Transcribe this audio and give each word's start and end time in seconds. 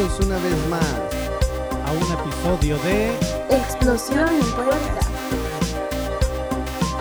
Bienvenidos 0.00 0.26
una 0.26 0.38
vez 0.38 0.68
más 0.68 0.94
a 1.84 1.92
un 1.92 2.20
episodio 2.20 2.78
de 2.78 3.10
Explosión 3.50 4.28
en 4.30 4.40
Puebla. 4.52 4.98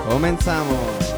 Comenzamos. 0.10 1.16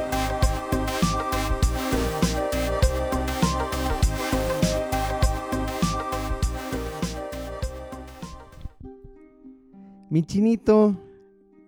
Mi 10.12 10.22
chinito, 10.22 10.96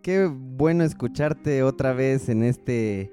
qué 0.04 0.28
bueno 0.28 0.84
escucharte 0.84 1.64
otra 1.64 1.94
vez 1.94 2.30
en 2.30 2.44
este 2.44 3.12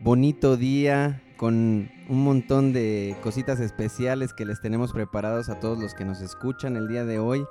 bonito 0.00 0.56
día 0.56 1.22
con 1.38 1.90
un 2.08 2.24
montón 2.24 2.72
de 2.74 3.16
cositas 3.22 3.60
especiales 3.60 4.34
que 4.34 4.44
les 4.44 4.60
tenemos 4.60 4.92
preparados 4.92 5.48
a 5.48 5.60
todos 5.60 5.78
los 5.78 5.94
que 5.94 6.04
nos 6.04 6.20
escuchan 6.20 6.76
el 6.76 6.88
día 6.88 7.04
de 7.04 7.18
hoy. 7.18 7.46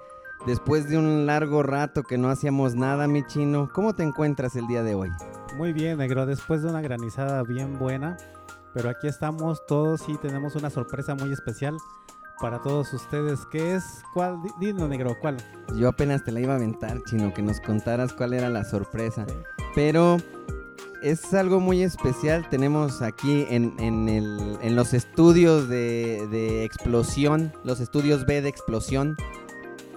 Después 0.46 0.88
de 0.88 1.00
un 1.00 1.26
largo 1.26 1.64
rato 1.64 2.04
que 2.04 2.18
no 2.18 2.30
hacíamos 2.30 2.76
nada, 2.76 3.08
mi 3.08 3.26
chino, 3.26 3.70
¿cómo 3.74 3.96
te 3.96 4.04
encuentras 4.04 4.56
el 4.56 4.68
día 4.68 4.84
de 4.84 4.94
hoy? 4.94 5.10
Muy 5.56 5.74
bien, 5.74 5.98
negro, 5.98 6.28
después 6.28 6.62
de 6.62 6.70
una 6.70 6.82
granizada 6.82 7.42
bien 7.42 7.80
buena, 7.80 8.18
pero 8.74 8.90
aquí 8.90 9.08
estamos 9.08 9.66
todos 9.66 10.08
y 10.08 10.18
tenemos 10.18 10.56
una 10.56 10.70
sorpresa 10.70 11.16
muy 11.16 11.32
especial 11.34 11.76
para 12.40 12.62
todos 12.62 12.94
ustedes. 12.94 13.40
¿Qué 13.52 13.76
es? 13.76 14.04
¿Cuál? 14.14 14.38
Dino, 14.60 14.88
negro, 14.88 15.16
¿cuál? 15.20 15.38
Yo 15.76 15.88
apenas 15.88 16.24
te 16.24 16.32
la 16.32 16.42
iba 16.42 16.54
a 16.54 16.58
aventar, 16.58 17.02
chino, 17.06 17.34
que 17.34 17.42
nos 17.42 17.60
contaras 17.62 18.14
cuál 18.14 18.34
era 18.34 18.50
la 18.50 18.64
sorpresa. 18.64 19.26
Pero 19.74 20.18
es 21.02 21.34
algo 21.34 21.60
muy 21.60 21.84
especial. 21.84 22.48
Tenemos 22.50 23.02
aquí 23.02 23.46
en, 23.50 23.74
en, 23.80 24.76
los 24.76 24.94
estudios 24.94 25.68
de, 25.70 26.64
explosión, 26.64 27.54
los 27.64 27.80
estudios 27.80 28.26
B 28.26 28.42
de 28.42 28.50
explosión, 28.50 29.16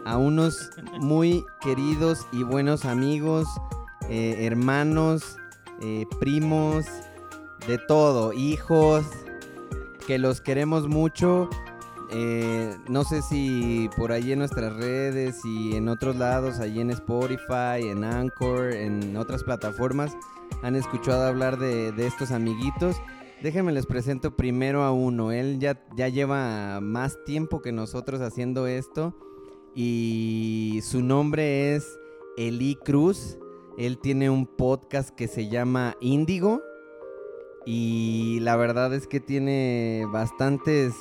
a 0.05 0.17
unos 0.17 0.71
muy 1.01 1.45
queridos 1.61 2.27
y 2.33 2.43
buenos 2.43 2.85
amigos, 2.85 3.47
eh, 4.09 4.47
hermanos, 4.47 5.37
eh, 5.83 6.07
primos, 6.19 6.87
de 7.67 7.79
todo, 7.79 8.33
hijos, 8.33 9.05
que 10.07 10.19
los 10.19 10.41
queremos 10.41 10.89
mucho 10.89 11.49
eh, 12.13 12.77
no 12.89 13.05
sé 13.05 13.23
si 13.23 13.89
por 13.97 14.11
ahí 14.11 14.33
en 14.33 14.41
nuestras 14.41 14.75
redes 14.75 15.45
y 15.45 15.77
en 15.77 15.89
otros 15.89 16.17
lados, 16.17 16.59
allí 16.59 16.81
en 16.81 16.91
Spotify, 16.91 17.89
en 17.89 18.05
Anchor, 18.05 18.73
en 18.73 19.17
otras 19.17 19.45
plataformas, 19.45 20.17
han 20.63 20.75
escuchado 20.75 21.27
hablar 21.27 21.59
de, 21.59 21.95
estos 22.07 22.33
amiguitos. 22.33 23.01
Déjenme 23.43 23.73
les 23.73 23.87
presento 23.87 24.37
primero 24.37 24.83
a 24.83 24.93
uno. 24.93 25.33
Él 25.33 25.59
ya, 25.61 25.83
ya 25.97 26.09
lleva 26.09 26.81
más 26.81 27.23
tiempo 27.25 27.63
que 27.63 27.73
nosotros 27.73 28.21
haciendo 28.21 28.67
esto 28.67 29.17
y 29.75 30.81
su 30.83 31.03
nombre 31.03 31.75
es 31.75 31.99
Eli 32.37 32.77
Cruz. 32.85 33.39
Él 33.79 33.99
tiene 33.99 34.29
un 34.31 34.47
podcast 34.47 35.11
que 35.11 35.29
se 35.29 35.49
llama 35.49 35.97
Índigo 36.01 36.61
y 37.65 38.41
la 38.41 38.57
verdad 38.57 38.93
es 38.95 39.07
que 39.07 39.21
tiene 39.21 40.07
bastantes 40.13 40.93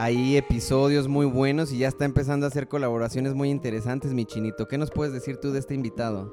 hay 0.00 0.38
episodios 0.38 1.08
muy 1.08 1.26
buenos 1.26 1.72
y 1.72 1.78
ya 1.78 1.88
está 1.88 2.06
empezando 2.06 2.46
a 2.46 2.48
hacer 2.48 2.68
colaboraciones 2.68 3.34
muy 3.34 3.50
interesantes, 3.50 4.14
mi 4.14 4.24
chinito. 4.24 4.66
¿Qué 4.66 4.78
nos 4.78 4.90
puedes 4.90 5.12
decir 5.12 5.36
tú 5.36 5.52
de 5.52 5.58
este 5.58 5.74
invitado? 5.74 6.32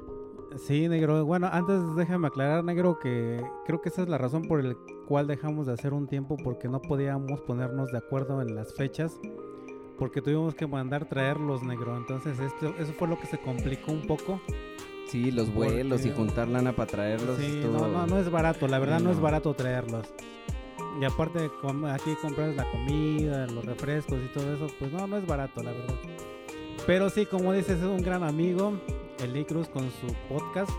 Sí, 0.55 0.87
negro. 0.87 1.25
Bueno, 1.25 1.49
antes 1.51 1.81
déjame 1.97 2.27
aclarar, 2.27 2.63
negro, 2.63 2.97
que 2.97 3.43
creo 3.65 3.81
que 3.81 3.89
esa 3.89 4.03
es 4.03 4.07
la 4.07 4.17
razón 4.17 4.43
por 4.43 4.63
la 4.63 4.73
cual 5.05 5.27
dejamos 5.27 5.67
de 5.67 5.73
hacer 5.73 5.91
un 5.93 6.07
tiempo 6.07 6.37
porque 6.41 6.69
no 6.69 6.81
podíamos 6.81 7.41
ponernos 7.41 7.91
de 7.91 7.97
acuerdo 7.97 8.41
en 8.41 8.55
las 8.55 8.73
fechas 8.73 9.19
porque 9.99 10.21
tuvimos 10.21 10.55
que 10.55 10.65
mandar 10.65 11.09
traerlos, 11.09 11.61
negro. 11.61 11.97
Entonces, 11.97 12.39
esto, 12.39 12.73
eso 12.79 12.93
fue 12.93 13.09
lo 13.09 13.19
que 13.19 13.27
se 13.27 13.37
complicó 13.37 13.91
un 13.91 14.07
poco. 14.07 14.39
Sí, 15.09 15.29
los 15.29 15.53
vuelos 15.53 16.05
y 16.05 16.11
juntar 16.11 16.47
lana 16.47 16.73
para 16.73 16.89
traerlos. 16.89 17.37
Sí, 17.37 17.61
no, 17.65 17.85
no, 17.85 18.07
no 18.07 18.17
es 18.17 18.31
barato, 18.31 18.65
la 18.69 18.79
verdad 18.79 19.01
no 19.01 19.11
es 19.11 19.19
barato 19.19 19.53
traerlos. 19.53 20.07
Y 20.99 21.05
aparte, 21.05 21.51
aquí 21.91 22.15
compras 22.21 22.55
la 22.55 22.69
comida, 22.71 23.45
los 23.47 23.63
refrescos 23.65 24.19
y 24.23 24.27
todo 24.33 24.53
eso, 24.53 24.67
pues 24.79 24.91
no, 24.91 25.05
no 25.05 25.17
es 25.17 25.27
barato, 25.27 25.61
la 25.61 25.71
verdad. 25.71 25.95
Pero 26.87 27.09
sí, 27.09 27.25
como 27.25 27.53
dices, 27.53 27.77
es 27.77 27.83
un 27.83 28.01
gran 28.01 28.23
amigo, 28.23 28.79
el 29.19 29.45
Cruz 29.45 29.67
con 29.69 29.91
su 29.91 30.07
podcast. 30.27 30.71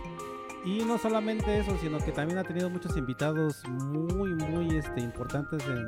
Y 0.65 0.81
no 0.85 0.99
solamente 0.99 1.59
eso, 1.59 1.77
sino 1.81 1.99
que 1.99 2.11
también 2.11 2.39
ha 2.39 2.45
tenido 2.45 2.69
muchos 2.69 2.97
invitados 2.97 3.63
muy, 3.69 4.35
muy 4.35 4.77
este, 4.77 5.01
importantes 5.01 5.65
en, 5.67 5.87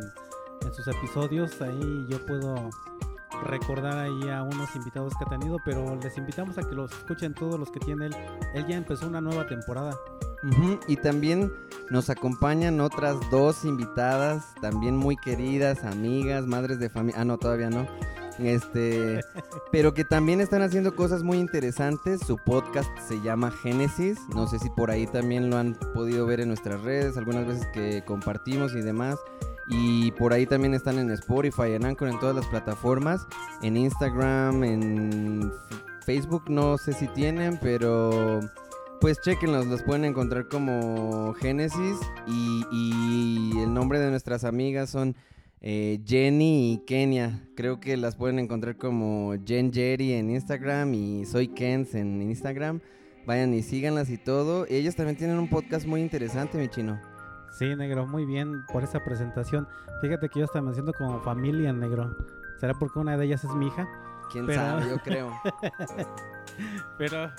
en 0.64 0.74
sus 0.74 0.86
episodios. 0.86 1.60
Ahí 1.60 2.06
yo 2.08 2.24
puedo 2.24 2.70
recordar 3.44 3.98
ahí 3.98 4.28
a 4.30 4.42
unos 4.42 4.74
invitados 4.76 5.12
que 5.16 5.24
ha 5.24 5.38
tenido, 5.38 5.56
pero 5.64 5.96
les 5.96 6.16
invitamos 6.18 6.56
a 6.58 6.62
que 6.62 6.74
los 6.74 6.92
escuchen 6.92 7.34
todos 7.34 7.58
los 7.58 7.70
que 7.70 7.80
tiene 7.80 8.06
él. 8.06 8.16
Él 8.54 8.66
ya 8.66 8.76
empezó 8.76 9.08
una 9.08 9.20
nueva 9.20 9.46
temporada. 9.46 9.96
Y 10.88 10.96
también 10.96 11.52
nos 11.90 12.08
acompañan 12.08 12.80
otras 12.80 13.16
dos 13.30 13.64
invitadas, 13.64 14.54
también 14.60 14.96
muy 14.96 15.16
queridas, 15.16 15.84
amigas, 15.84 16.46
madres 16.46 16.78
de 16.78 16.88
familia. 16.88 17.20
Ah, 17.20 17.24
no, 17.24 17.36
todavía 17.36 17.68
no. 17.68 17.86
Este, 18.38 19.20
pero 19.72 19.92
que 19.92 20.04
también 20.04 20.40
están 20.40 20.62
haciendo 20.62 20.94
cosas 20.96 21.22
muy 21.22 21.38
interesantes. 21.38 22.20
Su 22.26 22.36
podcast 22.36 22.88
se 23.06 23.20
llama 23.20 23.50
Génesis. 23.50 24.18
No 24.34 24.46
sé 24.46 24.58
si 24.58 24.70
por 24.70 24.90
ahí 24.90 25.06
también 25.06 25.50
lo 25.50 25.58
han 25.58 25.74
podido 25.94 26.24
ver 26.26 26.40
en 26.40 26.48
nuestras 26.48 26.80
redes, 26.80 27.16
algunas 27.16 27.46
veces 27.46 27.66
que 27.74 28.02
compartimos 28.04 28.74
y 28.74 28.80
demás. 28.80 29.16
Y 29.68 30.10
por 30.12 30.32
ahí 30.32 30.46
también 30.46 30.74
están 30.74 30.98
en 30.98 31.10
Spotify, 31.10 31.72
en 31.74 31.84
Anchor, 31.84 32.08
en 32.08 32.18
todas 32.18 32.34
las 32.34 32.46
plataformas. 32.46 33.26
En 33.62 33.76
Instagram, 33.76 34.64
en 34.64 35.52
Facebook, 36.04 36.44
no 36.48 36.78
sé 36.78 36.92
si 36.92 37.06
tienen, 37.08 37.58
pero 37.60 38.40
pues 39.00 39.18
chequenlos, 39.20 39.66
los 39.66 39.82
pueden 39.82 40.04
encontrar 40.04 40.48
como 40.48 41.32
Génesis 41.34 41.98
y, 42.26 43.58
el 43.58 43.72
nombre 43.72 43.98
de 43.98 44.10
nuestras 44.10 44.44
amigas 44.44 44.90
son 44.90 45.16
eh, 45.60 46.00
Jenny 46.06 46.72
y 46.72 46.78
Kenia. 46.86 47.46
Creo 47.56 47.80
que 47.80 47.96
las 47.96 48.16
pueden 48.16 48.38
encontrar 48.38 48.76
como 48.76 49.34
Jen 49.44 49.72
Jerry 49.72 50.12
en 50.12 50.30
Instagram 50.30 50.94
y 50.94 51.24
Soy 51.24 51.48
Kens 51.48 51.94
en 51.94 52.22
Instagram. 52.22 52.80
Vayan 53.26 53.54
y 53.54 53.62
síganlas 53.62 54.10
y 54.10 54.18
todo. 54.18 54.66
Ellos 54.68 54.96
también 54.96 55.16
tienen 55.16 55.38
un 55.38 55.48
podcast 55.48 55.86
muy 55.86 56.00
interesante, 56.00 56.58
mi 56.58 56.68
chino. 56.68 57.00
Sí, 57.58 57.74
negro, 57.76 58.06
muy 58.06 58.24
bien 58.24 58.64
por 58.72 58.82
esa 58.82 59.02
presentación. 59.04 59.66
Fíjate 60.00 60.28
que 60.28 60.40
yo 60.40 60.44
estaba 60.44 60.66
me 60.66 60.72
siento 60.72 60.92
como 60.92 61.20
familia, 61.20 61.72
negro. 61.72 62.16
¿Será 62.58 62.74
porque 62.74 62.98
una 62.98 63.16
de 63.16 63.26
ellas 63.26 63.44
es 63.44 63.50
mi 63.54 63.66
hija? 63.66 63.88
Quién 64.30 64.46
sabe, 64.46 64.88
yo 64.88 64.98
creo. 65.04 65.32
Pero 66.98 67.30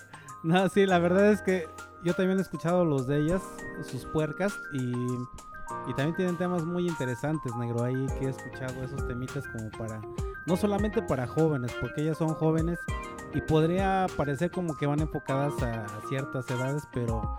no, 0.43 0.69
sí, 0.69 0.85
la 0.85 0.99
verdad 0.99 1.31
es 1.31 1.41
que 1.41 1.67
yo 2.03 2.13
también 2.13 2.39
he 2.39 2.41
escuchado 2.41 2.83
los 2.85 3.07
de 3.07 3.19
ellas, 3.19 3.41
sus 3.83 4.05
puercas, 4.05 4.59
y, 4.73 4.91
también 5.95 6.15
tienen 6.15 6.37
temas 6.37 6.65
muy 6.65 6.87
interesantes, 6.87 7.55
negro, 7.55 7.83
ahí 7.83 8.05
que 8.19 8.25
he 8.25 8.29
escuchado 8.29 8.83
esos 8.83 9.07
temitas 9.07 9.47
como 9.47 9.69
para, 9.71 10.01
no 10.45 10.57
solamente 10.57 11.01
para 11.01 11.27
jóvenes, 11.27 11.71
porque 11.79 12.01
ellas 12.01 12.17
son 12.17 12.29
jóvenes 12.29 12.79
y 13.33 13.41
podría 13.41 14.07
parecer 14.17 14.51
como 14.51 14.75
que 14.75 14.85
van 14.85 14.99
enfocadas 14.99 15.53
a, 15.61 15.85
ciertas 16.09 16.49
edades, 16.49 16.83
pero 16.93 17.35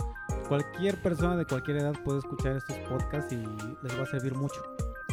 cualquier 0.49 1.01
persona 1.03 1.37
de 1.37 1.45
cualquier 1.45 1.79
edad 1.79 1.95
puede 2.05 2.21
escuchar 2.21 2.57
estos 2.57 2.77
podcasts 2.89 3.33
y 3.33 3.45
les 3.83 3.99
va 3.99 4.03
a 4.03 4.07
servir 4.07 4.35
mucho. 4.35 4.63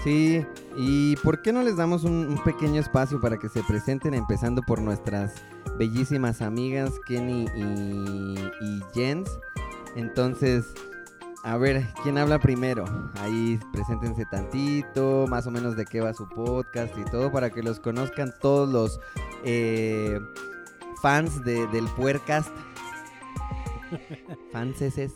Sí, 0.03 0.45
y 0.77 1.17
¿por 1.17 1.41
qué 1.41 1.51
no 1.51 1.61
les 1.61 1.75
damos 1.75 2.05
un, 2.05 2.39
pequeño 2.45 2.79
espacio 2.79 3.19
para 3.19 3.37
que 3.37 3.49
se 3.49 3.61
presenten, 3.63 4.13
empezando 4.13 4.61
por 4.61 4.81
nuestras 4.81 5.35
bellísimas 5.77 6.41
amigas 6.41 6.93
Kenny 7.05 7.45
y, 7.55 8.81
Jens? 8.93 9.29
Entonces, 9.97 10.65
a 11.43 11.57
ver, 11.57 11.85
¿quién 12.01 12.17
habla 12.17 12.39
primero? 12.39 12.85
Ahí 13.15 13.59
preséntense 13.73 14.25
tantito, 14.31 15.25
más 15.27 15.47
o 15.47 15.51
menos 15.51 15.75
de 15.75 15.85
qué 15.85 15.99
va 15.99 16.13
su 16.13 16.29
podcast 16.29 16.97
y 16.97 17.03
todo, 17.11 17.29
para 17.29 17.49
que 17.49 17.61
los 17.61 17.81
conozcan 17.81 18.33
todos 18.39 18.69
los 18.69 19.01
eh, 19.43 20.17
fans 21.01 21.43
del 21.43 21.87
Puercast. 21.97 22.49
Fanses. 24.53 25.13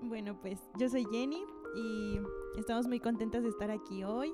Bueno, 0.00 0.38
pues 0.40 0.60
yo 0.78 0.88
soy 0.88 1.06
Jenny 1.10 1.42
y 1.76 2.20
estamos 2.58 2.86
muy 2.86 3.00
contentas 3.00 3.42
de 3.42 3.48
estar 3.48 3.70
aquí 3.70 4.04
hoy. 4.04 4.32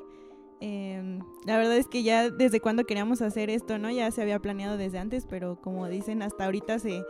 Em, 0.61 1.21
la 1.45 1.59
verdad 1.59 1.77
es 1.77 1.89
que 1.89 2.03
ya 2.03 2.31
desde 2.31 2.61
cuando 2.61 2.85
queríamos 2.85 3.23
hacer 3.23 3.51
esto, 3.51 3.79
¿no? 3.79 3.91
Ya 3.91 4.11
se 4.11 4.23
había 4.23 4.39
planeado 4.39 4.77
desde 4.77 4.99
antes, 4.99 5.27
pero 5.27 5.61
como 5.61 5.89
dicen, 5.89 6.23
hasta 6.23 6.45
ahorita 6.45 6.79
se, 6.79 7.03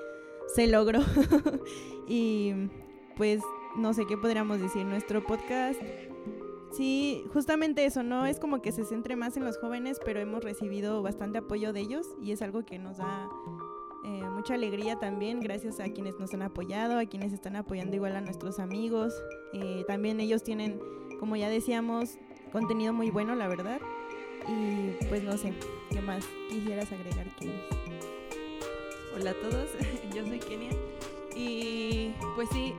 se 0.54 0.66
logró. 0.66 1.00
y 2.08 2.52
pues 3.16 3.42
no 3.76 3.94
sé 3.94 4.06
qué 4.06 4.16
podríamos 4.16 4.60
decir. 4.60 4.84
Nuestro 4.84 5.24
podcast, 5.24 5.80
sí, 6.72 7.24
justamente 7.32 7.84
eso, 7.84 8.02
¿no? 8.02 8.26
Es 8.26 8.40
como 8.40 8.60
que 8.60 8.72
se 8.72 8.84
centre 8.84 9.16
más 9.16 9.36
en 9.36 9.44
los 9.44 9.58
jóvenes, 9.58 9.98
pero 10.04 10.20
hemos 10.20 10.42
recibido 10.42 11.02
bastante 11.02 11.38
apoyo 11.38 11.72
de 11.72 11.80
ellos 11.80 12.06
y 12.20 12.32
es 12.32 12.42
algo 12.42 12.64
que 12.64 12.78
nos 12.78 12.98
da 12.98 13.28
eh, 14.04 14.22
mucha 14.30 14.54
alegría 14.54 14.98
también, 14.98 15.40
gracias 15.40 15.80
a 15.80 15.84
quienes 15.84 16.18
nos 16.18 16.34
han 16.34 16.42
apoyado, 16.42 16.98
a 16.98 17.06
quienes 17.06 17.32
están 17.32 17.56
apoyando 17.56 17.96
igual 17.96 18.14
a 18.16 18.20
nuestros 18.20 18.58
amigos. 18.58 19.14
Eh, 19.54 19.84
también 19.86 20.20
ellos 20.20 20.42
tienen, 20.42 20.78
como 21.18 21.36
ya 21.36 21.48
decíamos, 21.48 22.18
contenido 22.52 22.92
muy 22.92 23.10
bueno, 23.10 23.34
la 23.34 23.48
verdad. 23.48 23.80
Y 24.46 25.04
pues 25.08 25.22
no 25.22 25.38
sé, 25.38 25.54
¿qué 25.90 26.00
más 26.02 26.26
quisieras 26.50 26.92
agregar, 26.92 27.26
Kenny? 27.36 27.54
Hola 29.16 29.30
a 29.30 29.34
todos, 29.34 29.70
yo 30.14 30.26
soy 30.26 30.38
Kenia 30.40 30.72
y 31.36 32.12
pues 32.34 32.48
sí, 32.50 32.74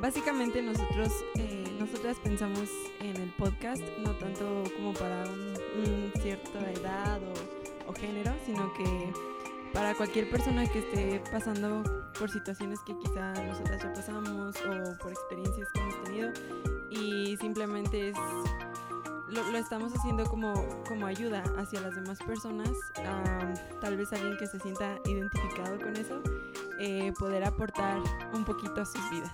básicamente 0.00 0.62
nosotros, 0.62 1.08
eh, 1.38 1.64
nosotras 1.78 2.18
pensamos 2.22 2.68
en 3.00 3.16
el 3.16 3.30
podcast 3.30 3.82
no 4.04 4.12
tanto 4.12 4.64
como 4.76 4.92
para 4.92 5.24
un, 5.24 6.12
cierta 6.20 6.70
edad 6.72 7.20
o, 7.22 7.90
o 7.90 7.94
género, 7.94 8.32
sino 8.46 8.72
que 8.74 8.84
para 9.72 9.94
cualquier 9.94 10.30
persona 10.30 10.66
que 10.66 10.80
esté 10.80 11.22
pasando 11.30 11.82
por 12.18 12.30
situaciones 12.30 12.78
que 12.86 12.96
quizá 12.98 13.32
nosotras 13.44 13.82
ya 13.82 13.92
pasamos 13.92 14.56
o 14.56 14.98
por 14.98 15.12
experiencias 15.12 15.68
que 15.72 15.80
hemos 15.80 16.02
tenido 16.04 16.30
y 16.90 17.36
simplemente 17.36 18.10
es 18.10 18.16
lo, 19.30 19.56
estamos 19.56 19.92
haciendo 19.94 20.24
como, 20.24 20.54
como 20.86 21.06
ayuda 21.06 21.42
hacia 21.58 21.80
las 21.80 21.94
demás 21.94 22.18
personas, 22.18 22.70
tal 23.80 23.96
vez 23.96 24.12
alguien 24.12 24.36
que 24.38 24.46
se 24.46 24.58
sienta 24.58 24.98
identificado 25.04 25.78
con 25.78 25.96
eso, 25.96 26.22
eh, 26.80 27.12
poder 27.18 27.44
aportar 27.44 27.98
un 28.34 28.44
poquito 28.44 28.80
a 28.80 28.84
sus 28.84 29.10
vidas. 29.10 29.32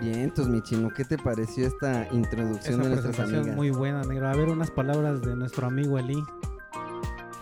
Bien, 0.00 0.20
entonces 0.20 0.52
mi 0.52 0.60
chino, 0.60 0.90
¿qué 0.94 1.04
te 1.04 1.16
pareció 1.16 1.66
esta 1.66 2.06
introducción 2.12 2.82
de 2.82 2.88
nuestras 2.90 3.18
amigas? 3.20 3.46
Muy 3.56 3.70
buena, 3.70 4.02
negro. 4.02 4.28
A 4.28 4.36
ver 4.36 4.48
unas 4.48 4.70
palabras 4.70 5.22
de 5.22 5.34
nuestro 5.36 5.66
amigo 5.66 5.98
Eli. 5.98 6.22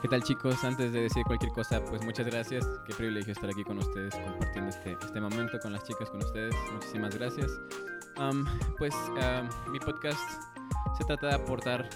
¿Qué 0.05 0.09
tal 0.09 0.23
chicos? 0.23 0.63
Antes 0.65 0.93
de 0.93 1.01
decir 1.01 1.25
cualquier 1.25 1.51
cosa, 1.53 1.83
pues 1.83 2.05
muchas 2.05 2.27
gracias. 2.27 2.69
Qué 2.87 2.93
privilegio 2.93 3.33
estar 3.33 3.49
aquí 3.49 3.65
con 3.65 3.79
ustedes, 3.79 4.15
compartiendo 4.15 4.69
este, 4.69 4.93
este 5.03 5.19
momento 5.19 5.59
con 5.59 5.73
las 5.73 5.83
chicas, 5.85 6.11
con 6.11 6.23
ustedes. 6.23 6.55
Muchísimas 6.75 7.17
gracias. 7.17 7.51
pues 8.77 8.95
mi 9.73 9.79
podcast 9.81 10.21
se 10.99 11.05
trata 11.05 11.29
de 11.29 11.35
aportar 11.37 11.89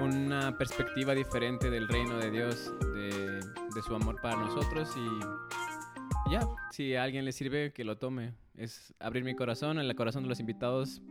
una 0.00 0.56
perspectiva 0.56 1.14
diferente 1.14 1.68
del 1.68 1.86
reino 1.86 2.16
de 2.16 2.30
Dios, 2.30 2.72
de, 2.94 3.82
su 3.86 3.94
amor 3.94 4.18
para 4.22 4.36
nosotros 4.36 4.90
y 4.96 6.30
ya, 6.32 6.48
si 6.70 6.94
a 6.94 7.02
alguien 7.02 7.26
le 7.26 7.32
sirve, 7.32 7.74
que 7.74 7.84
lo 7.84 7.98
tome. 7.98 8.32
Es 8.56 8.94
abrir 9.00 9.22
mi 9.22 9.36
corazón, 9.36 9.78
el 9.78 9.94
corazón 9.94 10.22
de 10.22 10.30
los 10.30 10.40
invitados 10.40 11.02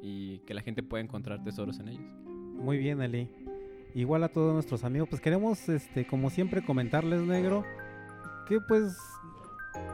y 0.00 0.38
que 0.46 0.54
la 0.54 0.62
gente 0.62 0.84
pueda 0.84 1.02
encontrar 1.02 1.42
tesoros 1.42 1.80
en 1.80 1.88
ellos. 1.88 2.14
Muy 2.22 2.78
bien, 2.78 3.02
Eli. 3.02 3.49
Igual 3.94 4.24
a 4.24 4.28
todos 4.28 4.54
nuestros 4.54 4.84
amigos, 4.84 5.08
pues 5.08 5.20
queremos, 5.20 5.68
este, 5.68 6.06
como 6.06 6.30
siempre, 6.30 6.64
comentarles, 6.64 7.22
negro, 7.22 7.64
que 8.46 8.60
pues 8.60 8.96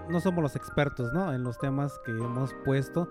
no 0.08 0.20
somos 0.20 0.42
los 0.42 0.56
expertos, 0.56 1.12
¿no? 1.12 1.32
En 1.32 1.42
los 1.42 1.58
temas 1.58 1.98
que 2.04 2.10
hemos 2.10 2.54
puesto 2.64 3.08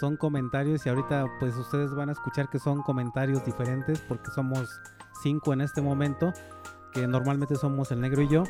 son 0.00 0.16
comentarios 0.16 0.86
y 0.86 0.88
ahorita 0.88 1.26
pues 1.38 1.56
ustedes 1.56 1.94
van 1.94 2.08
a 2.08 2.12
escuchar 2.12 2.48
que 2.48 2.58
son 2.58 2.82
comentarios 2.82 3.44
diferentes 3.44 4.00
porque 4.00 4.30
somos 4.30 4.80
cinco 5.22 5.52
en 5.52 5.60
este 5.60 5.80
momento, 5.80 6.32
que 6.92 7.06
normalmente 7.06 7.56
somos 7.56 7.90
el 7.92 8.00
negro 8.00 8.22
y 8.22 8.28
yo. 8.28 8.44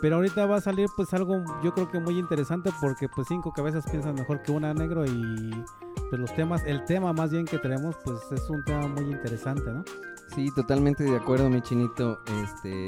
Pero 0.00 0.16
ahorita 0.16 0.44
va 0.44 0.56
a 0.56 0.60
salir 0.60 0.88
pues 0.96 1.14
algo 1.14 1.42
yo 1.62 1.72
creo 1.72 1.90
que 1.90 1.98
muy 1.98 2.18
interesante 2.18 2.70
porque 2.80 3.08
pues 3.08 3.28
cinco 3.28 3.52
cabezas 3.52 3.88
piensan 3.90 4.14
mejor 4.14 4.42
que 4.42 4.52
una 4.52 4.74
negro 4.74 5.06
y 5.06 5.64
pues 6.10 6.20
los 6.20 6.34
temas, 6.34 6.62
el 6.66 6.84
tema 6.84 7.12
más 7.12 7.30
bien 7.30 7.46
que 7.46 7.58
tenemos 7.58 7.96
pues 8.04 8.20
es 8.32 8.50
un 8.50 8.62
tema 8.64 8.86
muy 8.88 9.04
interesante, 9.04 9.72
¿no? 9.72 9.84
Sí, 10.34 10.50
totalmente 10.50 11.04
de 11.04 11.16
acuerdo 11.16 11.48
mi 11.48 11.60
chinito, 11.60 12.20
este 12.42 12.86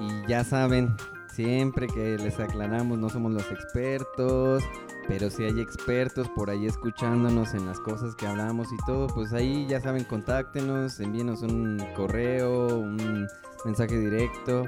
y 0.00 0.28
ya 0.28 0.42
saben, 0.42 0.96
siempre 1.32 1.86
que 1.86 2.18
les 2.18 2.40
aclaramos 2.40 2.98
no 2.98 3.08
somos 3.08 3.32
los 3.32 3.50
expertos, 3.50 4.64
pero 5.06 5.30
si 5.30 5.44
hay 5.44 5.60
expertos 5.60 6.28
por 6.30 6.50
ahí 6.50 6.66
escuchándonos 6.66 7.54
en 7.54 7.66
las 7.66 7.78
cosas 7.78 8.16
que 8.16 8.26
hablamos 8.26 8.72
y 8.72 8.76
todo, 8.84 9.06
pues 9.06 9.32
ahí 9.32 9.66
ya 9.68 9.80
saben, 9.80 10.04
contáctenos, 10.04 10.98
envíenos 10.98 11.42
un 11.42 11.82
correo, 11.94 12.66
un 12.78 13.28
mensaje 13.64 13.98
directo. 13.98 14.64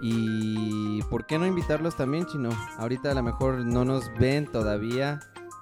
Y 0.00 1.02
¿por 1.04 1.24
qué 1.24 1.38
no 1.38 1.46
invitarlos 1.46 1.96
también, 1.96 2.26
Chino? 2.26 2.50
Ahorita 2.78 3.12
a 3.12 3.14
lo 3.14 3.22
mejor 3.22 3.64
no 3.64 3.84
nos 3.84 4.10
ven 4.18 4.50
todavía. 4.50 5.20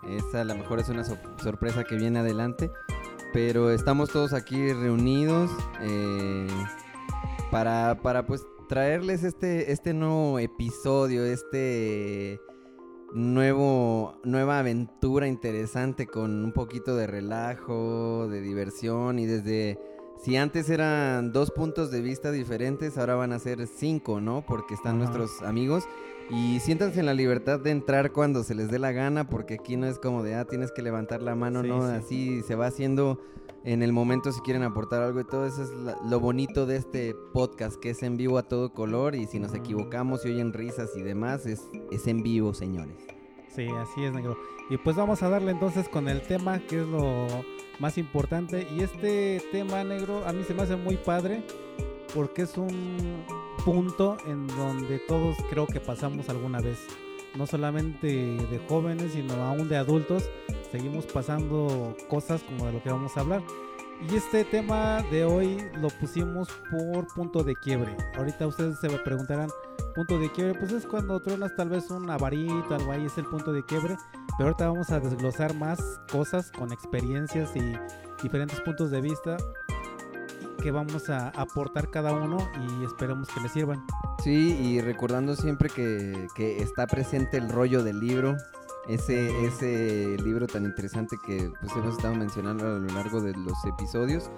Esa 0.09 0.43
a 0.43 0.45
lo 0.45 0.55
mejor 0.55 0.79
es 0.79 0.89
una 0.89 1.05
sorpresa 1.05 1.85
que 1.85 1.97
viene 1.97 2.21
adelante. 2.21 2.71
Pero 3.33 3.71
estamos 3.71 4.11
todos 4.11 4.33
aquí 4.33 4.73
reunidos 4.73 5.51
eh, 5.81 6.47
para, 7.51 8.01
para 8.03 8.27
pues 8.27 8.47
traerles 8.69 9.23
este, 9.25 9.73
este 9.73 9.95
nuevo 9.95 10.39
episodio, 10.39 11.25
este 11.25 12.41
nuevo, 13.13 14.21
nueva 14.25 14.59
aventura 14.59 15.27
interesante 15.27 16.07
con 16.07 16.45
un 16.45 16.53
poquito 16.53 16.97
de 16.97 17.07
relajo, 17.07 18.29
de 18.29 18.41
diversión 18.41 19.19
y 19.19 19.27
desde... 19.27 19.79
Si 20.23 20.35
antes 20.35 20.71
eran 20.71 21.31
dos 21.31 21.51
puntos 21.51 21.91
de 21.91 22.01
vista 22.01 22.33
diferentes, 22.33 22.97
ahora 22.97 23.17
van 23.17 23.33
a 23.33 23.39
ser 23.39 23.67
cinco, 23.67 24.19
¿no? 24.19 24.45
Porque 24.47 24.73
están 24.73 24.99
nuestros 24.99 25.43
amigos. 25.43 25.85
Y 26.31 26.59
siéntanse 26.61 27.01
en 27.01 27.07
la 27.07 27.15
libertad 27.15 27.61
de 27.61 27.71
entrar 27.71 28.13
cuando 28.13 28.43
se 28.43 28.55
les 28.55 28.71
dé 28.71 28.79
la 28.79 28.93
gana, 28.93 29.29
porque 29.29 29.55
aquí 29.55 29.77
no 29.77 29.87
es 29.87 29.99
como 29.99 30.23
de, 30.23 30.35
ah, 30.35 30.45
tienes 30.45 30.73
que 30.73 30.83
levantar 30.83 31.23
la 31.23 31.35
mano, 31.35 31.63
no, 31.63 31.85
así 31.85 32.43
se 32.43 32.57
va 32.57 32.67
haciendo 32.67 33.21
en 33.65 33.83
el 33.83 33.93
momento 33.93 34.33
si 34.33 34.41
quieren 34.41 34.63
aportar 34.63 35.03
algo 35.03 35.21
y 35.21 35.25
todo. 35.25 35.47
Eso 35.47 35.63
es 35.63 35.71
lo 36.05 36.21
bonito 36.21 36.67
de 36.67 36.77
este 36.77 37.15
podcast 37.33 37.77
que 37.77 37.91
es 37.91 38.03
en 38.03 38.17
vivo 38.17 38.39
a 38.39 38.45
todo 38.45 38.73
color 38.73 39.15
y 39.15 39.27
si 39.27 39.39
nos 39.39 39.55
equivocamos 39.55 40.25
y 40.25 40.31
oyen 40.31 40.53
risas 40.53 40.91
y 40.97 41.03
demás 41.03 41.47
es, 41.47 41.69
es 41.91 42.07
en 42.07 42.23
vivo 42.23 42.55
señores. 42.55 42.97
Sí, 43.49 43.67
así 43.69 44.05
es 44.05 44.13
negro. 44.13 44.37
Y 44.69 44.77
pues 44.79 44.97
vamos 44.97 45.23
a 45.23 45.29
darle 45.29 45.51
entonces 45.51 45.89
con 45.89 46.09
el 46.09 46.23
tema 46.23 46.59
que 46.61 46.81
es 46.81 46.87
lo 46.87 47.27
más 47.79 47.99
importante. 47.99 48.67
Y 48.77 48.83
este 48.83 49.43
tema 49.51 49.83
negro 49.85 50.25
a 50.27 50.33
mí 50.33 50.45
se 50.45 50.55
me 50.55 50.63
hace 50.63 50.77
muy 50.77 50.97
padre 50.97 51.43
porque 52.15 52.43
es 52.43 52.57
un 52.57 53.25
punto 53.67 54.17
en 54.27 54.47
donde 54.47 55.01
todos 55.01 55.37
creo 55.51 55.67
que 55.67 55.81
pasamos 55.81 56.29
alguna 56.29 56.61
vez. 56.61 56.87
No 57.35 57.49
solamente 57.49 58.07
de 58.07 58.61
jóvenes, 58.69 59.13
sino 59.13 59.35
aún 59.43 59.69
de 59.69 59.77
adultos 59.77 60.31
seguimos 60.71 61.05
pasando 61.07 61.97
cosas 62.09 62.45
como 62.45 62.67
de 62.67 62.75
lo 62.75 62.83
que 62.83 62.91
vamos 62.91 63.17
a 63.17 63.21
hablar. 63.21 63.43
Y 64.09 64.15
este 64.15 64.45
tema 64.45 65.03
de 65.11 65.25
hoy 65.25 65.59
lo 65.81 65.89
pusimos 65.89 66.49
por 66.71 67.09
punto 67.09 67.43
de 67.43 67.57
quiebre. 67.57 67.97
Ahorita 68.17 68.47
ustedes 68.47 68.79
se 68.79 68.89
me 68.89 68.99
preguntarán, 68.99 69.49
punto 69.97 70.17
de 70.21 70.31
quiebre, 70.31 70.55
pues 70.55 70.71
es 70.71 70.87
cuando 70.87 71.21
truenas 71.21 71.57
tal 71.57 71.71
vez 71.71 71.91
una 71.91 72.17
varita, 72.17 72.77
algo 72.77 72.93
ahí 72.93 73.07
es 73.07 73.19
el 73.19 73.25
punto 73.25 73.53
de 73.53 73.65
quiebre. 73.65 73.97
Pero 74.39 74.51
ahorita 74.51 74.69
vamos 74.69 74.91
a 74.91 75.01
desglosar 75.01 75.55
más 75.55 75.81
cosas 76.13 76.53
con 76.53 76.73
experiencias 76.73 77.51
y 77.57 77.73
diferentes 78.23 78.61
puntos 78.61 78.93
de 78.93 79.01
vista 79.01 79.37
que 80.57 80.71
vamos 80.71 81.09
a 81.11 81.29
aportar 81.31 81.91
cada 81.91 82.13
uno 82.13 82.39
y 82.61 82.85
esperemos 82.85 83.29
que 83.29 83.41
les 83.41 83.53
sirvan. 83.53 83.85
Sí, 84.23 84.57
y 84.61 84.81
recordando 84.81 85.37
siempre 85.37 85.69
que, 85.69 86.29
que 86.35 86.63
está 86.63 86.87
presente 86.87 87.37
el 87.37 87.49
rollo 87.49 87.83
del 87.83 88.01
libro, 88.01 88.37
ese, 88.89 89.47
ese 89.47 90.17
libro 90.23 90.47
tan 90.47 90.65
interesante 90.65 91.17
que 91.25 91.51
pues, 91.61 91.73
hemos 91.77 91.97
estado 91.97 92.15
mencionando 92.15 92.67
a 92.67 92.79
lo 92.79 92.95
largo 92.95 93.21
de 93.21 93.33
los 93.35 93.65
episodios. 93.65 94.31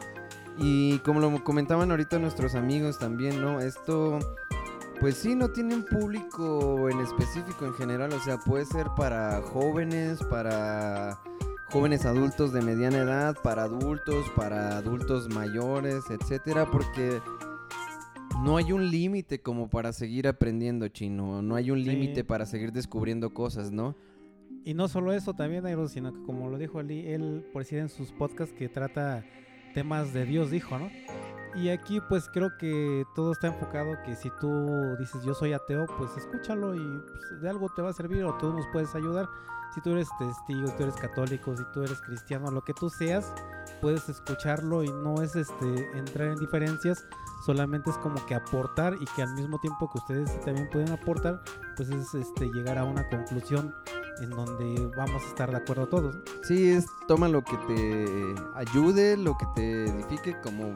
Y 0.57 0.99
como 1.01 1.21
lo 1.21 1.45
comentaban 1.45 1.91
ahorita 1.91 2.19
nuestros 2.19 2.55
amigos 2.55 2.99
también, 2.99 3.41
¿no? 3.41 3.61
Esto, 3.61 4.19
pues 4.99 5.17
sí, 5.17 5.37
no 5.37 5.51
tiene 5.51 5.77
un 5.77 5.85
público 5.85 6.89
en 6.89 7.01
específico 7.01 7.65
en 7.65 7.75
general, 7.75 8.13
o 8.13 8.21
sea, 8.21 8.39
puede 8.39 8.65
ser 8.65 8.89
para 8.97 9.41
jóvenes, 9.43 10.19
para 10.25 11.21
jóvenes 11.71 12.07
adultos 12.07 12.53
de 12.53 12.63
mediana 12.63 12.99
edad, 12.99 13.37
para 13.43 13.65
adultos, 13.65 14.27
para 14.35 14.79
adultos 14.79 15.29
mayores, 15.29 16.05
etcétera, 16.11 16.67
porque 16.71 17.21
no 18.43 18.57
hay 18.57 18.73
un 18.73 18.91
límite 18.91 19.41
como 19.41 19.69
para 19.69 19.93
seguir 19.93 20.29
aprendiendo 20.29 20.89
chino, 20.89 21.43
no 21.43 21.55
hay 21.57 21.71
un 21.71 21.83
límite 21.83 22.25
para 22.25 22.47
seguir 22.47 22.73
descubriendo 22.73 23.35
cosas, 23.35 23.71
¿no? 23.71 23.97
Y 24.65 24.75
no 24.75 24.89
solo 24.89 25.13
eso 25.13 25.35
también, 25.35 25.65
sino 25.89 26.13
que 26.13 26.23
como 26.23 26.49
lo 26.49 26.59
dijo 26.59 26.79
Ali, 26.79 27.07
él 27.09 27.47
por 27.53 27.63
decir 27.63 27.79
en 27.79 27.89
sus 27.89 28.13
podcasts 28.13 28.55
que 28.55 28.69
trata 28.69 29.25
temas 29.75 30.13
de 30.13 30.25
Dios, 30.25 30.51
dijo, 30.51 30.79
¿no? 30.79 30.91
Y 31.55 31.71
aquí 31.71 32.01
pues 32.09 32.29
creo 32.33 32.51
que 32.59 33.05
todo 33.15 33.33
está 33.33 33.49
enfocado 33.49 33.97
que 34.05 34.15
si 34.15 34.31
tú 34.41 34.97
dices 34.99 35.23
yo 35.25 35.35
soy 35.35 35.53
ateo, 35.53 35.87
pues 35.99 36.17
escúchalo 36.17 36.75
y 36.75 36.79
pues, 36.79 37.41
de 37.43 37.49
algo 37.49 37.69
te 37.75 37.83
va 37.83 37.91
a 37.91 37.95
servir 37.95 38.25
o 38.25 38.37
tú 38.39 38.53
nos 38.53 38.67
puedes 38.73 38.95
ayudar. 38.95 39.29
Si 39.79 39.83
tú 39.83 39.91
eres 39.93 40.09
testigo, 40.19 40.67
si 40.67 40.77
tú 40.77 40.83
eres 40.83 40.97
católico, 40.97 41.57
si 41.57 41.63
tú 41.73 41.85
eres 41.85 42.01
cristiano, 42.01 42.51
lo 42.51 42.63
que 42.63 42.75
tú 42.75 42.91
seas, 42.91 43.33
puedes 43.81 44.09
escucharlo 44.09 44.83
y 44.83 44.89
no 44.89 45.23
es 45.23 45.37
este 45.37 45.89
entrar 45.97 46.31
en 46.31 46.35
diferencias, 46.35 47.07
solamente 47.47 47.91
es 47.91 47.99
como 47.99 48.27
que 48.27 48.35
aportar 48.35 48.97
y 49.01 49.05
que 49.15 49.23
al 49.23 49.33
mismo 49.35 49.61
tiempo 49.61 49.89
que 49.89 49.99
ustedes 49.99 50.41
también 50.41 50.69
pueden 50.69 50.91
aportar, 50.91 51.45
pues 51.77 51.91
es 51.91 52.13
este 52.13 52.47
llegar 52.47 52.77
a 52.77 52.83
una 52.83 53.09
conclusión 53.09 53.73
en 54.21 54.31
donde 54.31 54.91
vamos 54.97 55.23
a 55.23 55.29
estar 55.29 55.49
de 55.53 55.59
acuerdo 55.59 55.87
todos. 55.87 56.17
Sí, 56.43 56.71
es 56.71 56.85
toma 57.07 57.29
lo 57.29 57.45
que 57.45 57.57
te 57.69 58.35
ayude, 58.57 59.17
lo 59.17 59.39
que 59.39 59.47
te 59.55 59.85
edifique, 59.85 60.41
como 60.41 60.75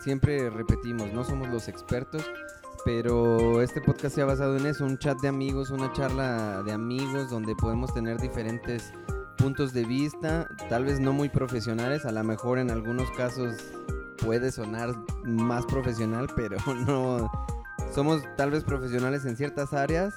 siempre 0.00 0.50
repetimos, 0.50 1.12
no 1.12 1.22
somos 1.22 1.48
los 1.50 1.68
expertos, 1.68 2.28
pero 2.84 3.60
este 3.62 3.80
podcast 3.80 4.14
se 4.14 4.22
ha 4.22 4.24
basado 4.24 4.56
en 4.56 4.66
eso, 4.66 4.84
un 4.84 4.98
chat 4.98 5.20
de 5.20 5.28
amigos, 5.28 5.70
una 5.70 5.92
charla 5.92 6.62
de 6.62 6.72
amigos 6.72 7.30
donde 7.30 7.54
podemos 7.56 7.92
tener 7.92 8.18
diferentes 8.18 8.92
puntos 9.36 9.72
de 9.72 9.84
vista, 9.84 10.48
tal 10.68 10.84
vez 10.84 11.00
no 11.00 11.12
muy 11.12 11.28
profesionales, 11.28 12.04
a 12.04 12.12
lo 12.12 12.22
mejor 12.24 12.58
en 12.58 12.70
algunos 12.70 13.10
casos 13.12 13.56
puede 14.18 14.52
sonar 14.52 14.94
más 15.24 15.64
profesional, 15.66 16.28
pero 16.36 16.56
no. 16.86 17.30
Somos 17.92 18.22
tal 18.36 18.50
vez 18.50 18.62
profesionales 18.62 19.24
en 19.24 19.36
ciertas 19.36 19.72
áreas 19.72 20.14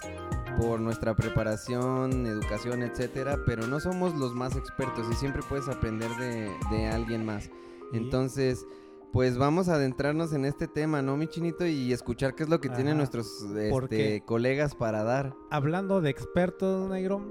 por 0.60 0.80
nuestra 0.80 1.16
preparación, 1.16 2.28
educación, 2.28 2.84
etcétera, 2.84 3.40
pero 3.46 3.66
no 3.66 3.80
somos 3.80 4.14
los 4.16 4.36
más 4.36 4.56
expertos 4.56 5.08
y 5.12 5.16
siempre 5.16 5.42
puedes 5.50 5.68
aprender 5.68 6.12
de, 6.18 6.52
de 6.70 6.88
alguien 6.88 7.26
más. 7.26 7.50
Entonces, 7.92 8.66
pues 9.14 9.38
vamos 9.38 9.70
a 9.70 9.76
adentrarnos 9.76 10.34
en 10.34 10.44
este 10.44 10.68
tema, 10.68 11.04
¿no, 11.04 11.16
mi 11.16 11.28
chinito? 11.28 11.68
Y 11.68 11.94
escuchar 11.94 12.34
qué 12.34 12.44
es 12.44 12.50
lo 12.50 12.60
que 12.60 12.70
tienen 12.70 12.98
nuestros 12.98 13.44
este, 13.44 13.70
porque- 13.70 14.24
colegas 14.26 14.74
para 14.74 15.04
dar. 15.04 15.36
Hablando 15.52 16.02
de 16.02 16.10
expertos, 16.10 16.90
negro, 16.90 17.22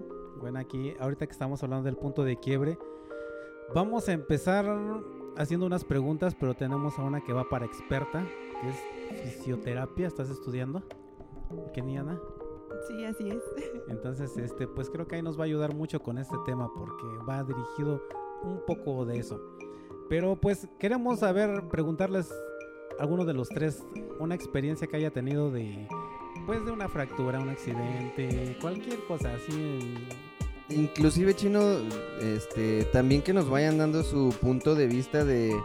bueno, 0.41 0.61
aquí, 0.61 0.95
ahorita 1.01 1.27
que 1.27 1.33
estamos 1.33 1.61
hablando 1.65 1.87
del 1.87 1.97
punto 1.97 2.23
de 2.23 2.37
quiebre, 2.37 2.79
vamos 3.75 4.09
a 4.09 4.13
empezar 4.13 4.65
haciendo 5.37 5.67
unas 5.67 5.85
preguntas, 5.85 6.37
pero 6.39 6.55
tenemos 6.55 7.01
a 7.01 7.03
una 7.03 7.21
que 7.21 7.33
va 7.33 7.49
para 7.49 7.67
experta, 7.67 8.25
que 8.61 8.69
es 8.69 9.35
fisioterapia, 9.35 10.07
¿estás 10.07 10.31
estudiando? 10.31 10.85
Keniana. 11.75 12.21
Sí, 12.87 13.05
así 13.05 13.29
es. 13.29 13.43
Entonces, 13.89 14.37
este, 14.37 14.69
pues 14.69 14.89
creo 14.89 15.09
que 15.09 15.17
ahí 15.17 15.23
nos 15.23 15.37
va 15.37 15.43
a 15.43 15.47
ayudar 15.47 15.75
mucho 15.75 16.01
con 16.01 16.19
este 16.19 16.37
tema 16.47 16.73
porque 16.73 17.07
va 17.29 17.43
dirigido 17.43 18.01
un 18.45 18.61
poco 18.67 19.05
de 19.05 19.19
eso. 19.19 19.41
Pero 20.13 20.37
pues 20.37 20.69
queremos 20.79 21.21
saber, 21.21 21.63
preguntarles 21.71 22.31
a 22.99 23.03
alguno 23.03 23.25
de 23.25 23.33
los 23.33 23.49
tres 23.49 23.83
una 24.21 24.35
experiencia 24.35 24.87
que 24.87 24.99
haya 24.99 25.11
tenido 25.11 25.51
de, 25.51 25.89
pues 26.45 26.63
de 26.67 26.71
una 26.71 26.87
fractura, 26.87 27.41
un 27.41 27.49
accidente, 27.49 28.59
cualquier 28.61 28.99
cosa 29.09 29.33
así. 29.33 29.95
Inclusive, 30.69 31.35
chino, 31.35 31.63
este, 32.21 32.85
también 32.93 33.23
que 33.23 33.33
nos 33.33 33.49
vayan 33.49 33.79
dando 33.79 34.03
su 34.03 34.35
punto 34.39 34.75
de 34.75 34.87
vista 34.87 35.25
de, 35.25 35.59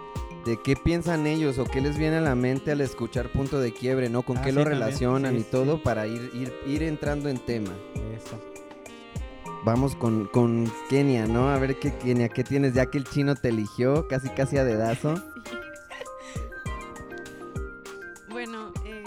de 0.45 0.57
qué 0.63 0.77
piensan 0.77 1.27
ellos 1.27 1.59
o 1.59 1.65
qué 1.65 1.81
les 1.81 1.97
viene 1.97 2.15
a 2.15 2.21
la 2.21 2.35
mente 2.35 2.71
al 2.71 2.79
escuchar 2.79 3.27
punto 3.27 3.59
de 3.59 3.73
quiebre, 3.73 4.09
¿no? 4.09 4.21
Con 4.21 4.37
Ah, 4.37 4.43
qué 4.43 4.51
sí, 4.51 4.55
lo 4.55 4.63
relacionan 4.63 5.33
Sí, 5.33 5.39
y 5.39 5.43
sí, 5.43 5.49
todo 5.51 5.83
para 5.83 6.07
ir, 6.07 6.31
ir, 6.33 6.53
ir 6.65 6.83
entrando 6.83 7.27
en 7.27 7.39
tema. 7.39 7.73
Eso. 8.15 8.39
Vamos 9.65 9.95
con, 9.95 10.25
con 10.27 10.71
Kenia, 10.89 11.27
¿no? 11.27 11.49
A 11.49 11.57
ver 11.57 11.77
qué 11.79 11.93
Kenia, 11.97 12.29
¿qué 12.29 12.43
tienes? 12.43 12.73
Ya 12.73 12.85
que 12.87 12.97
el 12.97 13.03
chino 13.03 13.35
te 13.35 13.49
eligió 13.49 14.07
casi 14.07 14.29
casi 14.29 14.57
a 14.57 14.63
dedazo. 14.63 15.15
Bueno, 18.29 18.71
eh, 18.85 19.03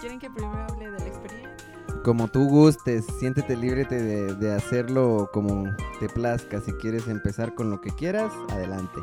¿quieren 0.00 0.20
que 0.20 0.30
primero 0.30 0.62
hable 0.62 0.90
de 0.92 0.98
la 1.00 1.06
experiencia? 1.06 1.56
Como 2.04 2.28
tú 2.28 2.46
gustes, 2.48 3.04
siéntete 3.18 3.56
libre 3.56 3.84
de, 3.84 4.32
de 4.36 4.54
hacerlo 4.54 5.28
como 5.32 5.64
te 5.98 6.08
plazca. 6.08 6.60
Si 6.60 6.72
quieres 6.74 7.08
empezar 7.08 7.56
con 7.56 7.68
lo 7.68 7.80
que 7.80 7.90
quieras, 7.90 8.32
adelante. 8.50 9.00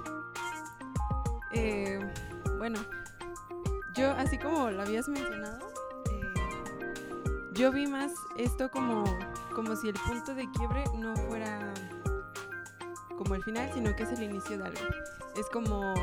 Eh, 1.51 1.99
bueno, 2.57 2.79
yo, 3.95 4.11
así 4.11 4.37
como 4.37 4.69
lo 4.69 4.81
habías 4.81 5.07
mencionado, 5.09 5.59
yo 7.57 7.71
vi 7.71 7.87
más 7.87 8.13
esto 8.37 8.69
como, 8.69 9.03
como 9.55 9.75
si 9.75 9.89
el 9.89 9.95
punto 9.95 10.35
de 10.35 10.47
quiebre 10.51 10.83
no 10.95 11.15
fuera 11.15 11.73
como 13.17 13.33
el 13.33 13.43
final, 13.43 13.71
sino 13.73 13.95
que 13.95 14.03
es 14.03 14.11
el 14.11 14.23
inicio 14.23 14.59
de 14.59 14.65
algo. 14.65 14.79
Es 15.35 15.47
como 15.49 15.93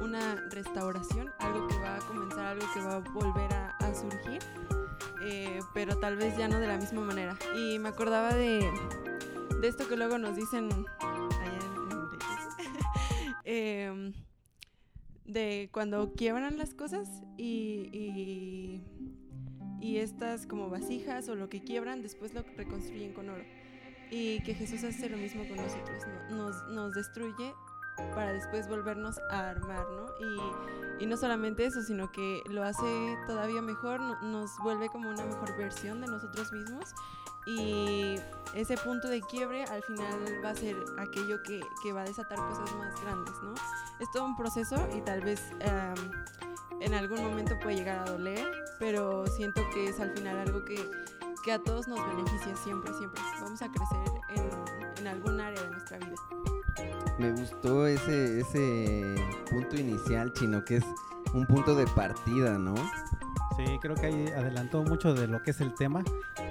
una 0.00 0.36
restauración, 0.50 1.32
algo 1.40 1.66
que 1.66 1.76
va 1.78 1.96
a 1.96 1.98
comenzar, 2.00 2.46
algo 2.46 2.66
que 2.72 2.80
va 2.80 2.96
a 2.96 2.98
volver 3.00 3.52
a, 3.52 3.92
surgir, 3.92 4.40
eh, 5.24 5.60
pero 5.74 5.98
tal 5.98 6.16
vez 6.16 6.36
ya 6.38 6.48
no 6.48 6.60
de 6.60 6.68
la 6.68 6.78
misma 6.78 7.02
manera. 7.02 7.36
Y 7.56 7.78
me 7.80 7.88
acordaba 7.88 8.32
de, 8.32 8.70
de 9.60 9.68
esto 9.68 9.88
que 9.88 9.96
luego 9.96 10.18
nos 10.18 10.36
dicen. 10.36 10.68
Em, 13.44 14.12
de 15.24 15.68
cuando 15.72 16.12
quiebran 16.12 16.58
las 16.58 16.74
cosas 16.74 17.08
y, 17.36 18.80
y 19.82 19.98
estas 19.98 20.46
como 20.46 20.70
vasijas 20.70 21.28
o 21.28 21.34
lo 21.34 21.48
que 21.48 21.62
quiebran 21.62 22.00
después 22.02 22.32
lo 22.32 22.42
reconstruyen 22.56 23.12
con 23.12 23.28
oro. 23.28 23.44
Y 24.10 24.42
que 24.44 24.54
Jesús 24.54 24.84
hace 24.84 25.08
lo 25.08 25.16
mismo 25.16 25.46
con 25.48 25.56
nosotros, 25.56 26.02
¿no? 26.30 26.36
nos, 26.36 26.68
nos 26.68 26.92
destruye 26.94 27.52
para 28.14 28.32
después 28.32 28.68
volvernos 28.68 29.18
a 29.30 29.50
armar, 29.50 29.86
¿no? 29.90 30.06
Y, 31.00 31.04
y 31.04 31.06
no 31.06 31.16
solamente 31.16 31.64
eso, 31.66 31.82
sino 31.82 32.10
que 32.12 32.40
lo 32.48 32.62
hace 32.62 33.16
todavía 33.26 33.60
mejor, 33.60 34.00
no- 34.00 34.20
nos 34.22 34.50
vuelve 34.62 34.88
como 34.88 35.10
una 35.10 35.24
mejor 35.24 35.56
versión 35.58 36.00
de 36.00 36.06
nosotros 36.06 36.52
mismos 36.52 36.90
y 37.46 38.14
ese 38.54 38.76
punto 38.76 39.08
de 39.08 39.20
quiebre 39.22 39.64
al 39.64 39.82
final 39.82 40.44
va 40.44 40.50
a 40.50 40.54
ser 40.54 40.76
aquello 40.98 41.42
que, 41.42 41.60
que 41.82 41.92
va 41.92 42.02
a 42.02 42.04
desatar 42.04 42.38
cosas 42.38 42.72
más 42.76 43.00
grandes, 43.02 43.34
¿no? 43.42 43.54
Es 44.00 44.10
todo 44.12 44.24
un 44.26 44.36
proceso 44.36 44.76
y 44.96 45.00
tal 45.00 45.20
vez 45.22 45.40
em, 45.60 45.94
en 46.84 46.94
algún 46.94 47.22
momento 47.22 47.58
puede 47.60 47.76
llegar 47.76 48.00
a 48.00 48.10
doler, 48.10 48.46
pero 48.78 49.26
siento 49.26 49.62
que 49.72 49.88
es 49.88 50.00
al 50.00 50.10
final 50.12 50.38
algo 50.38 50.64
que, 50.64 50.76
que 51.44 51.52
a 51.52 51.58
todos 51.58 51.86
nos 51.86 52.00
beneficia 52.08 52.56
siempre, 52.56 52.92
siempre. 52.94 53.20
Vamos 53.40 53.62
a 53.62 53.68
crecer 53.70 53.98
en, 54.30 55.00
en 55.00 55.06
algún 55.06 55.40
área 55.40 55.62
de 55.62 55.70
nuestra 55.70 55.98
vida. 55.98 56.16
Me 57.18 57.30
gustó 57.32 57.86
ese, 57.86 58.40
ese 58.40 59.14
punto 59.50 59.76
inicial, 59.76 60.32
chino, 60.32 60.64
que 60.64 60.76
es 60.78 60.84
un 61.34 61.46
punto 61.46 61.74
de 61.74 61.86
partida, 61.88 62.58
¿no? 62.58 62.74
Sí, 63.56 63.64
creo 63.80 63.94
que 63.94 64.06
ahí 64.06 64.26
adelantó 64.36 64.82
mucho 64.82 65.14
de 65.14 65.26
lo 65.26 65.42
que 65.42 65.50
es 65.50 65.60
el 65.60 65.74
tema, 65.74 66.02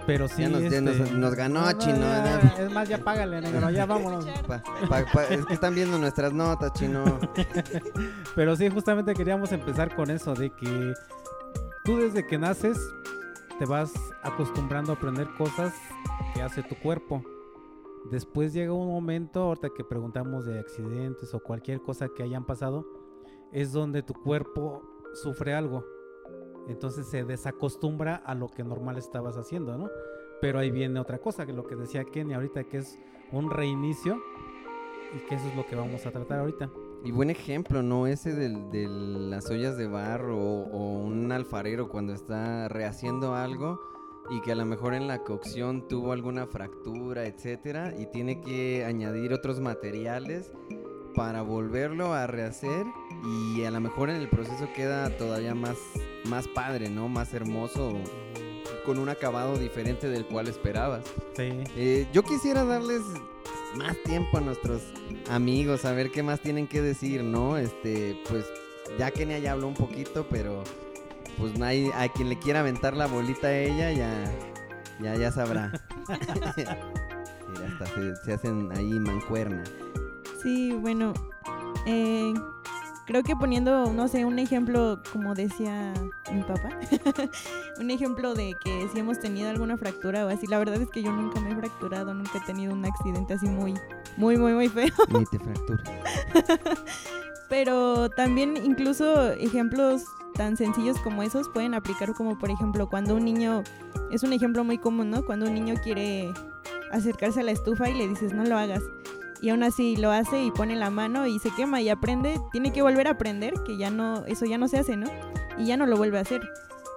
pero 0.06 0.28
sí. 0.28 0.44
Ya 0.44 0.50
nos- 0.50 0.62
ya 0.72 0.82
nos- 0.82 0.96
este, 0.98 1.12
nos 1.18 1.36
ganó, 1.36 1.62
no, 1.62 1.72
no, 1.72 1.78
chino, 1.80 2.00
ya. 2.00 2.40
Es 2.60 2.72
más, 2.72 2.88
ya 2.88 2.98
págale, 3.00 3.42
negro, 3.42 3.70
ya 3.72 3.86
vámonos. 3.88 4.26
Pa- 4.48 4.62
pa- 4.90 5.06
pa- 5.12 5.24
es 5.26 5.46
que 5.46 5.54
están 5.54 5.74
viendo 5.76 5.98
nuestras 5.98 6.32
notas, 6.34 6.72
chino. 6.74 7.04
Pero 8.36 8.56
sí, 8.56 8.70
justamente 8.70 9.14
queríamos 9.14 9.52
empezar 9.52 9.96
con 9.96 10.10
eso, 10.12 10.34
de 10.36 10.50
que 10.52 10.94
tú 11.84 11.98
desde 11.98 12.26
que 12.28 12.38
naces 12.38 12.78
te 13.60 13.66
vas 13.66 13.92
acostumbrando 14.24 14.92
a 14.92 14.96
aprender 14.96 15.28
cosas 15.38 15.74
que 16.34 16.42
hace 16.42 16.64
tu 16.64 16.76
cuerpo. 16.76 17.24
Después 18.10 18.54
llega 18.54 18.74
un 18.74 18.88
momento, 18.88 19.42
ahorita 19.44 19.70
que 19.76 19.84
preguntamos 19.84 20.46
de 20.46 20.60
accidentes 20.60 21.34
o 21.34 21.40
cualquier 21.40 21.82
cosa 21.82 22.10
que 22.10 22.24
hayan 22.24 22.46
pasado, 22.46 22.86
es 23.52 23.72
donde 23.72 24.02
tu 24.02 24.14
cuerpo 24.14 24.82
sufre 25.14 25.54
algo. 25.54 25.84
Entonces 26.68 27.08
se 27.08 27.24
desacostumbra 27.24 28.16
a 28.16 28.36
lo 28.36 28.50
que 28.50 28.64
normal 28.64 28.98
estabas 28.98 29.38
haciendo, 29.38 29.78
¿no? 29.78 29.90
Pero 30.42 30.60
ahí 30.60 30.72
viene 30.72 31.00
otra 31.00 31.20
cosa, 31.20 31.46
que 31.46 31.54
lo 31.54 31.66
que 31.66 31.76
decía 31.76 32.04
Kenny 32.04 32.34
ahorita, 32.34 32.64
que 32.66 32.78
es 32.78 32.98
un 33.32 33.50
reinicio 33.50 34.20
y 35.16 35.20
que 35.28 35.36
eso 35.36 35.48
es 35.48 35.56
lo 35.56 35.66
que 35.66 35.76
vamos 35.76 36.06
a 36.06 36.12
tratar 36.12 36.40
ahorita. 36.40 36.70
Y 37.04 37.12
buen 37.12 37.30
ejemplo, 37.30 37.82
¿no? 37.82 38.08
Ese 38.08 38.34
de 38.34 38.88
las 38.88 39.50
ollas 39.50 39.78
de 39.78 39.88
barro 39.88 40.38
o 40.38 41.00
un 41.00 41.32
alfarero 41.32 41.90
cuando 41.90 42.14
está 42.14 42.68
rehaciendo 42.68 43.34
algo 43.34 43.80
y 44.30 44.40
que 44.42 44.52
a 44.52 44.56
lo 44.56 44.66
mejor 44.66 44.94
en 44.94 45.08
la 45.08 45.24
cocción 45.24 45.88
tuvo 45.88 46.12
alguna 46.12 46.46
fractura, 46.46 47.26
etcétera, 47.26 47.94
y 47.98 48.06
tiene 48.06 48.42
que 48.42 48.86
añadir 48.86 49.34
otros 49.34 49.60
materiales 49.60 50.52
para 51.16 51.42
volverlo 51.42 52.14
a 52.14 52.28
rehacer 52.28 52.86
y 53.26 53.64
a 53.64 53.72
lo 53.72 53.82
mejor 53.82 54.10
en 54.10 54.18
el 54.18 54.30
proceso 54.30 54.70
queda 54.74 55.10
todavía 55.18 55.56
más, 55.56 55.78
más 56.26 56.48
padre, 56.48 56.90
¿no? 56.90 57.08
Más 57.08 57.34
hermoso, 57.34 57.94
con 58.86 59.00
un 59.00 59.10
acabado 59.10 59.58
diferente 59.58 60.10
del 60.10 60.26
cual 60.26 60.48
esperabas. 60.48 61.04
Sí. 61.36 61.52
Eh, 61.76 62.08
yo 62.14 62.24
quisiera 62.24 62.64
darles 62.64 63.02
más 63.76 63.96
tiempo 64.04 64.38
a 64.38 64.42
nuestros 64.42 64.82
amigos, 65.30 65.86
a 65.86 65.94
ver 65.94 66.12
qué 66.12 66.24
más 66.24 66.40
tienen 66.42 66.68
que 66.68 66.82
decir, 66.82 67.24
¿no? 67.24 67.58
Este, 67.58 68.18
pues 68.28 68.46
ya 68.98 69.12
Kenia 69.12 69.40
ya 69.40 69.54
habló 69.54 69.68
un 69.68 69.76
poquito, 69.76 70.28
pero 70.30 70.64
pues 71.38 71.58
no 71.58 71.66
hay, 71.66 71.90
a 71.96 72.08
quien 72.10 72.30
le 72.30 72.38
quiera 72.38 72.60
aventar 72.60 72.96
la 72.96 73.08
bolita 73.08 73.48
a 73.48 73.58
ella, 73.58 73.92
ya, 73.92 74.32
ya, 75.02 75.16
ya 75.16 75.32
sabrá. 75.32 75.72
Mira, 76.08 77.68
hasta 77.68 77.86
se, 77.88 78.16
se 78.26 78.34
hacen 78.34 78.70
ahí 78.74 78.92
mancuerna. 79.00 79.64
Sí, 80.42 80.74
bueno, 80.74 81.14
eh, 81.86 82.34
creo 83.06 83.24
que 83.24 83.36
poniendo, 83.36 83.92
no 83.92 84.08
sé, 84.08 84.26
un 84.26 84.40
ejemplo, 84.40 85.02
como 85.12 85.34
decía 85.36 85.94
mi 86.32 86.42
papá, 86.44 86.70
un 87.80 87.92
ejemplo 87.92 88.34
de 88.34 88.56
que 88.64 88.88
si 88.94 89.00
hemos 89.00 89.20
tenido 89.20 89.50
alguna 89.50 89.78
fractura 89.78 90.26
o 90.26 90.30
así, 90.30 90.48
la 90.48 90.60
verdad 90.60 90.82
es 90.82 90.90
que 90.90 91.02
yo 91.02 91.12
nunca 91.12 91.40
me 91.40 91.52
he 91.52 91.56
fracturado, 91.56 92.14
nunca 92.14 92.38
he 92.38 92.46
tenido 92.46 92.74
un 92.74 92.86
accidente 92.86 93.34
así 93.34 93.48
muy, 93.48 93.76
muy, 94.18 94.38
muy, 94.38 94.54
muy 94.54 94.70
feo. 94.70 94.90
Ni 95.10 95.26
te 95.26 95.40
fracturas. 95.40 95.90
Pero 97.50 98.10
también 98.10 98.56
incluso 98.56 99.32
ejemplos 99.32 100.04
tan 100.36 100.56
sencillos 100.56 100.98
como 101.00 101.24
esos 101.24 101.50
pueden 101.50 101.74
aplicar 101.74 102.14
como 102.14 102.40
por 102.40 102.50
ejemplo 102.50 102.88
cuando 102.90 103.16
un 103.16 103.26
niño, 103.26 103.64
es 104.12 104.24
un 104.24 104.32
ejemplo 104.32 104.64
muy 104.64 104.78
común, 104.78 105.10
¿no? 105.10 105.26
Cuando 105.26 105.48
un 105.48 105.54
niño 105.54 105.76
quiere 105.84 106.32
acercarse 106.92 107.42
a 107.42 107.44
la 107.44 107.52
estufa 107.52 107.90
y 107.90 107.94
le 107.94 108.08
dices 108.08 108.34
no 108.34 108.46
lo 108.46 108.58
hagas. 108.58 108.82
Y 109.42 109.50
aún 109.50 109.64
así 109.64 109.96
lo 109.96 110.12
hace 110.12 110.44
y 110.44 110.52
pone 110.52 110.76
la 110.76 110.90
mano 110.90 111.26
y 111.26 111.40
se 111.40 111.50
quema 111.52 111.82
y 111.82 111.90
aprende, 111.90 112.40
tiene 112.52 112.72
que 112.72 112.82
volver 112.82 113.08
a 113.08 113.12
aprender 113.12 113.54
que 113.66 113.78
ya 113.78 113.90
no, 113.90 114.26
eso 114.26 114.46
ya 114.46 114.58
no 114.58 114.68
se 114.68 114.78
hace, 114.78 114.98
¿no? 114.98 115.08
Y 115.58 115.66
ya 115.66 115.78
no 115.78 115.86
lo 115.88 115.98
vuelve 115.98 116.20
a 116.20 116.22
hacer. 116.22 116.42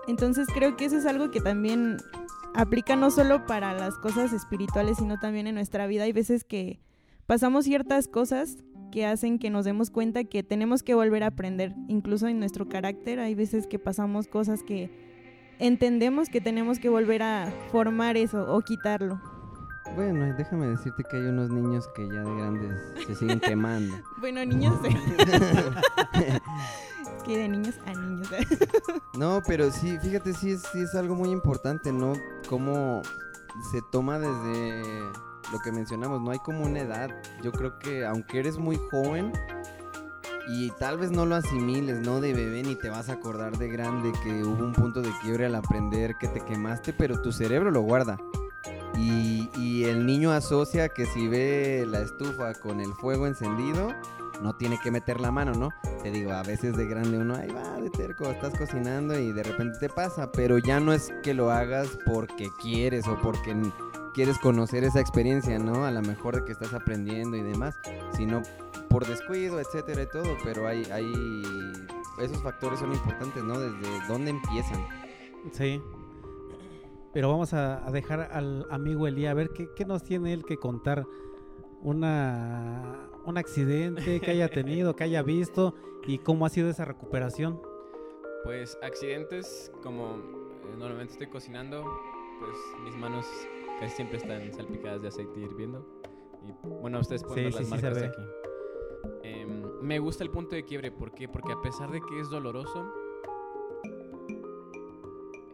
Entonces 0.07 0.47
creo 0.53 0.77
que 0.77 0.85
eso 0.85 0.99
es 0.99 1.07
algo 1.07 1.31
que 1.31 1.41
también 1.41 1.97
aplica 2.55 2.97
no 2.97 3.11
solo 3.11 3.47
para 3.47 3.73
las 3.73 3.97
cosas 3.97 4.33
espirituales, 4.33 4.99
sino 4.99 5.19
también 5.19 5.47
en 5.47 5.55
nuestra 5.55 5.87
vida. 5.87 6.05
Hay 6.05 6.13
veces 6.13 6.45
que 6.45 6.81
pasamos 7.27 7.65
ciertas 7.65 8.09
cosas 8.09 8.59
que 8.93 9.07
hacen 9.07 9.39
que 9.39 9.51
nos 9.51 9.65
demos 9.65 9.91
cuenta 9.91 10.25
que 10.25 10.43
tenemos 10.43 10.83
que 10.83 10.95
volver 10.95 11.25
a 11.25 11.29
aprender. 11.29 11.75
Incluso 11.89 12.29
en 12.29 12.39
nuestro 12.39 12.69
carácter 12.69 13.19
hay 13.21 13.35
veces 13.35 13.67
que 13.67 13.79
pasamos 13.79 14.29
cosas 14.29 14.63
que 14.63 14.91
entendemos 15.59 16.29
que 16.29 16.41
tenemos 16.41 16.79
que 16.79 16.89
volver 16.89 17.23
a 17.23 17.53
formar 17.71 18.17
eso 18.17 18.55
o 18.55 18.61
quitarlo. 18.61 19.21
Bueno, 19.95 20.35
déjame 20.37 20.69
decirte 20.69 21.05
que 21.05 21.17
hay 21.17 21.27
unos 21.27 21.51
niños 21.51 21.89
que 21.95 22.09
ya 22.09 22.23
de 22.23 22.37
grandes 22.37 22.83
se 23.07 23.15
siguen 23.15 23.41
quemando. 23.41 23.95
Bueno, 24.19 24.45
niños. 24.45 24.81
que 27.25 27.39
de 27.39 27.49
niños 27.49 27.75
a 27.87 27.93
niños. 27.93 28.29
no, 29.19 29.43
pero 29.47 29.71
sí, 29.71 29.99
fíjate, 29.99 30.33
sí 30.33 30.53
es, 30.53 30.63
sí 30.73 30.81
es 30.81 30.95
algo 30.95 31.15
muy 31.15 31.31
importante, 31.31 31.93
¿no? 31.93 32.15
Cómo 32.49 33.03
se 33.71 33.83
toma 33.93 34.19
desde 34.19 34.83
lo 35.53 35.59
que 35.59 35.71
mencionamos, 35.73 36.23
no 36.23 36.31
hay 36.31 36.39
como 36.39 36.65
una 36.65 36.81
edad. 36.81 37.11
Yo 37.43 37.53
creo 37.53 37.79
que 37.79 38.07
aunque 38.07 38.39
eres 38.39 38.57
muy 38.59 38.79
joven 38.91 39.33
y 40.49 40.71
tal 40.73 40.99
vez 40.99 41.11
no 41.11 41.27
lo 41.27 41.37
asimiles, 41.37 42.01
¿no? 42.01 42.21
De 42.21 42.33
bebé 42.33 42.63
ni 42.63 42.75
te 42.77 42.89
vas 42.89 43.09
a 43.09 43.15
acordar 43.15 43.57
de 43.59 43.69
grande 43.69 44.13
que 44.23 44.43
hubo 44.43 44.65
un 44.65 44.73
punto 44.73 45.03
de 45.03 45.11
quiebre 45.23 45.47
al 45.47 45.55
aprender 45.55 46.17
que 46.19 46.29
te 46.29 46.41
quemaste, 46.41 46.93
pero 46.93 47.21
tu 47.21 47.33
cerebro 47.33 47.71
lo 47.71 47.83
guarda. 47.83 48.19
Y, 48.97 49.51
y 49.59 49.85
el 49.85 50.07
niño 50.07 50.31
asocia 50.31 50.89
que 50.89 51.07
si 51.07 51.27
ve 51.29 51.85
la 51.89 52.01
estufa 52.01 52.55
con 52.55 52.81
el 52.81 52.93
fuego 52.95 53.27
encendido, 53.27 53.93
no 54.43 54.55
tiene 54.55 54.79
que 54.79 54.91
meter 54.91 55.21
la 55.21 55.31
mano, 55.31 55.53
¿no? 55.53 55.71
Te 56.03 56.11
digo, 56.11 56.33
a 56.33 56.43
veces 56.43 56.77
de 56.77 56.87
grande 56.87 57.19
uno, 57.19 57.35
ahí 57.35 57.49
va, 57.49 57.81
de 57.81 57.91
terco, 57.91 58.31
estás 58.31 58.57
cocinando 58.57 59.19
y 59.19 59.33
de 59.33 59.43
repente 59.43 59.79
te 59.79 59.89
pasa, 59.89 60.31
pero 60.33 60.59
ya 60.59 60.81
no 60.81 60.93
es 60.93 61.13
que 61.23 61.35
lo 61.35 61.51
hagas 61.51 61.99
porque 62.07 62.49
quieres 62.61 63.07
o 63.09 63.17
porque 63.23 63.57
quieres 64.15 64.39
conocer 64.39 64.85
esa 64.85 65.01
experiencia, 65.01 65.59
¿no? 65.59 65.85
A 65.85 65.91
lo 65.91 66.03
mejor 66.03 66.37
de 66.37 66.45
que 66.45 66.53
estás 66.53 66.73
aprendiendo 66.75 67.37
y 67.37 67.43
demás, 67.43 67.79
sino 68.17 68.43
por 68.89 69.07
descuido, 69.07 69.61
etcétera 69.61 70.03
y 70.03 70.07
todo, 70.07 70.37
pero 70.45 70.67
hay, 70.67 70.85
hay, 70.93 71.13
esos 72.21 72.43
factores 72.43 72.79
son 72.79 72.93
importantes, 72.93 73.43
¿no? 73.43 73.59
Desde 73.59 74.07
dónde 74.09 74.31
empiezan. 74.31 74.87
Sí. 75.53 75.83
Pero 77.15 77.29
vamos 77.29 77.55
a, 77.55 77.81
dejar 77.93 78.29
al 78.33 78.67
amigo 78.71 79.07
Elía 79.07 79.31
a 79.31 79.35
ver 79.35 79.51
qué, 79.51 79.69
qué 79.75 79.85
nos 79.85 80.03
tiene 80.03 80.33
él 80.33 80.45
que 80.45 80.57
contar. 80.59 81.07
Una, 81.81 83.09
un 83.25 83.39
accidente 83.39 84.21
que 84.21 84.31
haya 84.31 84.49
tenido, 84.49 84.97
que 84.97 85.05
haya 85.05 85.23
visto 85.23 85.75
y 86.07 86.19
cómo 86.19 86.45
ha 86.45 86.49
sido 86.49 86.69
esa 86.69 86.85
recuperación. 86.85 87.61
Pues 88.43 88.77
accidentes, 88.83 89.71
como 89.83 90.17
eh, 90.17 90.77
normalmente 90.79 91.13
estoy 91.13 91.29
cocinando, 91.29 91.85
pues 92.41 92.57
mis 92.85 92.97
manos 92.97 93.27
casi 93.81 93.97
siempre 93.97 94.19
están 94.19 94.53
salpicadas 94.53 95.03
de 95.03 95.09
aceite 95.09 95.41
hirviendo. 95.41 95.87
Y 96.43 96.69
bueno, 96.81 97.01
ustedes 97.01 97.23
pueden 97.23 97.45
ver 97.45 97.55
las 97.55 97.69
marcas 97.69 98.03
aquí. 98.03 98.23
Em, 99.23 99.63
me 99.81 99.99
gusta 99.99 100.25
el 100.25 100.31
punto 100.31 100.57
de 100.57 100.65
quiebre, 100.65 100.91
¿por 100.91 101.13
qué? 101.13 101.29
Porque 101.29 101.53
a 101.53 101.61
pesar 101.63 101.91
de 101.91 102.01
que 102.01 102.21
es 102.21 102.29
doloroso, 102.29 102.93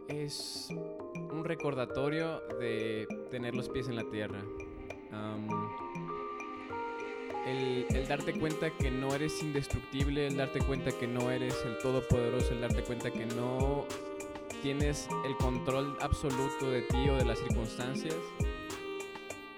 es 0.08 0.68
un 1.40 1.44
recordatorio 1.44 2.42
de 2.60 3.06
tener 3.30 3.54
los 3.54 3.68
pies 3.68 3.88
en 3.88 3.96
la 3.96 4.04
tierra 4.04 4.40
el, 7.46 8.06
darte 8.08 8.38
cuenta 8.38 8.70
que 8.70 8.90
no 8.90 9.14
eres 9.14 9.42
indestructible, 9.42 10.26
el 10.26 10.36
darte 10.36 10.60
cuenta 10.60 10.92
que 10.92 11.06
no 11.06 11.30
eres 11.30 11.56
el 11.64 11.78
todopoderoso, 11.78 12.52
el 12.52 12.60
darte 12.60 12.82
cuenta 12.82 13.10
que 13.10 13.26
no 13.26 13.86
tienes 14.62 15.08
el 15.24 15.36
control 15.36 15.96
absoluto 16.00 16.70
de 16.70 16.82
ti 16.82 17.08
o 17.08 17.16
de 17.16 17.24
las 17.24 17.38
circunstancias, 17.38 18.16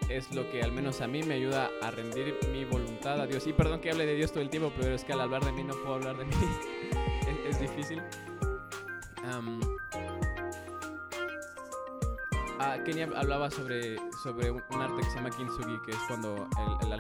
es 0.09 0.33
lo 0.35 0.51
que 0.51 0.62
al 0.62 0.73
menos 0.73 1.01
a 1.01 1.09
mí 1.09 1.23
me 1.23 1.35
ayuda 1.35 1.71
a 1.81 1.90
rendir 1.90 2.37
mi 2.53 2.64
voluntad 2.64 3.21
a 3.21 3.27
Dios. 3.27 3.47
Y 3.47 3.53
perdón 3.53 3.81
que 3.81 3.90
hable 3.90 4.05
de 4.05 4.14
Dios 4.14 4.33
todo 4.33 4.42
el 4.42 4.51
tiempo, 4.51 4.73
pero 4.79 4.95
es 4.95 5.05
que 5.05 5.12
al 5.12 5.21
hablar 5.21 5.45
de 5.45 5.53
mí 5.53 5.64
no 5.64 5.75
puedo 5.75 5.95
hablar 5.95 6.18
de 6.18 6.25
mí. 6.27 6.35
es, 7.49 7.61
difícil. 7.61 8.03
Ah, 12.64 12.79
Kenia 12.85 13.09
hablaba 13.16 13.51
sobre, 13.51 13.96
sobre 14.22 14.53
un, 14.53 14.62
arte 14.81 15.03
que 15.03 15.11
se 15.11 15.16
llama 15.16 15.31
kintsugi, 15.31 15.81
que 15.85 15.90
es 15.90 15.98
cuando 16.07 16.48
el, 16.81 16.92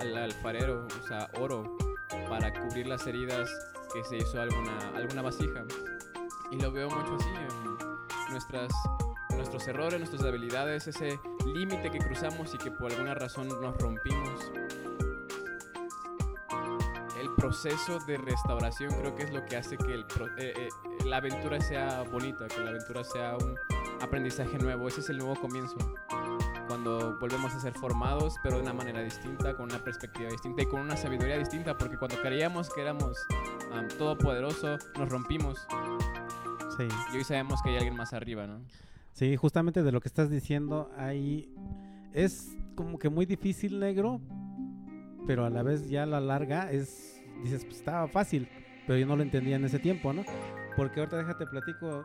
el, 0.00 0.16
alfarero 0.16 0.86
usa 0.98 1.28
oro 1.38 1.76
para 2.26 2.50
cubrir 2.54 2.86
las 2.86 3.06
heridas 3.06 3.50
que 3.92 4.02
se 4.02 4.16
hizo 4.16 4.40
alguna, 4.40 4.78
alguna 4.94 5.20
vasija. 5.20 5.64
Y 6.50 6.56
lo 6.56 6.72
veo 6.72 6.88
mucho 6.88 7.16
así 7.16 7.28
en 7.28 8.32
nuestras, 8.32 8.72
nuestros 9.36 9.68
errores, 9.68 9.98
nuestras 9.98 10.22
debilidades, 10.22 10.86
ese 10.86 11.20
límite 11.44 11.90
que 11.90 11.98
cruzamos 11.98 12.54
y 12.54 12.56
que 12.56 12.70
por 12.70 12.90
alguna 12.90 13.12
razón 13.12 13.48
nos 13.48 13.76
rompimos. 13.76 14.50
El 17.20 17.28
proceso 17.36 17.98
de 18.06 18.16
restauración 18.16 18.90
creo 18.94 19.14
que 19.14 19.24
es 19.24 19.32
lo 19.34 19.44
que 19.44 19.58
hace 19.58 19.76
que 19.76 19.92
el, 19.92 20.06
eh, 20.38 20.54
eh, 20.56 20.68
la 21.04 21.18
aventura 21.18 21.60
sea 21.60 22.04
bonita, 22.04 22.48
que 22.48 22.60
la 22.60 22.70
aventura 22.70 23.04
sea 23.04 23.36
un 23.36 23.58
aprendizaje 24.00 24.58
nuevo, 24.58 24.88
ese 24.88 25.00
es 25.00 25.10
el 25.10 25.18
nuevo 25.18 25.34
comienzo. 25.36 25.76
Cuando 26.66 27.18
volvemos 27.18 27.52
a 27.54 27.60
ser 27.60 27.72
formados, 27.74 28.36
pero 28.42 28.56
de 28.56 28.62
una 28.62 28.72
manera 28.72 29.02
distinta, 29.02 29.56
con 29.56 29.66
una 29.66 29.82
perspectiva 29.82 30.30
distinta 30.30 30.62
y 30.62 30.66
con 30.66 30.80
una 30.80 30.96
sabiduría 30.96 31.36
distinta, 31.38 31.76
porque 31.76 31.96
cuando 31.98 32.20
creíamos 32.20 32.72
que 32.72 32.80
éramos 32.80 33.16
um, 33.72 33.88
todopoderoso, 33.98 34.78
nos 34.98 35.08
rompimos. 35.08 35.66
Sí. 36.76 36.86
Y 37.12 37.16
hoy 37.16 37.24
sabemos 37.24 37.60
que 37.62 37.70
hay 37.70 37.76
alguien 37.76 37.96
más 37.96 38.12
arriba, 38.12 38.46
¿no? 38.46 38.60
Sí, 39.12 39.36
justamente 39.36 39.82
de 39.82 39.92
lo 39.92 40.00
que 40.00 40.08
estás 40.08 40.30
diciendo, 40.30 40.90
ahí 40.96 41.52
es 42.12 42.56
como 42.74 42.98
que 42.98 43.08
muy 43.08 43.26
difícil, 43.26 43.78
negro, 43.80 44.20
pero 45.26 45.44
a 45.44 45.50
la 45.50 45.62
vez 45.62 45.88
ya 45.88 46.04
a 46.04 46.06
la 46.06 46.20
larga 46.20 46.70
es, 46.70 47.20
dices, 47.42 47.64
pues 47.64 47.78
estaba 47.78 48.08
fácil, 48.08 48.48
pero 48.86 48.98
yo 48.98 49.06
no 49.06 49.16
lo 49.16 49.22
entendía 49.22 49.56
en 49.56 49.64
ese 49.64 49.78
tiempo, 49.78 50.12
¿no? 50.12 50.24
Porque 50.76 51.00
ahorita 51.00 51.18
déjate 51.18 51.46
platico, 51.46 52.04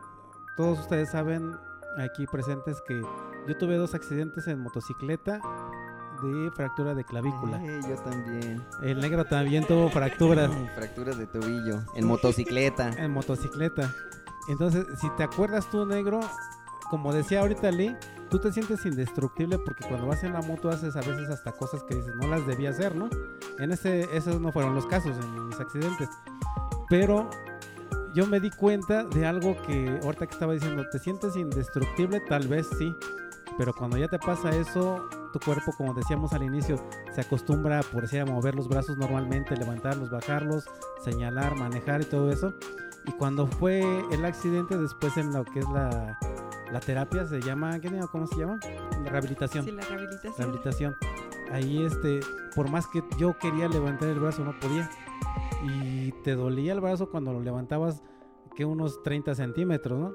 todos 0.56 0.80
ustedes 0.80 1.10
saben 1.10 1.52
aquí 1.98 2.26
presentes 2.26 2.82
que 2.86 3.00
yo 3.48 3.56
tuve 3.56 3.76
dos 3.76 3.94
accidentes 3.94 4.46
en 4.48 4.60
motocicleta 4.60 5.40
de 6.22 6.50
fractura 6.52 6.94
de 6.94 7.04
clavícula. 7.04 7.60
yo 7.88 7.96
también. 8.02 8.62
El 8.82 9.00
negro 9.00 9.24
también 9.24 9.66
tuvo 9.66 9.88
fracturas. 9.90 10.50
fracturas 10.74 11.18
de 11.18 11.26
tobillo. 11.26 11.80
En 11.94 12.06
motocicleta. 12.06 12.90
En 12.90 13.12
motocicleta. 13.12 13.92
Entonces, 14.48 14.86
si 15.00 15.10
te 15.16 15.24
acuerdas 15.24 15.68
tú, 15.70 15.84
negro, 15.86 16.20
como 16.88 17.12
decía 17.12 17.40
ahorita 17.40 17.70
Lee, 17.70 17.96
tú 18.30 18.38
te 18.38 18.52
sientes 18.52 18.84
indestructible 18.86 19.58
porque 19.58 19.84
cuando 19.86 20.06
vas 20.06 20.22
en 20.24 20.32
la 20.32 20.42
moto 20.42 20.68
haces 20.68 20.96
a 20.96 21.00
veces 21.00 21.28
hasta 21.28 21.52
cosas 21.52 21.82
que 21.84 21.96
dices 21.96 22.14
no 22.16 22.28
las 22.28 22.46
debía 22.46 22.70
hacer, 22.70 22.94
¿no? 22.94 23.08
En 23.58 23.72
ese, 23.72 24.08
esos 24.16 24.40
no 24.40 24.52
fueron 24.52 24.74
los 24.74 24.86
casos 24.86 25.16
en 25.16 25.46
mis 25.48 25.58
accidentes. 25.58 26.08
Pero 26.88 27.28
yo 28.16 28.26
me 28.26 28.40
di 28.40 28.50
cuenta 28.50 29.04
de 29.04 29.26
algo 29.26 29.54
que 29.66 30.00
ahorita 30.02 30.26
que 30.26 30.32
estaba 30.32 30.54
diciendo, 30.54 30.88
¿te 30.90 30.98
sientes 30.98 31.36
indestructible? 31.36 32.18
Tal 32.20 32.48
vez 32.48 32.66
sí, 32.78 32.96
pero 33.58 33.74
cuando 33.74 33.98
ya 33.98 34.08
te 34.08 34.18
pasa 34.18 34.48
eso, 34.56 35.06
tu 35.34 35.38
cuerpo, 35.38 35.70
como 35.76 35.92
decíamos 35.92 36.32
al 36.32 36.42
inicio, 36.42 36.82
se 37.14 37.20
acostumbra, 37.20 37.82
por 37.82 38.02
decir, 38.02 38.22
a 38.22 38.24
mover 38.24 38.54
los 38.54 38.68
brazos 38.68 38.96
normalmente, 38.96 39.54
levantarlos, 39.54 40.10
bajarlos, 40.10 40.64
señalar, 41.04 41.56
manejar 41.56 42.00
y 42.00 42.04
todo 42.06 42.30
eso. 42.30 42.54
Y 43.04 43.12
cuando 43.12 43.46
fue 43.46 43.82
el 44.10 44.24
accidente, 44.24 44.78
después 44.78 45.14
en 45.18 45.34
lo 45.34 45.44
que 45.44 45.58
es 45.58 45.68
la, 45.68 46.18
la 46.72 46.80
terapia, 46.80 47.26
se 47.26 47.42
llama, 47.42 47.78
¿qué, 47.80 47.90
¿cómo 48.10 48.26
se 48.26 48.36
llama? 48.36 48.58
La 49.04 49.10
rehabilitación. 49.10 49.62
Sí, 49.62 49.72
la 49.72 49.82
rehabilitación. 49.82 50.34
Rehabilitación. 50.38 50.96
Ahí, 51.52 51.84
este, 51.84 52.20
por 52.54 52.70
más 52.70 52.86
que 52.86 53.04
yo 53.18 53.36
quería 53.38 53.68
levantar 53.68 54.08
el 54.08 54.20
brazo, 54.20 54.42
no 54.42 54.58
podía 54.58 54.88
y 55.64 56.12
te 56.22 56.34
dolía 56.34 56.72
el 56.72 56.80
brazo 56.80 57.10
cuando 57.10 57.32
lo 57.32 57.40
levantabas 57.40 58.02
que 58.54 58.64
unos 58.64 59.02
30 59.02 59.34
centímetros, 59.34 59.98
¿no? 59.98 60.14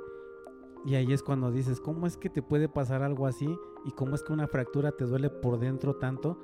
Y 0.86 0.96
ahí 0.96 1.14
es 1.14 1.22
cuando 1.22 1.52
dices, 1.52 1.80
¿cómo 1.80 2.08
es 2.08 2.18
que 2.18 2.30
te 2.30 2.42
puede 2.42 2.68
pasar 2.68 3.04
algo 3.04 3.28
así? 3.28 3.56
Y 3.86 3.92
cómo 3.92 4.16
es 4.16 4.24
que 4.24 4.34
una 4.34 4.48
fractura 4.48 4.92
te 4.92 5.06
duele 5.06 5.30
por 5.30 5.60
dentro 5.60 5.96
tanto 5.96 6.40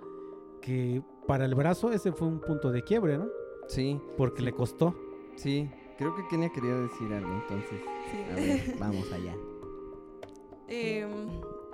que 0.62 1.02
para 1.26 1.46
el 1.46 1.56
brazo 1.56 1.92
ese 1.92 2.12
fue 2.12 2.28
un 2.28 2.40
punto 2.40 2.72
de 2.72 2.84
quiebre, 2.84 3.18
¿no? 3.18 3.28
Sí. 3.68 4.00
Porque 4.16 4.42
le 4.42 4.54
costó. 4.54 4.96
Sí, 5.36 5.70
creo 5.98 6.16
que 6.16 6.28
Kenia 6.28 6.52
quería 6.52 6.76
decir 6.76 7.12
algo, 7.14 7.32
entonces. 7.32 7.82
A 8.32 8.36
ver, 8.36 8.76
vamos 8.80 9.12
allá. 9.12 9.36
Em, 10.68 11.30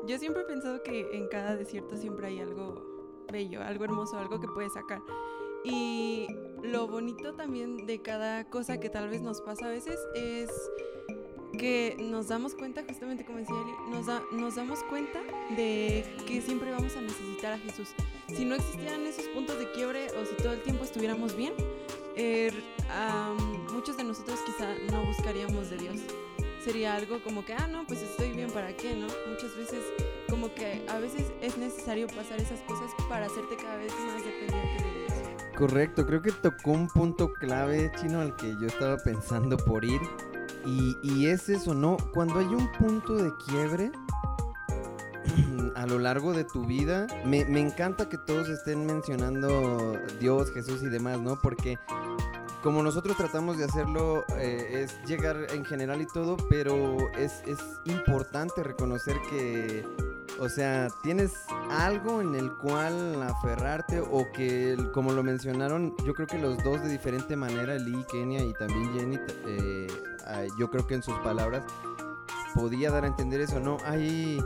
yo 0.07 0.17
siempre 0.17 0.43
he 0.43 0.45
pensado 0.45 0.81
que 0.83 1.17
en 1.17 1.27
cada 1.27 1.55
desierto 1.55 1.97
siempre 1.97 2.27
hay 2.27 2.39
algo 2.39 3.25
bello, 3.31 3.61
algo 3.61 3.83
hermoso, 3.83 4.17
algo 4.17 4.39
que 4.39 4.47
puedes 4.47 4.73
sacar. 4.73 5.01
Y 5.63 6.27
lo 6.63 6.87
bonito 6.87 7.33
también 7.33 7.85
de 7.85 8.01
cada 8.01 8.45
cosa 8.45 8.79
que 8.79 8.89
tal 8.89 9.09
vez 9.09 9.21
nos 9.21 9.41
pasa 9.41 9.67
a 9.67 9.69
veces 9.69 9.99
es 10.15 10.49
que 11.57 11.95
nos 11.99 12.29
damos 12.29 12.55
cuenta, 12.55 12.83
justamente 12.87 13.25
como 13.25 13.37
decía 13.37 13.55
Eli, 13.55 13.91
nos, 14.31 14.55
damos 14.55 14.83
cuenta 14.85 15.19
de 15.55 16.03
que 16.25 16.41
siempre 16.41 16.71
vamos 16.71 16.95
a 16.95 17.01
necesitar 17.01 17.53
a 17.53 17.59
Jesús. 17.59 17.89
Si 18.27 18.43
no 18.43 18.55
existieran 18.55 19.05
esos 19.05 19.25
puntos 19.27 19.59
de 19.59 19.71
quiebre 19.71 20.07
o 20.19 20.25
si 20.25 20.35
todo 20.35 20.53
el 20.53 20.63
tiempo 20.63 20.83
estuviéramos 20.83 21.35
bien, 21.35 21.53
er, 22.15 22.53
muchos 23.71 23.97
de 23.97 24.03
nosotros 24.03 24.39
quizá 24.45 24.73
no 24.91 25.05
buscaríamos 25.05 25.69
de 25.69 25.77
Dios. 25.77 25.97
Sería 26.63 26.95
algo 26.95 27.21
como 27.23 27.43
que, 27.43 27.53
ah, 27.53 27.67
no, 27.67 27.85
pues 27.85 28.01
estoy 28.01 28.31
bien, 28.31 28.49
¿para 28.49 28.75
qué? 28.75 28.95
¿No? 28.95 29.07
Muchas 29.29 29.55
veces, 29.57 29.83
como 30.29 30.53
que 30.55 30.81
a 30.87 30.97
veces 30.97 31.31
es 31.41 31.57
necesario 31.57 32.07
pasar 32.07 32.39
esas 32.39 32.61
cosas 32.61 32.89
para 33.09 33.25
hacerte 33.25 33.57
cada 33.57 33.77
vez 33.77 33.93
más 34.07 34.23
dependiente. 34.23 34.72
Correcto, 35.57 36.05
creo 36.05 36.21
que 36.21 36.31
tocó 36.31 36.71
un 36.71 36.87
punto 36.87 37.31
clave, 37.33 37.91
chino, 37.99 38.21
al 38.21 38.35
que 38.35 38.55
yo 38.59 38.67
estaba 38.67 38.97
pensando 38.97 39.57
por 39.57 39.85
ir. 39.85 40.01
Y, 40.65 40.97
y 41.03 41.27
es 41.27 41.49
eso, 41.49 41.73
¿no? 41.73 41.97
Cuando 42.13 42.39
hay 42.39 42.47
un 42.47 42.71
punto 42.71 43.15
de 43.15 43.31
quiebre 43.45 43.91
a 45.75 45.85
lo 45.85 45.99
largo 45.99 46.33
de 46.33 46.43
tu 46.43 46.65
vida, 46.65 47.07
me, 47.25 47.45
me 47.45 47.59
encanta 47.59 48.09
que 48.09 48.17
todos 48.17 48.49
estén 48.49 48.85
mencionando 48.85 49.99
Dios, 50.19 50.51
Jesús 50.51 50.81
y 50.81 50.89
demás, 50.89 51.19
¿no? 51.19 51.39
Porque 51.41 51.77
como 52.63 52.81
nosotros 52.81 53.17
tratamos 53.17 53.57
de 53.57 53.65
hacerlo, 53.65 54.23
eh, 54.37 54.83
es 54.83 54.97
llegar 55.05 55.47
en 55.53 55.65
general 55.65 56.01
y 56.01 56.07
todo, 56.07 56.37
pero 56.49 56.97
es, 57.17 57.43
es 57.45 57.59
importante 57.85 58.63
reconocer 58.63 59.17
que, 59.29 59.85
o 60.39 60.49
sea, 60.49 60.87
tienes 61.03 61.31
algo 61.69 62.21
en 62.21 62.35
el 62.35 62.51
cual 62.57 63.21
aferrarte 63.23 63.99
o 63.99 64.25
que, 64.33 64.75
como 64.93 65.11
lo 65.11 65.23
mencionaron, 65.23 65.95
yo 66.05 66.13
creo 66.13 66.27
que 66.27 66.37
los 66.39 66.61
dos 66.63 66.81
de 66.83 66.89
diferente 66.89 67.35
manera, 67.35 67.75
Lee, 67.75 68.03
Kenia 68.11 68.43
y 68.43 68.53
también 68.53 68.93
Jenny, 68.93 69.19
eh, 69.45 69.87
yo 70.59 70.69
creo 70.71 70.85
que 70.87 70.95
en 70.95 71.03
sus 71.03 71.17
palabras 71.19 71.63
podía 72.55 72.91
dar 72.91 73.03
a 73.03 73.07
entender 73.07 73.41
eso, 73.41 73.59
¿no? 73.59 73.77
Hay 73.85 74.39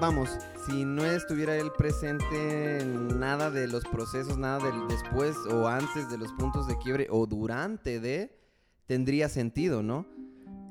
vamos, 0.00 0.30
si 0.66 0.84
no 0.84 1.04
estuviera 1.04 1.56
él 1.56 1.70
presente 1.76 2.80
en 2.80 3.18
nada 3.20 3.50
de 3.50 3.68
los 3.68 3.84
procesos, 3.84 4.36
nada 4.36 4.58
del 4.64 4.88
después 4.88 5.36
o 5.50 5.68
antes 5.68 6.10
de 6.10 6.18
los 6.18 6.32
puntos 6.32 6.66
de 6.66 6.76
quiebre 6.78 7.06
o 7.10 7.26
durante 7.26 8.00
de, 8.00 8.36
tendría 8.86 9.28
sentido, 9.28 9.82
¿no? 9.82 10.06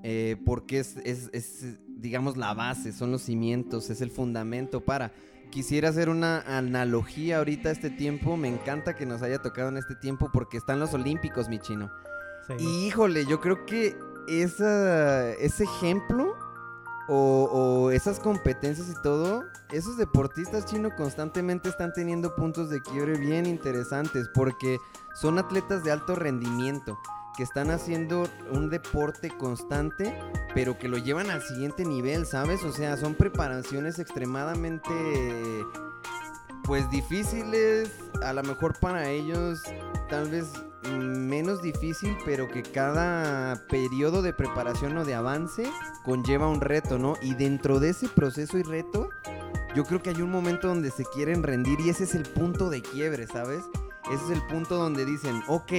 Eh, 0.04 0.36
porque 0.46 0.80
es, 0.80 0.98
es- 0.98 1.30
es, 1.32 1.78
digamos, 2.04 2.36
la 2.36 2.54
base, 2.54 2.92
son 2.92 3.12
los 3.12 3.24
cimientos, 3.24 3.90
es 3.90 4.02
el 4.02 4.12
fundamento 4.12 4.82
para. 4.82 5.14
Quisiera 5.50 5.90
hacer 5.90 6.10
una 6.10 6.42
analogía 6.42 7.38
ahorita 7.38 7.70
a 7.70 7.72
este 7.72 7.90
tiempo. 7.90 8.36
Me 8.36 8.50
encanta 8.50 8.96
que 8.96 9.06
nos 9.06 9.22
haya 9.22 9.42
tocado 9.42 9.70
en 9.70 9.78
este 9.78 9.96
tiempo 9.96 10.30
porque 10.34 10.58
están 10.58 10.80
los 10.80 10.94
Olímpicos, 10.94 11.48
mi 11.48 11.60
chino. 11.60 11.90
Sí. 12.48 12.56
Y 12.60 12.88
híjole, 12.88 13.26
yo 13.26 13.40
creo 13.40 13.66
que 13.66 13.96
esa, 14.28 15.30
ese 15.32 15.64
ejemplo 15.64 16.36
o, 17.08 17.50
o 17.52 17.92
esas 17.92 18.20
competencias 18.20 18.90
y 18.90 19.02
todo, 19.02 19.44
esos 19.72 19.98
deportistas 19.98 20.66
chinos 20.66 20.92
constantemente 20.98 21.70
están 21.70 21.94
teniendo 21.94 22.36
puntos 22.36 22.70
de 22.70 22.82
quiebre 22.82 23.18
bien 23.18 23.46
interesantes 23.46 24.28
porque 24.34 24.78
son 25.16 25.38
atletas 25.38 25.84
de 25.86 25.92
alto 25.92 26.16
rendimiento 26.16 26.98
que 27.36 27.44
están 27.44 27.72
haciendo 27.72 28.28
un 28.52 28.70
deporte 28.70 29.30
constante, 29.30 30.18
pero 30.54 30.78
que 30.78 30.88
lo 30.88 30.98
llevan 30.98 31.30
al 31.30 31.42
siguiente 31.42 31.86
nivel, 31.86 32.26
¿sabes? 32.26 32.64
O 32.64 32.72
sea, 32.72 32.98
son 32.98 33.16
preparaciones 33.16 34.00
extremadamente, 34.00 34.94
pues 36.64 36.90
difíciles, 36.92 37.90
a 38.24 38.34
lo 38.34 38.44
mejor 38.44 38.78
para 38.80 39.10
ellos 39.10 39.62
tal 40.10 40.30
vez 40.30 40.52
menos 40.92 41.62
difícil, 41.62 42.16
pero 42.26 42.48
que 42.48 42.62
cada 42.62 43.66
periodo 43.68 44.22
de 44.22 44.34
preparación 44.34 44.98
o 44.98 45.06
de 45.06 45.16
avance 45.16 45.66
conlleva 46.04 46.48
un 46.48 46.62
reto, 46.62 47.00
¿no? 47.00 47.16
Y 47.22 47.36
dentro 47.36 47.80
de 47.80 47.90
ese 47.90 48.10
proceso 48.10 48.58
y 48.58 48.64
reto, 48.64 49.10
yo 49.76 49.86
creo 49.86 50.02
que 50.02 50.12
hay 50.12 50.22
un 50.22 50.30
momento 50.32 50.68
donde 50.68 50.92
se 50.92 51.06
quieren 51.06 51.42
rendir 51.42 51.80
y 51.80 51.90
ese 51.90 52.04
es 52.04 52.16
el 52.16 52.24
punto 52.24 52.70
de 52.70 52.82
quiebre, 52.82 53.28
¿sabes? 53.28 53.64
Ese 54.12 54.24
es 54.26 54.30
el 54.32 54.46
punto 54.48 54.76
donde 54.76 55.06
dicen, 55.06 55.42
ok, 55.48 55.72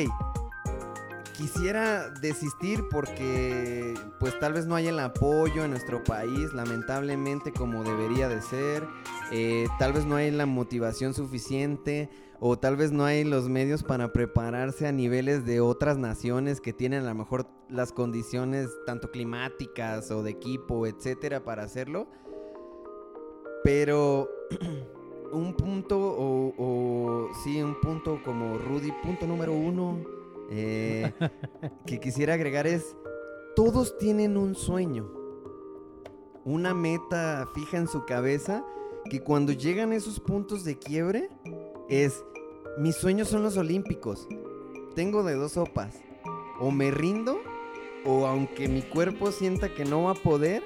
quisiera 1.37 2.11
desistir 2.11 2.85
porque 2.91 3.95
pues 4.19 4.39
tal 4.39 4.53
vez 4.55 4.67
no 4.67 4.75
hay 4.75 4.87
el 4.87 4.99
apoyo 4.99 5.65
en 5.65 5.71
nuestro 5.71 6.03
país, 6.03 6.53
lamentablemente 6.55 7.53
como 7.53 7.85
debería 7.85 8.29
de 8.29 8.41
ser, 8.41 8.87
eh, 9.31 9.67
tal 9.79 9.93
vez 9.93 10.07
no 10.07 10.17
hay 10.17 10.31
la 10.31 10.47
motivación 10.47 11.13
suficiente 11.13 12.09
o 12.41 12.59
tal 12.59 12.77
vez 12.77 12.93
no 12.93 13.05
hay 13.05 13.25
los 13.25 13.49
medios 13.49 13.83
para 13.83 14.13
prepararse 14.13 14.87
a 14.87 14.93
niveles 14.93 15.45
de 15.45 15.61
otras 15.61 15.99
naciones 15.99 16.61
que 16.61 16.73
tienen 16.73 17.05
a 17.05 17.09
lo 17.09 17.15
mejor 17.15 17.47
las 17.69 17.93
condiciones 17.93 18.69
tanto 18.87 19.11
climáticas 19.11 20.11
o 20.11 20.23
de 20.23 20.31
equipo, 20.31 20.87
etcétera, 20.87 21.45
para 21.45 21.63
hacerlo. 21.63 22.07
Pero 23.63 24.29
un 25.33 25.55
punto 25.55 25.99
o, 25.99 26.55
o 26.59 27.31
sí, 27.43 27.63
un 27.63 27.81
punto 27.81 28.21
como 28.23 28.59
Rudy, 28.59 28.93
punto 29.03 29.27
número 29.27 29.53
uno, 29.53 30.24
eh, 30.51 31.13
que 31.87 32.01
quisiera 32.01 32.35
agregar 32.35 32.67
es, 32.67 32.97
todos 33.57 33.97
tienen 33.99 34.37
un 34.37 34.55
sueño, 34.55 35.11
una 36.45 36.75
meta 36.75 37.49
fija 37.55 37.79
en 37.79 37.89
su 37.89 38.05
cabeza, 38.05 38.65
que 39.11 39.21
cuando 39.21 39.53
llegan 39.53 39.93
esos 39.93 40.21
puntos 40.21 40.65
de 40.65 40.79
quiebre, 40.79 41.29
es, 41.89 42.25
mis 42.79 42.97
sueños 42.97 43.29
son 43.29 43.43
los 43.43 43.57
olímpicos, 43.57 44.29
tengo 44.95 45.23
de 45.23 45.35
dos 45.35 45.53
sopas, 45.53 46.01
o 46.59 46.71
me 46.71 46.91
rindo, 46.91 47.41
o 48.05 48.27
aunque 48.27 48.69
mi 48.69 48.83
cuerpo 48.83 49.33
sienta 49.33 49.75
que 49.75 49.85
no 49.85 50.05
va 50.05 50.13
a 50.13 50.15
poder, 50.15 50.63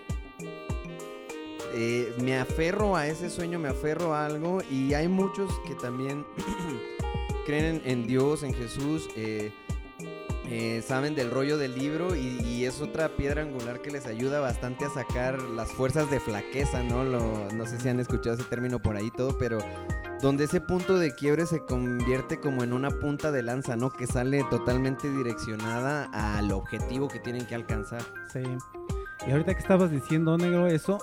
eh, 1.75 2.13
me 2.23 2.39
aferro 2.39 2.97
a 2.97 3.07
ese 3.07 3.31
sueño, 3.31 3.59
me 3.59 3.69
aferro 3.69 4.15
a 4.15 4.27
algo, 4.27 4.59
y 4.71 4.95
hay 4.95 5.09
muchos 5.09 5.51
que 5.67 5.75
también 5.75 6.25
creen 7.47 7.83
en, 7.85 7.91
en 8.01 8.07
Dios, 8.07 8.43
en 8.43 8.55
Jesús, 8.55 9.09
eh, 9.17 9.53
eh, 10.51 10.83
saben 10.87 11.15
del 11.15 11.31
rollo 11.31 11.59
del 11.59 11.75
libro 11.79 12.15
y, 12.17 12.65
es 12.65 12.81
otra 12.81 13.09
piedra 13.17 13.43
angular 13.43 13.81
que 13.81 13.91
les 13.91 14.07
ayuda 14.07 14.41
bastante 14.41 14.85
a 14.85 14.91
sacar 14.91 15.41
las 15.41 15.71
fuerzas 15.71 16.11
de 16.11 16.21
flaqueza, 16.21 16.83
¿no? 16.83 17.05
Lo- 17.05 17.49
no 17.53 17.67
sé 17.67 17.79
si 17.79 17.89
han 17.89 18.01
escuchado 18.01 18.35
ese 18.35 18.45
término 18.45 18.81
por 18.81 18.97
ahí 18.97 19.11
todo, 19.11 19.39
pero 19.39 19.59
donde 20.21 20.45
ese 20.45 20.61
punto 20.61 20.99
de 20.99 21.15
quiebre 21.15 21.47
se 21.47 21.61
convierte 21.65 22.41
como 22.41 22.65
en 22.65 22.73
una 22.73 22.91
punta 22.91 23.31
de 23.31 23.43
lanza, 23.43 23.77
¿no? 23.77 23.91
Que 23.91 24.07
sale 24.07 24.45
totalmente 24.51 25.09
direccionada 25.11 26.11
al 26.13 26.51
objetivo 26.53 27.09
que 27.09 27.21
tienen 27.21 27.47
que 27.47 27.55
alcanzar. 27.55 28.03
Sí. 28.33 28.43
Y 29.27 29.31
ahorita 29.31 29.55
que 29.55 29.61
estabas 29.61 29.91
diciendo, 29.91 30.37
negro, 30.37 30.67
eso, 30.67 30.99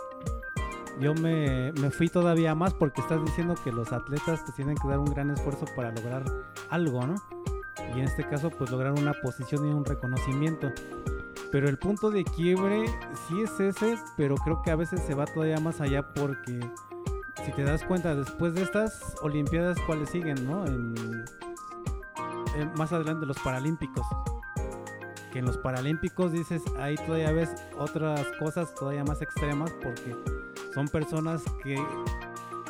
yo 1.00 1.14
me, 1.14 1.72
me 1.74 1.90
fui 1.92 2.10
todavía 2.10 2.54
más 2.56 2.74
porque 2.74 3.02
estás 3.02 3.24
diciendo 3.26 3.56
que 3.64 3.72
los 3.72 3.92
atletas 3.94 4.42
pues 4.44 4.56
tienen 4.56 4.76
que 4.76 4.88
dar 4.88 5.00
un 5.00 5.06
gran 5.06 5.32
esfuerzo 5.32 5.66
para 5.76 5.92
lograr 5.92 6.24
algo, 6.70 7.06
¿no? 7.08 7.16
Y 7.94 8.00
en 8.00 8.06
este 8.06 8.28
caso 8.28 8.50
pues 8.50 8.70
lograr 8.72 8.94
una 8.94 9.14
posición 9.14 9.68
y 9.68 9.74
un 9.74 9.86
reconocimiento. 9.86 10.72
Pero 11.52 11.70
el 11.70 11.78
punto 11.78 12.12
de 12.12 12.24
quiebre 12.24 12.86
sí 13.28 13.42
es 13.42 13.60
ese, 13.60 13.98
pero 14.18 14.36
creo 14.36 14.62
que 14.62 14.72
a 14.72 14.76
veces 14.76 15.02
se 15.02 15.14
va 15.14 15.26
todavía 15.26 15.60
más 15.60 15.80
allá 15.80 16.14
porque 16.14 16.60
si 17.46 17.52
te 17.52 17.64
das 17.64 17.84
cuenta 17.84 18.16
después 18.16 18.54
de 18.56 18.64
estas 18.64 19.16
Olimpiadas, 19.22 19.78
¿cuáles 19.86 20.10
siguen, 20.10 20.46
no? 20.46 20.66
En, 20.66 21.24
más 22.78 22.92
adelante 22.94 23.26
los 23.26 23.38
Paralímpicos 23.40 24.06
que 25.32 25.40
en 25.40 25.46
los 25.46 25.58
Paralímpicos 25.58 26.32
dices, 26.32 26.64
ahí 26.78 26.96
todavía 26.96 27.34
ves 27.34 27.54
otras 27.78 28.26
cosas 28.40 28.74
todavía 28.74 29.04
más 29.04 29.22
extremas 29.22 29.70
porque 29.84 30.16
son 30.74 30.88
personas 30.88 31.44
que 31.62 31.76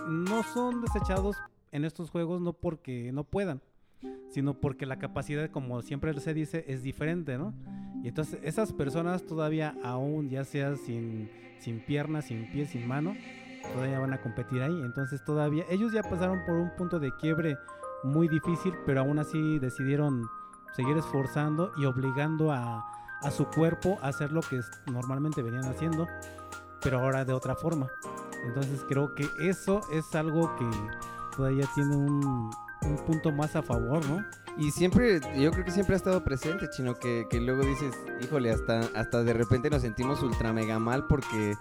no 0.07 0.41
son 0.41 0.81
desechados 0.81 1.37
en 1.71 1.85
estos 1.85 2.09
juegos 2.09 2.41
no 2.41 2.53
porque 2.53 3.11
no 3.11 3.23
puedan, 3.23 3.61
sino 4.29 4.53
porque 4.55 4.85
la 4.85 4.99
capacidad, 4.99 5.49
como 5.49 5.81
siempre 5.81 6.13
se 6.19 6.33
dice, 6.33 6.65
es 6.67 6.83
diferente, 6.83 7.37
¿no? 7.37 7.53
Y 8.03 8.09
entonces 8.09 8.39
esas 8.43 8.73
personas 8.73 9.25
todavía 9.25 9.75
aún, 9.83 10.29
ya 10.29 10.43
sea 10.43 10.75
sin, 10.75 11.29
sin 11.59 11.79
piernas, 11.79 12.25
sin 12.25 12.51
pies, 12.51 12.69
sin 12.69 12.87
mano, 12.87 13.15
todavía 13.73 13.99
van 13.99 14.13
a 14.13 14.21
competir 14.21 14.61
ahí. 14.61 14.81
Entonces 14.83 15.23
todavía, 15.23 15.65
ellos 15.69 15.91
ya 15.93 16.03
pasaron 16.03 16.39
por 16.45 16.55
un 16.55 16.69
punto 16.75 16.99
de 16.99 17.11
quiebre 17.19 17.55
muy 18.03 18.27
difícil, 18.27 18.73
pero 18.85 19.01
aún 19.01 19.19
así 19.19 19.59
decidieron 19.59 20.27
seguir 20.75 20.97
esforzando 20.97 21.71
y 21.77 21.85
obligando 21.85 22.51
a, 22.51 22.85
a 23.21 23.31
su 23.31 23.45
cuerpo 23.45 23.97
a 24.01 24.09
hacer 24.09 24.31
lo 24.31 24.41
que 24.41 24.59
normalmente 24.91 25.41
venían 25.41 25.65
haciendo, 25.65 26.07
pero 26.81 26.99
ahora 26.99 27.25
de 27.25 27.33
otra 27.33 27.55
forma. 27.55 27.87
Entonces 28.45 28.83
creo 28.87 29.15
que 29.15 29.27
eso 29.39 29.81
es 29.91 30.13
algo 30.13 30.55
que 30.57 30.69
todavía 31.35 31.65
tiene 31.73 31.95
un, 31.95 32.51
un 32.85 32.97
punto 32.97 33.31
más 33.31 33.55
a 33.55 33.61
favor, 33.61 34.05
¿no? 34.05 34.25
Y 34.57 34.71
siempre, 34.71 35.19
yo 35.37 35.51
creo 35.51 35.65
que 35.65 35.71
siempre 35.71 35.95
ha 35.95 35.97
estado 35.97 36.23
presente, 36.23 36.69
chino, 36.69 36.95
que, 36.95 37.27
que 37.29 37.41
luego 37.41 37.65
dices, 37.65 37.93
híjole, 38.21 38.51
hasta, 38.51 38.81
hasta 38.95 39.23
de 39.23 39.33
repente 39.33 39.69
nos 39.69 39.81
sentimos 39.81 40.23
ultra 40.23 40.53
mega 40.53 40.79
mal 40.79 41.07
porque, 41.07 41.55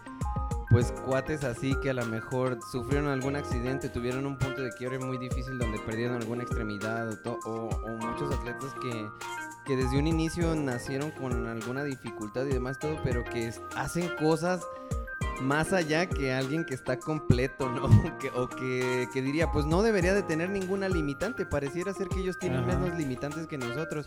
pues, 0.70 0.92
cuates 1.04 1.42
así 1.42 1.74
que 1.82 1.90
a 1.90 1.94
lo 1.94 2.06
mejor 2.06 2.58
sufrieron 2.70 3.08
algún 3.08 3.34
accidente, 3.34 3.88
tuvieron 3.88 4.26
un 4.26 4.38
punto 4.38 4.62
de 4.62 4.70
quiebre 4.72 5.00
muy 5.00 5.18
difícil 5.18 5.58
donde 5.58 5.78
perdieron 5.80 6.16
alguna 6.16 6.44
extremidad 6.44 7.18
o, 7.26 7.38
o, 7.44 7.88
muchos 7.96 8.32
atletas 8.32 8.72
que, 8.80 9.08
que 9.66 9.76
desde 9.76 9.98
un 9.98 10.06
inicio 10.06 10.54
nacieron 10.54 11.10
con 11.10 11.48
alguna 11.48 11.82
dificultad 11.82 12.46
y 12.46 12.50
demás 12.50 12.78
todo, 12.78 12.96
pero 13.02 13.24
que 13.24 13.52
hacen 13.74 14.08
cosas 14.20 14.62
más 15.42 15.72
allá 15.72 16.08
que 16.08 16.32
alguien 16.32 16.64
que 16.64 16.74
está 16.74 16.98
completo, 16.98 17.68
¿no? 17.68 17.88
Que- 18.18 18.30
o 18.30 18.48
que, 18.48 19.08
que 19.12 19.22
diría, 19.22 19.50
pues 19.52 19.66
no 19.66 19.82
debería 19.82 20.14
de 20.14 20.22
tener 20.22 20.50
ninguna 20.50 20.88
limitante. 20.88 21.44
Pareciera 21.46 21.92
ser 21.92 22.08
que 22.08 22.20
ellos 22.20 22.38
tienen 22.38 22.60
Ajá. 22.60 22.78
menos 22.78 22.96
limitantes 22.98 23.46
que 23.46 23.58
nosotros. 23.58 24.06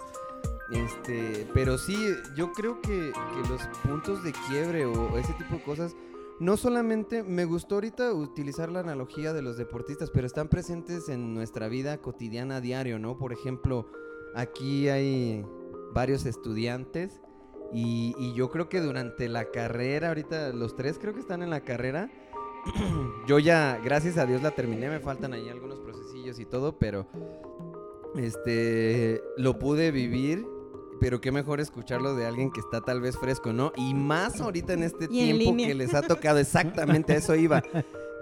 Este, 0.72 1.48
pero 1.54 1.78
sí, 1.78 1.96
yo 2.36 2.52
creo 2.52 2.82
que, 2.82 3.12
que 3.14 3.50
los 3.50 3.62
puntos 3.84 4.24
de 4.24 4.34
quiebre 4.50 4.86
o 4.86 5.18
ese 5.18 5.34
tipo 5.34 5.56
de 5.56 5.64
cosas 5.64 5.96
no 6.40 6.58
solamente 6.58 7.24
me 7.24 7.46
gustó 7.46 7.76
ahorita 7.76 8.12
utilizar 8.14 8.70
la 8.72 8.82
analogía 8.82 9.34
de 9.34 9.42
los 9.42 9.58
deportistas, 9.58 10.12
pero 10.12 10.28
están 10.28 10.50
presentes 10.50 11.08
en 11.10 11.34
nuestra 11.34 11.68
vida 11.68 11.98
cotidiana 12.02 12.60
diario, 12.62 13.00
¿no? 13.00 13.18
Por 13.18 13.32
ejemplo, 13.34 13.88
aquí 14.36 14.90
hay 14.90 15.46
varios 15.94 16.26
estudiantes 16.26 17.22
y, 17.74 18.16
y 18.18 18.34
yo 18.34 18.50
creo 18.50 18.70
que 18.70 18.82
durante 18.82 19.28
la 19.28 19.46
carrera, 19.52 20.10
ahorita 20.10 20.50
los 20.54 20.76
tres 20.76 20.98
creo 21.00 21.14
que 21.14 21.20
están 21.20 21.42
en 21.42 21.50
la 21.50 21.62
carrera, 21.62 22.10
yo 23.28 23.40
ya, 23.40 23.80
gracias 23.84 24.18
a 24.18 24.26
Dios 24.26 24.42
la 24.42 24.52
terminé, 24.52 24.90
me 24.90 25.00
faltan 25.00 25.34
ahí 25.34 25.50
algunos 25.50 25.80
procesillos 25.80 26.40
y 26.40 26.46
todo, 26.46 26.78
pero 26.78 27.08
este 28.16 29.22
lo 29.38 29.60
pude 29.60 29.92
vivir, 29.92 30.46
pero 31.00 31.22
qué 31.22 31.32
mejor 31.32 31.60
escucharlo 31.60 32.16
de 32.16 32.26
alguien 32.26 32.52
que 32.52 32.60
está 32.60 32.82
tal 32.82 33.02
vez 33.02 33.18
fresco, 33.18 33.54
¿no? 33.54 33.72
Y 33.76 33.94
más 33.94 34.42
ahorita 34.42 34.74
en 34.74 34.84
este 34.84 35.06
en 35.06 35.12
tiempo 35.12 35.56
que 35.58 35.76
les 35.76 35.94
ha 35.94 36.02
tocado 36.02 36.40
exactamente 36.40 37.14
a 37.14 37.18
eso 37.18 37.36
iba. 37.36 37.62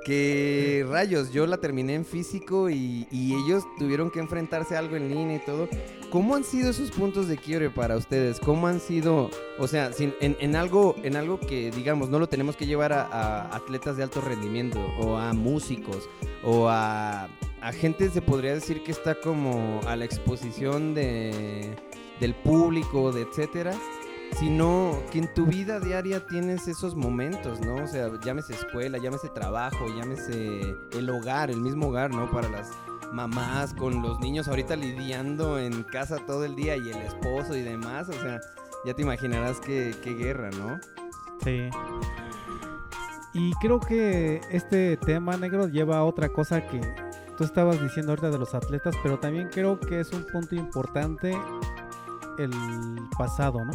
Que 0.06 0.86
rayos, 0.88 1.32
yo 1.32 1.48
la 1.48 1.58
terminé 1.58 1.96
en 1.96 2.06
físico 2.06 2.70
y, 2.70 3.08
y 3.10 3.34
ellos 3.34 3.64
tuvieron 3.80 4.12
que 4.12 4.20
enfrentarse 4.20 4.76
a 4.76 4.80
algo 4.80 4.96
en 4.96 5.10
línea 5.10 5.38
y 5.38 5.40
todo. 5.40 5.68
¿Cómo 6.16 6.34
han 6.34 6.46
sido 6.46 6.70
esos 6.70 6.92
puntos 6.92 7.28
de 7.28 7.38
quiebre 7.38 7.70
para 7.70 7.98
ustedes? 7.98 8.40
¿Cómo 8.40 8.68
han 8.68 8.80
sido, 8.80 9.30
o 9.60 9.68
sea, 9.68 9.92
en, 10.00 10.56
algo, 10.56 10.96
en 11.04 11.18
algo 11.18 11.42
que 11.42 11.72
digamos 11.72 12.08
no 12.08 12.20
lo 12.20 12.30
tenemos 12.30 12.56
que 12.56 12.66
llevar 12.66 12.94
a, 12.94 13.04
a 13.04 13.54
atletas 13.54 13.98
de 13.98 14.04
alto 14.04 14.22
rendimiento 14.22 14.80
o 14.98 15.18
a 15.18 15.34
músicos 15.34 16.08
o 16.42 16.70
a, 16.70 17.28
a 17.60 17.72
gente 17.74 18.10
se 18.10 18.22
podría 18.22 18.54
decir 18.54 18.82
que 18.82 18.94
está 18.94 19.20
como 19.20 19.82
a 19.88 19.98
la 19.98 20.06
exposición 20.06 20.94
de, 20.94 21.76
del 22.22 22.34
público, 22.34 23.12
de 23.12 23.24
etcétera, 23.24 23.74
sino 24.40 24.98
que 25.12 25.20
en 25.20 25.34
tu 25.34 25.46
vida 25.46 25.82
diaria 25.82 26.26
tienes 26.28 26.70
esos 26.70 26.96
momentos, 26.96 27.60
¿no? 27.60 27.84
O 27.84 27.88
sea, 27.88 28.10
llámese 28.24 28.54
escuela, 28.54 29.00
llámese 29.00 29.28
trabajo, 29.28 29.86
llámese 29.98 30.62
el 30.94 31.10
hogar, 31.10 31.52
el 31.52 31.60
mismo 31.60 31.88
hogar, 31.88 32.12
¿no? 32.12 32.32
Para 32.32 32.48
las 32.48 32.72
mamás 33.12 33.74
con 33.74 34.02
los 34.02 34.20
niños 34.20 34.48
ahorita 34.48 34.76
lidiando 34.76 35.60
en 35.60 35.84
casa 35.84 36.18
todo 36.26 36.46
el 36.46 36.56
día 36.56 36.76
y 36.76 36.90
el 36.90 36.98
esposo 37.02 37.56
y 37.56 37.62
demás, 37.62 38.10
o 38.10 38.14
sea, 38.14 38.40
ya 38.86 38.94
te 38.94 39.02
imaginarás 39.02 39.60
qué, 39.60 39.94
guerra, 40.04 40.50
¿no? 40.52 40.80
Sí. 41.44 41.70
Y 43.34 43.52
creo 43.56 43.80
que 43.80 44.42
este 44.50 44.98
tema 44.98 45.36
negro 45.38 45.68
lleva 45.68 45.98
a 45.98 46.04
otra 46.04 46.30
cosa 46.30 46.66
que 46.68 46.80
tú 47.38 47.44
estabas 47.44 47.82
diciendo 47.82 48.12
ahorita 48.12 48.30
de 48.30 48.38
los 48.38 48.54
atletas, 48.54 48.96
pero 49.04 49.20
también 49.20 49.50
creo 49.50 49.80
que 49.80 50.00
es 50.00 50.12
un 50.12 50.26
punto 50.26 50.56
importante 50.56 51.38
el 52.38 52.52
pasado, 53.18 53.64
¿no? 53.66 53.74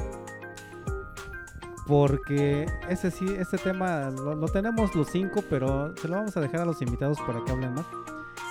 Porque 1.86 2.66
ese 2.88 3.10
sí, 3.10 3.26
este 3.36 3.58
tema 3.58 4.10
lo, 4.10 4.34
lo 4.36 4.48
tenemos 4.48 4.94
los 4.94 5.08
cinco, 5.08 5.42
pero 5.50 5.94
se 5.96 6.08
lo 6.08 6.16
vamos 6.16 6.36
a 6.36 6.40
dejar 6.40 6.60
a 6.60 6.64
los 6.64 6.80
invitados 6.80 7.18
para 7.20 7.44
que 7.44 7.50
hablen 7.50 7.74
más. 7.74 7.86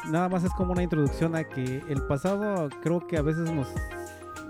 Nada 0.07 0.29
más 0.29 0.43
es 0.43 0.53
como 0.53 0.71
una 0.71 0.83
introducción 0.83 1.35
a 1.35 1.43
que 1.43 1.83
el 1.89 2.01
pasado 2.07 2.69
creo 2.81 3.05
que 3.05 3.17
a 3.17 3.21
veces 3.21 3.51
nos, 3.51 3.67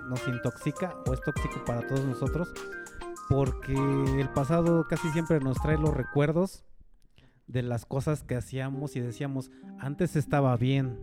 nos 0.08 0.28
intoxica 0.28 0.96
o 1.08 1.14
es 1.14 1.22
tóxico 1.22 1.64
para 1.66 1.86
todos 1.88 2.06
nosotros 2.06 2.54
porque 3.30 3.74
el 4.20 4.28
pasado 4.30 4.88
casi 4.90 5.10
siempre 5.12 5.40
nos 5.40 5.62
trae 5.62 5.78
los 5.78 5.94
recuerdos 5.94 6.66
de 7.48 7.62
las 7.62 7.86
cosas 7.86 8.24
que 8.24 8.36
hacíamos 8.36 8.96
y 8.96 9.02
decíamos, 9.02 9.52
antes 9.80 10.16
estaba 10.16 10.58
bien, 10.58 11.00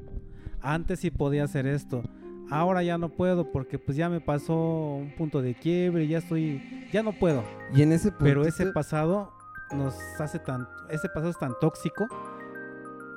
antes 0.60 1.00
sí 1.00 1.10
podía 1.12 1.44
hacer 1.44 1.66
esto, 1.66 2.02
ahora 2.50 2.82
ya 2.82 2.98
no 2.98 3.10
puedo 3.10 3.52
porque 3.52 3.78
pues 3.78 3.96
ya 3.96 4.08
me 4.08 4.20
pasó 4.20 4.54
un 4.96 5.14
punto 5.16 5.40
de 5.40 5.54
quiebre, 5.54 6.08
ya 6.08 6.18
estoy, 6.18 6.88
ya 6.92 7.04
no 7.04 7.12
puedo. 7.12 7.44
Y 7.72 7.82
en 7.82 7.92
ese 7.92 8.10
Pero 8.10 8.44
ese 8.44 8.66
pasado 8.66 9.32
nos 9.72 9.94
hace 10.18 10.40
tan, 10.40 10.68
ese 10.90 11.08
pasado 11.08 11.30
es 11.30 11.38
tan 11.38 11.54
tóxico 11.60 12.06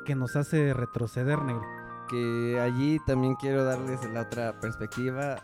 que 0.09 0.15
nos 0.15 0.35
hace 0.35 0.73
retroceder, 0.73 1.39
negro. 1.43 1.61
que 2.09 2.59
allí 2.59 2.97
también 3.05 3.35
quiero 3.35 3.63
darles 3.63 4.03
la 4.11 4.21
otra 4.21 4.59
perspectiva. 4.59 5.35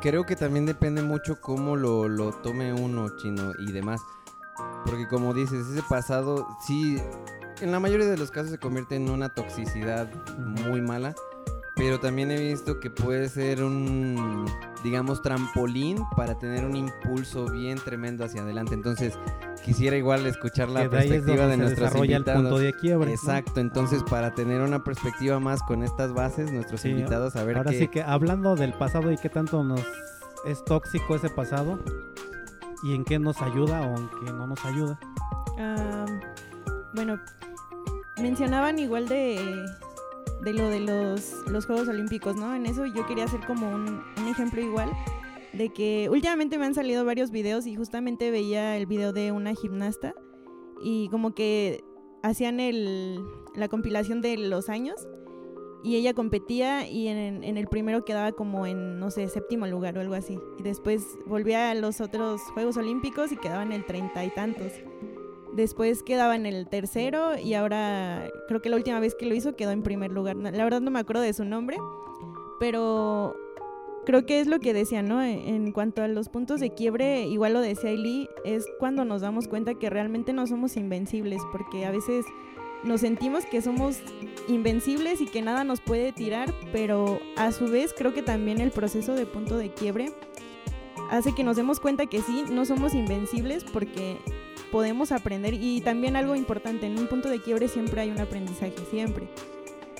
Creo 0.00 0.24
que 0.24 0.36
también 0.36 0.64
depende 0.64 1.02
mucho 1.02 1.40
cómo 1.40 1.74
lo, 1.74 2.06
lo 2.06 2.30
tome 2.34 2.72
uno, 2.72 3.16
chino, 3.16 3.50
y 3.58 3.72
demás. 3.72 4.00
Porque 4.86 5.08
como 5.08 5.34
dices, 5.34 5.66
ese 5.66 5.82
pasado 5.88 6.46
sí, 6.64 7.02
en 7.60 7.72
la 7.72 7.80
mayoría 7.80 8.06
de 8.06 8.16
los 8.16 8.30
casos 8.30 8.52
se 8.52 8.58
convierte 8.58 8.94
en 8.94 9.10
una 9.10 9.30
toxicidad 9.30 10.08
muy 10.38 10.80
mala. 10.80 11.16
Pero 11.74 11.98
también 11.98 12.30
he 12.30 12.38
visto 12.38 12.78
que 12.78 12.90
puede 12.90 13.28
ser 13.28 13.64
un, 13.64 14.46
digamos, 14.84 15.22
trampolín 15.22 15.98
para 16.16 16.36
tener 16.38 16.64
un 16.64 16.76
impulso 16.76 17.46
bien 17.50 17.78
tremendo 17.78 18.24
hacia 18.24 18.42
adelante. 18.42 18.74
Entonces, 18.74 19.18
quisiera 19.64 19.96
igual 19.96 20.26
escuchar 20.26 20.68
la 20.68 20.82
que 20.82 20.90
perspectiva 20.90 21.46
de 21.46 21.56
nuestros 21.56 21.86
desarrolla 21.88 22.16
el 22.16 22.20
invitados. 22.20 22.42
punto 22.42 22.58
de 22.58 22.72
quiebre. 22.74 23.06
¿no? 23.06 23.12
Exacto, 23.12 23.60
entonces 23.60 24.02
para 24.04 24.34
tener 24.34 24.60
una 24.60 24.84
perspectiva 24.84 25.40
más 25.40 25.62
con 25.62 25.82
estas 25.82 26.12
bases, 26.12 26.52
nuestros 26.52 26.82
Sí, 26.82 26.90
invitados 26.90 27.34
a 27.34 27.44
ver 27.44 27.56
Ahora 27.56 27.70
qué... 27.72 27.78
sí 27.80 27.88
que 27.88 28.02
hablando 28.02 28.54
del 28.56 28.74
pasado 28.74 29.10
y 29.10 29.16
qué 29.16 29.28
tanto 29.30 29.64
nos 29.64 29.80
es 30.46 30.62
tóxico 30.64 31.16
ese 31.16 31.30
pasado 31.30 31.78
y 32.82 32.94
en 32.94 33.04
qué 33.04 33.18
nos 33.18 33.40
ayuda 33.40 33.80
o 33.80 33.96
en 33.96 34.10
qué 34.22 34.30
no 34.32 34.46
nos 34.46 34.62
ayuda. 34.66 35.00
Am, 35.58 36.20
bueno, 36.94 37.18
mencionaban 38.20 38.78
igual 38.78 39.08
de, 39.08 39.64
de 40.42 40.52
lo 40.52 40.68
de 40.68 40.80
los, 40.80 41.32
los 41.48 41.66
Juegos 41.66 41.88
Olímpicos, 41.88 42.36
¿no? 42.36 42.54
En 42.54 42.66
eso 42.66 42.86
yo 42.86 43.06
quería 43.06 43.24
hacer 43.24 43.40
como 43.46 43.70
un, 43.70 44.02
un 44.16 44.28
ejemplo 44.28 44.60
igual 44.60 44.90
de 45.52 45.68
que 45.68 46.08
últimamente 46.10 46.58
me 46.58 46.66
han 46.66 46.74
salido 46.74 47.04
varios 47.04 47.30
videos 47.30 47.66
y 47.66 47.76
justamente 47.76 48.30
veía 48.30 48.76
el 48.76 48.86
video 48.86 49.12
de 49.12 49.32
una 49.32 49.54
gimnasta 49.54 50.14
y 50.82 51.08
como 51.10 51.34
que 51.34 51.84
hacían 52.22 52.58
el, 52.60 53.24
la 53.54 53.68
compilación 53.68 54.20
de 54.20 54.36
los 54.36 54.68
años 54.68 55.06
y 55.84 55.96
ella 55.96 56.14
competía 56.14 56.88
y 56.88 57.08
en, 57.08 57.44
el 57.44 57.66
primero 57.68 58.06
quedaba 58.06 58.32
como 58.32 58.66
en, 58.66 58.98
no 58.98 59.10
sé, 59.10 59.28
séptimo 59.28 59.66
lugar 59.66 59.98
o 59.98 60.00
algo 60.00 60.14
así. 60.14 60.38
Y 60.58 60.62
después 60.62 61.06
volvía 61.26 61.70
a 61.70 61.74
los 61.74 62.00
otros 62.00 62.40
Juegos 62.54 62.78
Olímpicos 62.78 63.32
y 63.32 63.36
quedaba 63.36 63.62
en 63.62 63.72
el 63.72 63.84
treinta 63.84 64.24
y 64.24 64.30
tantos. 64.30 64.72
Después 65.54 66.02
quedaba 66.02 66.34
en 66.34 66.46
el 66.46 66.66
tercero 66.68 67.38
y 67.38 67.54
ahora 67.54 68.28
creo 68.48 68.60
que 68.60 68.68
la 68.68 68.76
última 68.76 68.98
vez 68.98 69.14
que 69.14 69.26
lo 69.26 69.34
hizo 69.34 69.54
quedó 69.54 69.70
en 69.70 69.82
primer 69.82 70.10
lugar. 70.10 70.36
La 70.36 70.64
verdad 70.64 70.80
no 70.80 70.90
me 70.90 70.98
acuerdo 70.98 71.22
de 71.22 71.32
su 71.32 71.44
nombre, 71.44 71.76
pero 72.58 73.36
creo 74.04 74.26
que 74.26 74.40
es 74.40 74.48
lo 74.48 74.58
que 74.58 74.74
decía, 74.74 75.02
¿no? 75.02 75.22
En, 75.22 75.48
en 75.48 75.72
cuanto 75.72 76.02
a 76.02 76.08
los 76.08 76.28
puntos 76.28 76.60
de 76.60 76.70
quiebre, 76.70 77.26
igual 77.26 77.52
lo 77.52 77.60
decía 77.60 77.90
Eli, 77.90 78.28
es 78.44 78.66
cuando 78.78 79.04
nos 79.04 79.22
damos 79.22 79.46
cuenta 79.46 79.74
que 79.74 79.90
realmente 79.90 80.32
no 80.32 80.46
somos 80.46 80.76
invencibles, 80.76 81.40
porque 81.52 81.84
a 81.86 81.92
veces 81.92 82.26
nos 82.84 83.00
sentimos 83.00 83.46
que 83.46 83.62
somos 83.62 83.98
invencibles 84.48 85.20
y 85.20 85.26
que 85.26 85.40
nada 85.40 85.64
nos 85.64 85.80
puede 85.80 86.12
tirar, 86.12 86.52
pero 86.72 87.18
a 87.36 87.50
su 87.52 87.68
vez 87.68 87.94
creo 87.96 88.12
que 88.12 88.22
también 88.22 88.60
el 88.60 88.70
proceso 88.70 89.14
de 89.14 89.24
punto 89.24 89.56
de 89.56 89.72
quiebre 89.72 90.12
hace 91.10 91.34
que 91.34 91.44
nos 91.44 91.56
demos 91.56 91.80
cuenta 91.80 92.06
que 92.06 92.20
sí, 92.20 92.44
no 92.50 92.64
somos 92.64 92.94
invencibles 92.94 93.64
porque 93.64 94.18
podemos 94.74 95.12
aprender 95.12 95.54
y 95.54 95.82
también 95.82 96.16
algo 96.16 96.34
importante, 96.34 96.86
en 96.88 96.98
un 96.98 97.06
punto 97.06 97.28
de 97.28 97.40
quiebre 97.40 97.68
siempre 97.68 98.00
hay 98.00 98.10
un 98.10 98.18
aprendizaje, 98.18 98.74
siempre. 98.90 99.28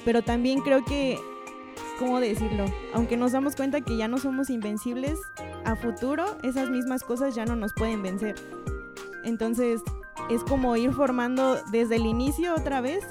Pero 0.05 0.23
también 0.23 0.63
creo 0.63 0.85
que, 0.85 1.17
¿cómo 2.01 2.19
decirlo? 2.19 2.65
Aunque 2.93 3.17
nos 3.17 3.31
damos 3.31 3.55
cuenta 3.55 3.83
que 3.83 3.97
ya 3.97 4.09
no 4.09 4.19
somos 4.19 4.51
invencibles, 4.51 5.21
a 5.65 5.77
futuro 5.77 6.25
esas 6.43 6.71
mismas 6.71 7.05
cosas 7.05 7.37
ya 7.37 7.45
no 7.45 7.55
nos 7.55 7.73
pueden 7.73 8.03
vencer. 8.03 8.35
Entonces 9.23 9.81
es 10.29 10.43
como 10.43 10.75
ir 10.75 10.91
formando 10.93 11.57
desde 11.71 11.95
el 11.95 12.07
inicio 12.07 12.53
otra 12.57 12.81
vez 12.81 13.05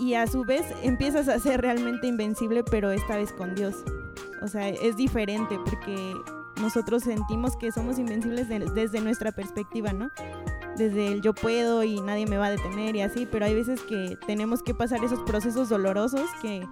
y 0.00 0.14
a 0.14 0.26
su 0.26 0.42
vez 0.42 0.64
empiezas 0.82 1.28
a 1.28 1.38
ser 1.38 1.60
realmente 1.60 2.08
invencible, 2.08 2.64
pero 2.64 2.90
esta 2.90 3.16
vez 3.18 3.32
con 3.32 3.54
Dios. 3.54 3.84
O 4.42 4.48
sea, 4.48 4.68
es 4.68 4.96
diferente 4.96 5.60
porque 5.64 6.12
nosotros 6.60 7.02
sentimos 7.02 7.56
que 7.56 7.72
somos 7.72 7.98
invencibles 7.98 8.48
de- 8.48 8.60
desde 8.74 9.00
nuestra 9.00 9.32
perspectiva, 9.32 9.92
¿no? 9.92 10.10
Desde 10.76 11.08
el 11.08 11.20
yo 11.22 11.34
puedo 11.34 11.82
y 11.84 12.00
nadie 12.00 12.26
me 12.26 12.36
va 12.36 12.46
a 12.46 12.50
detener 12.50 12.96
y 12.96 13.02
así, 13.02 13.26
pero 13.30 13.44
hay 13.46 13.54
veces 13.54 13.80
que 13.82 14.18
tenemos 14.26 14.62
que 14.62 14.74
pasar 14.74 15.04
esos 15.04 15.20
procesos 15.20 15.68
dolorosos 15.68 16.28
que 16.42 16.66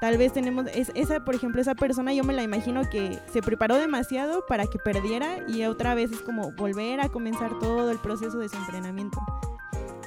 tal 0.00 0.16
vez 0.18 0.32
tenemos, 0.32 0.66
es, 0.72 0.92
esa, 0.94 1.24
por 1.24 1.34
ejemplo, 1.34 1.60
esa 1.60 1.74
persona 1.74 2.14
yo 2.14 2.24
me 2.24 2.32
la 2.32 2.42
imagino 2.42 2.88
que 2.88 3.18
se 3.32 3.42
preparó 3.42 3.76
demasiado 3.76 4.44
para 4.46 4.66
que 4.66 4.78
perdiera 4.78 5.38
y 5.48 5.64
otra 5.64 5.94
vez 5.94 6.12
es 6.12 6.20
como 6.20 6.52
volver 6.52 7.00
a 7.00 7.08
comenzar 7.08 7.58
todo 7.58 7.90
el 7.90 7.98
proceso 7.98 8.38
de 8.38 8.48
su 8.48 8.56
entrenamiento. 8.56 9.18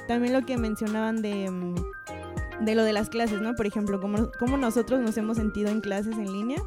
También 0.08 0.32
lo 0.32 0.44
que 0.44 0.56
mencionaban 0.56 1.22
de, 1.22 1.50
mm, 1.50 2.64
de 2.64 2.74
lo 2.74 2.82
de 2.84 2.92
las 2.92 3.08
clases, 3.08 3.40
¿no? 3.40 3.54
Por 3.54 3.66
ejemplo, 3.66 4.00
cómo, 4.00 4.30
cómo 4.38 4.56
nosotros 4.56 5.00
nos 5.00 5.16
hemos 5.16 5.36
sentido 5.36 5.70
en 5.70 5.80
clases 5.80 6.16
en 6.18 6.32
línea. 6.32 6.60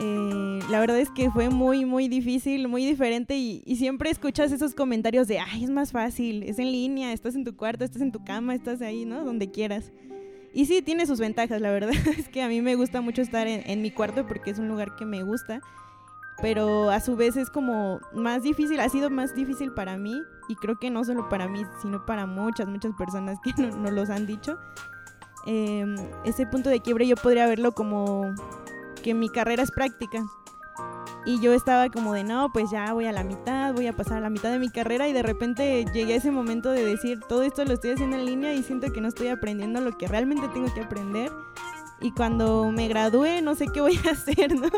Eh, 0.00 0.60
la 0.70 0.78
verdad 0.78 0.98
es 0.98 1.10
que 1.10 1.30
fue 1.30 1.48
muy, 1.48 1.84
muy 1.84 2.08
difícil, 2.08 2.68
muy 2.68 2.84
diferente 2.86 3.36
y, 3.36 3.62
y 3.66 3.76
siempre 3.76 4.10
escuchas 4.10 4.52
esos 4.52 4.74
comentarios 4.74 5.26
de, 5.26 5.40
ay, 5.40 5.64
es 5.64 5.70
más 5.70 5.90
fácil, 5.90 6.44
es 6.44 6.58
en 6.58 6.70
línea, 6.70 7.12
estás 7.12 7.34
en 7.34 7.44
tu 7.44 7.56
cuarto, 7.56 7.84
estás 7.84 8.02
en 8.02 8.12
tu 8.12 8.22
cama, 8.22 8.54
estás 8.54 8.80
ahí, 8.80 9.04
¿no? 9.04 9.24
Donde 9.24 9.50
quieras. 9.50 9.92
Y 10.52 10.66
sí, 10.66 10.82
tiene 10.82 11.06
sus 11.06 11.18
ventajas, 11.18 11.60
la 11.60 11.70
verdad 11.72 11.90
es 12.18 12.28
que 12.28 12.42
a 12.42 12.48
mí 12.48 12.62
me 12.62 12.76
gusta 12.76 13.00
mucho 13.00 13.22
estar 13.22 13.46
en, 13.46 13.68
en 13.68 13.82
mi 13.82 13.90
cuarto 13.90 14.26
porque 14.26 14.50
es 14.50 14.58
un 14.58 14.68
lugar 14.68 14.94
que 14.96 15.04
me 15.04 15.22
gusta. 15.22 15.60
pero 16.40 16.90
a 16.90 17.00
su 17.00 17.16
vez 17.16 17.36
es 17.36 17.50
como 17.50 17.98
más 18.12 18.42
difícil, 18.42 18.78
ha 18.78 18.88
sido 18.88 19.10
más 19.10 19.34
difícil 19.34 19.72
para 19.72 19.96
mí 19.96 20.14
y 20.48 20.54
creo 20.54 20.78
que 20.78 20.90
no 20.90 21.04
solo 21.04 21.28
para 21.28 21.48
mí, 21.48 21.62
sino 21.82 22.06
para 22.06 22.26
muchas, 22.26 22.68
muchas 22.68 22.92
personas 22.96 23.38
que 23.42 23.52
nos 23.62 23.76
no 23.76 23.90
los 23.90 24.10
han 24.10 24.26
dicho. 24.26 24.58
Em, 25.46 25.96
ese 26.24 26.46
punto 26.46 26.68
de 26.68 26.80
quiebre 26.80 27.06
yo 27.06 27.16
podría 27.16 27.46
verlo 27.46 27.72
como 27.72 28.34
que 28.98 29.14
mi 29.14 29.28
carrera 29.28 29.62
es 29.62 29.70
práctica. 29.70 30.24
Y 31.24 31.40
yo 31.40 31.52
estaba 31.52 31.90
como 31.90 32.14
de, 32.14 32.24
no, 32.24 32.50
pues 32.52 32.70
ya 32.70 32.92
voy 32.92 33.06
a 33.06 33.12
la 33.12 33.24
mitad, 33.24 33.74
voy 33.74 33.86
a 33.86 33.94
pasar 33.94 34.18
a 34.18 34.20
la 34.20 34.30
mitad 34.30 34.50
de 34.50 34.58
mi 34.58 34.70
carrera 34.70 35.08
y 35.08 35.12
de 35.12 35.22
repente 35.22 35.84
llegué 35.92 36.14
a 36.14 36.16
ese 36.16 36.30
momento 36.30 36.70
de 36.70 36.84
decir, 36.84 37.20
todo 37.28 37.42
esto 37.42 37.64
lo 37.64 37.74
estoy 37.74 37.90
haciendo 37.90 38.16
en 38.16 38.24
línea 38.24 38.54
y 38.54 38.62
siento 38.62 38.90
que 38.92 39.00
no 39.00 39.08
estoy 39.08 39.28
aprendiendo 39.28 39.80
lo 39.80 39.96
que 39.98 40.08
realmente 40.08 40.48
tengo 40.48 40.72
que 40.72 40.80
aprender. 40.80 41.30
Y 42.00 42.12
cuando 42.12 42.70
me 42.70 42.86
gradué 42.86 43.42
no 43.42 43.56
sé 43.56 43.66
qué 43.66 43.80
voy 43.80 43.98
a 44.06 44.10
hacer, 44.12 44.54
¿no? 44.54 44.70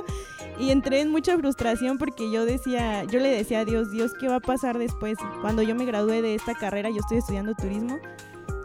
Y 0.59 0.70
entré 0.70 1.00
en 1.00 1.11
mucha 1.11 1.37
frustración 1.38 1.98
porque 1.98 2.30
yo 2.30 2.44
decía, 2.44 3.04
yo 3.04 3.20
le 3.20 3.28
decía 3.28 3.61
a 3.61 3.64
Dios, 3.64 3.90
Dios, 3.90 4.12
¿qué 4.18 4.26
va 4.26 4.37
a 4.37 4.40
pasar 4.40 4.78
después? 4.78 5.18
Cuando 5.42 5.62
yo 5.62 5.74
me 5.74 5.85
gradué 5.85 6.22
de 6.22 6.35
esta 6.35 6.54
carrera, 6.54 6.90
yo 6.90 6.98
estoy 6.98 7.18
estudiando 7.18 7.54
turismo 7.54 8.00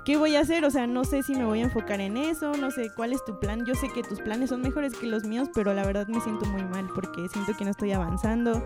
¿qué 0.05 0.17
voy 0.17 0.35
a 0.35 0.41
hacer? 0.41 0.63
O 0.63 0.69
sea, 0.69 0.87
no 0.87 1.03
sé 1.03 1.23
si 1.23 1.35
me 1.35 1.43
voy 1.43 1.59
a 1.59 1.63
enfocar 1.63 1.99
en 1.99 2.15
eso, 2.15 2.53
no 2.55 2.71
sé 2.71 2.91
cuál 2.95 3.11
es 3.11 3.25
tu 3.25 3.39
plan. 3.39 3.65
Yo 3.65 3.73
sé 3.75 3.89
que 3.89 4.03
tus 4.03 4.21
planes 4.21 4.51
son 4.51 4.61
mejores 4.61 4.93
que 4.93 5.07
los 5.07 5.25
míos, 5.25 5.49
pero 5.53 5.73
la 5.73 5.85
verdad 5.85 6.07
me 6.07 6.21
siento 6.21 6.45
muy 6.45 6.63
mal 6.63 6.87
porque 6.93 7.27
siento 7.27 7.53
que 7.57 7.65
no 7.65 7.71
estoy 7.71 7.91
avanzando. 7.91 8.63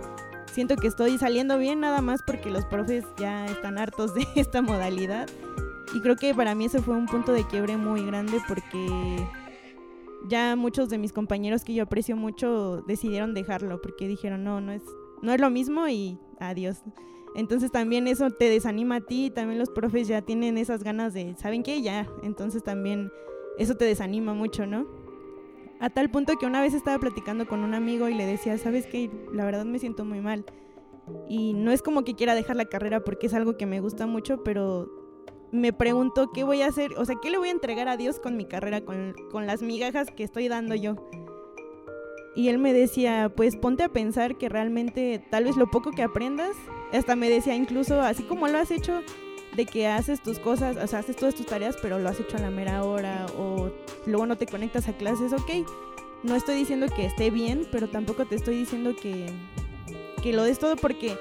Siento 0.52 0.76
que 0.76 0.88
estoy 0.88 1.18
saliendo 1.18 1.58
bien 1.58 1.80
nada 1.80 2.02
más 2.02 2.22
porque 2.24 2.50
los 2.50 2.66
profes 2.66 3.06
ya 3.18 3.46
están 3.46 3.78
hartos 3.78 4.14
de 4.14 4.28
esta 4.36 4.62
modalidad. 4.62 5.28
Y 5.96 6.02
creo 6.02 6.18
que 6.18 6.36
para 6.36 6.54
mí 6.54 6.66
ese 6.66 6.82
fue 6.82 6.96
un 6.96 7.08
punto 7.08 7.32
de 7.32 7.48
quiebre 7.48 7.78
muy 7.78 8.06
grande 8.06 8.40
porque 8.48 9.28
ya 10.28 10.56
muchos 10.56 10.90
de 10.90 10.98
mis 10.98 11.14
compañeros 11.14 11.64
que 11.64 11.74
yo 11.74 11.84
aprecio 11.84 12.16
mucho 12.16 12.84
decidieron 12.86 13.34
dejarlo 13.34 13.82
porque 13.82 14.08
dijeron, 14.08 14.44
no, 14.44 14.60
no 14.62 14.72
es, 14.72 14.84
no 15.22 15.34
es 15.34 15.40
lo 15.40 15.50
mismo 15.50 15.88
y 15.88 16.20
adiós. 16.40 16.84
Entonces 17.36 17.72
también 17.72 18.08
eso 18.08 18.30
te 18.32 18.50
desanima 18.50 18.98
a 18.98 19.02
ti, 19.02 19.30
también 19.30 19.60
los 19.60 19.70
profes 19.70 20.08
ya 20.08 20.22
tienen 20.22 20.58
esas 20.58 20.84
ganas 20.84 21.14
de, 21.14 21.36
¿saben 21.36 21.64
qué? 21.64 21.82
Ya, 21.82 22.08
entonces 22.24 22.64
también 22.64 23.12
eso 23.58 23.76
te 23.76 23.86
desanima 23.86 24.34
mucho, 24.34 24.66
¿no? 24.66 24.88
A 25.80 25.90
tal 25.90 26.10
punto 26.10 26.38
que 26.38 26.46
una 26.46 26.62
vez 26.62 26.74
estaba 26.74 26.98
platicando 26.98 27.48
con 27.48 27.64
un 27.64 27.74
amigo 27.74 28.10
y 28.10 28.14
le 28.14 28.26
decía, 28.26 28.58
¿sabes 28.58 28.86
qué? 28.88 29.10
La 29.32 29.46
verdad 29.46 29.66
me 29.66 29.80
siento 29.80 30.04
muy 30.04 30.20
mal. 30.20 30.44
Y 31.28 31.54
no 31.54 31.72
es 31.72 31.82
como 31.82 32.04
que 32.04 32.16
quiera 32.16 32.36
dejar 32.36 32.56
la 32.56 32.66
carrera 32.66 33.04
porque 33.04 33.28
es 33.28 33.34
algo 33.34 33.58
que 33.58 33.66
me 33.66 33.80
gusta 33.80 34.06
mucho, 34.06 34.44
pero 34.44 34.90
me 35.52 35.74
pregunto 35.74 36.32
qué 36.32 36.44
voy 36.44 36.62
a 36.62 36.68
hacer, 36.68 36.92
o 36.98 37.06
sea, 37.06 37.16
qué 37.22 37.30
le 37.30 37.38
voy 37.38 37.48
a 37.50 37.52
entregar 37.52 37.88
a 37.88 37.98
Dios 37.98 38.20
con 38.20 38.38
mi 38.38 38.46
carrera, 38.46 38.82
con, 38.82 39.16
con 39.32 39.48
las 39.48 39.62
migajas 39.62 40.12
que 40.12 40.24
estoy 40.24 40.48
dando 40.48 40.76
yo. 40.76 40.96
Y 42.36 42.50
él 42.50 42.58
me 42.60 42.74
decía, 42.74 43.32
pues 43.36 43.56
ponte 43.56 43.84
a 43.84 43.90
pensar 43.90 44.38
que 44.38 44.50
realmente 44.50 45.24
tal 45.32 45.46
vez 45.46 45.58
lo 45.58 45.68
poco 45.68 45.92
que 45.92 46.04
aprendas, 46.04 46.56
hasta 46.98 47.16
me 47.16 47.30
decía 47.30 47.56
incluso, 47.56 48.02
así 48.02 48.24
como 48.24 48.48
lo 48.48 48.58
has 48.58 48.72
hecho, 48.72 49.02
de 49.56 49.66
que 49.66 49.88
haces 49.88 50.22
tus 50.22 50.40
cosas, 50.40 50.78
o 50.78 50.88
sea, 50.88 51.00
haces 51.00 51.16
todas 51.16 51.36
tus 51.36 51.46
tareas, 51.46 51.78
pero 51.82 52.00
lo 52.00 52.10
has 52.10 52.20
hecho 52.20 52.38
a 52.38 52.42
la 52.42 52.50
mera 52.50 52.84
hora 52.84 53.26
o 53.38 53.72
luego 54.06 54.26
no 54.26 54.38
te 54.38 54.46
conectas 54.46 54.88
a 54.88 54.94
clases, 54.94 55.34
ok. 55.34 55.68
No 56.24 56.36
estoy 56.36 56.56
diciendo 56.56 56.88
que 56.94 57.06
esté 57.06 57.30
bien, 57.30 57.68
pero 57.72 57.90
tampoco 57.90 58.26
te 58.26 58.36
estoy 58.36 58.58
diciendo 58.58 58.96
que, 58.96 59.28
que 60.22 60.34
lo 60.34 60.44
des 60.44 60.60
todo 60.60 60.76
porque 60.76 61.18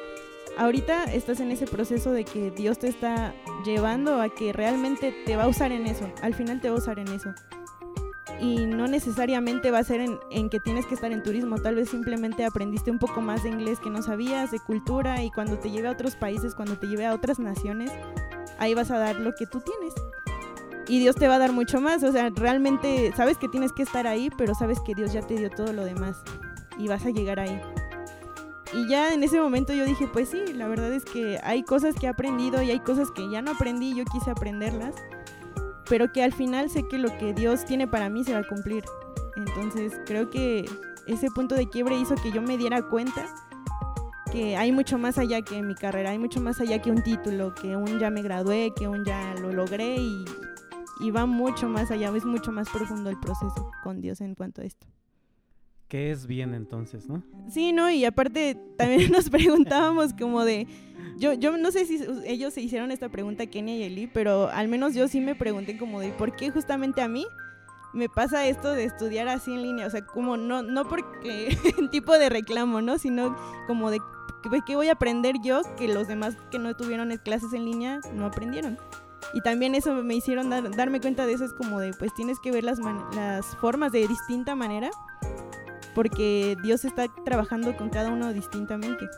ahorita 0.56 1.04
estás 1.04 1.40
en 1.40 1.52
ese 1.52 1.66
proceso 1.66 2.10
de 2.10 2.24
que 2.24 2.50
Dios 2.50 2.78
te 2.78 2.88
está 2.88 3.34
llevando 3.64 4.20
a 4.20 4.28
que 4.28 4.52
realmente 4.52 5.14
te 5.24 5.36
va 5.36 5.44
a 5.44 5.48
usar 5.48 5.72
en 5.72 5.86
eso, 5.86 6.10
al 6.22 6.34
final 6.34 6.60
te 6.60 6.68
va 6.68 6.76
a 6.76 6.78
usar 6.78 6.98
en 6.98 7.08
eso 7.08 7.32
y 8.40 8.66
no 8.66 8.86
necesariamente 8.86 9.70
va 9.70 9.78
a 9.78 9.84
ser 9.84 10.00
en, 10.00 10.48
que 10.48 10.60
tienes 10.60 10.86
que 10.86 10.94
estar 10.94 11.10
en 11.12 11.22
turismo, 11.22 11.58
tal 11.58 11.74
vez 11.74 11.88
simplemente 11.88 12.44
aprendiste 12.44 12.90
un 12.90 12.98
poco 12.98 13.20
más 13.20 13.42
de 13.42 13.50
inglés 13.50 13.80
que 13.80 13.90
no 13.90 14.02
sabías, 14.02 14.50
de 14.50 14.60
cultura 14.60 15.22
y 15.22 15.30
cuando 15.30 15.58
te 15.58 15.70
lleve 15.70 15.88
a 15.88 15.92
otros 15.92 16.14
países, 16.14 16.54
cuando 16.54 16.76
te 16.78 16.86
lleve 16.86 17.06
a 17.06 17.14
otras 17.14 17.38
naciones, 17.38 17.90
ahí 18.58 18.74
vas 18.74 18.90
a 18.90 18.98
dar 18.98 19.16
lo 19.16 19.34
que 19.34 19.46
tú 19.46 19.60
tienes. 19.60 19.94
Y 20.86 21.00
Dios 21.00 21.16
te 21.16 21.28
va 21.28 21.34
a 21.34 21.38
dar 21.38 21.52
mucho 21.52 21.80
más, 21.80 22.02
o 22.02 22.12
sea, 22.12 22.30
realmente 22.30 23.12
sabes 23.16 23.36
que 23.36 23.48
tienes 23.48 23.72
que 23.72 23.82
estar 23.82 24.06
ahí, 24.06 24.30
pero 24.38 24.54
sabes 24.54 24.78
que 24.80 24.94
Dios 24.94 25.12
ya 25.12 25.20
te 25.20 25.34
dio 25.34 25.50
todo 25.50 25.72
lo 25.72 25.84
demás 25.84 26.22
y 26.78 26.88
vas 26.88 27.04
a 27.04 27.10
llegar 27.10 27.40
ahí. 27.40 27.60
Y 28.72 28.86
ya 28.86 29.12
en 29.12 29.22
ese 29.22 29.40
momento 29.40 29.72
yo 29.72 29.84
dije, 29.84 30.06
pues 30.12 30.28
sí, 30.28 30.52
la 30.54 30.68
verdad 30.68 30.92
es 30.92 31.04
que 31.04 31.40
hay 31.42 31.62
cosas 31.62 31.94
que 31.94 32.06
he 32.06 32.08
aprendido 32.08 32.62
y 32.62 32.70
hay 32.70 32.80
cosas 32.80 33.10
que 33.10 33.28
ya 33.30 33.42
no 33.42 33.52
aprendí, 33.52 33.94
yo 33.94 34.04
quise 34.04 34.30
aprenderlas 34.30 34.94
pero 35.88 36.12
que 36.12 36.22
al 36.22 36.32
final 36.32 36.70
sé 36.70 36.86
que 36.88 36.98
lo 36.98 37.16
que 37.18 37.34
Dios 37.34 37.64
tiene 37.64 37.86
para 37.86 38.08
mí 38.10 38.24
se 38.24 38.32
va 38.32 38.40
a 38.40 38.48
cumplir. 38.48 38.84
Entonces 39.36 39.92
creo 40.06 40.30
que 40.30 40.68
ese 41.06 41.30
punto 41.30 41.54
de 41.54 41.68
quiebre 41.68 41.98
hizo 41.98 42.14
que 42.16 42.32
yo 42.32 42.42
me 42.42 42.58
diera 42.58 42.82
cuenta 42.82 43.26
que 44.30 44.56
hay 44.56 44.72
mucho 44.72 44.98
más 44.98 45.16
allá 45.18 45.42
que 45.42 45.62
mi 45.62 45.74
carrera, 45.74 46.10
hay 46.10 46.18
mucho 46.18 46.40
más 46.40 46.60
allá 46.60 46.80
que 46.80 46.90
un 46.90 47.02
título, 47.02 47.54
que 47.54 47.76
un 47.76 47.98
ya 47.98 48.10
me 48.10 48.22
gradué, 48.22 48.72
que 48.76 48.86
un 48.86 49.04
ya 49.04 49.34
lo 49.40 49.52
logré 49.52 49.96
y, 49.96 50.24
y 51.00 51.10
va 51.10 51.24
mucho 51.26 51.68
más 51.68 51.90
allá, 51.90 52.14
es 52.14 52.24
mucho 52.24 52.52
más 52.52 52.68
profundo 52.68 53.08
el 53.08 53.18
proceso 53.18 53.70
con 53.82 54.00
Dios 54.00 54.20
en 54.20 54.34
cuanto 54.34 54.60
a 54.60 54.64
esto. 54.64 54.86
¿Qué 55.88 56.10
es 56.10 56.26
bien 56.26 56.52
entonces, 56.52 57.08
no? 57.08 57.22
Sí, 57.48 57.72
no, 57.72 57.90
y 57.90 58.04
aparte 58.04 58.58
también 58.76 59.10
nos 59.12 59.30
preguntábamos 59.30 60.12
como 60.12 60.44
de, 60.44 60.66
yo, 61.18 61.32
yo 61.34 61.56
no 61.56 61.70
sé 61.70 61.84
si 61.86 62.00
ellos 62.24 62.54
se 62.54 62.60
hicieron 62.60 62.90
esta 62.90 63.08
pregunta, 63.08 63.46
Kenia 63.46 63.76
y 63.76 63.82
Eli, 63.82 64.06
pero 64.06 64.48
al 64.48 64.68
menos 64.68 64.94
yo 64.94 65.08
sí 65.08 65.20
me 65.20 65.34
pregunté 65.34 65.76
como 65.76 66.00
de, 66.00 66.10
¿por 66.12 66.34
qué 66.36 66.50
justamente 66.50 67.02
a 67.02 67.08
mí 67.08 67.26
me 67.92 68.08
pasa 68.08 68.46
esto 68.46 68.72
de 68.72 68.84
estudiar 68.84 69.28
así 69.28 69.52
en 69.52 69.62
línea? 69.62 69.86
O 69.86 69.90
sea, 69.90 70.04
como 70.06 70.36
no, 70.36 70.62
no 70.62 70.88
porque 70.88 71.56
tipo 71.90 72.18
de 72.18 72.28
reclamo, 72.28 72.80
¿no? 72.80 72.98
Sino 72.98 73.36
como 73.66 73.90
de, 73.90 73.98
¿qué 74.66 74.76
voy 74.76 74.88
a 74.88 74.92
aprender 74.92 75.36
yo 75.42 75.62
que 75.76 75.88
los 75.88 76.08
demás 76.08 76.36
que 76.50 76.58
no 76.58 76.74
tuvieron 76.74 77.14
clases 77.18 77.52
en 77.52 77.64
línea 77.64 78.00
no 78.14 78.26
aprendieron? 78.26 78.78
Y 79.34 79.40
también 79.42 79.74
eso 79.74 79.92
me 79.94 80.14
hicieron 80.14 80.48
darme 80.48 81.00
cuenta 81.00 81.26
de 81.26 81.34
eso, 81.34 81.44
es 81.44 81.52
como 81.52 81.80
de, 81.80 81.92
pues 81.92 82.14
tienes 82.14 82.38
que 82.40 82.50
ver 82.50 82.64
las, 82.64 82.78
las 83.14 83.44
formas 83.56 83.92
de 83.92 84.06
distinta 84.06 84.54
manera 84.54 84.90
porque 85.98 86.56
Dios 86.62 86.84
está 86.84 87.08
trabajando 87.24 87.76
con 87.76 87.90
cada 87.90 88.10
uno 88.10 88.32
distintamente. 88.32 89.08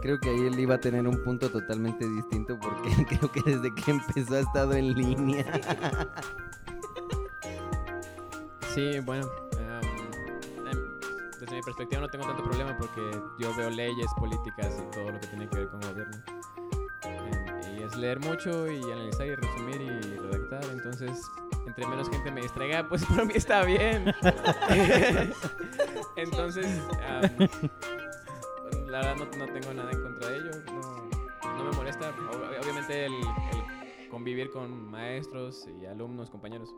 Creo 0.00 0.18
que 0.20 0.30
ahí 0.30 0.46
él 0.46 0.58
iba 0.58 0.76
a 0.76 0.80
tener 0.80 1.06
un 1.06 1.22
punto 1.24 1.50
totalmente 1.50 2.08
distinto 2.08 2.58
porque 2.58 2.90
creo 3.08 3.32
que 3.32 3.42
desde 3.42 3.74
que 3.74 3.90
empezó 3.90 4.34
ha 4.34 4.40
estado 4.40 4.74
en 4.74 4.94
línea. 4.94 5.44
Sí, 8.74 9.00
bueno, 9.00 9.28
em, 9.58 11.00
desde 11.40 11.56
mi 11.56 11.62
perspectiva 11.62 12.02
no 12.02 12.08
tengo 12.08 12.26
tanto 12.26 12.44
problema 12.44 12.76
porque 12.76 13.00
yo 13.40 13.52
veo 13.56 13.70
leyes, 13.70 14.06
políticas 14.20 14.72
y 14.78 14.90
todo 14.94 15.10
lo 15.10 15.18
que 15.18 15.26
tiene 15.26 15.48
que 15.48 15.56
ver 15.56 15.68
con 15.68 15.80
gobierno. 15.80 16.16
Em, 17.02 17.76
y 17.76 17.82
es 17.82 17.96
leer 17.96 18.20
mucho 18.20 18.70
y 18.70 18.80
analizar 18.92 19.26
y 19.26 19.34
resumir 19.34 19.80
y 19.80 20.18
redactar, 20.18 20.64
entonces 20.70 21.20
entre 21.66 21.86
menos 21.86 22.08
gente 22.08 22.30
me 22.30 22.42
distraiga, 22.42 22.88
pues 22.88 23.04
para 23.08 23.24
mí 23.24 23.32
está 23.34 23.64
bien. 23.64 24.14
Entonces, 26.16 26.80
la 28.88 28.98
verdad 28.98 29.16
no, 29.16 29.46
tengo 29.46 29.74
nada 29.74 29.90
en 29.90 30.02
contra 30.02 30.30
de 30.30 30.36
ello. 30.38 30.50
No, 31.56 31.64
me 31.64 31.76
molesta. 31.76 32.14
Obviamente 32.60 33.06
el, 33.06 33.12
convivir 34.10 34.50
con 34.50 34.90
maestros 34.90 35.68
y 35.80 35.86
alumnos, 35.86 36.30
compañeros, 36.30 36.74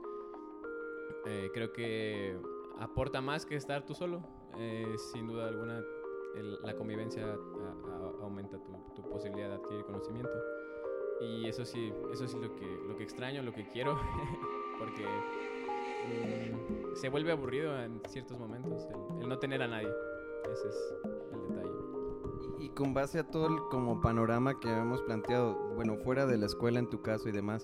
eh, 1.27 1.51
creo 1.55 1.73
que 1.73 2.37
aporta 2.79 3.20
más 3.20 3.46
que 3.46 3.57
estar 3.57 3.85
tú 3.85 3.94
solo. 3.94 4.23
Eh, 4.59 4.96
sin 5.12 5.27
duda 5.27 5.49
alguna, 5.49 5.81
la 6.62 6.75
convivencia 6.75 7.37
aumenta 8.20 8.59
tu, 8.59 8.73
tu, 8.94 9.09
posibilidad 9.09 9.49
de 9.49 9.55
adquirir 9.55 9.85
conocimiento. 9.85 10.33
Y 11.20 11.46
eso 11.49 11.64
sí, 11.64 11.92
eso 12.12 12.27
sí 12.27 12.37
lo 12.40 12.57
que, 12.57 12.66
lo 12.88 12.96
que 12.96 13.05
extraño, 13.05 13.42
lo 13.42 13.53
que 13.53 13.68
quiero, 13.68 14.01
porque 14.79 15.05
Mm, 16.09 16.94
se 16.94 17.09
vuelve 17.09 17.33
aburrido 17.33 17.79
en 17.83 18.01
ciertos 18.09 18.38
momentos 18.38 18.87
el, 19.20 19.29
no 19.29 19.38
tener 19.38 19.62
a 19.62 19.68
nadie. 19.68 19.88
Ese 20.50 20.69
es 20.69 20.94
el 21.33 21.48
detalle. 21.48 21.90
Y, 22.61 22.69
con 22.71 22.94
base 22.94 23.19
a 23.19 23.25
todo 23.25 23.46
el 23.46 23.56
como 23.71 24.00
panorama 24.00 24.58
que 24.61 24.69
habíamos 24.69 25.02
planteado, 25.02 25.56
bueno, 25.75 25.96
fuera 25.96 26.27
de 26.27 26.38
la 26.38 26.46
escuela 26.46 26.79
en 26.79 26.88
tu 26.88 27.02
caso 27.02 27.29
y 27.29 27.33
demás, 27.33 27.63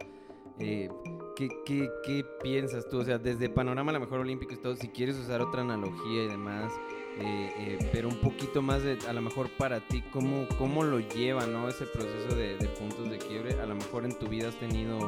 eh, 0.58 0.88
¿qué, 1.36 1.48
qué, 1.64 1.88
qué, 2.04 2.24
piensas 2.42 2.88
tú? 2.88 2.98
O 2.98 3.04
sea, 3.04 3.18
desde 3.18 3.48
panorama 3.48 3.90
a 3.90 3.94
lo 3.94 4.00
mejor 4.00 4.20
olímpico 4.20 4.54
y 4.54 4.56
todo, 4.56 4.74
si 4.74 4.88
quieres 4.88 5.18
usar 5.18 5.42
otra 5.42 5.60
analogía 5.62 6.24
y 6.24 6.28
demás, 6.28 6.72
eh, 7.18 7.52
eh, 7.58 7.90
pero 7.92 8.08
un 8.08 8.20
poquito 8.20 8.62
más 8.62 8.82
de, 8.82 8.98
a 9.08 9.12
lo 9.12 9.22
mejor 9.22 9.50
para 9.58 9.80
ti, 9.80 10.02
¿cómo, 10.12 10.46
cómo 10.58 10.82
lo 10.82 10.98
lleva, 10.98 11.46
¿no? 11.46 11.68
Ese 11.68 11.86
proceso 11.86 12.34
de, 12.34 12.56
de 12.56 12.68
puntos 12.68 13.10
de 13.10 13.18
quiebre. 13.18 13.60
A 13.60 13.66
lo 13.66 13.74
mejor 13.74 14.04
en 14.04 14.18
tu 14.18 14.26
vida 14.28 14.48
has 14.48 14.58
tenido 14.58 14.98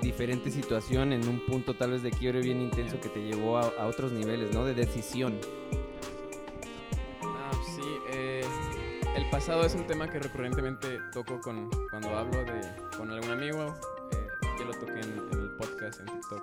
diferente 0.00 0.50
situación 0.50 1.12
en 1.12 1.28
un 1.28 1.40
punto 1.40 1.74
tal 1.74 1.92
vez 1.92 2.02
de 2.02 2.10
quiebre 2.10 2.40
bien 2.40 2.60
intenso 2.60 3.00
que 3.00 3.08
te 3.08 3.20
llevó 3.20 3.58
a, 3.58 3.86
otros 3.86 4.12
niveles, 4.12 4.52
¿no? 4.54 4.64
De 4.64 4.74
decisión. 4.74 5.38
El 9.28 9.30
pasado 9.30 9.64
es 9.64 9.74
un 9.74 9.86
tema 9.86 10.08
que 10.08 10.18
recurrentemente 10.18 11.00
toco 11.12 11.40
con, 11.40 11.68
cuando 11.90 12.16
hablo 12.16 12.44
de, 12.44 12.60
con 12.96 13.10
algún 13.10 13.30
amigo, 13.30 13.74
eh, 14.12 14.28
que 14.56 14.64
lo 14.64 14.72
toqué 14.72 15.00
en, 15.00 15.28
el 15.32 15.50
podcast, 15.58 16.00
en 16.00 16.06
TikTok, 16.06 16.42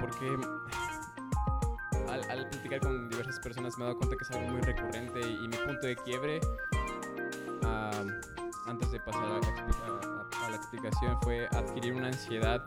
porque 0.00 0.36
al, 2.08 2.30
al 2.30 2.48
platicar 2.50 2.80
con 2.80 3.08
diversas 3.08 3.40
personas 3.40 3.76
me 3.78 3.84
he 3.84 3.86
dado 3.88 3.98
cuenta 3.98 4.16
que 4.16 4.24
es 4.24 4.30
algo 4.30 4.48
muy 4.52 4.60
recurrente 4.62 5.20
y, 5.20 5.44
y 5.44 5.48
mi 5.48 5.56
punto 5.56 5.86
de 5.86 5.96
quiebre, 5.96 6.40
ah, 7.64 8.04
antes 8.66 8.90
de 8.92 9.00
pasar 9.00 9.24
a 9.24 9.28
la, 9.28 9.36
a- 9.38 10.46
a 10.46 10.50
la 10.50 10.56
explicación, 10.56 11.20
fue 11.22 11.46
adquirir 11.48 11.94
una 11.94 12.08
ansiedad 12.08 12.64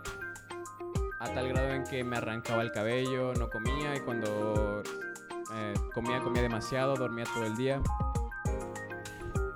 a 1.20 1.34
tal 1.34 1.48
grado 1.50 1.70
en 1.70 1.84
que 1.86 2.04
me 2.04 2.18
arrancaba 2.18 2.64
el 2.64 2.72
cabello, 2.72 3.34
no 3.36 3.50
comía 3.50 3.96
y 3.96 4.00
cuando 4.02 4.84
eh, 5.54 5.74
comía, 5.94 6.20
comía 6.20 6.42
demasiado, 6.42 6.96
dormía 6.96 7.26
todo 7.34 7.46
el 7.46 7.56
día. 7.56 7.82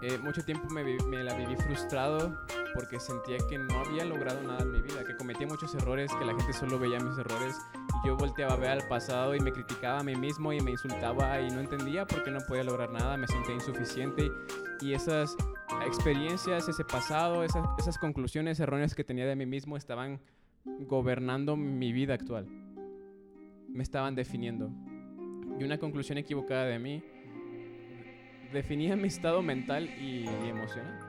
Eh, 0.07 0.19
mucho 0.19 0.45
tiempo 0.45 0.69
me, 0.69 0.83
me 0.83 1.23
la 1.23 1.33
viví 1.33 1.55
frustrado 1.55 2.37
porque 2.75 2.99
sentía 2.99 3.37
que 3.49 3.57
no 3.57 3.79
había 3.79 4.05
logrado 4.05 4.39
nada 4.43 4.61
en 4.61 4.71
mi 4.71 4.79
vida, 4.79 5.03
que 5.03 5.15
cometía 5.17 5.47
muchos 5.47 5.73
errores, 5.73 6.11
que 6.19 6.23
la 6.23 6.35
gente 6.35 6.53
solo 6.53 6.77
veía 6.77 6.99
mis 6.99 7.17
errores. 7.17 7.55
Y 8.03 8.07
yo 8.07 8.15
volteaba 8.15 8.53
a 8.53 8.57
ver 8.57 8.69
al 8.69 8.87
pasado 8.87 9.33
y 9.33 9.39
me 9.39 9.51
criticaba 9.51 10.01
a 10.01 10.03
mí 10.03 10.15
mismo 10.15 10.53
y 10.53 10.61
me 10.61 10.69
insultaba 10.69 11.41
y 11.41 11.49
no 11.49 11.59
entendía 11.59 12.05
por 12.05 12.23
qué 12.23 12.29
no 12.29 12.39
podía 12.47 12.63
lograr 12.63 12.91
nada, 12.91 13.17
me 13.17 13.25
sentía 13.25 13.55
insuficiente. 13.55 14.29
Y 14.79 14.93
esas 14.93 15.35
experiencias, 15.87 16.69
ese 16.69 16.85
pasado, 16.85 17.43
esas, 17.43 17.65
esas 17.79 17.97
conclusiones 17.97 18.59
erróneas 18.59 18.93
que 18.93 19.03
tenía 19.03 19.25
de 19.25 19.35
mí 19.35 19.47
mismo 19.47 19.75
estaban 19.75 20.21
gobernando 20.81 21.55
mi 21.55 21.91
vida 21.93 22.13
actual, 22.13 22.45
me 23.69 23.81
estaban 23.81 24.13
definiendo. 24.13 24.69
Y 25.59 25.63
una 25.63 25.79
conclusión 25.79 26.19
equivocada 26.19 26.65
de 26.65 26.77
mí 26.77 27.03
definía 28.55 28.95
mi 28.95 29.07
estado 29.07 29.43
mental 29.43 29.87
y, 29.99 30.27
y 30.27 30.49
emocional. 30.49 30.99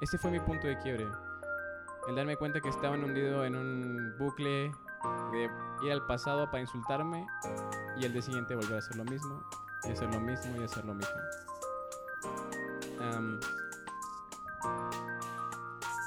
Ese 0.00 0.18
fue 0.18 0.30
mi 0.30 0.40
punto 0.40 0.66
de 0.66 0.78
quiebre. 0.78 1.06
El 2.08 2.16
darme 2.16 2.36
cuenta 2.36 2.60
que 2.60 2.68
estaba 2.68 2.96
hundido 2.96 3.44
en 3.44 3.56
un 3.56 4.14
bucle 4.18 4.72
de 5.32 5.50
ir 5.84 5.92
al 5.92 6.06
pasado 6.06 6.46
para 6.46 6.60
insultarme 6.60 7.26
y 7.96 8.04
el 8.04 8.12
día 8.12 8.22
siguiente 8.22 8.54
volver 8.54 8.74
a 8.74 8.78
hacer 8.78 8.96
lo 8.96 9.04
mismo 9.04 9.42
y 9.84 9.90
hacer 9.90 10.12
lo 10.12 10.20
mismo 10.20 10.60
y 10.60 10.64
hacer 10.64 10.84
lo 10.84 10.94
mismo. 10.94 11.14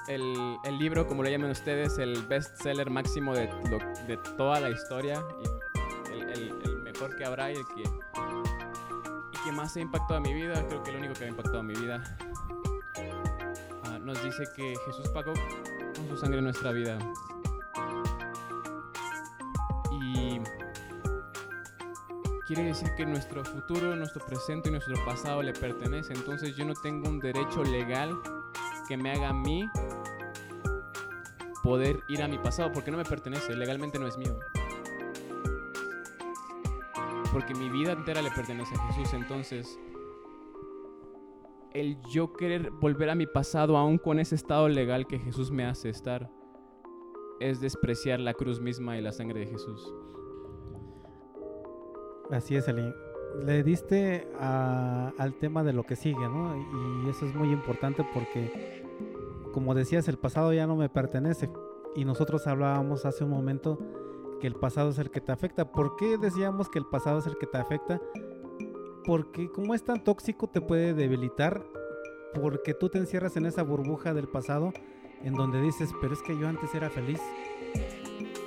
El, 0.08 0.78
libro, 0.78 1.08
como 1.08 1.24
lo 1.24 1.30
llaman 1.30 1.51
ustedes, 1.51 1.97
el 1.97 2.22
bestseller 2.28 2.89
máximo 2.89 3.34
de, 3.34 3.47
toda 4.38 4.60
la 4.60 4.70
historia 4.70 5.24
el, 6.12 6.82
mejor 6.84 7.16
que 7.16 7.26
habrá 7.26 7.51
y 7.51 7.56
el 7.56 7.66
que 7.68 7.84
más 9.56 9.76
ha 9.78 9.80
impactado 9.80 10.20
mi 10.20 10.34
vida, 10.34 10.66
creo 10.68 10.84
que 10.84 10.91
el 10.91 10.97
único 10.97 11.14
que 11.14 11.26
ha 11.26 11.28
impactado 11.30 11.64
mi 11.64 11.74
vida, 11.74 12.03
ah, 13.86 13.97
nos 13.99 14.22
dice 14.24 14.43
que 14.56 14.76
Jesús 14.86 15.08
pagó 15.10 15.34
con 15.95 16.08
su 16.10 16.18
sangre 16.18 16.41
nuestra 16.41 16.72
vida. 16.72 16.97
Y 19.91 20.39
quiere 22.45 22.66
decir 22.66 22.89
que 22.95 23.06
nuestro 23.06 23.43
futuro, 23.45 23.95
nuestro 23.95 24.26
presente 24.26 24.70
y 24.70 24.74
nuestro 24.74 24.93
pasado 25.06 25.41
le 25.41 25.53
pertenece. 25.53 26.14
Entonces 26.14 26.56
yo 26.56 26.66
no 26.66 26.74
tengo 26.74 27.10
un 27.10 27.20
derecho 27.20 27.64
legal 27.64 28.14
que 28.88 28.97
me 28.97 29.12
haga 29.12 29.30
a 29.30 29.34
mí 29.34 29.70
poder 31.64 32.01
ir 32.10 32.22
a 32.22 32.28
mi 32.28 32.38
pasado 32.38 32.72
porque 32.72 32.91
no 32.91 32.97
me 32.97 33.06
pertenece, 33.06 33.56
legalmente 33.56 33.97
no 33.97 34.08
es 34.08 34.18
mío. 34.18 34.38
Porque 37.36 37.54
mi 37.54 37.68
vida 37.70 37.92
entera 37.92 38.22
le 38.22 38.32
pertenece 38.32 38.74
a 38.76 38.94
Jesús, 38.94 39.14
entonces 39.14 39.78
el 41.74 42.00
yo 42.04 42.32
querer 42.32 42.72
volver 42.72 43.10
a 43.10 43.16
mi 43.16 43.28
pasado 43.28 43.76
aún 43.76 43.98
con 43.98 44.20
ese 44.20 44.36
estado 44.36 44.70
legal 44.70 45.06
que 45.06 45.20
Jesús 45.20 45.52
me 45.52 45.66
hace 45.66 45.90
estar 45.90 46.32
es 47.42 47.60
despreciar 47.60 48.22
la 48.22 48.34
cruz 48.36 48.62
misma 48.62 48.98
y 48.98 49.02
la 49.02 49.12
sangre 49.12 49.42
de 49.42 49.48
Jesús. 49.48 49.94
Así 52.32 52.56
es, 52.56 52.70
Eli. 52.70 52.90
Le 53.46 53.64
diste 53.64 54.30
a- 54.40 55.12
al 55.18 55.34
tema 55.34 55.66
de 55.66 55.74
lo 55.74 55.84
que 55.84 55.98
sigue, 55.98 56.30
¿no? 56.30 56.56
Y 57.06 57.10
eso 57.10 57.26
es 57.26 57.36
muy 57.36 57.52
importante 57.52 58.06
porque, 58.14 58.86
como 59.52 59.76
decías, 59.76 60.08
el 60.08 60.18
pasado 60.18 60.54
ya 60.54 60.68
no 60.68 60.78
me 60.78 60.88
pertenece. 60.88 61.50
Y 61.98 62.06
nosotros 62.06 62.48
hablábamos 62.48 63.04
hace 63.06 63.26
un 63.26 63.32
momento 63.32 63.78
que 64.40 64.48
el 64.48 64.56
pasado 64.56 64.90
es 64.90 65.00
el 65.00 65.12
que 65.12 65.22
te 65.22 65.32
afecta. 65.32 65.72
¿Por 65.72 65.96
qué 65.96 66.18
decíamos 66.18 66.70
que 66.70 66.80
el 66.80 66.86
pasado 66.86 67.20
es 67.20 67.28
el 67.28 67.38
que 67.38 67.48
te 67.48 67.58
afecta? 67.58 68.02
Porque 69.06 69.52
como 69.52 69.74
es 69.74 69.84
tan 69.84 70.04
tóxico 70.04 70.48
te 70.48 70.62
puede 70.62 70.94
debilitar 70.94 71.64
porque 72.34 72.74
tú 72.74 72.90
te 72.90 72.98
encierras 72.98 73.38
en 73.38 73.46
esa 73.46 73.64
burbuja 73.64 74.14
del 74.14 74.28
pasado 74.28 74.74
en 75.24 75.34
donde 75.34 75.62
dices, 75.62 75.90
pero 76.02 76.14
es 76.14 76.22
que 76.22 76.38
yo 76.38 76.48
antes 76.48 76.74
era 76.76 76.90
feliz. 76.90 77.20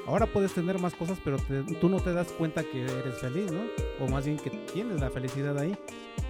Ahora 0.07 0.27
puedes 0.27 0.55
tener 0.55 0.79
más 0.79 0.95
cosas, 0.95 1.19
pero 1.23 1.37
tú 1.81 1.89
no 1.89 2.01
te 2.01 2.13
das 2.13 2.33
cuenta 2.33 2.63
que 2.63 2.83
eres 2.83 3.19
feliz, 3.19 3.51
¿no? 3.53 3.61
O 4.01 4.09
más 4.09 4.25
bien 4.25 4.39
que 4.39 4.51
tienes 4.51 5.01
la 5.01 5.11
felicidad 5.11 5.59
ahí. 5.59 5.77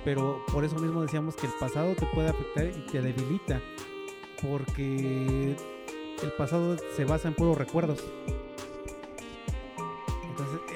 Pero 0.04 0.42
por 0.52 0.64
eso 0.64 0.76
mismo 0.76 1.02
decíamos 1.02 1.36
que 1.36 1.46
el 1.46 1.52
pasado 1.60 1.94
te 1.94 2.06
puede 2.06 2.28
afectar 2.28 2.66
y 2.66 2.90
te 2.90 3.00
debilita. 3.00 3.60
Porque 4.42 5.56
el 6.22 6.32
pasado 6.36 6.76
se 6.96 7.04
basa 7.04 7.28
en 7.28 7.34
puros 7.34 7.56
recuerdos. 7.56 8.04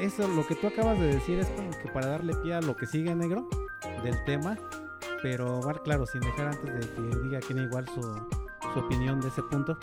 Eso, 0.00 0.26
lo 0.28 0.46
que 0.46 0.54
tú 0.54 0.66
acabas 0.66 0.98
de 0.98 1.06
decir 1.06 1.38
es 1.38 1.48
como 1.48 1.70
que 1.70 1.88
para 1.92 2.06
darle 2.08 2.34
pie 2.36 2.54
a 2.54 2.60
lo 2.60 2.76
que 2.76 2.86
sigue 2.86 3.14
negro 3.14 3.48
del 4.02 4.22
tema. 4.24 4.56
Pero, 5.22 5.60
bueno, 5.60 5.80
claro, 5.82 6.06
sin 6.06 6.20
dejar 6.20 6.48
antes 6.48 6.74
de 6.74 6.94
que 6.94 7.18
diga 7.20 7.40
quien 7.40 7.58
igual 7.58 7.86
su, 7.88 8.02
su 8.72 8.78
opinión 8.80 9.20
de 9.20 9.28
ese 9.28 9.42
punto. 9.42 9.78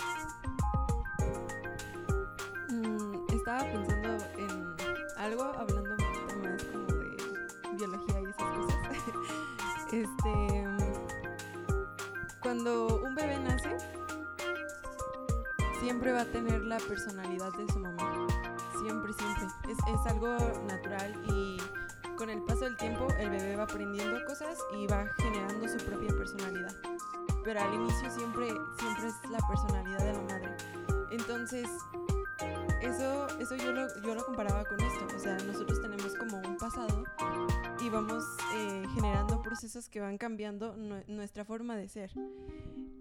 Cambiando 40.19 40.75
nue- 40.77 41.03
nuestra 41.07 41.43
forma 41.45 41.75
de 41.75 41.87
ser. 41.89 42.11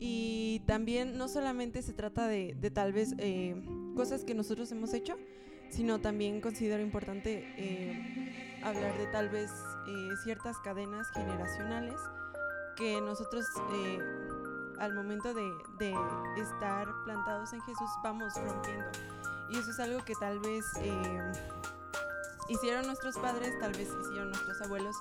Y 0.00 0.62
también 0.66 1.18
no 1.18 1.28
solamente 1.28 1.82
se 1.82 1.92
trata 1.92 2.26
de, 2.28 2.54
de 2.58 2.70
tal 2.70 2.92
vez 2.94 3.14
eh, 3.18 3.60
cosas 3.94 4.24
que 4.24 4.34
nosotros 4.34 4.72
hemos 4.72 4.94
hecho, 4.94 5.18
sino 5.70 6.00
también 6.00 6.40
considero 6.40 6.82
importante 6.82 7.44
eh, 7.58 8.60
hablar 8.62 8.96
de 8.96 9.06
tal 9.08 9.28
vez 9.28 9.50
eh, 9.86 10.08
ciertas 10.24 10.56
cadenas 10.60 11.10
generacionales 11.10 12.00
que 12.76 13.00
nosotros 13.00 13.44
eh, 13.74 13.98
al 14.78 14.94
momento 14.94 15.34
de, 15.34 15.42
de 15.78 15.94
estar 16.40 16.86
plantados 17.04 17.52
en 17.52 17.60
Jesús 17.62 17.90
vamos 18.04 18.32
rompiendo. 18.36 18.86
Y 19.50 19.58
eso 19.58 19.70
es 19.72 19.80
algo 19.80 20.04
que 20.04 20.14
tal 20.20 20.38
vez 20.38 20.64
eh, 20.80 21.32
hicieron 22.48 22.86
nuestros 22.86 23.16
padres, 23.18 23.52
tal 23.58 23.72
vez 23.72 23.88
hicieron 23.88 24.28
nuestros 24.30 24.60
abuelos, 24.62 24.94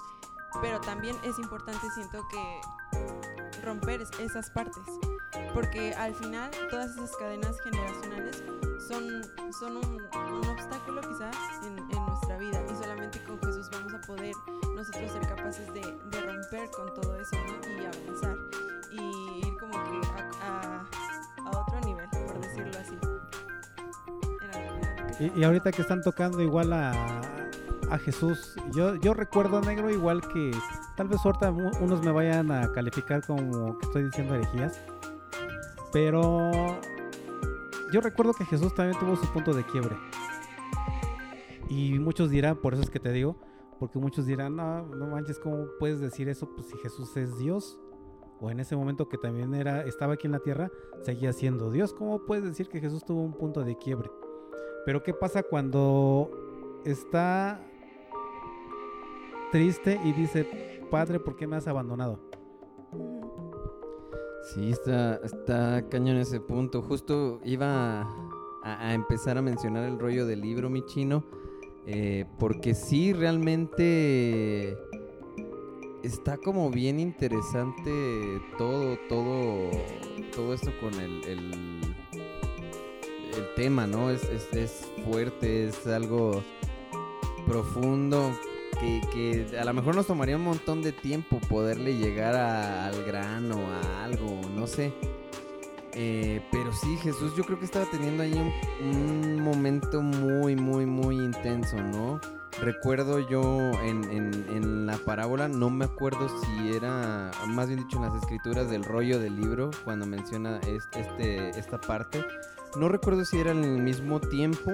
pero 0.62 0.80
también 0.82 1.16
es 1.24 1.38
importante, 1.40 1.88
siento 1.96 2.26
que 2.30 2.62
romper 3.64 4.02
es- 4.02 4.12
esas 4.20 4.50
partes, 4.50 4.84
porque 5.54 5.94
al 5.96 6.14
final 6.16 6.50
todas 6.70 6.92
esas 6.92 7.16
cadenas 7.18 7.60
generacionales 7.62 8.44
son, 8.88 9.24
son 9.60 9.78
un, 9.78 10.02
un 10.14 10.48
obstáculo 10.48 11.02
quizá 11.02 11.30
en, 11.64 11.78
en 11.78 12.06
nuestra 12.06 12.38
vida 12.38 12.64
y 12.72 12.76
solamente 12.76 13.22
con 13.24 13.40
Jesús 13.42 13.70
vamos 13.72 13.94
a 13.94 14.02
poder 14.02 14.34
nosotros 14.76 15.12
ser 15.12 15.28
capaces 15.28 15.68
de, 15.74 15.82
de 15.82 16.22
romper 16.22 16.70
con 16.72 16.94
todo 16.94 17.16
eso 17.20 17.36
¿no? 17.36 17.82
y 17.82 17.86
avanzar 17.86 18.38
y 18.92 19.48
ir 19.48 19.58
como 19.58 19.72
que 19.74 20.08
a, 20.08 20.48
a- 20.48 20.86
a 21.46 21.50
otro 21.50 21.80
nivel, 21.82 22.08
por 22.10 22.40
decirlo 22.40 22.80
así. 22.80 22.98
Y, 25.20 25.40
y 25.40 25.44
ahorita 25.44 25.72
que 25.72 25.82
están 25.82 26.02
tocando 26.04 26.42
igual 26.42 26.72
a, 26.74 26.92
a 27.90 27.98
Jesús, 27.98 28.56
yo, 28.76 28.96
yo 28.96 29.14
recuerdo 29.14 29.62
negro 29.62 29.90
igual 29.90 30.22
que 30.22 30.52
tal 30.96 31.08
vez 31.08 31.20
ahorita 31.24 31.52
unos 31.52 32.04
me 32.04 32.12
vayan 32.12 32.52
a 32.52 32.72
calificar 32.72 33.26
como 33.26 33.78
que 33.78 33.86
estoy 33.86 34.04
diciendo 34.04 34.36
herejías, 34.36 34.82
pero 35.94 36.52
yo 37.94 38.02
recuerdo 38.02 38.34
que 38.34 38.46
Jesús 38.46 38.76
también 38.76 39.00
tuvo 39.00 39.16
su 39.16 39.32
punto 39.32 39.54
de 39.54 39.64
quiebre. 39.64 39.96
Y 41.70 42.00
muchos 42.00 42.30
dirán, 42.30 42.58
por 42.58 42.74
eso 42.74 42.84
es 42.84 42.90
que 42.90 43.00
te 43.00 43.12
digo, 43.12 43.38
porque 43.80 44.00
muchos 44.00 44.26
dirán, 44.26 44.56
no, 44.56 44.86
no 44.88 45.08
manches, 45.08 45.40
¿cómo 45.40 45.68
puedes 45.80 46.00
decir 46.00 46.30
eso? 46.30 46.50
Pues 46.56 46.68
si 46.68 46.78
Jesús 46.78 47.16
es 47.18 47.38
Dios, 47.38 47.80
o 48.40 48.52
en 48.52 48.60
ese 48.60 48.76
momento 48.76 49.10
que 49.10 49.18
también 49.18 49.54
era, 49.54 49.84
estaba 49.84 50.14
aquí 50.14 50.28
en 50.28 50.34
la 50.34 50.40
tierra, 50.40 50.70
seguía 51.02 51.34
siendo 51.34 51.72
Dios. 51.72 51.94
¿Cómo 51.94 52.26
puedes 52.26 52.44
decir 52.44 52.70
que 52.70 52.80
Jesús 52.80 53.04
tuvo 53.04 53.22
un 53.22 53.34
punto 53.34 53.64
de 53.64 53.78
quiebre? 53.78 54.10
Pero 54.86 55.04
¿qué 55.04 55.14
pasa 55.14 55.44
cuando 55.44 56.30
está 56.86 57.60
triste 59.52 60.00
y 60.04 60.14
dice, 60.14 60.82
Padre, 60.90 61.20
¿por 61.20 61.36
qué 61.36 61.48
me 61.48 61.56
has 61.56 61.68
abandonado? 61.68 62.20
Sí, 64.54 64.72
está, 64.72 65.20
está 65.24 65.88
cañón 65.90 66.18
ese 66.18 66.40
punto. 66.40 66.82
Justo 66.82 67.42
iba 67.44 68.08
a, 68.64 68.94
empezar 68.94 69.38
a 69.38 69.42
mencionar 69.42 69.84
el 69.84 70.00
rollo 70.00 70.26
del 70.26 70.42
libro, 70.42 70.70
mi 70.70 70.86
chino, 70.86 71.26
eh, 71.86 72.26
porque 72.40 72.74
sí, 72.74 73.14
realmente 73.14 74.78
está 76.04 76.38
como 76.38 76.70
bien 76.70 77.00
interesante 77.00 78.42
todo, 78.58 78.98
todo, 79.10 79.70
todo 80.34 80.54
esto 80.54 80.72
con 80.80 80.94
el, 80.94 81.24
el, 81.26 81.52
el 83.36 83.54
tema, 83.56 83.86
¿no? 83.86 84.10
Es, 84.10 84.24
es, 84.30 84.54
es 84.54 84.92
fuerte, 85.04 85.68
es 85.68 85.86
algo 85.88 86.42
profundo 87.46 88.32
que, 88.80 89.02
que 89.12 89.58
a 89.58 89.66
lo 89.66 89.74
mejor 89.74 89.96
nos 89.96 90.08
tomaría 90.08 90.36
un 90.38 90.44
montón 90.44 90.82
de 90.82 90.92
tiempo 90.92 91.40
poderle 91.50 91.96
llegar 91.98 92.36
a- 92.36 92.88
al 92.88 93.04
grano, 93.04 93.58
a 93.72 94.04
algo, 94.06 94.42
no 94.56 94.68
sé. 94.68 94.94
Eh, 95.94 96.42
pero 96.52 96.72
sí, 96.74 96.96
Jesús 96.98 97.34
yo 97.36 97.44
creo 97.44 97.58
que 97.58 97.66
estaba 97.66 97.86
teniendo 97.90 98.22
ahí 98.24 98.34
un, 98.34 98.88
un 98.96 99.42
momento 99.42 100.02
muy, 100.02 100.56
muy, 100.56 100.86
muy 100.86 101.16
intenso, 101.16 101.78
¿no? 101.78 102.20
Recuerdo 102.62 103.20
yo 103.30 103.72
en, 103.84 104.04
en- 104.12 104.46
en 104.50 104.86
la 104.86 104.98
parábola, 104.98 105.48
no 105.48 105.70
me 105.70 105.86
acuerdo 105.86 106.28
si 106.42 106.76
era, 106.76 107.32
más 107.48 107.68
bien 107.68 107.80
dicho 107.80 107.98
en 107.98 108.04
las 108.04 108.16
escrituras 108.22 108.70
del 108.70 108.84
rollo 108.84 109.20
del 109.20 109.36
libro, 109.40 109.72
cuando 109.86 110.06
menciona 110.06 110.60
es- 110.68 110.88
este, 110.96 111.50
esta 111.50 111.80
parte. 111.80 112.24
No 112.76 112.90
recuerdo 112.90 113.26
si 113.26 113.40
era 113.40 113.52
en 113.52 113.64
el 113.64 113.82
mismo 113.82 114.20
tiempo, 114.20 114.72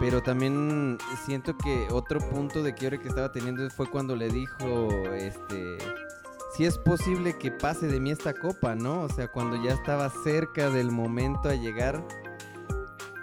pero 0.00 0.22
también 0.22 0.98
siento 1.24 1.56
que 1.56 1.86
otro 1.90 2.20
punto 2.20 2.62
de 2.62 2.74
quiebre 2.74 3.00
que 3.00 3.08
estaba 3.08 3.32
teniendo 3.32 3.68
fue 3.70 3.88
cuando 3.88 4.16
le 4.16 4.28
dijo, 4.28 4.90
este, 5.14 5.78
si 6.56 6.64
es 6.64 6.78
posible 6.78 7.36
que 7.38 7.50
pase 7.50 7.86
de 7.86 8.00
mí 8.00 8.10
esta 8.10 8.34
copa, 8.34 8.74
¿no? 8.74 9.02
O 9.02 9.08
sea, 9.08 9.28
cuando 9.28 9.62
ya 9.62 9.72
estaba 9.72 10.10
cerca 10.22 10.70
del 10.70 10.90
momento 10.90 11.48
a 11.48 11.54
llegar, 11.54 12.04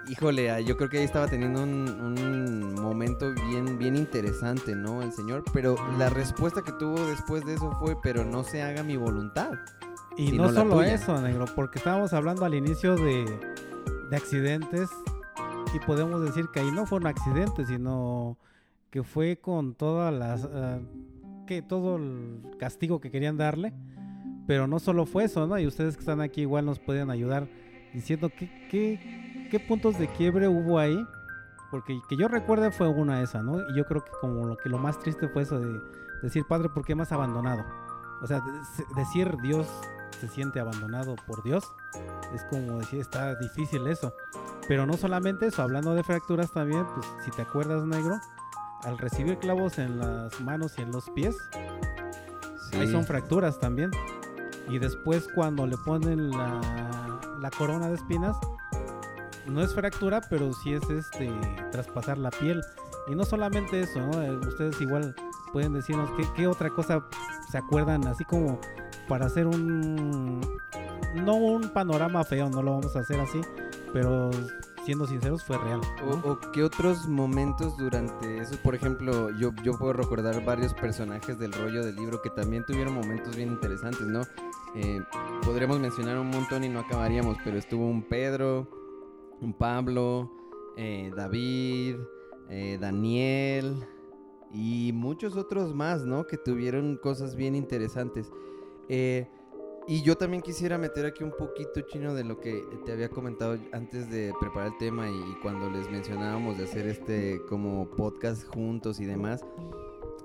híjole, 0.08 0.52
ah, 0.52 0.60
yo 0.60 0.78
creo 0.78 0.90
que 0.90 1.00
ahí 1.00 1.06
estaba 1.06 1.28
teniendo 1.28 1.64
un, 1.64 1.90
un 1.90 2.74
momento 2.76 3.34
bien, 3.34 3.78
bien 3.78 3.96
interesante, 3.96 4.76
¿no? 4.76 5.02
El 5.02 5.14
Señor, 5.14 5.44
pero 5.54 5.76
la 5.98 6.10
respuesta 6.10 6.62
que 6.62 6.72
tuvo 6.74 7.06
después 7.08 7.46
de 7.46 7.56
eso 7.56 7.72
fue, 7.80 7.96
pero 8.02 8.26
no 8.26 8.44
se 8.44 8.62
haga 8.62 8.84
mi 8.84 8.98
voluntad. 8.98 9.52
Y 10.18 10.34
no, 10.34 10.52
solo 10.52 10.84
eso, 10.84 11.20
negro, 11.22 11.46
porque 11.56 11.80
estábamos 11.80 12.12
hablando 12.14 12.44
al 12.44 12.54
inicio 12.54 12.96
de, 12.96 13.26
de 14.10 14.16
accidentes 14.16 14.90
y 15.74 15.80
podemos 15.80 16.22
decir 16.22 16.48
que 16.54 16.60
ahí 16.60 16.72
no 16.72 16.86
fue 16.86 17.00
un 17.00 17.08
accidente, 17.08 17.66
sino 17.66 18.38
que 18.90 19.04
fue 19.04 19.38
con 19.38 19.74
todas 19.74 20.14
las 20.14 20.46
ah, 20.54 20.80
que 21.48 21.62
todo 21.62 21.96
el 21.98 22.42
castigo 22.60 23.00
que 23.00 23.12
querían 23.12 23.38
darle, 23.38 23.74
pero 24.48 24.68
no 24.68 24.80
solo 24.80 25.06
fue 25.06 25.26
eso, 25.26 25.48
¿no? 25.48 25.58
Y 25.60 25.68
ustedes 25.68 25.96
que 25.96 26.02
están 26.02 26.22
aquí 26.22 26.42
igual 26.42 26.66
nos 26.66 26.80
pueden 26.80 27.10
ayudar 27.10 27.48
diciendo 27.94 28.30
qué, 28.30 28.50
qué, 28.70 29.48
qué 29.50 29.60
puntos 29.60 29.98
de 29.98 30.08
quiebre 30.08 30.48
hubo 30.48 30.78
ahí, 30.80 30.98
porque 31.70 32.00
que 32.10 32.18
yo 32.18 32.28
recuerde 32.28 32.72
fue 32.72 32.88
una 32.88 33.22
esa, 33.22 33.42
¿no? 33.42 33.60
Y 33.70 33.76
yo 33.78 33.86
creo 33.86 34.04
que 34.04 34.12
como 34.20 34.46
lo 34.46 34.58
que 34.58 34.70
lo 34.70 34.78
más 34.78 35.00
triste 35.00 35.28
fue 35.30 35.44
eso 35.44 35.60
de 35.60 35.80
decir, 36.22 36.44
Padre, 36.48 36.70
¿por 36.70 36.86
qué 36.86 36.96
me 36.96 37.04
has 37.04 37.12
abandonado? 37.12 37.64
O 38.22 38.28
sea, 38.28 38.40
de- 38.42 38.86
decir 38.96 39.36
Dios 39.42 39.68
se 40.20 40.28
siente 40.28 40.60
abandonado 40.60 41.16
por 41.28 41.44
Dios, 41.44 41.72
es 42.34 42.44
como 42.46 42.80
decir, 42.80 43.00
está 43.02 43.36
difícil 43.36 43.88
eso. 43.88 44.14
Pero 44.68 44.86
no 44.86 44.96
solamente 44.98 45.48
eso, 45.48 45.62
hablando 45.62 45.94
de 45.94 46.04
fracturas 46.04 46.52
también, 46.52 46.86
pues 46.94 47.06
si 47.26 47.32
te 47.32 47.42
acuerdas, 47.42 47.84
negro, 47.84 48.20
al 48.84 48.98
recibir 48.98 49.38
clavos 49.38 49.78
en 49.80 50.00
las 50.00 50.40
manos 50.42 50.74
y 50.78 50.82
en 50.82 50.92
los 50.92 51.10
pies, 51.12 51.36
ahí 52.74 52.88
son 52.90 53.06
fracturas 53.06 53.60
también. 53.60 53.92
Y 54.70 54.80
después 54.80 55.28
cuando 55.36 55.66
le 55.66 55.78
ponen 55.78 56.32
la, 56.32 57.20
la 57.40 57.52
corona 57.52 57.90
de 57.90 57.96
espinas, 57.96 58.38
no 59.46 59.62
es 59.62 59.74
fractura, 59.74 60.22
pero 60.30 60.54
sí 60.54 60.74
es 60.74 60.90
este 60.90 61.32
traspasar 61.72 62.18
la 62.18 62.30
piel. 62.30 62.62
Y 63.08 63.16
no 63.16 63.26
solamente 63.26 63.82
eso, 63.82 64.00
¿no? 64.00 64.22
Eh, 64.22 64.38
ustedes 64.38 64.80
igual 64.80 65.16
pueden 65.52 65.74
decirnos 65.74 66.10
qué, 66.16 66.24
qué 66.36 66.48
otra 66.48 66.70
cosa 66.70 67.04
se 67.52 67.58
acuerdan, 67.58 68.08
así 68.08 68.24
como 68.24 68.60
para 69.08 69.26
hacer 69.26 69.48
un... 69.48 70.42
No 71.16 71.36
un 71.36 71.70
panorama 71.70 72.24
feo, 72.24 72.50
no 72.50 72.62
lo 72.62 72.72
vamos 72.72 72.96
a 72.96 73.00
hacer 73.00 73.20
así, 73.20 73.42
pero 73.92 74.32
siendo 74.86 75.06
sinceros 75.06 75.44
fue 75.44 75.58
real. 75.58 75.82
¿no? 76.06 76.30
O, 76.30 76.32
o 76.34 76.40
qué 76.52 76.64
otros 76.64 77.08
momentos 77.08 77.78
durante 77.78 78.38
eso, 78.40 78.56
por 78.64 78.76
ejemplo, 78.76 79.30
yo, 79.38 79.52
yo 79.64 79.78
puedo 79.78 79.94
recordar 79.94 80.44
varios 80.46 80.74
personajes 80.74 81.38
del 81.38 81.52
rollo 81.52 81.86
del 81.86 81.96
libro 81.96 82.22
que 82.22 82.30
también 82.30 82.66
tuvieron 82.66 82.94
momentos 82.94 83.36
bien 83.36 83.50
interesantes, 83.50 84.08
¿no? 84.08 84.22
Eh, 84.76 85.02
podríamos 85.44 85.80
mencionar 85.80 86.18
un 86.18 86.30
montón 86.30 86.64
y 86.64 86.70
no 86.70 86.80
acabaríamos, 86.80 87.38
pero 87.44 87.58
estuvo 87.58 87.86
un 87.86 88.04
Pedro, 88.04 88.70
un 89.42 89.54
Pablo, 89.54 90.32
eh, 90.78 91.12
David, 91.16 91.98
eh, 92.50 92.78
Daniel 92.80 93.76
y 94.54 94.92
muchos 94.94 95.36
otros 95.36 95.74
más, 95.74 96.06
¿no? 96.06 96.26
Que 96.26 96.38
tuvieron 96.38 96.98
cosas 96.98 97.36
bien 97.36 97.56
interesantes. 97.56 98.32
Eh, 98.94 99.26
y 99.88 100.04
yo 100.04 100.18
también 100.18 100.44
quisiera 100.44 100.78
meter 100.78 101.06
aquí 101.06 101.24
un 101.24 101.32
poquito, 101.32 101.80
Chino, 101.82 102.14
de 102.14 102.26
lo 102.26 102.42
que 102.42 102.62
te 102.86 102.92
había 102.92 103.08
comentado 103.08 103.58
antes 103.72 104.12
de 104.12 104.34
preparar 104.40 104.74
el 104.74 104.78
tema 104.80 105.10
y, 105.10 105.14
y 105.14 105.36
cuando 105.42 105.70
les 105.70 105.90
mencionábamos 105.90 106.58
de 106.58 106.66
hacer 106.66 106.88
este 106.88 107.42
como 107.48 107.90
podcast 107.92 108.46
juntos 108.46 109.00
y 109.00 109.06
demás. 109.06 109.46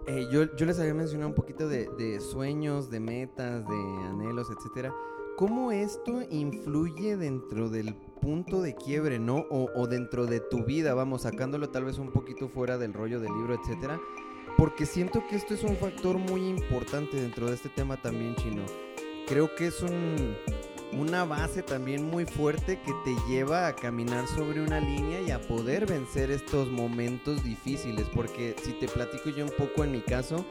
Eh, 0.08 0.26
yo, 0.32 0.54
yo 0.56 0.66
les 0.66 0.80
había 0.80 0.94
mencionado 0.94 1.28
un 1.28 1.34
poquito 1.36 1.68
de, 1.68 1.88
de 1.96 2.20
sueños, 2.20 2.90
de 2.90 2.98
metas, 2.98 3.64
de 3.68 3.76
anhelos, 4.08 4.48
etcétera. 4.50 4.92
¿Cómo 5.36 5.70
esto 5.70 6.22
influye 6.30 7.16
dentro 7.16 7.68
del 7.68 7.94
punto 8.20 8.62
de 8.62 8.74
quiebre, 8.74 9.20
no? 9.20 9.46
O, 9.50 9.70
o 9.76 9.86
dentro 9.86 10.26
de 10.26 10.40
tu 10.40 10.64
vida, 10.64 10.92
vamos, 10.94 11.22
sacándolo 11.22 11.70
tal 11.70 11.84
vez 11.84 11.98
un 11.98 12.10
poquito 12.10 12.48
fuera 12.48 12.78
del 12.78 12.92
rollo 12.92 13.20
del 13.20 13.32
libro, 13.32 13.54
etcétera. 13.54 14.00
Porque 14.56 14.86
siento 14.86 15.22
que 15.28 15.36
esto 15.36 15.54
es 15.54 15.62
un 15.62 15.76
factor 15.76 16.18
muy 16.18 16.48
importante 16.48 17.20
dentro 17.20 17.48
de 17.48 17.54
este 17.54 17.68
tema 17.68 17.96
también, 17.96 18.34
Chino 18.36 18.64
creo 19.26 19.54
que 19.54 19.66
es 19.66 19.82
un, 19.82 20.36
una 20.92 21.24
base 21.24 21.62
también 21.62 22.04
muy 22.08 22.24
fuerte 22.24 22.80
que 22.80 22.92
te 23.04 23.16
lleva 23.28 23.66
a 23.66 23.74
caminar 23.74 24.26
sobre 24.28 24.60
una 24.60 24.80
línea 24.80 25.20
y 25.20 25.30
a 25.30 25.40
poder 25.40 25.86
vencer 25.86 26.30
estos 26.30 26.70
momentos 26.70 27.42
difíciles. 27.44 28.06
Porque 28.14 28.56
si 28.62 28.72
te 28.72 28.88
platico 28.88 29.30
yo 29.30 29.44
un 29.44 29.52
poco 29.56 29.84
en 29.84 29.92
mi 29.92 30.00
caso, 30.00 30.46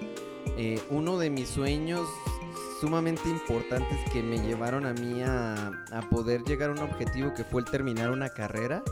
eh, 0.58 0.80
uno 0.89 1.18
de 1.18 1.30
mis 1.30 1.49
sueños 1.49 2.08
sumamente 2.80 3.30
importantes 3.30 3.97
que 4.12 4.22
me 4.22 4.38
llevaron 4.38 4.86
a 4.86 4.93
mí 4.93 5.22
a, 5.24 5.72
a 5.91 6.01
poder 6.10 6.43
llegar 6.43 6.70
a 6.70 6.74
un 6.74 6.80
objetivo 6.80 7.34
que 7.34 7.43
fue 7.43 7.62
el 7.62 7.68
terminar 7.68 8.12
una 8.12 8.30
carrera. 8.30 8.84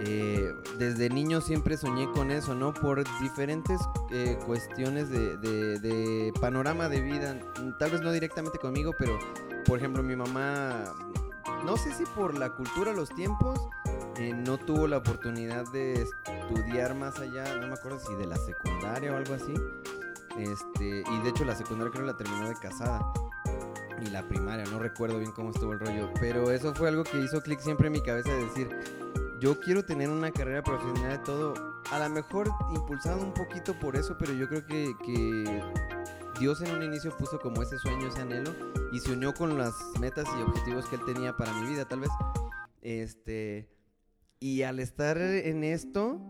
Eh, 0.00 0.54
desde 0.78 1.08
niño 1.08 1.40
siempre 1.40 1.76
soñé 1.76 2.10
con 2.12 2.30
eso, 2.30 2.54
¿no? 2.54 2.74
Por 2.74 3.04
diferentes 3.20 3.80
eh, 4.10 4.38
cuestiones 4.44 5.08
de, 5.10 6.32
panorama 6.40 6.88
de 6.88 7.00
vida. 7.00 7.38
Tal 7.78 7.90
vez 7.90 8.00
no 8.00 8.12
directamente 8.12 8.58
conmigo, 8.58 8.92
pero 8.98 9.18
por 9.66 9.78
ejemplo 9.78 10.02
mi 10.02 10.16
mamá, 10.16 10.84
no 11.64 11.76
sé 11.76 11.92
si 11.92 12.04
por 12.04 12.36
la 12.36 12.50
cultura, 12.50 12.92
los 12.92 13.08
tiempos, 13.10 13.60
eh, 14.18 14.32
no 14.32 14.58
tuvo 14.58 14.86
la 14.86 14.98
oportunidad 14.98 15.70
de 15.72 16.02
estudiar 16.02 16.94
más 16.94 17.18
allá, 17.18 17.56
no 17.56 17.68
me 17.68 17.74
acuerdo 17.74 17.98
si 18.00 18.14
de 18.14 18.26
la 18.26 18.36
secundaria 18.36 19.12
o 19.12 19.16
algo 19.16 19.34
así. 19.34 19.54
Este, 20.36 21.04
y 21.08 21.18
de 21.22 21.28
hecho 21.28 21.44
la 21.44 21.54
secundaria 21.54 21.92
creo 21.92 22.06
la 22.06 22.16
terminó 22.16 22.48
de 22.48 22.54
casada. 22.56 23.00
Y 24.00 24.10
la 24.10 24.26
primaria, 24.26 24.64
no 24.66 24.80
recuerdo 24.80 25.18
bien 25.18 25.30
cómo 25.30 25.50
estuvo 25.50 25.72
el 25.72 25.78
rollo. 25.78 26.10
Pero 26.20 26.50
eso 26.50 26.74
fue 26.74 26.88
algo 26.88 27.04
que 27.04 27.20
hizo 27.20 27.40
clic 27.40 27.60
siempre 27.60 27.86
en 27.86 27.92
mi 27.92 28.02
cabeza 28.02 28.30
de 28.30 28.44
decir, 28.44 28.68
yo 29.44 29.60
quiero 29.60 29.84
tener 29.84 30.08
una 30.08 30.30
carrera 30.30 30.62
profesional 30.62 31.18
de 31.18 31.18
todo. 31.18 31.52
A 31.90 31.98
lo 31.98 32.08
mejor 32.08 32.50
impulsado 32.74 33.22
un 33.22 33.34
poquito 33.34 33.78
por 33.78 33.94
eso, 33.94 34.16
pero 34.18 34.32
yo 34.32 34.48
creo 34.48 34.64
que, 34.64 34.90
que 35.04 35.62
Dios 36.40 36.62
en 36.62 36.74
un 36.74 36.82
inicio 36.82 37.14
puso 37.14 37.38
como 37.38 37.62
ese 37.62 37.76
sueño, 37.76 38.08
ese 38.08 38.22
anhelo, 38.22 38.54
y 38.90 39.00
se 39.00 39.12
unió 39.12 39.34
con 39.34 39.58
las 39.58 39.74
metas 40.00 40.26
y 40.38 40.42
objetivos 40.42 40.88
que 40.88 40.96
él 40.96 41.02
tenía 41.04 41.36
para 41.36 41.52
mi 41.52 41.68
vida, 41.68 41.84
tal 41.84 42.00
vez. 42.00 42.10
Este. 42.80 43.68
Y 44.40 44.62
al 44.62 44.80
estar 44.80 45.18
en 45.18 45.62
esto, 45.62 46.22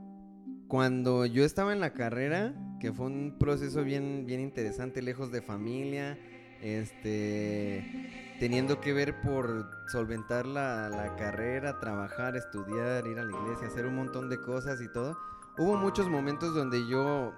cuando 0.67 1.25
yo 1.25 1.45
estaba 1.45 1.73
en 1.73 1.79
la 1.79 1.93
carrera, 1.93 2.53
que 2.81 2.93
fue 2.93 3.07
un 3.07 3.37
proceso 3.39 3.85
bien, 3.85 4.27
bien 4.27 4.41
interesante, 4.41 5.03
lejos 5.03 5.31
de 5.31 5.41
familia, 5.41 6.19
este, 6.61 8.24
teniendo 8.41 8.81
que 8.81 8.93
ver 8.93 9.21
por 9.21 9.71
solventar 9.87 10.47
la, 10.47 10.89
la 10.89 11.17
carrera, 11.17 11.79
trabajar, 11.79 12.37
estudiar, 12.37 13.07
ir 13.07 13.19
a 13.19 13.25
la 13.25 13.33
iglesia, 13.33 13.69
hacer 13.69 13.87
un 13.87 13.97
montón 13.97 14.29
de 14.29 14.41
cosas 14.41 14.81
y 14.81 14.89
todo. 14.89 15.17
Hubo 15.57 15.77
muchos 15.77 16.09
momentos 16.09 16.53
donde 16.53 16.85
yo, 16.89 17.33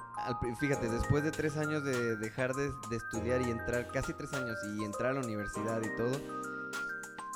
fíjate, 0.59 0.88
después 0.88 1.22
de 1.22 1.30
tres 1.30 1.59
años 1.59 1.84
de 1.84 2.16
dejar 2.16 2.55
de, 2.55 2.72
de 2.88 2.97
estudiar 2.97 3.42
y 3.42 3.51
entrar, 3.51 3.88
casi 3.88 4.14
tres 4.14 4.32
años, 4.32 4.57
y 4.74 4.84
entrar 4.84 5.11
a 5.11 5.14
la 5.14 5.20
universidad 5.20 5.82
y 5.82 5.97
todo, 5.97 6.18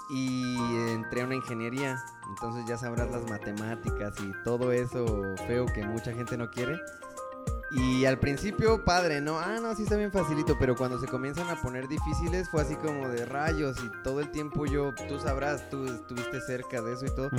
y 0.08 0.56
entré 0.90 1.20
a 1.20 1.26
una 1.26 1.36
ingeniería, 1.36 2.02
entonces 2.30 2.64
ya 2.66 2.76
sabrás 2.78 3.10
las 3.10 3.28
matemáticas 3.28 4.14
y 4.20 4.32
todo 4.42 4.72
eso 4.72 5.36
feo 5.46 5.66
que 5.66 5.84
mucha 5.84 6.12
gente 6.12 6.36
no 6.36 6.50
quiere. 6.50 6.80
Y 7.72 8.04
al 8.04 8.18
principio, 8.18 8.84
padre, 8.84 9.20
¿no? 9.20 9.38
Ah, 9.38 9.58
no, 9.62 9.72
sí 9.76 9.84
está 9.84 9.94
bien 9.96 10.10
facilito, 10.10 10.58
pero 10.58 10.74
cuando 10.74 10.98
se 10.98 11.06
comienzan 11.06 11.48
a 11.50 11.54
poner 11.62 11.86
difíciles 11.86 12.48
fue 12.50 12.62
así 12.62 12.74
como 12.74 13.08
de 13.08 13.24
rayos 13.24 13.76
y 13.84 14.02
todo 14.02 14.18
el 14.20 14.30
tiempo 14.32 14.66
yo, 14.66 14.92
tú 15.08 15.20
sabrás, 15.20 15.70
tú 15.70 15.84
estuviste 15.84 16.40
cerca 16.40 16.82
de 16.82 16.94
eso 16.94 17.06
y 17.06 17.14
todo, 17.14 17.30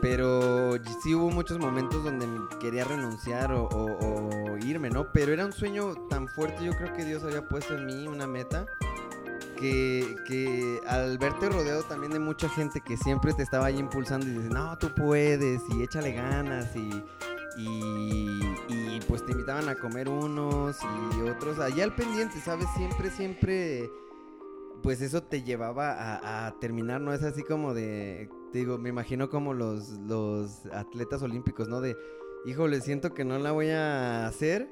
pero 0.00 0.72
sí 1.02 1.14
hubo 1.14 1.30
muchos 1.30 1.58
momentos 1.58 2.02
donde 2.02 2.26
quería 2.60 2.84
renunciar 2.84 3.52
o, 3.52 3.64
o- 3.64 4.50
o 4.52 4.56
irme, 4.58 4.90
¿no? 4.90 5.12
Pero 5.12 5.32
era 5.32 5.46
un 5.46 5.52
sueño 5.52 5.94
tan 6.10 6.26
fuerte, 6.28 6.64
yo 6.64 6.72
creo 6.72 6.92
que 6.92 7.04
Dios 7.04 7.22
había 7.22 7.46
puesto 7.48 7.74
en 7.76 7.86
mí 7.86 8.06
una 8.08 8.26
meta. 8.26 8.66
Que, 9.56 10.16
que 10.26 10.80
al 10.88 11.16
verte 11.16 11.48
rodeado 11.48 11.84
también 11.84 12.12
de 12.12 12.18
mucha 12.18 12.48
gente 12.48 12.80
que 12.80 12.96
siempre 12.96 13.32
te 13.34 13.44
estaba 13.44 13.66
ahí 13.66 13.78
impulsando 13.78 14.26
y 14.26 14.30
dices, 14.30 14.50
no, 14.50 14.76
tú 14.78 14.92
puedes 14.92 15.62
y 15.70 15.82
échale 15.82 16.12
ganas 16.12 16.74
y, 16.74 16.90
y, 17.56 18.40
y, 18.68 19.00
pues 19.08 19.24
te 19.24 19.32
invitaban 19.32 19.68
a 19.68 19.74
comer 19.76 20.08
unos 20.08 20.76
y 21.16 21.28
otros 21.28 21.58
allá 21.58 21.84
al 21.84 21.94
pendiente, 21.94 22.40
¿sabes? 22.40 22.66
Siempre, 22.76 23.10
siempre, 23.10 23.90
pues 24.82 25.00
eso 25.00 25.22
te 25.22 25.42
llevaba 25.42 25.92
a, 25.92 26.46
a 26.46 26.58
terminar, 26.58 27.00
¿no? 27.00 27.12
Es 27.12 27.22
así 27.22 27.42
como 27.42 27.74
de, 27.74 28.28
te 28.52 28.58
digo, 28.58 28.78
me 28.78 28.88
imagino 28.88 29.28
como 29.28 29.54
los, 29.54 29.90
los 30.00 30.66
atletas 30.66 31.22
olímpicos, 31.22 31.68
¿no? 31.68 31.80
De, 31.80 31.96
híjole, 32.44 32.80
siento 32.80 33.14
que 33.14 33.24
no 33.24 33.38
la 33.38 33.52
voy 33.52 33.70
a 33.70 34.26
hacer. 34.26 34.68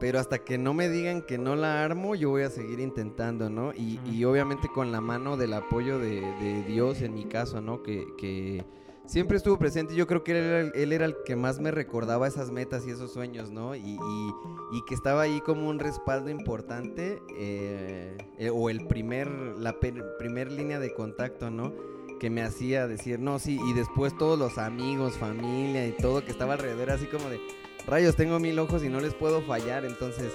Pero 0.00 0.18
hasta 0.18 0.38
que 0.38 0.58
no 0.58 0.74
me 0.74 0.88
digan 0.88 1.22
que 1.22 1.38
no 1.38 1.54
la 1.54 1.84
armo, 1.84 2.16
yo 2.16 2.30
voy 2.30 2.42
a 2.42 2.50
seguir 2.50 2.80
intentando, 2.80 3.48
¿no? 3.48 3.72
Y, 3.72 4.00
y 4.04 4.24
obviamente 4.24 4.66
con 4.66 4.90
la 4.90 5.00
mano 5.00 5.36
del 5.36 5.52
apoyo 5.52 6.00
de, 6.00 6.20
de 6.20 6.64
Dios 6.64 7.02
en 7.02 7.14
mi 7.14 7.26
caso, 7.26 7.60
¿no? 7.60 7.84
Que, 7.84 8.04
que 8.18 8.64
siempre 9.06 9.36
estuvo 9.36 9.58
presente. 9.58 9.94
Yo 9.94 10.06
creo 10.06 10.22
que 10.24 10.32
él 10.32 10.36
era, 10.38 10.60
él 10.74 10.92
era 10.92 11.04
el 11.06 11.16
que 11.24 11.36
más 11.36 11.60
me 11.60 11.70
recordaba 11.70 12.26
esas 12.26 12.50
metas 12.50 12.86
y 12.86 12.90
esos 12.90 13.12
sueños, 13.12 13.50
¿no? 13.50 13.74
Y, 13.74 13.80
y- 13.80 14.32
y 14.74 14.82
que 14.86 14.94
estaba 14.94 15.22
ahí 15.22 15.40
como 15.42 15.68
un 15.68 15.78
respaldo 15.78 16.30
importante 16.30 17.22
eh, 17.38 18.16
eh, 18.38 18.50
o 18.50 18.70
el 18.70 18.86
primer, 18.86 19.28
la 19.28 19.78
pe- 19.80 19.92
primer 20.18 20.50
línea 20.50 20.78
de 20.78 20.94
contacto, 20.94 21.50
¿no? 21.50 21.72
Que 22.18 22.30
me 22.30 22.42
hacía 22.42 22.86
decir, 22.86 23.18
no, 23.18 23.38
sí, 23.38 23.58
y 23.66 23.72
después 23.74 24.16
todos 24.16 24.38
los 24.38 24.56
amigos, 24.56 25.18
familia 25.18 25.86
y 25.86 25.92
todo 25.92 26.24
que 26.24 26.30
estaba 26.30 26.54
alrededor, 26.54 26.90
así 26.90 27.06
como 27.06 27.28
de, 27.28 27.38
rayos, 27.86 28.16
tengo 28.16 28.38
mil 28.38 28.58
ojos 28.58 28.82
y 28.84 28.88
no 28.88 29.00
les 29.00 29.14
puedo 29.14 29.42
fallar, 29.42 29.84
entonces... 29.84 30.32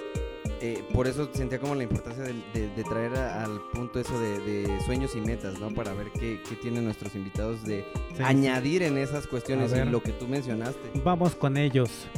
eh, 0.60 0.82
por 0.92 1.06
eso 1.06 1.28
sentía 1.34 1.60
como 1.60 1.74
la 1.76 1.84
importancia 1.84 2.24
de, 2.24 2.32
de- 2.52 2.68
de 2.74 2.82
traer 2.84 3.14
a- 3.16 3.44
al 3.44 3.60
punto 3.72 4.00
eso 4.00 4.18
de, 4.18 4.40
de 4.40 4.80
sueños 4.84 5.14
y 5.14 5.20
metas, 5.20 5.58
¿no? 5.60 5.70
Para 5.72 5.92
ver 5.94 6.10
qué, 6.18 6.42
qué 6.48 6.56
tienen 6.56 6.84
nuestros 6.84 7.14
invitados 7.14 7.62
de 7.64 7.84
Sí. 8.16 8.22
añadir 8.24 8.82
en 8.82 8.98
esas 8.98 9.26
cuestiones 9.28 9.72
y 9.72 9.84
lo 9.88 10.02
que 10.02 10.10
tú 10.12 10.26
mencionaste. 10.26 10.90
Vamos 11.04 11.36
con 11.36 11.56
ellos. 11.56 12.08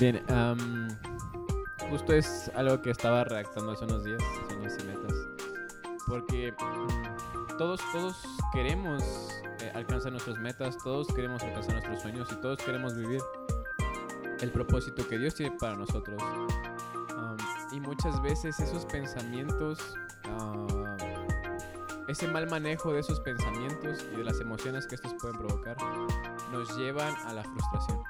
Bien, 0.00 0.20
justo 1.90 2.12
es 2.14 2.50
algo 2.54 2.80
que 2.82 2.90
estaba 2.90 3.24
redactando 3.24 3.72
hace 3.72 3.84
unos 3.84 4.04
días, 4.04 4.22
sueños 4.48 4.72
y 4.80 4.86
metas. 4.86 5.14
Porque 6.08 6.52
mm, 6.52 7.41
todos, 7.62 7.80
todos 7.92 8.16
queremos 8.52 9.04
eh, 9.60 9.70
alcanzar 9.74 10.10
nuestras 10.10 10.36
metas, 10.36 10.76
todos 10.78 11.06
queremos 11.14 11.40
alcanzar 11.44 11.74
nuestros 11.74 12.02
sueños 12.02 12.28
y 12.32 12.40
todos 12.40 12.58
queremos 12.58 12.96
vivir 12.96 13.20
el 14.40 14.50
propósito 14.50 15.06
que 15.06 15.16
Dios 15.16 15.36
tiene 15.36 15.56
para 15.60 15.76
nosotros. 15.76 16.20
Y 17.70 17.78
muchas 17.78 18.20
veces 18.20 18.58
esos 18.58 18.84
pensamientos, 18.86 19.78
ese 22.08 22.26
mal 22.26 22.50
manejo 22.50 22.92
de 22.92 23.00
esos 23.00 23.20
pensamientos 23.20 24.04
y 24.12 24.16
de 24.16 24.24
las 24.24 24.40
emociones 24.40 24.86
que 24.88 24.96
estos 24.96 25.14
pueden 25.14 25.38
provocar, 25.38 25.76
nos 26.50 26.76
llevan 26.76 27.14
a 27.26 27.32
la 27.32 27.44
frustración. 27.44 28.02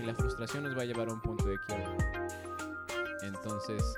Y 0.00 0.06
la 0.06 0.14
frustración 0.14 0.64
nos 0.64 0.76
va 0.76 0.82
a 0.82 0.86
llevar 0.86 1.10
a 1.10 1.12
un 1.12 1.20
punto 1.20 1.44
de 1.44 1.58
quiebre. 1.58 1.86
Entonces, 3.20 3.94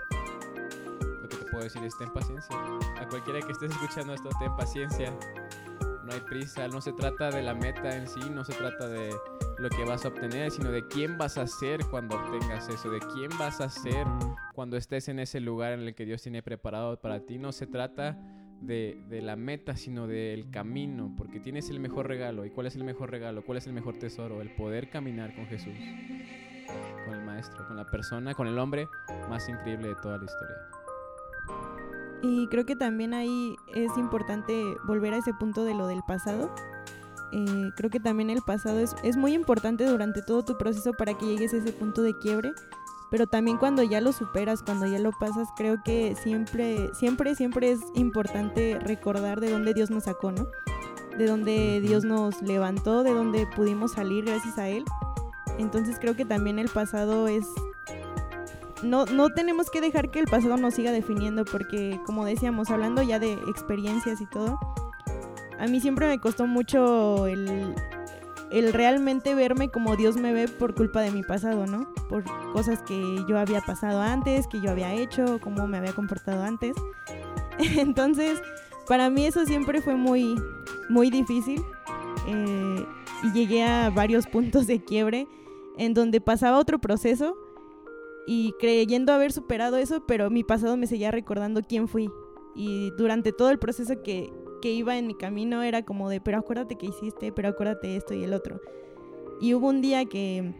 puedo 1.45 1.64
decir 1.64 1.82
es 1.84 1.97
ten 1.99 2.12
paciencia. 2.12 2.57
A 2.99 3.09
cualquiera 3.09 3.40
que 3.40 3.53
estés 3.53 3.70
escuchando 3.70 4.14
esto, 4.14 4.28
ten 4.38 4.55
paciencia. 4.57 5.12
No 6.05 6.12
hay 6.12 6.20
prisa, 6.20 6.68
no 6.68 6.80
se 6.80 6.92
trata 6.92 7.30
de 7.30 7.42
la 7.42 7.55
meta 7.55 7.97
en 7.97 8.07
sí, 8.07 8.20
no 8.30 8.45
se 8.45 8.53
trata 8.53 8.88
de 8.88 9.11
lo 9.59 9.70
que 9.70 9.84
vas 9.84 10.05
a 10.05 10.09
obtener, 10.09 10.51
sino 10.51 10.70
de 10.70 10.86
quién 10.86 11.16
vas 11.16 11.38
a 11.38 11.47
ser 11.47 11.84
cuando 11.86 12.16
obtengas 12.16 12.68
eso, 12.68 12.90
de 12.90 12.99
quién 12.99 13.30
vas 13.38 13.61
a 13.61 13.70
ser 13.70 14.07
cuando 14.53 14.76
estés 14.76 15.09
en 15.09 15.18
ese 15.18 15.40
lugar 15.40 15.72
en 15.72 15.80
el 15.80 15.95
que 15.95 16.05
Dios 16.05 16.20
tiene 16.20 16.42
preparado 16.42 17.01
para 17.01 17.20
ti. 17.20 17.38
No 17.38 17.53
se 17.53 17.66
trata 17.66 18.18
de, 18.61 19.03
de 19.09 19.22
la 19.22 19.36
meta, 19.36 19.76
sino 19.76 20.07
del 20.07 20.51
camino, 20.51 21.14
porque 21.16 21.40
tienes 21.40 21.70
el 21.70 21.80
mejor 21.80 22.07
regalo. 22.09 22.45
¿Y 22.45 22.51
cuál 22.51 22.66
es 22.66 22.76
el 22.76 22.84
mejor 22.84 23.11
regalo? 23.11 23.42
¿Cuál 23.42 23.59
es 23.59 23.66
el 23.66 23.72
mejor 23.72 23.99
tesoro? 23.99 24.42
El 24.42 24.51
poder 24.51 24.90
caminar 24.90 25.34
con 25.34 25.47
Jesús, 25.47 25.74
con 27.07 27.14
el 27.14 27.22
Maestro, 27.22 27.66
con 27.66 27.76
la 27.76 27.86
persona, 27.86 28.34
con 28.34 28.47
el 28.47 28.59
hombre 28.59 28.88
más 29.28 29.49
increíble 29.49 29.88
de 29.88 29.95
toda 29.97 30.18
la 30.18 30.24
historia. 30.24 30.84
Y 32.24 32.46
creo 32.46 32.64
que 32.64 32.74
también 32.74 33.12
ahí 33.12 33.54
es 33.74 33.94
importante 33.98 34.78
volver 34.86 35.12
a 35.12 35.18
ese 35.18 35.34
punto 35.34 35.62
de 35.62 35.74
lo 35.74 35.86
del 35.86 36.02
pasado. 36.02 36.50
Eh, 37.32 37.70
creo 37.76 37.90
que 37.90 38.00
también 38.00 38.30
el 38.30 38.40
pasado 38.40 38.78
es, 38.78 38.96
es 39.02 39.18
muy 39.18 39.34
importante 39.34 39.84
durante 39.84 40.22
todo 40.22 40.42
tu 40.42 40.56
proceso 40.56 40.94
para 40.94 41.12
que 41.12 41.26
llegues 41.26 41.52
a 41.52 41.58
ese 41.58 41.70
punto 41.72 42.00
de 42.00 42.16
quiebre. 42.16 42.52
Pero 43.10 43.26
también 43.26 43.58
cuando 43.58 43.82
ya 43.82 44.00
lo 44.00 44.12
superas, 44.12 44.62
cuando 44.62 44.86
ya 44.86 44.98
lo 44.98 45.12
pasas, 45.12 45.48
creo 45.54 45.82
que 45.84 46.16
siempre, 46.16 46.94
siempre, 46.94 47.34
siempre 47.34 47.72
es 47.72 47.80
importante 47.94 48.78
recordar 48.80 49.40
de 49.40 49.50
dónde 49.50 49.74
Dios 49.74 49.90
nos 49.90 50.04
sacó, 50.04 50.32
¿no? 50.32 50.46
De 51.18 51.26
dónde. 51.26 51.82
Dios 51.82 52.04
nos 52.06 52.40
levantó, 52.40 53.02
de 53.02 53.12
dónde 53.12 53.46
pudimos 53.54 53.92
salir 53.92 54.24
gracias 54.24 54.56
a 54.56 54.70
Él. 54.70 54.86
Entonces 55.58 55.98
creo 56.00 56.16
que 56.16 56.24
también 56.24 56.58
el 56.58 56.70
pasado 56.70 57.28
es 57.28 57.46
no, 58.85 59.07
no 59.07 59.30
tenemos 59.30 59.70
que 59.70 59.80
dejar 59.80 60.11
que 60.11 60.20
el 60.20 60.26
pasado 60.26 60.57
nos 60.57 60.74
siga 60.74 60.93
definiendo 60.93 61.45
porque, 61.45 61.99
como 62.07 62.24
decíamos, 62.24 62.70
hablando 62.70 63.03
ya 63.03 63.18
de 63.18 63.32
experiencias 63.32 64.20
y 64.20 64.26
todo, 64.26 64.59
a 65.59 65.66
mí 65.66 65.80
siempre 65.80 66.09
me 66.09 66.18
costó 66.18 66.47
mucho 66.47 67.26
el, 67.26 67.74
el 68.51 68.72
realmente 68.72 69.35
verme 69.35 69.68
como 69.68 69.97
Dios 69.97 70.16
me 70.16 70.32
ve 70.32 70.49
por 70.49 70.74
culpa 70.74 71.01
de 71.01 71.11
mi 71.11 71.22
pasado, 71.22 71.66
¿no? 71.66 71.93
Por 72.09 72.24
cosas 72.53 72.82
que 72.82 73.24
yo 73.28 73.39
había 73.39 73.61
pasado 73.61 74.01
antes, 74.01 74.47
que 74.47 74.61
yo 74.61 74.70
había 74.70 74.93
hecho, 74.93 75.41
cómo 75.41 75.66
me 75.66 75.78
había 75.78 75.93
comportado 75.93 76.45
antes. 76.45 76.76
Entonces, 77.59 78.41
para 78.87 79.11
mí 79.11 79.26
eso 79.26 79.45
siempre 79.47 79.80
fue 79.80 79.97
muy, 79.97 80.37
muy 80.89 81.11
difícil 81.11 81.62
eh, 82.26 82.87
y 83.22 83.32
llegué 83.32 83.64
a 83.64 83.91
varios 83.91 84.26
puntos 84.32 84.66
de 84.66 84.82
quiebre 84.82 85.26
en 85.76 85.95
donde 85.95 86.20
pasaba 86.20 86.59
otro 86.59 86.78
proceso 86.78 87.37
y 88.26 88.52
creyendo 88.58 89.12
haber 89.12 89.32
superado 89.32 89.76
eso, 89.76 90.04
pero 90.06 90.30
mi 90.30 90.44
pasado 90.44 90.76
me 90.76 90.86
seguía 90.86 91.10
recordando 91.10 91.62
quién 91.62 91.88
fui. 91.88 92.10
Y 92.54 92.90
durante 92.96 93.32
todo 93.32 93.50
el 93.50 93.58
proceso 93.58 94.02
que, 94.02 94.32
que 94.62 94.72
iba 94.72 94.96
en 94.96 95.06
mi 95.06 95.14
camino 95.14 95.62
era 95.62 95.84
como 95.84 96.08
de, 96.08 96.20
pero 96.20 96.38
acuérdate 96.38 96.76
que 96.76 96.86
hiciste, 96.86 97.32
pero 97.32 97.48
acuérdate 97.48 97.96
esto 97.96 98.14
y 98.14 98.24
el 98.24 98.32
otro. 98.32 98.60
Y 99.40 99.54
hubo 99.54 99.68
un 99.68 99.80
día 99.80 100.04
que 100.06 100.54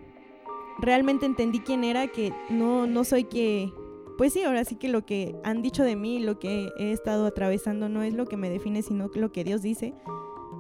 realmente 0.79 1.27
entendí 1.27 1.61
quién 1.61 1.85
era, 1.85 2.09
que 2.09 2.33
no, 2.51 2.87
no 2.87 3.05
soy 3.05 3.25
que... 3.25 3.73
Pues 4.19 4.33
sí, 4.33 4.45
ahora 4.45 4.65
sí 4.65 4.77
que 4.77 4.89
lo 4.89 5.05
que 5.05 5.35
han 5.43 5.61
dicho 5.63 5.83
de 5.83 5.97
mí, 5.97 6.21
lo 6.21 6.39
que 6.39 6.69
he 6.79 6.93
estado 6.93 7.27
atravesando 7.27 7.89
no 7.89 8.03
es 8.03 8.15
lo 8.15 8.27
que 8.27 8.37
me 8.37 8.49
define, 8.49 8.83
sino 8.83 9.11
lo 9.13 9.33
que 9.33 9.43
Dios 9.43 9.61
dice. 9.63 9.93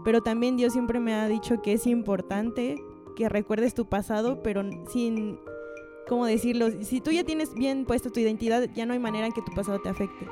Pero 0.05 0.22
también 0.22 0.57
Dios 0.57 0.72
siempre 0.72 0.98
me 0.98 1.14
ha 1.14 1.28
dicho 1.28 1.62
que 1.62 1.74
es 1.74 1.86
importante 1.86 2.82
que 3.14 3.28
recuerdes 3.28 3.74
tu 3.74 3.86
pasado, 3.86 4.42
pero 4.42 4.62
sin 4.88 5.38
¿cómo 6.09 6.26
decirlo? 6.26 6.68
Si 6.82 7.00
tú 7.00 7.11
ya 7.11 7.24
tienes 7.24 7.55
bien 7.55 7.84
puesta 7.84 8.11
tu 8.11 8.20
identidad, 8.20 8.68
ya 8.74 8.86
no 8.86 8.92
hay 8.92 8.98
manera 8.98 9.26
en 9.26 9.32
que 9.32 9.42
tu 9.42 9.52
pasado 9.52 9.80
te 9.80 9.88
afecte. 9.88 10.26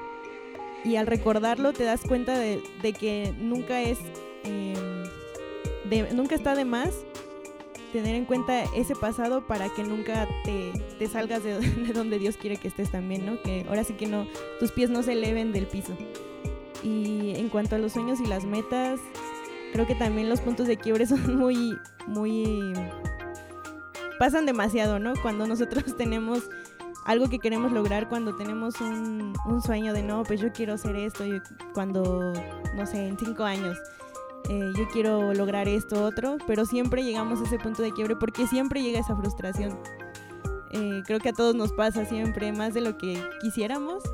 Y 0.84 0.96
al 0.96 1.06
recordarlo 1.06 1.72
te 1.72 1.84
das 1.84 2.00
cuenta 2.02 2.36
de, 2.38 2.62
que 2.98 3.32
nunca 3.38 3.80
es, 3.82 3.98
de- 5.88 6.12
nunca 6.14 6.34
está 6.34 6.54
de 6.54 6.64
más 6.64 6.90
tener 7.92 8.14
en 8.14 8.24
cuenta 8.24 8.64
ese 8.74 8.94
pasado 8.96 9.46
para 9.46 9.68
que 9.68 9.84
nunca 9.84 10.26
te, 10.44 10.72
te 10.98 11.06
salgas 11.08 11.44
de, 11.44 11.60
de 11.60 11.92
donde 11.92 12.18
Dios 12.18 12.36
quiere 12.36 12.56
que 12.56 12.68
estés 12.68 12.90
también, 12.90 13.26
¿no? 13.26 13.40
Que 13.42 13.64
ahora 13.68 13.84
sí 13.84 13.92
que 13.94 14.06
no, 14.06 14.26
tus 14.60 14.72
pies 14.72 14.90
no 14.90 15.02
se 15.02 15.12
eleven 15.12 15.52
del 15.52 15.66
piso. 15.66 15.92
Y 16.82 17.34
en 17.36 17.48
cuanto 17.48 17.76
a 17.76 17.78
los 17.78 17.92
sueños 17.92 18.18
y 18.20 18.26
las 18.26 18.44
metas, 18.44 18.98
creo 19.72 19.86
que 19.86 19.94
también 19.94 20.28
los 20.28 20.40
puntos 20.40 20.66
de 20.66 20.76
quiebre 20.78 21.06
son 21.06 21.36
muy, 21.36 21.76
muy 22.08 22.72
pasan 24.22 24.46
demasiado, 24.46 25.00
¿no? 25.00 25.14
Cuando 25.20 25.48
nosotros 25.48 25.82
tenemos 25.96 26.48
algo 27.04 27.28
que 27.28 27.40
queremos 27.40 27.72
lograr, 27.72 28.08
cuando 28.08 28.36
tenemos 28.36 28.80
un, 28.80 29.32
un 29.46 29.60
sueño 29.62 29.92
de 29.92 30.04
no, 30.04 30.22
pues 30.22 30.40
yo 30.40 30.52
quiero 30.52 30.74
hacer 30.74 30.94
esto, 30.94 31.24
yo- 31.24 31.42
cuando, 31.74 32.32
no 32.76 32.86
sé, 32.86 33.08
en 33.08 33.18
cinco 33.18 33.42
años, 33.42 33.76
eh, 34.48 34.70
yo 34.76 34.86
quiero 34.92 35.34
lograr 35.34 35.66
esto, 35.66 36.04
otro, 36.04 36.36
pero 36.46 36.64
siempre 36.66 37.02
llegamos 37.02 37.40
a 37.40 37.44
ese 37.46 37.58
punto 37.58 37.82
de 37.82 37.90
quiebre 37.90 38.14
porque 38.14 38.46
siempre 38.46 38.80
llega 38.80 39.00
esa 39.00 39.16
frustración. 39.16 39.76
Eh, 40.70 41.02
creo 41.04 41.18
que 41.18 41.30
a 41.30 41.32
todos 41.32 41.56
nos 41.56 41.72
pasa 41.72 42.04
siempre 42.04 42.52
más 42.52 42.74
de 42.74 42.80
lo 42.82 42.96
que 42.98 43.20
quisiéramos. 43.40 44.04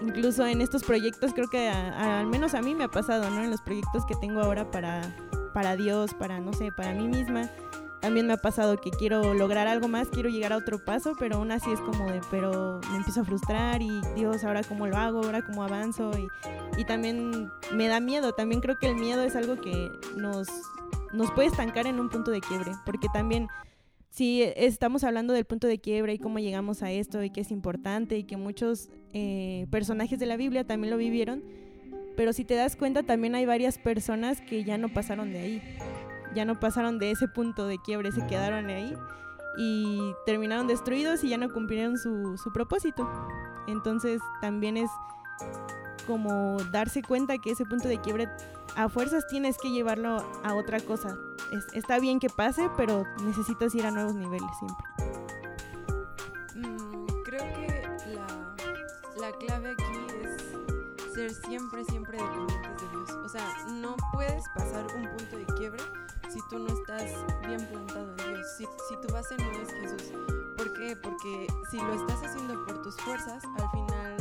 Incluso 0.00 0.46
en 0.46 0.60
estos 0.60 0.84
proyectos 0.84 1.32
creo 1.34 1.48
que 1.48 1.68
a- 1.68 1.90
a- 1.98 2.20
al 2.20 2.26
menos 2.28 2.54
a 2.54 2.62
mí 2.62 2.76
me 2.76 2.84
ha 2.84 2.88
pasado, 2.88 3.28
¿no? 3.30 3.42
En 3.42 3.50
los 3.50 3.62
proyectos 3.62 4.06
que 4.06 4.14
tengo 4.14 4.40
ahora 4.40 4.70
para, 4.70 5.02
para 5.52 5.74
Dios, 5.74 6.14
para, 6.14 6.38
no 6.38 6.52
sé, 6.52 6.70
para 6.70 6.92
mí 6.94 7.08
misma 7.08 7.50
también 8.00 8.26
me 8.26 8.32
ha 8.32 8.38
pasado 8.38 8.80
que 8.80 8.90
quiero 8.90 9.34
lograr 9.34 9.68
algo 9.68 9.86
más, 9.88 10.08
quiero 10.08 10.30
llegar 10.30 10.52
a 10.52 10.56
otro 10.56 10.84
paso, 10.84 11.12
pero 11.18 11.36
aún 11.36 11.50
así 11.52 11.70
es 11.70 11.80
como 11.80 12.10
de, 12.10 12.20
pero 12.30 12.80
me 12.90 12.96
empiezo 12.96 13.20
a 13.20 13.24
frustrar 13.24 13.82
y 13.82 14.00
Dios, 14.16 14.42
ahora 14.44 14.62
cómo 14.62 14.86
lo 14.86 14.96
hago, 14.96 15.22
ahora 15.22 15.42
cómo 15.42 15.62
avanzo 15.62 16.10
y, 16.18 16.80
y 16.80 16.84
también 16.84 17.48
me 17.72 17.88
da 17.88 18.00
miedo, 18.00 18.32
también 18.32 18.60
creo 18.60 18.78
que 18.78 18.86
el 18.88 18.96
miedo 18.96 19.22
es 19.22 19.36
algo 19.36 19.60
que 19.60 19.90
nos, 20.16 20.48
nos 21.12 21.30
puede 21.32 21.48
estancar 21.48 21.86
en 21.86 22.00
un 22.00 22.08
punto 22.08 22.30
de 22.30 22.40
quiebre, 22.40 22.72
porque 22.86 23.08
también 23.12 23.48
si 24.08 24.42
estamos 24.42 25.04
hablando 25.04 25.34
del 25.34 25.44
punto 25.44 25.66
de 25.66 25.78
quiebre 25.78 26.14
y 26.14 26.18
cómo 26.18 26.38
llegamos 26.38 26.82
a 26.82 26.90
esto 26.90 27.22
y 27.22 27.30
que 27.30 27.42
es 27.42 27.50
importante 27.50 28.16
y 28.16 28.24
que 28.24 28.36
muchos 28.36 28.88
eh, 29.12 29.66
personajes 29.70 30.18
de 30.18 30.26
la 30.26 30.36
Biblia 30.36 30.64
también 30.64 30.90
lo 30.90 30.96
vivieron, 30.96 31.44
pero 32.16 32.32
si 32.32 32.44
te 32.44 32.54
das 32.54 32.76
cuenta 32.76 33.02
también 33.02 33.34
hay 33.34 33.44
varias 33.44 33.78
personas 33.78 34.40
que 34.40 34.64
ya 34.64 34.78
no 34.78 34.88
pasaron 34.88 35.32
de 35.32 35.38
ahí 35.38 35.62
ya 36.34 36.44
no 36.44 36.58
pasaron 36.58 36.98
de 36.98 37.10
ese 37.10 37.28
punto 37.28 37.66
de 37.66 37.78
quiebre, 37.78 38.12
se 38.12 38.26
quedaron 38.26 38.68
ahí 38.68 38.94
y 39.56 40.14
terminaron 40.26 40.66
destruidos 40.66 41.24
y 41.24 41.30
ya 41.30 41.38
no 41.38 41.48
cumplieron 41.48 41.98
su, 41.98 42.36
su 42.38 42.52
propósito. 42.52 43.08
Entonces 43.66 44.20
también 44.40 44.76
es 44.76 44.90
como 46.06 46.56
darse 46.72 47.02
cuenta 47.02 47.38
que 47.38 47.52
ese 47.52 47.64
punto 47.64 47.88
de 47.88 48.00
quiebre 48.00 48.28
a 48.76 48.88
fuerzas 48.88 49.26
tienes 49.28 49.58
que 49.58 49.70
llevarlo 49.70 50.24
a 50.44 50.54
otra 50.54 50.80
cosa. 50.80 51.16
está 51.74 51.98
bien 51.98 52.20
que 52.20 52.28
pase, 52.28 52.70
pero 52.76 53.04
necesitas 53.22 53.74
ir 53.74 53.86
a 53.86 53.90
nuevos 53.90 54.14
niveles 54.14 54.50
siempre. 54.58 54.86
Mm, 56.56 57.06
creo 57.24 57.44
que 57.54 58.10
la, 58.10 58.56
la 59.20 59.32
clave 59.38 59.70
aquí 59.72 59.84
es 60.22 61.12
ser 61.14 61.30
siempre, 61.32 61.84
siempre 61.84 62.18
dependientes 62.18 62.82
de 62.82 62.88
Dios. 62.88 63.10
O 63.24 63.28
sea, 63.28 63.46
no 63.72 63.96
puedes 64.20 64.50
pasar 64.50 64.86
un 64.94 65.08
punto 65.16 65.38
de 65.38 65.46
quiebre 65.56 65.82
si 66.28 66.38
tú 66.50 66.58
no 66.58 66.66
estás 66.66 67.10
bien 67.46 67.66
plantado 67.68 68.10
en 68.10 68.16
Dios, 68.34 68.46
si, 68.58 68.66
si 68.86 68.96
tu 69.00 69.10
base 69.14 69.34
no 69.38 69.50
es 69.50 69.72
Jesús. 69.72 70.12
¿Por 70.58 70.74
qué? 70.74 70.94
Porque 70.94 71.46
si 71.70 71.78
lo 71.78 71.94
estás 71.94 72.22
haciendo 72.22 72.62
por 72.66 72.82
tus 72.82 72.94
fuerzas, 72.96 73.42
al 73.44 73.70
final 73.70 74.16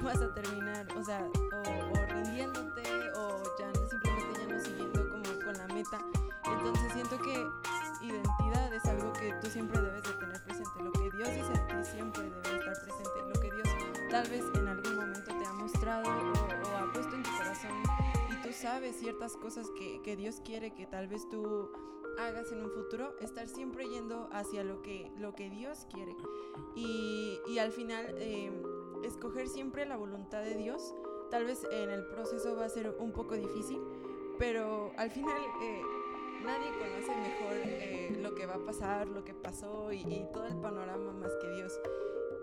vas 0.00 0.22
a 0.22 0.32
terminar, 0.32 0.86
o 0.96 1.02
sea, 1.02 1.26
o, 1.26 2.14
rindiéndote 2.14 2.82
o 3.16 3.42
ya 3.58 3.68
simplemente 3.90 4.40
ya 4.40 4.46
no 4.46 4.60
siguiendo 4.60 5.08
como 5.08 5.24
con 5.44 5.54
la 5.54 5.66
meta. 5.74 5.98
Entonces 6.44 6.92
siento 6.92 7.18
que 7.18 7.34
identidad 8.02 8.72
es 8.72 8.84
algo 8.84 9.12
que 9.14 9.34
tú 9.42 9.50
siempre 9.50 9.80
debes 9.80 10.04
de 10.04 10.12
tener 10.12 10.40
presente. 10.44 10.84
Lo 10.84 10.92
que 10.92 11.10
Dios 11.10 11.28
dice 11.30 11.50
de 11.50 11.58
ti 11.66 11.90
siempre 11.90 12.22
debe 12.22 12.58
estar 12.58 12.80
presente. 12.80 13.22
Lo 13.26 13.40
que 13.40 13.50
Dios 13.50 13.68
tal 14.08 14.28
vez 14.28 14.44
en 14.54 14.68
algún 14.68 14.94
momento 14.94 15.36
te 15.36 15.46
ha 15.46 15.52
mostrado 15.52 16.25
sabes 18.56 18.96
ciertas 18.96 19.36
cosas 19.36 19.70
que, 19.70 20.00
que, 20.02 20.16
Dios 20.16 20.40
quiere 20.44 20.74
que 20.74 20.86
tal 20.86 21.08
vez 21.08 21.28
tú 21.28 21.70
hagas 22.18 22.50
en 22.52 22.62
un 22.62 22.70
futuro, 22.70 23.14
estar 23.20 23.46
siempre 23.46 23.88
yendo 23.88 24.28
hacia 24.32 24.64
lo 24.64 24.82
que, 24.82 25.10
lo 25.18 25.34
que 25.34 25.50
Dios 25.50 25.86
quiere. 25.92 26.16
Y, 26.74 27.38
y 27.48 27.58
al 27.58 27.72
final, 27.72 28.06
eh, 28.18 28.50
escoger 29.04 29.48
siempre 29.48 29.84
la 29.86 29.96
voluntad 29.96 30.42
de 30.42 30.54
Dios, 30.54 30.94
tal 31.30 31.44
vez 31.44 31.66
en 31.70 31.90
el 31.90 32.06
proceso 32.06 32.56
va 32.56 32.64
a 32.64 32.68
ser 32.68 32.96
un 32.98 33.12
poco 33.12 33.34
difícil, 33.34 33.80
pero 34.38 34.92
al 34.96 35.10
final 35.10 35.40
eh, 35.62 35.82
nadie 36.42 36.70
conoce 36.78 37.16
mejor 37.20 37.52
eh, 37.64 38.18
lo 38.20 38.34
que 38.34 38.46
va 38.46 38.54
a 38.54 38.64
pasar, 38.64 39.08
lo 39.08 39.24
que 39.24 39.34
pasó 39.34 39.92
y, 39.92 40.00
y, 40.00 40.26
todo 40.32 40.46
el 40.46 40.56
panorama 40.56 41.12
más 41.12 41.32
que 41.40 41.50
Dios. 41.50 41.80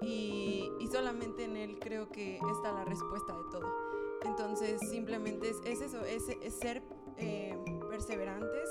Y, 0.02 0.72
y 0.80 0.88
solamente 0.88 1.46
en 1.46 1.56
Él 1.56 1.80
creo 1.80 2.10
que 2.10 2.36
está 2.36 2.74
la 2.74 2.86
respuesta 2.86 3.34
de 3.34 3.44
todo. 3.52 4.03
Entonces 4.26 4.80
simplemente 4.90 5.50
es, 5.50 5.82
eso, 5.82 6.04
es, 6.06 6.24
ser 6.56 6.82
eh, 7.18 7.58
perseverantes 7.90 8.70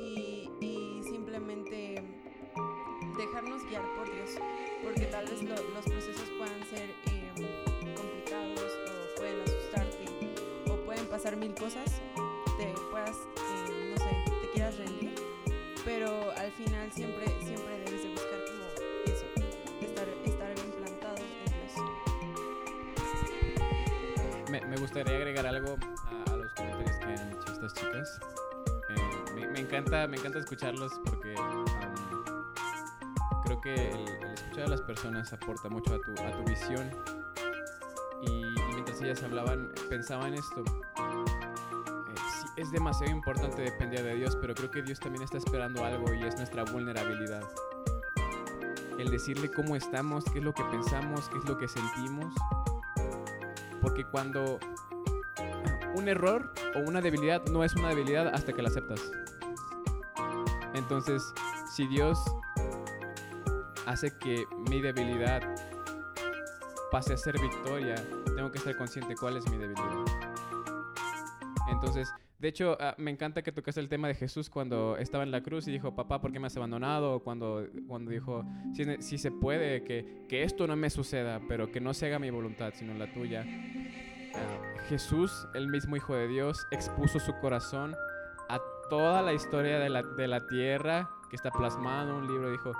y, 0.00 0.50
simplemente 1.02 2.02
dejarnos 3.16 3.64
guiar 3.64 3.82
por 3.96 4.12
Dios, 4.12 4.30
porque 4.82 5.06
tal 5.06 5.24
vez 5.26 5.42
los 5.42 5.84
procesos 5.84 6.28
puedan 6.38 6.64
ser 6.68 6.90
eh, 7.06 7.94
complicados 7.96 8.60
o 8.60 9.18
pueden 9.18 9.40
asustarte 9.40 10.04
o 10.70 10.76
pueden 10.84 11.06
pasar 11.06 11.36
mil 11.36 11.54
cosas, 11.54 12.00
te 12.58 12.72
puedas, 12.90 13.16
eh, 13.36 13.90
no 13.90 13.96
sé, 13.96 14.40
te 14.42 14.50
quieras 14.52 14.78
rendir, 14.78 15.14
pero 15.84 16.30
al 16.32 16.52
final 16.52 16.92
siempre, 16.92 17.26
siempre 17.44 17.78
debes 17.84 18.02
de 18.04 18.17
gustaría 24.78 25.16
agregar 25.16 25.46
algo 25.46 25.76
a, 26.26 26.36
los 26.36 26.52
comentarios 26.54 26.96
que 26.98 27.04
han 27.04 27.32
hecho 27.32 27.52
estas 27.52 27.74
chicas. 27.74 28.20
Eh, 28.90 29.46
me, 29.52 29.60
encanta, 29.60 30.06
me 30.06 30.16
encanta 30.16 30.38
escucharlos 30.38 30.92
porque 31.04 31.34
creo 33.44 33.60
que 33.60 33.74
el, 33.74 34.32
escuchar 34.34 34.64
a 34.64 34.68
las 34.68 34.82
personas 34.82 35.32
aporta 35.32 35.68
mucho 35.68 35.94
a 35.94 36.00
tu, 36.00 36.22
a 36.22 36.32
tu 36.32 36.44
visión. 36.44 36.90
Y, 38.22 38.42
mientras 38.72 39.00
ellas 39.00 39.22
hablaban, 39.22 39.72
pensaba 39.88 40.28
en 40.28 40.34
esto. 40.34 40.64
Eh, 40.98 42.14
es 42.56 42.70
demasiado 42.70 43.12
importante 43.12 43.62
depender 43.62 44.02
de 44.02 44.16
Dios, 44.16 44.36
pero 44.40 44.54
creo 44.54 44.70
que 44.70 44.82
Dios 44.82 45.00
también 45.00 45.22
está 45.22 45.38
esperando 45.38 45.84
algo 45.84 46.12
y 46.12 46.24
es 46.24 46.36
nuestra 46.36 46.64
vulnerabilidad. 46.64 47.42
El 48.98 49.10
decirle 49.10 49.50
cómo 49.50 49.76
estamos, 49.76 50.24
qué 50.24 50.40
es 50.40 50.44
lo 50.44 50.52
que 50.52 50.64
pensamos, 50.64 51.28
qué 51.28 51.38
es 51.38 51.44
lo 51.44 51.56
que 51.56 51.68
sentimos 51.68 52.34
porque 53.88 54.04
cuando 54.04 54.58
un 55.94 56.08
error 56.08 56.52
o 56.74 56.80
una 56.80 57.00
debilidad 57.00 57.42
no 57.46 57.64
es 57.64 57.74
una 57.74 57.88
debilidad 57.88 58.28
hasta 58.28 58.52
que 58.52 58.60
la 58.60 58.68
aceptas. 58.68 59.00
Entonces, 60.74 61.22
si 61.74 61.86
Dios 61.86 62.22
hace 63.86 64.10
que 64.18 64.44
mi 64.68 64.82
debilidad 64.82 65.40
pase 66.92 67.14
a 67.14 67.16
ser 67.16 67.40
victoria, 67.40 67.94
tengo 68.36 68.52
que 68.52 68.58
estar 68.58 68.76
consciente 68.76 69.14
cuál 69.16 69.38
es 69.38 69.50
mi 69.50 69.56
debilidad. 69.56 70.04
Entonces, 71.70 72.12
de 72.38 72.46
hecho, 72.46 72.76
ah, 72.78 72.94
me 72.98 73.10
encanta 73.10 73.42
que 73.42 73.50
tocaste 73.50 73.80
el 73.80 73.88
tema 73.88 74.06
de 74.06 74.14
Jesús 74.14 74.48
cuando 74.48 74.96
estaba 74.96 75.24
en 75.24 75.32
la 75.32 75.42
cruz 75.42 75.66
y 75.66 75.72
dijo, 75.72 75.96
papá, 75.96 76.20
¿por 76.20 76.30
qué 76.30 76.38
me 76.38 76.46
has 76.46 76.56
abandonado? 76.56 77.14
O 77.16 77.20
cuando, 77.20 77.66
cuando 77.88 78.12
dijo, 78.12 78.44
si, 79.00 79.18
se 79.18 79.32
puede, 79.32 79.82
que, 79.82 80.24
que, 80.28 80.44
esto 80.44 80.68
no 80.68 80.76
me 80.76 80.88
suceda, 80.88 81.40
pero 81.48 81.72
que 81.72 81.80
no 81.80 81.92
se 81.94 82.06
haga 82.06 82.20
mi 82.20 82.30
voluntad, 82.30 82.72
sino 82.76 82.94
la 82.94 83.12
tuya. 83.12 83.44
Jesús, 84.88 85.46
el 85.54 85.68
mismo 85.68 85.96
Hijo 85.96 86.14
de 86.14 86.26
Dios, 86.26 86.66
expuso 86.70 87.20
su 87.20 87.34
corazón 87.40 87.94
a 88.48 88.58
toda 88.88 89.22
la 89.22 89.34
historia 89.34 89.78
de 89.78 89.90
la, 89.90 90.02
de 90.02 90.26
la 90.26 90.46
tierra 90.46 91.10
que 91.28 91.36
está 91.36 91.50
plasmado 91.50 92.10
en 92.10 92.14
un 92.16 92.26
libro. 92.26 92.50
Dijo, 92.50 92.72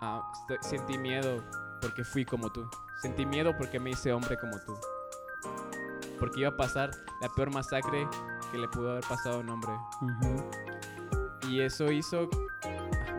ah, 0.00 0.22
sentí 0.60 0.96
miedo 0.98 1.42
porque 1.80 2.04
fui 2.04 2.24
como 2.24 2.50
tú. 2.50 2.68
Sentí 3.02 3.26
miedo 3.26 3.56
porque 3.56 3.80
me 3.80 3.90
hice 3.90 4.12
hombre 4.12 4.36
como 4.38 4.56
tú. 4.60 4.74
Porque 6.18 6.40
iba 6.40 6.50
a 6.50 6.56
pasar 6.56 6.90
la 7.20 7.28
peor 7.28 7.52
masacre 7.52 8.08
que 8.50 8.58
le 8.58 8.68
pudo 8.68 8.92
haber 8.92 9.04
pasado 9.04 9.36
a 9.36 9.38
un 9.40 9.48
hombre. 9.50 9.72
Y 11.48 11.60
eso 11.60 11.90
hizo, 11.90 12.28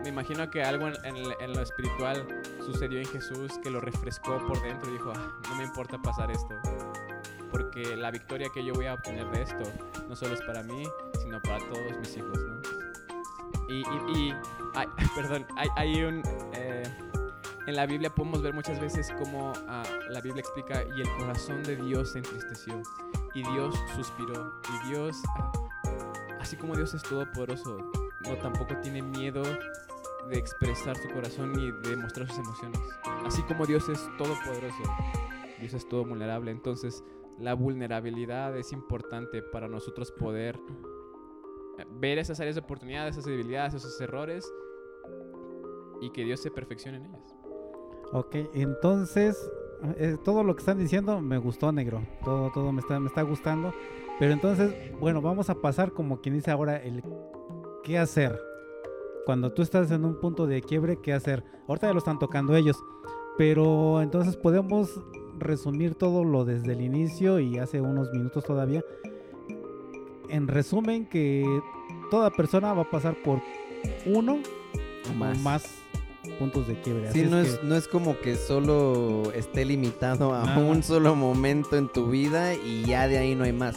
me 0.02 0.08
imagino 0.08 0.50
que 0.50 0.62
algo 0.62 0.88
en, 0.88 1.52
lo 1.52 1.62
espiritual 1.62 2.26
sucedió 2.64 2.98
en 3.00 3.06
Jesús 3.06 3.58
que 3.62 3.70
lo 3.70 3.80
refrescó 3.80 4.38
por 4.46 4.62
dentro 4.62 4.88
y 4.90 4.94
dijo, 4.94 5.12
ah, 5.14 5.40
no 5.48 5.56
me 5.56 5.64
importa 5.64 5.98
pasar 5.98 6.30
esto. 6.30 6.54
Porque 7.50 7.96
la 7.96 8.10
victoria 8.10 8.48
que 8.52 8.64
yo 8.64 8.72
voy 8.74 8.86
a 8.86 8.94
obtener 8.94 9.28
de 9.30 9.42
esto 9.42 9.64
no 10.08 10.16
solo 10.16 10.34
es 10.34 10.42
para 10.42 10.62
mí, 10.62 10.84
sino 11.20 11.40
para 11.42 11.58
todos 11.58 11.98
mis 11.98 12.16
hijos, 12.16 12.38
¿no? 12.38 12.60
Y, 13.68 13.82
y, 14.16 14.34
perdón, 15.14 15.46
hay, 15.56 15.68
hay 15.76 16.02
un... 16.02 16.22
Eh, 16.54 16.82
en 17.66 17.76
la 17.76 17.86
Biblia 17.86 18.12
podemos 18.12 18.42
ver 18.42 18.52
muchas 18.52 18.80
veces 18.80 19.12
cómo 19.18 19.52
ah, 19.68 19.84
la 20.08 20.20
Biblia 20.20 20.40
explica 20.40 20.82
y 20.96 21.02
el 21.02 21.08
corazón 21.18 21.62
de 21.62 21.76
Dios 21.76 22.12
se 22.12 22.18
entristeció 22.18 22.82
y 23.34 23.42
Dios 23.52 23.74
suspiró 23.94 24.54
y 24.68 24.88
Dios, 24.88 25.16
ah, 25.38 25.52
así 26.40 26.56
como 26.56 26.74
Dios 26.74 26.94
es 26.94 27.02
todopoderoso, 27.02 27.78
no 28.22 28.36
tampoco 28.38 28.76
tiene 28.82 29.02
miedo 29.02 29.42
de 30.28 30.38
expresar 30.38 30.96
su 30.96 31.08
corazón 31.10 31.58
y 31.58 31.88
de 31.88 31.96
mostrar 31.96 32.28
sus 32.28 32.38
emociones. 32.38 32.80
Así 33.24 33.42
como 33.42 33.66
Dios 33.66 33.88
es 33.88 34.00
todopoderoso, 34.18 34.82
Dios 35.60 35.74
es 35.74 35.88
todo 35.88 36.04
vulnerable. 36.04 36.50
Entonces, 36.50 37.04
la 37.40 37.54
vulnerabilidad 37.54 38.56
es 38.56 38.72
importante 38.72 39.42
para 39.42 39.68
nosotros 39.68 40.12
poder 40.12 40.60
eh, 41.78 41.86
ver 41.98 42.18
esas 42.18 42.38
áreas 42.40 42.56
de 42.56 42.60
oportunidad, 42.60 43.08
esas 43.08 43.24
debilidades, 43.24 43.74
esos 43.74 44.00
errores 44.00 44.50
y 46.00 46.10
que 46.10 46.24
Dios 46.24 46.40
se 46.40 46.50
perfeccione 46.50 46.98
en 46.98 47.06
ellas. 47.06 47.34
Ok, 48.12 48.36
entonces 48.54 49.50
eh, 49.96 50.16
todo 50.22 50.44
lo 50.44 50.54
que 50.54 50.60
están 50.60 50.78
diciendo 50.78 51.20
me 51.20 51.38
gustó, 51.38 51.72
negro. 51.72 52.02
Todo, 52.24 52.50
todo 52.52 52.72
me 52.72 52.80
está, 52.80 53.00
me 53.00 53.08
está 53.08 53.22
gustando. 53.22 53.72
Pero 54.18 54.32
entonces, 54.32 54.74
bueno, 54.98 55.22
vamos 55.22 55.48
a 55.48 55.54
pasar 55.54 55.92
como 55.92 56.20
quien 56.20 56.34
dice 56.34 56.50
ahora 56.50 56.76
el 56.76 57.02
qué 57.82 57.98
hacer. 57.98 58.38
Cuando 59.24 59.52
tú 59.52 59.62
estás 59.62 59.90
en 59.90 60.04
un 60.04 60.20
punto 60.20 60.46
de 60.46 60.60
quiebre, 60.60 60.98
¿qué 61.00 61.12
hacer? 61.12 61.44
Ahorita 61.68 61.86
ya 61.86 61.92
lo 61.92 61.98
están 61.98 62.18
tocando 62.18 62.54
ellos. 62.54 62.76
Pero 63.38 64.02
entonces 64.02 64.36
podemos 64.36 65.00
resumir 65.40 65.94
todo 65.94 66.24
lo 66.24 66.44
desde 66.44 66.72
el 66.72 66.80
inicio 66.80 67.40
y 67.40 67.58
hace 67.58 67.80
unos 67.80 68.12
minutos 68.12 68.44
todavía. 68.44 68.84
En 70.28 70.46
resumen, 70.46 71.06
que 71.06 71.44
toda 72.10 72.30
persona 72.30 72.72
va 72.72 72.82
a 72.82 72.90
pasar 72.90 73.16
por 73.22 73.40
uno 74.06 74.38
más. 75.16 75.38
más 75.40 75.80
puntos 76.38 76.66
de 76.68 76.80
quiebre. 76.80 77.10
Sí, 77.12 77.22
no 77.22 77.38
es, 77.38 77.62
no 77.62 77.76
es 77.76 77.88
como 77.88 78.18
que 78.20 78.36
solo 78.36 79.32
esté 79.34 79.64
limitado 79.64 80.34
a 80.34 80.58
un 80.58 80.82
solo 80.82 81.14
momento 81.14 81.76
en 81.76 81.88
tu 81.88 82.06
vida 82.06 82.54
y 82.54 82.84
ya 82.84 83.08
de 83.08 83.18
ahí 83.18 83.34
no 83.34 83.44
hay 83.44 83.52
más. 83.52 83.76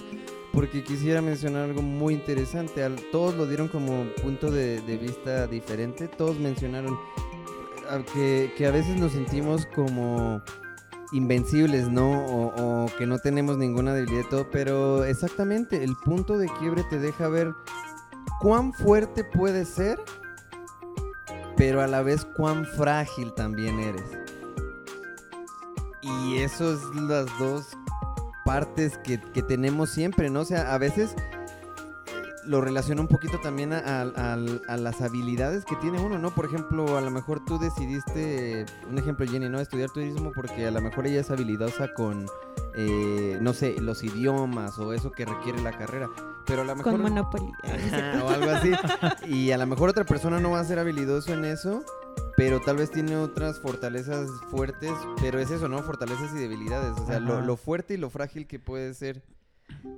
Porque 0.51 0.83
quisiera 0.83 1.21
mencionar 1.21 1.63
algo 1.63 1.81
muy 1.81 2.13
interesante. 2.13 2.87
todos 3.11 3.35
lo 3.35 3.47
dieron 3.47 3.69
como 3.69 4.05
punto 4.21 4.51
de, 4.51 4.81
vista 5.01 5.47
diferente. 5.47 6.07
Todos 6.07 6.37
mencionaron 6.37 6.97
que, 8.13 8.53
que, 8.55 8.67
a 8.67 8.71
veces 8.71 8.99
nos 8.99 9.13
sentimos 9.13 9.65
como 9.67 10.41
invencibles, 11.13 11.89
¿no? 11.89 12.25
O, 12.25 12.85
que 12.97 13.05
no 13.05 13.19
tenemos 13.19 13.57
ninguna 13.57 13.93
debilidad, 13.93 14.25
todo, 14.29 14.47
pero 14.51 15.05
exactamente 15.05 15.83
el 15.83 15.95
punto 15.95 16.37
de 16.37 16.47
quiebre 16.59 16.83
te 16.89 16.99
deja 16.99 17.27
ver 17.29 17.53
cuán 18.41 18.73
fuerte 18.73 19.23
puedes 19.23 19.69
ser 19.69 19.97
pero 21.55 21.81
a 21.81 21.87
la 21.87 22.01
vez 22.01 22.25
cuán 22.25 22.65
frágil 22.65 23.33
también 23.33 23.79
eres. 23.79 24.03
Y 26.01 26.37
eso 26.37 26.73
es 26.73 26.81
las 26.95 27.25
dos 27.39 27.77
partes 28.45 28.97
que, 28.97 29.17
tenemos 29.43 29.89
siempre, 29.89 30.29
¿no? 30.29 30.41
O 30.41 30.45
sea, 30.45 30.73
a 30.73 30.77
veces 30.77 31.15
lo 32.45 32.61
relaciona 32.61 33.01
un 33.01 33.07
poquito 33.07 33.39
también 33.39 33.73
a, 33.73 34.05
las 34.77 35.01
habilidades 35.01 35.65
que 35.65 35.75
tiene 35.77 35.99
uno, 35.99 36.17
¿no? 36.19 36.31
Por 36.31 36.45
ejemplo, 36.45 36.97
a 36.97 37.01
lo 37.01 37.11
mejor 37.11 37.43
tú 37.45 37.57
decidiste, 37.59 38.65
un 38.89 38.97
ejemplo 38.97 39.25
Jenny, 39.25 39.49
¿no? 39.49 39.59
Estudiar 39.59 39.89
turismo 39.89 40.31
porque 40.33 40.67
a 40.67 40.71
lo 40.71 40.81
mejor 40.81 41.07
ella 41.07 41.21
es 41.21 41.31
habilidosa 41.31 41.93
con, 41.93 42.25
eh, 42.75 43.37
no 43.41 43.53
sé, 43.53 43.79
los 43.79 44.03
idiomas 44.03 44.77
o 44.79 44.93
eso 44.93 45.11
que 45.11 45.25
requiere 45.25 45.61
la 45.61 45.77
carrera 45.77 46.09
pero 46.45 46.61
a 46.61 46.65
lo 46.65 46.75
mejor... 46.75 46.93
Con 46.93 47.01
Monopoly. 47.01 47.51
o 48.23 48.29
algo 48.29 48.51
así. 48.51 48.71
Y 49.27 49.51
a 49.51 49.57
lo 49.57 49.65
mejor 49.65 49.89
otra 49.89 50.03
persona 50.03 50.39
no 50.39 50.51
va 50.51 50.59
a 50.59 50.65
ser 50.65 50.79
habilidoso 50.79 51.33
en 51.33 51.45
eso, 51.45 51.83
pero 52.35 52.59
tal 52.59 52.77
vez 52.77 52.91
tiene 52.91 53.15
otras 53.17 53.59
fortalezas 53.59 54.29
fuertes, 54.49 54.91
pero 55.21 55.39
es 55.39 55.51
eso, 55.51 55.67
¿no? 55.67 55.81
Fortalezas 55.83 56.31
y 56.33 56.39
debilidades, 56.39 56.97
o 56.99 57.05
sea, 57.05 57.19
lo, 57.19 57.57
fuerte 57.57 57.93
y 57.93 57.97
lo 57.97 58.09
frágil 58.09 58.47
que 58.47 58.59
puede 58.59 58.93
ser. 58.93 59.23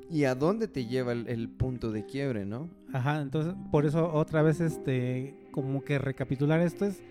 ¿Y 0.10 0.26
a 0.26 0.36
dónde 0.36 0.68
te 0.68 0.86
lleva 0.86 1.12
el, 1.12 1.50
punto 1.50 1.92
de 1.92 2.06
quiebre, 2.06 2.46
no? 2.46 2.70
Ajá, 2.94 3.22
entonces 3.22 3.54
por 3.72 3.86
eso 3.86 4.14
otra 4.14 4.42
vez, 4.42 4.62
este, 4.62 5.36
como 5.52 5.84
que 5.84 6.00
recapitular 6.00 6.60
esto 6.62 6.86
es 6.86 7.02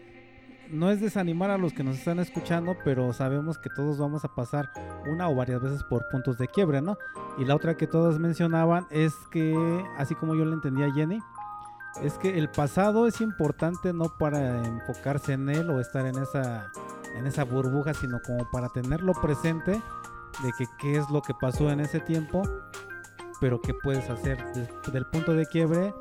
no 0.71 0.91
es 0.91 1.01
desanimar 1.01 1.51
a 1.51 1.59
los 1.59 1.73
que 1.73 1.85
nos 1.85 1.99
están 1.99 2.19
escuchando, 2.19 2.77
pero 2.85 3.13
sabemos 3.13 3.59
que 3.59 3.71
todos 3.71 3.99
vamos 3.99 4.25
a 4.25 4.35
pasar 4.35 4.71
una 5.07 5.29
o 5.29 5.35
varias 5.35 5.61
veces 5.61 5.83
por 5.85 6.09
puntos 6.11 6.39
de 6.39 6.49
quiebre, 6.49 6.81
¿no? 6.81 6.97
Y 7.39 7.45
la 7.45 7.55
otra 7.55 7.77
que 7.77 7.87
todos 7.87 8.19
mencionaban 8.19 8.87
es 8.91 9.15
que, 9.31 9.55
así 9.99 10.15
como 10.15 10.35
yo 10.35 10.45
le 10.45 10.55
entendía 10.55 10.87
a 10.87 10.93
Jenny, 10.93 11.19
es 12.03 12.15
que 12.15 12.39
el 12.39 12.49
pasado 12.49 13.07
es 13.07 13.21
importante 13.21 13.93
no 13.93 14.17
para 14.19 14.67
enfocarse 14.67 15.35
en 15.35 15.49
él 15.49 15.71
o 15.71 15.81
estar 15.81 16.07
en 16.07 16.19
esa, 16.19 16.71
en 17.15 17.27
esa 17.27 17.45
burbuja, 17.45 17.95
sino 17.95 18.21
como 18.23 18.51
para 18.51 18.69
tenerlo 18.69 19.13
presente 19.13 19.81
de 20.43 20.53
que 20.59 20.67
qué 20.79 20.99
es 20.99 21.09
lo 21.11 21.23
que 21.23 21.35
pasó 21.35 21.71
en 21.71 21.81
ese 21.81 22.01
tiempo, 22.01 22.43
pero 23.41 23.61
qué 23.61 23.75
puedes 23.75 24.09
hacer 24.11 24.39
del 24.93 25.07
punto 25.07 25.35
de 25.35 25.47
quiebre 25.47 25.95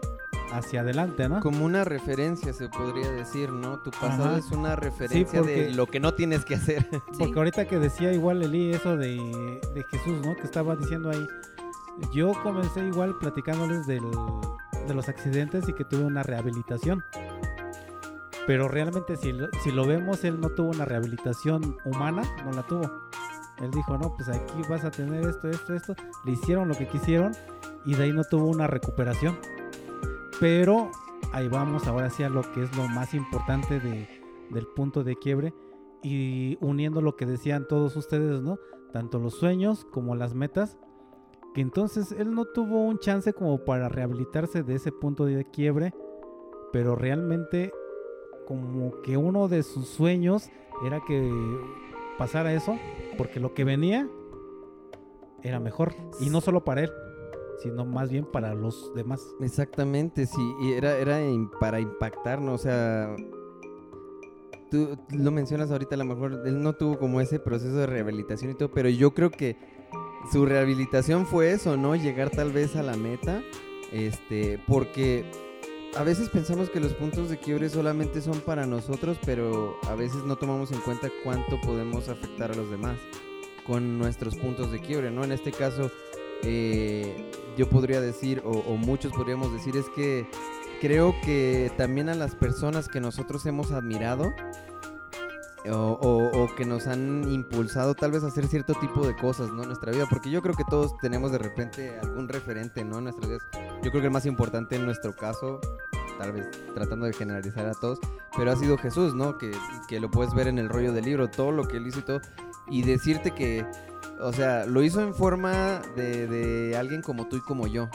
hacia 0.52 0.82
adelante, 0.82 1.28
¿no? 1.28 1.40
Como 1.40 1.66
una 1.66 1.84
referencia 1.84 2.54
se 2.54 2.70
podría 2.70 3.12
decir, 3.12 3.52
¿no? 3.52 3.80
Tu 3.80 3.92
pasado 3.92 4.38
es 4.38 4.52
una 4.52 4.76
referencia 4.76 5.42
de 5.42 5.74
lo 5.74 5.88
que 5.88 6.00
no 6.00 6.14
tienes 6.14 6.46
que 6.46 6.56
hacer. 6.56 6.88
Porque 7.18 7.38
ahorita 7.38 7.66
que 7.66 7.80
decía 7.80 8.14
igual 8.14 8.44
Eli 8.44 8.72
eso 8.72 8.96
de, 8.96 9.16
de 9.74 9.84
Jesús, 9.90 10.26
¿no? 10.26 10.36
Que 10.36 10.44
estaba 10.44 10.76
diciendo 10.76 11.10
ahí, 11.10 11.28
yo 12.14 12.34
comencé 12.44 12.86
igual 12.86 13.18
platicándoles 13.20 13.88
del, 13.88 14.04
de 14.88 14.94
los 14.94 15.10
accidentes 15.10 15.68
y 15.68 15.74
que 15.74 15.86
tuve 15.86 16.04
una 16.04 16.24
rehabilitación. 16.24 17.04
Pero 18.46 18.68
realmente 18.68 19.16
si, 19.16 19.34
si 19.64 19.72
lo 19.72 19.86
vemos, 19.86 20.24
él 20.24 20.40
no 20.40 20.50
tuvo 20.50 20.70
una 20.70 20.86
rehabilitación 20.86 21.78
humana, 21.86 22.24
no 22.46 22.52
la 22.52 22.64
tuvo. 22.64 22.92
Él 23.60 23.72
dijo, 23.72 23.98
no, 23.98 24.16
pues 24.16 24.30
aquí 24.30 24.62
vas 24.70 24.84
a 24.84 24.92
tener 24.92 25.28
esto, 25.28 25.50
esto, 25.50 25.74
esto. 25.74 25.96
Le 26.26 26.32
hicieron 26.34 26.68
lo 26.68 26.76
que 26.76 26.88
quisieron 26.88 27.34
y 27.86 27.94
de 27.96 28.04
ahí 28.04 28.12
no 28.12 28.24
tuvo 28.24 28.48
una 28.48 28.68
recuperación. 28.68 29.38
Pero 30.40 30.92
ahí 31.32 31.48
vamos 31.48 31.88
ahora 31.88 32.10
sí 32.10 32.24
a 32.24 32.30
lo 32.30 32.42
que 32.54 32.64
es 32.64 32.76
lo 32.76 32.88
más 32.88 33.14
importante 33.14 33.80
del 33.80 34.68
punto 34.76 35.04
de 35.04 35.16
quiebre 35.16 35.54
y 36.02 36.58
uniendo 36.62 37.02
lo 37.02 37.16
que 37.16 37.26
decían 37.26 37.68
todos 37.68 37.96
ustedes, 37.96 38.42
¿no? 38.42 38.60
Tanto 38.92 39.20
los 39.20 39.36
sueños 39.36 39.86
como 39.86 40.16
las 40.16 40.34
metas. 40.34 40.78
Que 41.54 41.62
entonces 41.62 42.12
él 42.12 42.34
no 42.34 42.46
tuvo 42.46 42.82
un 42.82 42.98
chance 42.98 43.32
como 43.34 43.64
para 43.64 43.88
rehabilitarse 43.88 44.64
de 44.64 44.74
ese 44.74 44.92
punto 44.92 45.26
de 45.26 45.46
quiebre, 45.46 45.94
pero 46.72 46.96
realmente 46.96 47.72
como 48.48 49.02
que 49.02 49.18
uno 49.18 49.48
de 49.48 49.62
sus 49.62 49.88
sueños 49.88 50.50
era 50.84 51.00
que 51.02 51.32
pasara 52.24 52.54
eso, 52.54 52.80
porque 53.18 53.42
lo 53.42 53.54
que 53.54 53.66
venía 53.66 54.08
era 55.42 55.60
mejor. 55.60 55.94
Y 56.22 56.30
no 56.30 56.40
solo 56.40 56.64
para 56.64 56.84
él, 56.84 56.92
sino 57.62 57.84
más 57.84 58.10
bien 58.10 58.24
para 58.24 58.54
los 58.54 58.94
demás. 58.96 59.22
Exactamente, 59.42 60.26
sí, 60.26 60.56
y 60.62 60.72
era, 60.72 60.96
era 60.96 61.20
para 61.60 61.82
impactarnos, 61.82 62.62
o 62.62 62.64
sea, 62.64 63.14
tú 64.72 64.98
lo 65.10 65.32
mencionas 65.32 65.70
ahorita, 65.70 65.96
a 65.96 65.98
lo 65.98 66.06
mejor 66.06 66.44
él 66.46 66.64
no 66.64 66.72
tuvo 66.72 66.98
como 66.98 67.20
ese 67.20 67.40
proceso 67.40 67.76
de 67.76 67.88
rehabilitación 67.88 68.52
y 68.52 68.56
todo, 68.56 68.72
pero 68.72 68.88
yo 68.88 69.14
creo 69.14 69.30
que 69.30 69.58
su 70.32 70.46
rehabilitación 70.46 71.26
fue 71.26 71.52
eso, 71.52 71.76
¿no? 71.76 71.94
Llegar 71.94 72.30
tal 72.30 72.54
vez 72.54 72.78
a 72.78 72.84
la 72.84 72.96
meta, 72.96 73.44
este, 73.92 74.64
porque 74.66 75.30
a 75.96 76.04
veces 76.04 76.30
pensamos 76.30 76.70
que 76.70 76.80
los 76.80 76.94
puntos 76.94 77.30
de 77.30 77.38
quiebre 77.38 77.70
solamente 77.70 78.22
son 78.22 78.40
para 78.42 78.66
nosotros, 78.66 79.18
pero 79.26 79.78
a 79.88 79.96
veces 79.96 80.24
no 80.24 80.36
tomamos 80.36 80.72
en 80.72 80.80
cuenta 80.82 81.10
cuánto 81.24 81.60
podemos 81.62 82.10
afectar 82.10 82.52
a 82.52 82.56
los 82.56 82.70
demás 82.70 82.98
con 83.66 83.98
nuestros 83.98 84.36
puntos 84.36 84.72
de 84.72 84.80
quiebre, 84.80 85.12
¿no? 85.12 85.24
En 85.24 85.32
este 85.32 85.52
caso, 85.52 85.92
eh, 86.44 87.32
yo 87.58 87.70
podría 87.70 88.02
decir, 88.02 88.42
o, 88.44 88.76
muchos 88.76 89.14
podríamos 89.14 89.54
decir, 89.54 89.78
es 89.78 89.86
que 89.96 90.28
creo 90.82 91.16
que 91.24 91.72
también 91.78 92.10
a 92.10 92.16
las 92.16 92.36
personas 92.36 92.88
que 92.88 93.00
nosotros 93.00 93.46
hemos 93.46 93.72
admirado 93.72 94.34
o, 95.72 96.50
que 96.58 96.66
nos 96.66 96.88
han 96.88 97.32
impulsado 97.32 97.96
tal 97.96 98.12
vez 98.12 98.24
a 98.24 98.28
hacer 98.28 98.48
cierto 98.48 98.74
tipo 98.76 99.06
de 99.06 99.16
cosas, 99.16 99.52
¿no? 99.52 99.64
En 99.64 99.70
nuestra 99.70 99.92
vida, 99.92 100.06
porque 100.10 100.30
yo 100.30 100.42
creo 100.42 100.56
que 100.56 100.64
todos 100.70 100.98
tenemos 100.98 101.32
de 101.32 101.38
repente 101.38 101.98
algún 102.02 102.28
referente, 102.28 102.84
¿no? 102.84 102.98
En 102.98 103.06
nuestras 103.06 103.30
vidas. 103.30 103.44
Yo 103.84 103.92
creo 103.92 104.02
que 104.02 104.08
el 104.08 104.12
más 104.12 104.26
importante 104.26 104.76
en 104.76 104.86
nuestro 104.86 105.16
caso, 105.16 105.60
tal 106.18 106.34
vez 106.34 106.48
tratando 106.74 107.06
de 107.06 107.14
generalizar 107.14 107.66
a 107.66 107.74
todos, 107.74 108.00
pero 108.36 108.52
ha 108.52 108.56
sido 108.56 108.78
Jesús, 108.78 109.14
¿no? 109.14 109.38
Que, 109.38 109.52
que 109.88 110.00
lo 110.00 110.12
puedes 110.12 110.34
ver 110.34 110.48
en 110.48 110.60
el 110.60 110.70
rollo 110.70 110.92
del 110.92 111.06
libro, 111.06 111.30
todo 111.30 111.52
lo 111.52 111.68
que 111.68 111.78
él 111.78 111.88
hizo 111.88 112.00
y 112.00 112.04
todo, 112.04 112.22
y 112.70 112.84
decirte 112.84 113.32
que 113.32 113.66
o 114.24 114.32
sea, 114.32 114.66
lo 114.66 114.82
hizo 114.84 115.02
en 115.02 115.14
forma 115.14 115.82
de, 115.96 116.76
alguien 116.78 117.02
como 117.02 117.28
tú 117.28 117.38
y 117.38 117.42
como 117.42 117.68
yo. 117.68 117.90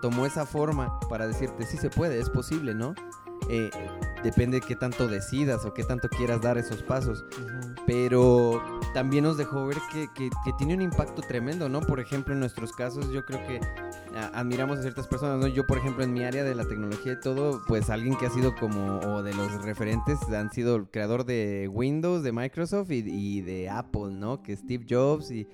Tomó 0.00 0.26
esa 0.26 0.46
forma 0.46 0.98
para 1.08 1.28
decirte, 1.28 1.64
sí 1.64 1.76
se 1.76 1.90
puede, 1.90 2.18
es 2.18 2.28
posible, 2.28 2.74
¿no? 2.74 2.94
Eh, 3.48 3.70
depende 4.22 4.60
de 4.60 4.66
qué 4.66 4.76
tanto 4.76 5.08
decidas 5.08 5.64
o 5.64 5.74
qué 5.74 5.84
tanto 5.84 6.08
quieras 6.08 6.40
dar 6.40 6.58
esos 6.58 6.82
pasos. 6.82 7.24
Pero 7.86 8.62
también 8.94 9.24
nos 9.24 9.36
dejó 9.36 9.66
ver 9.66 9.78
que, 9.92 10.08
que, 10.14 10.30
tiene 10.58 10.74
un 10.74 10.82
impacto 10.82 11.22
tremendo, 11.22 11.68
¿no? 11.68 11.80
Por 11.80 12.00
ejemplo, 12.00 12.34
en 12.34 12.40
nuestros 12.40 12.72
casos, 12.72 13.10
yo 13.10 13.24
creo 13.24 13.46
que 13.46 13.60
admiramos 14.34 14.78
a 14.78 14.82
ciertas 14.82 15.06
personas, 15.06 15.38
¿no? 15.38 15.46
Yo, 15.46 15.66
por 15.66 15.78
ejemplo, 15.78 16.04
en 16.04 16.12
mi 16.12 16.24
área 16.24 16.44
de 16.44 16.54
la 16.54 16.64
tecnología 16.64 17.12
y 17.12 17.20
todo, 17.20 17.62
pues 17.66 17.90
alguien 17.90 18.16
que 18.16 18.26
ha 18.26 18.30
sido 18.30 18.54
como, 18.54 18.98
o 19.00 19.22
de 19.22 19.34
los 19.34 19.64
referentes, 19.64 20.20
han 20.30 20.50
sido 20.52 20.76
el 20.76 20.88
creador 20.88 21.24
de 21.24 21.68
Windows, 21.72 22.22
de 22.22 22.32
Microsoft 22.32 22.90
y, 22.90 23.40
de 23.40 23.68
Apple, 23.70 24.12
¿no? 24.12 24.42
Que 24.42 24.56
Steve 24.56 24.86
Jobs 24.88 25.30
y, 25.30 25.48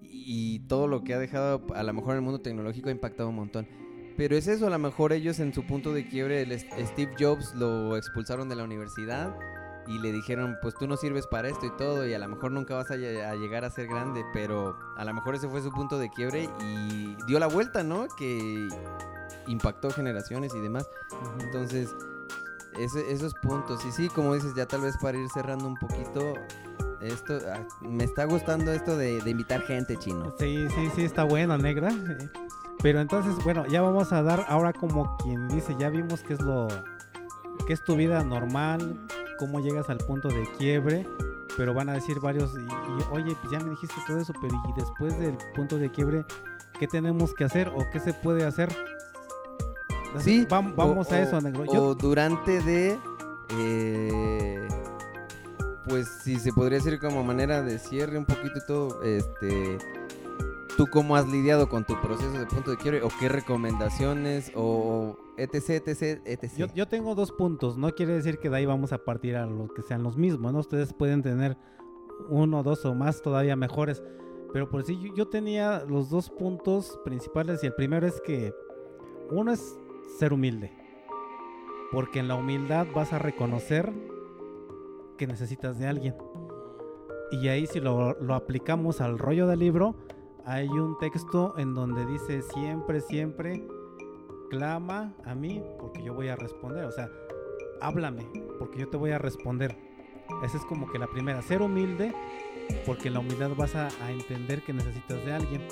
y 0.00 0.60
todo 0.60 0.86
lo 0.88 1.02
que 1.02 1.14
ha 1.14 1.18
dejado, 1.18 1.66
a 1.74 1.82
lo 1.82 1.92
mejor 1.92 2.12
en 2.12 2.16
el 2.18 2.22
mundo 2.22 2.40
tecnológico 2.40 2.88
ha 2.88 2.92
impactado 2.92 3.28
un 3.28 3.36
montón. 3.36 3.83
Pero 4.16 4.36
es 4.36 4.46
eso, 4.46 4.66
a 4.66 4.70
lo 4.70 4.78
mejor 4.78 5.12
ellos 5.12 5.40
en 5.40 5.52
su 5.52 5.66
punto 5.66 5.92
de 5.92 6.06
quiebre, 6.06 6.42
el 6.42 6.58
Steve 6.60 7.12
Jobs 7.18 7.54
lo 7.54 7.96
expulsaron 7.96 8.48
de 8.48 8.56
la 8.56 8.64
universidad 8.64 9.34
y 9.86 9.98
le 9.98 10.12
dijeron, 10.12 10.56
pues 10.62 10.74
tú 10.74 10.86
no 10.86 10.96
sirves 10.96 11.26
para 11.26 11.48
esto 11.48 11.66
y 11.66 11.76
todo, 11.76 12.06
y 12.06 12.14
a 12.14 12.18
lo 12.18 12.28
mejor 12.28 12.52
nunca 12.52 12.74
vas 12.74 12.90
a, 12.90 12.96
llegar 12.96 13.64
a 13.64 13.70
ser 13.70 13.86
grande, 13.86 14.24
pero 14.32 14.78
a 14.96 15.04
lo 15.04 15.12
mejor 15.12 15.34
ese 15.34 15.48
fue 15.48 15.62
su 15.62 15.70
punto 15.72 15.98
de 15.98 16.10
quiebre 16.10 16.48
y 16.60 17.16
dio 17.26 17.38
la 17.38 17.46
vuelta, 17.46 17.82
¿no? 17.82 18.06
Que 18.16 18.68
impactó 19.46 19.90
generaciones 19.90 20.54
y 20.54 20.60
demás. 20.60 20.88
Entonces, 21.40 21.94
esos 22.78 23.34
puntos, 23.34 23.84
y 23.84 23.92
sí, 23.92 24.08
como 24.08 24.34
dices, 24.34 24.54
ya 24.54 24.66
tal 24.66 24.82
vez 24.82 24.96
para 25.00 25.18
ir 25.18 25.28
cerrando 25.30 25.66
un 25.66 25.76
poquito, 25.76 26.34
esto, 27.00 27.38
ah, 27.52 27.66
me 27.82 28.04
está 28.04 28.24
gustando 28.24 28.72
esto 28.72 28.96
de, 28.96 29.18
invitar 29.26 29.62
gente 29.62 29.96
chino. 29.98 30.34
Sí, 30.38 30.66
sí, 30.74 30.90
sí, 30.94 31.02
está 31.02 31.24
bueno, 31.24 31.58
negra. 31.58 31.90
Pero 32.84 33.00
entonces, 33.00 33.42
bueno, 33.42 33.64
ya 33.66 33.80
vamos 33.80 34.12
a 34.12 34.22
dar 34.22 34.44
ahora 34.46 34.74
como 34.74 35.16
quien 35.16 35.48
dice, 35.48 35.74
ya 35.78 35.88
vimos 35.88 36.20
qué 36.20 36.34
es 36.34 36.40
lo, 36.42 36.68
qué 37.66 37.72
es 37.72 37.82
tu 37.82 37.96
vida 37.96 38.22
normal, 38.22 39.00
cómo 39.38 39.60
llegas 39.60 39.88
al 39.88 39.96
punto 39.96 40.28
de 40.28 40.46
quiebre, 40.58 41.06
pero 41.56 41.72
van 41.72 41.88
a 41.88 41.94
decir 41.94 42.20
varios, 42.20 42.52
y, 42.52 43.04
oye, 43.10 43.34
pues 43.40 43.50
ya 43.50 43.58
me 43.60 43.70
dijiste 43.70 43.94
todo 44.06 44.18
eso, 44.18 44.34
pero 44.38 44.54
y 44.68 44.78
después 44.78 45.18
del 45.18 45.34
punto 45.54 45.78
de 45.78 45.90
quiebre, 45.90 46.26
¿qué 46.78 46.86
tenemos 46.86 47.32
que 47.32 47.44
hacer 47.44 47.68
o 47.68 47.88
qué 47.90 48.00
se 48.00 48.12
puede 48.12 48.44
hacer? 48.44 48.68
Sí, 50.18 50.46
vamos, 50.50 51.10
a 51.10 51.22
eso, 51.22 51.40
negro. 51.40 51.64
o 51.66 51.94
durante 51.94 52.60
de 52.60 52.98
eh, 53.58 54.68
pues 55.88 56.06
si 56.22 56.38
se 56.38 56.52
podría 56.52 56.80
decir 56.80 56.98
como 56.98 57.24
manera 57.24 57.62
de 57.62 57.78
cierre 57.78 58.18
un 58.18 58.26
poquito 58.26 58.58
y 58.58 58.66
todo, 58.66 59.02
este, 59.02 59.78
¿tú 60.76 60.86
cómo 60.86 61.16
has 61.16 61.28
lidiado 61.28 61.68
con 61.68 61.84
tu 61.84 62.00
proceso 62.00 62.32
de 62.32 62.46
punto 62.46 62.70
de 62.70 62.76
quiebre 62.76 63.02
o 63.02 63.08
qué 63.20 63.28
recomendaciones 63.28 64.50
o 64.54 65.16
etc, 65.36 65.86
etc, 65.86 66.20
etc? 66.24 66.72
Yo, 66.74 66.88
tengo 66.88 67.14
dos 67.14 67.32
puntos, 67.32 67.76
no 67.76 67.90
quiere 67.92 68.14
decir 68.14 68.38
que 68.38 68.50
de 68.50 68.56
ahí 68.56 68.66
vamos 68.66 68.92
a 68.92 68.98
partir 68.98 69.36
a 69.36 69.46
los 69.46 69.72
que 69.72 69.82
sean 69.82 70.02
los 70.02 70.16
mismos, 70.16 70.52
¿no? 70.52 70.58
Ustedes 70.58 70.92
pueden 70.92 71.22
tener 71.22 71.56
uno, 72.28 72.62
dos 72.62 72.84
o 72.84 72.94
más 72.94 73.22
todavía 73.22 73.56
mejores, 73.56 74.02
pero 74.52 74.68
por 74.68 74.84
si 74.84 75.00
yo, 75.00 75.14
yo 75.14 75.28
tenía 75.28 75.84
los 75.88 76.10
dos 76.10 76.30
puntos 76.30 76.98
principales 77.04 77.62
y 77.62 77.66
el 77.66 77.74
primero 77.74 78.06
es 78.06 78.20
que 78.20 78.52
uno 79.30 79.52
es 79.52 79.78
ser 80.18 80.32
humilde, 80.32 80.72
porque 81.92 82.20
en 82.20 82.28
la 82.28 82.34
humildad 82.34 82.86
vas 82.94 83.12
a 83.12 83.18
reconocer 83.18 83.92
que 85.16 85.26
necesitas 85.26 85.78
de 85.78 85.86
alguien. 85.86 86.14
Y 87.30 87.48
ahí 87.48 87.66
si 87.66 87.80
lo, 87.80 88.14
lo 88.20 88.34
aplicamos 88.34 89.00
al 89.00 89.18
rollo 89.18 89.46
del 89.46 89.58
libro, 89.58 89.96
hay 90.46 90.68
un 90.68 90.98
texto 90.98 91.54
en 91.58 91.74
donde 91.74 92.04
dice 92.06 92.42
siempre, 92.42 93.00
siempre 93.00 93.66
clama 94.50 95.14
a 95.24 95.34
mí 95.34 95.62
porque 95.78 96.02
yo 96.02 96.14
voy 96.14 96.28
a 96.28 96.36
responder. 96.36 96.84
O 96.84 96.92
sea, 96.92 97.10
háblame 97.80 98.26
porque 98.58 98.80
yo 98.80 98.88
te 98.88 98.96
voy 98.96 99.10
a 99.10 99.18
responder. 99.18 99.76
Esa 100.42 100.56
es 100.56 100.64
como 100.64 100.90
que 100.90 100.98
la 100.98 101.06
primera, 101.06 101.42
ser 101.42 101.62
humilde 101.62 102.14
porque 102.86 103.08
en 103.08 103.14
la 103.14 103.20
humildad 103.20 103.50
vas 103.56 103.74
a, 103.74 103.88
entender 104.10 104.62
que 104.62 104.72
necesitas 104.72 105.24
de 105.24 105.32
alguien. 105.32 105.62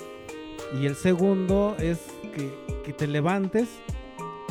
Y 0.79 0.85
el 0.85 0.95
segundo 0.95 1.75
es 1.79 1.99
que 2.83 2.93
te 2.93 3.07
levantes 3.07 3.79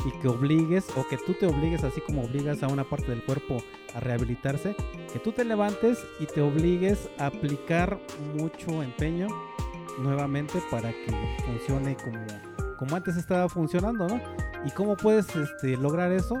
y 0.05 0.11
que 0.19 0.27
obligues 0.27 0.85
o 0.97 1.07
que 1.07 1.17
tú 1.17 1.33
te 1.33 1.45
obligues 1.45 1.83
así 1.83 2.01
como 2.01 2.23
obligas 2.23 2.63
a 2.63 2.67
una 2.67 2.83
parte 2.83 3.07
del 3.07 3.23
cuerpo 3.23 3.57
a 3.95 3.99
rehabilitarse, 3.99 4.75
que 5.11 5.19
tú 5.19 5.31
te 5.31 5.45
levantes 5.45 6.03
y 6.19 6.25
te 6.25 6.41
obligues 6.41 7.09
a 7.17 7.27
aplicar 7.27 7.99
mucho 8.35 8.83
empeño 8.83 9.27
nuevamente 9.99 10.61
para 10.71 10.89
que 10.89 11.37
funcione 11.45 11.95
como, 11.97 12.25
como 12.77 12.95
antes 12.95 13.17
estaba 13.17 13.49
funcionando, 13.49 14.07
¿no? 14.07 14.21
¿Y 14.65 14.71
cómo 14.71 14.95
puedes 14.95 15.35
este, 15.35 15.77
lograr 15.77 16.11
eso? 16.11 16.35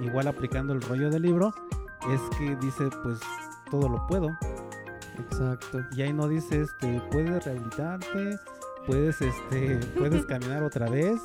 Igual 0.00 0.28
aplicando 0.28 0.72
el 0.72 0.80
rollo 0.82 1.10
del 1.10 1.22
libro, 1.22 1.54
es 2.12 2.20
que 2.38 2.56
dice, 2.56 2.88
pues 3.02 3.20
todo 3.70 3.88
lo 3.88 4.06
puedo. 4.06 4.36
Exacto. 5.18 5.84
Y 5.92 6.02
ahí 6.02 6.12
no 6.12 6.28
dice, 6.28 6.62
este, 6.62 7.00
puedes 7.10 7.44
rehabilitarte, 7.44 8.38
puedes, 8.86 9.20
este, 9.20 9.80
puedes 9.98 10.24
caminar 10.26 10.62
otra 10.62 10.88
vez, 10.88 11.20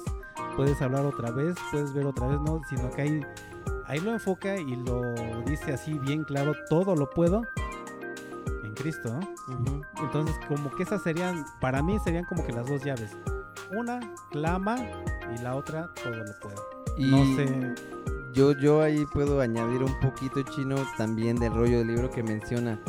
puedes 0.55 0.81
hablar 0.81 1.05
otra 1.05 1.31
vez, 1.31 1.55
puedes 1.71 1.93
ver 1.93 2.05
otra 2.05 2.27
vez, 2.27 2.39
no, 2.41 2.61
sino 2.69 2.89
que 2.91 3.01
ahí, 3.01 3.21
ahí 3.85 3.99
lo 3.99 4.11
enfoca 4.11 4.57
y 4.57 4.75
lo 4.75 5.13
dice 5.45 5.73
así 5.73 5.97
bien 5.99 6.23
claro, 6.23 6.53
todo 6.69 6.95
lo 6.95 7.09
puedo 7.09 7.43
Cristo. 8.81 9.19
Entonces, 10.01 10.35
como 10.47 10.71
que 10.71 10.83
esas 10.83 11.01
serían, 11.03 11.45
para 11.59 11.81
mí 11.81 11.97
serían 12.03 12.25
como 12.25 12.45
que 12.45 12.51
las 12.51 12.67
dos 12.67 12.83
llaves. 12.83 13.17
Una, 13.77 13.99
clama, 14.31 14.75
y 15.33 15.41
la 15.41 15.55
otra, 15.55 15.89
todo 16.03 16.15
lo 16.15 16.39
puedo. 16.41 16.69
Y 16.97 17.11
No 17.11 17.35
sé. 17.35 17.75
Yo, 18.33 18.53
yo 18.53 18.81
ahí 18.81 19.05
puedo 19.13 19.41
añadir 19.41 19.83
un 19.83 19.99
poquito 19.99 20.41
chino 20.43 20.75
también 20.97 21.35
del 21.35 21.53
rollo 21.53 21.79
del 21.79 21.87
libro 21.87 22.09
que 22.09 22.23
menciona. 22.23 22.79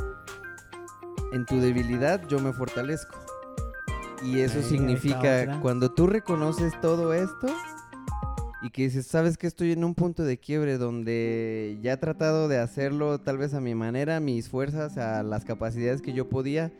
En 1.33 1.45
tu 1.47 1.61
debilidad 1.61 2.27
yo 2.29 2.39
me 2.39 2.53
fortalezco. 2.53 3.17
Y 4.23 4.41
eso 4.41 4.59
Ahí, 4.59 4.65
significa 4.65 5.59
cuando 5.61 5.91
tú 5.91 6.07
reconoces 6.07 6.81
todo 6.81 7.13
esto 7.13 7.49
y 8.63 8.71
que 8.71 8.83
dices, 8.83 9.07
sabes 9.07 9.37
que 9.37 9.47
estoy 9.47 9.73
en 9.73 9.83
un 9.85 9.95
punto 9.95 10.23
de 10.23 10.39
quiebre 10.39 10.79
donde 10.79 11.79
ya 11.83 11.95
he 11.95 11.97
tratado 11.97 12.47
de 12.49 12.59
hacerlo 12.59 13.19
tal 13.19 13.39
vez 13.39 13.55
a 13.55 13.61
mi 13.61 13.75
manera, 13.75 14.17
a 14.17 14.21
mis 14.21 14.49
fuerzas, 14.49 14.97
a 14.99 15.23
las 15.23 15.45
capacidades 15.45 16.01
que 16.01 16.13
yo 16.13 16.29
podía 16.29 16.73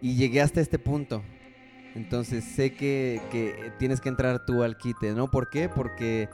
y 0.00 0.14
llegué 0.16 0.40
hasta 0.40 0.60
este 0.60 0.78
punto. 0.78 1.22
Entonces 1.96 2.44
sé 2.44 2.74
que, 2.74 3.20
que 3.30 3.72
tienes 3.78 4.00
que 4.00 4.08
entrar 4.08 4.46
tú 4.46 4.62
al 4.62 4.76
quite, 4.76 5.14
¿no? 5.14 5.30
¿Por 5.30 5.50
qué? 5.50 5.68
Porque 5.68 6.28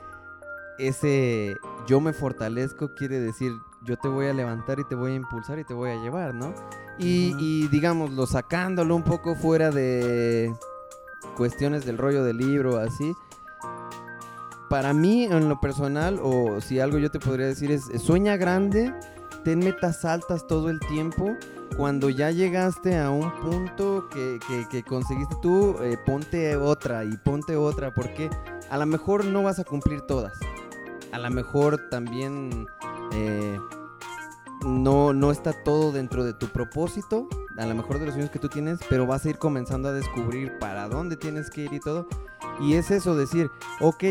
ese 0.79 1.57
yo 1.87 2.01
me 2.01 2.13
fortalezco 2.13 2.95
quiere 2.95 3.21
decir 3.21 3.53
yo 3.85 3.97
te 3.97 4.09
voy 4.09 4.27
a 4.27 4.33
levantar 4.33 4.79
y 4.79 4.85
te 4.85 4.95
voy 4.95 5.13
a 5.13 5.15
impulsar 5.15 5.59
y 5.59 5.65
te 5.65 5.75
voy 5.75 5.91
a 5.91 5.97
llevar, 6.03 6.35
¿no? 6.35 6.55
Y, 6.99 7.31
Ujú. 7.31 7.39
y 7.41 7.69
digámoslo, 7.69 8.27
sacándolo 8.27 8.95
un 8.95 9.05
poco 9.05 9.35
fuera 9.35 9.71
de 9.71 10.53
cuestiones 11.37 11.87
del 11.87 11.97
rollo 11.97 12.23
del 12.25 12.37
libro, 12.37 12.79
así. 12.79 13.15
Para 14.71 14.93
mí, 14.95 15.25
en 15.25 15.49
lo 15.49 15.61
personal, 15.61 16.21
o 16.23 16.61
si 16.61 16.79
algo 16.79 16.99
yo 16.99 17.11
te 17.11 17.19
podría 17.19 17.47
decir 17.47 17.71
es, 17.73 17.87
sueña 18.01 18.37
grande, 18.37 18.95
ten 19.45 19.59
metas 19.59 20.05
altas 20.05 20.47
todo 20.47 20.71
el 20.71 20.79
tiempo. 20.81 21.35
Cuando 21.77 22.09
ya 22.09 22.31
llegaste 22.31 22.97
a 22.97 23.11
un 23.11 23.33
punto 23.41 24.09
que, 24.09 24.39
que- 24.47 24.69
que 24.69 24.83
conseguiste 24.85 25.35
tú, 25.43 25.75
eh, 25.83 25.99
ponte 26.07 26.57
otra 26.57 27.05
y 27.05 27.17
ponte 27.17 27.57
otra, 27.57 27.93
porque 27.93 28.31
a 28.71 28.79
lo 28.79 28.87
mejor 28.87 29.25
no 29.25 29.43
vas 29.43 29.59
a 29.59 29.65
cumplir 29.65 30.03
todas. 30.03 30.35
A 31.11 31.19
lo 31.19 31.31
mejor 31.31 31.89
también 31.91 32.67
eh, 33.13 33.59
no, 34.65 35.13
no 35.13 35.33
está 35.33 35.53
todo 35.65 35.91
dentro 35.91 36.23
de 36.23 36.33
tu 36.35 36.47
propósito, 36.47 37.27
a 37.59 37.67
lo 37.67 37.75
mejor 37.75 37.99
de 37.99 38.05
los 38.07 38.15
sueños 38.15 38.31
que 38.31 38.39
tú 38.39 38.49
tienes, 38.49 38.79
pero 38.89 39.05
vas 39.07 39.25
a 39.27 39.31
ir 39.31 39.39
comenzando 39.39 39.89
a 39.89 39.93
descubrir 39.93 40.59
para 40.61 40.87
dónde 40.89 41.17
tienes 41.17 41.51
que 41.51 41.63
ir 41.63 41.73
y 41.73 41.81
todo. 41.81 42.07
Y 42.61 42.75
es 42.75 42.91
eso, 42.93 43.17
decir, 43.17 43.51
ok, 43.81 44.05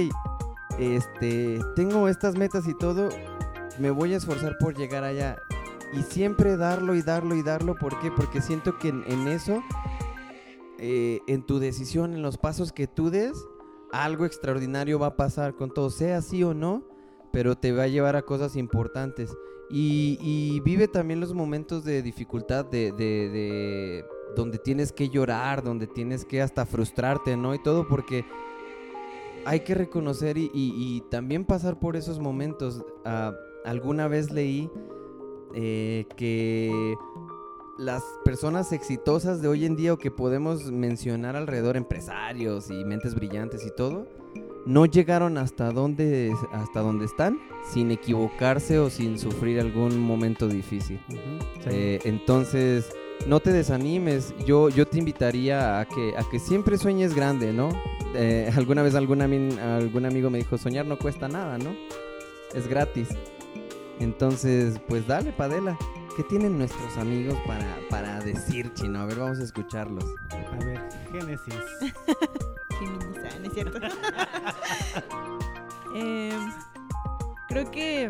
este, 0.80 1.60
tengo 1.76 2.08
estas 2.08 2.36
metas 2.36 2.68
y 2.68 2.74
todo, 2.74 3.10
me 3.80 3.92
voy 3.92 4.14
a 4.14 4.18
esforzar 4.18 4.58
por 4.60 4.76
llegar 4.76 5.04
allá. 5.04 5.38
Y 5.94 6.04
siempre 6.04 6.56
darlo 6.58 6.96
y 6.96 7.02
darlo 7.02 7.36
y 7.36 7.44
darlo, 7.44 7.76
¿por 7.76 8.00
qué? 8.00 8.12
Porque 8.12 8.42
siento 8.42 8.78
que 8.78 8.90
en, 8.90 9.28
eso, 9.28 9.62
eh, 10.78 11.20
en 11.28 11.44
tu 11.44 11.60
decisión, 11.60 12.14
en 12.14 12.22
los 12.22 12.38
pasos 12.38 12.72
que 12.72 12.88
tú 12.88 13.10
des, 13.10 13.34
algo 13.92 14.26
extraordinario 14.26 15.00
va 15.00 15.08
a 15.08 15.16
pasar 15.18 15.56
con 15.56 15.74
todo, 15.74 15.90
sea 15.90 16.18
así 16.18 16.44
o 16.44 16.54
no, 16.54 16.84
pero 17.32 17.56
te 17.58 17.72
va 17.72 17.84
a 17.84 17.88
llevar 17.88 18.16
a 18.16 18.22
cosas 18.22 18.56
importantes. 18.56 19.36
Y, 19.72 20.18
y 20.22 20.60
vive 20.62 20.88
también 20.88 21.20
los 21.20 21.34
momentos 21.34 21.84
de 21.84 22.02
dificultad, 22.02 22.66
de, 22.66 22.92
de- 22.92 23.30
de- 23.30 24.06
donde 24.36 24.60
tienes 24.60 24.92
que 24.92 25.10
llorar, 25.10 25.64
donde 25.64 25.88
tienes 25.88 26.24
que 26.24 26.42
hasta 26.42 26.66
frustrarte, 26.68 27.36
¿no? 27.36 27.56
Y 27.56 27.64
todo 27.64 27.88
porque 27.88 28.26
hay 29.46 29.62
que 29.62 29.76
reconocer 29.76 30.38
y, 30.38 30.46
y- 30.54 30.74
y 30.98 31.02
también 31.10 31.46
pasar 31.46 31.80
por 31.80 31.96
esos 31.96 32.20
momentos. 32.20 32.84
Ah, 33.06 33.34
alguna 33.66 34.08
vez 34.08 34.32
leí 34.32 34.70
eh, 35.56 36.06
que 36.16 36.96
las 37.78 38.04
personas 38.26 38.72
exitosas 38.74 39.42
de 39.42 39.48
hoy 39.48 39.66
en 39.66 39.76
día 39.76 39.94
o 39.94 39.98
que 39.98 40.12
podemos 40.12 40.72
mencionar 40.72 41.36
alrededor, 41.36 41.78
empresarios 41.78 42.70
y 42.70 42.84
mentes 42.84 43.16
brillantes 43.16 43.66
y 43.66 43.72
todo, 43.76 44.06
no 44.66 44.86
llegaron 44.86 45.38
hasta 45.38 45.72
donde, 45.72 46.34
hasta 46.52 46.82
donde 46.82 47.06
están 47.06 47.40
sin 47.64 47.92
equivocarse 47.92 48.80
o 48.80 48.90
sin 48.90 49.18
sufrir 49.18 49.60
algún 49.60 49.98
momento 50.00 50.48
difícil. 50.48 51.00
Sí. 51.10 51.18
Eh, 51.68 52.00
entonces, 52.04 52.90
no 53.28 53.40
te 53.40 53.52
desanimes. 53.52 54.34
Yo, 54.46 54.70
yo 54.70 54.88
te 54.88 54.98
invitaría 54.98 55.80
a 55.80 55.86
que, 55.86 56.16
a 56.18 56.24
que 56.30 56.40
siempre 56.40 56.78
sueñes 56.78 57.14
grande, 57.14 57.54
¿no? 57.54 57.70
Eh, 58.16 58.52
alguna 58.56 58.82
vez 58.82 58.96
algún, 58.96 59.22
algún 59.22 60.06
amigo 60.06 60.30
me 60.30 60.40
dijo, 60.40 60.58
soñar 60.58 60.86
no 60.86 60.98
cuesta 60.98 61.28
nada, 61.28 61.58
¿no? 61.58 61.76
Es 62.54 62.68
gratis. 62.68 63.10
Entonces, 64.00 64.80
pues 64.88 65.06
dale, 65.08 65.32
Padela. 65.32 65.78
¿Qué 66.16 66.24
tienen 66.24 66.58
nuestros 66.58 66.98
amigos 66.98 67.38
para, 67.48 67.78
para 67.90 68.20
decir, 68.20 68.74
chino? 68.74 69.00
A 69.00 69.06
ver, 69.06 69.20
vamos 69.20 69.40
a 69.40 69.44
escucharlos. 69.44 70.04
A 70.32 70.66
ver, 70.66 70.82
Génesis. 71.12 71.56
Géminis, 72.80 73.18
ah, 73.24 73.40
¿no 73.40 73.48
es 73.48 73.54
cierto? 73.54 73.80
Em, 75.96 76.52
creo 77.48 77.72
que 77.72 78.08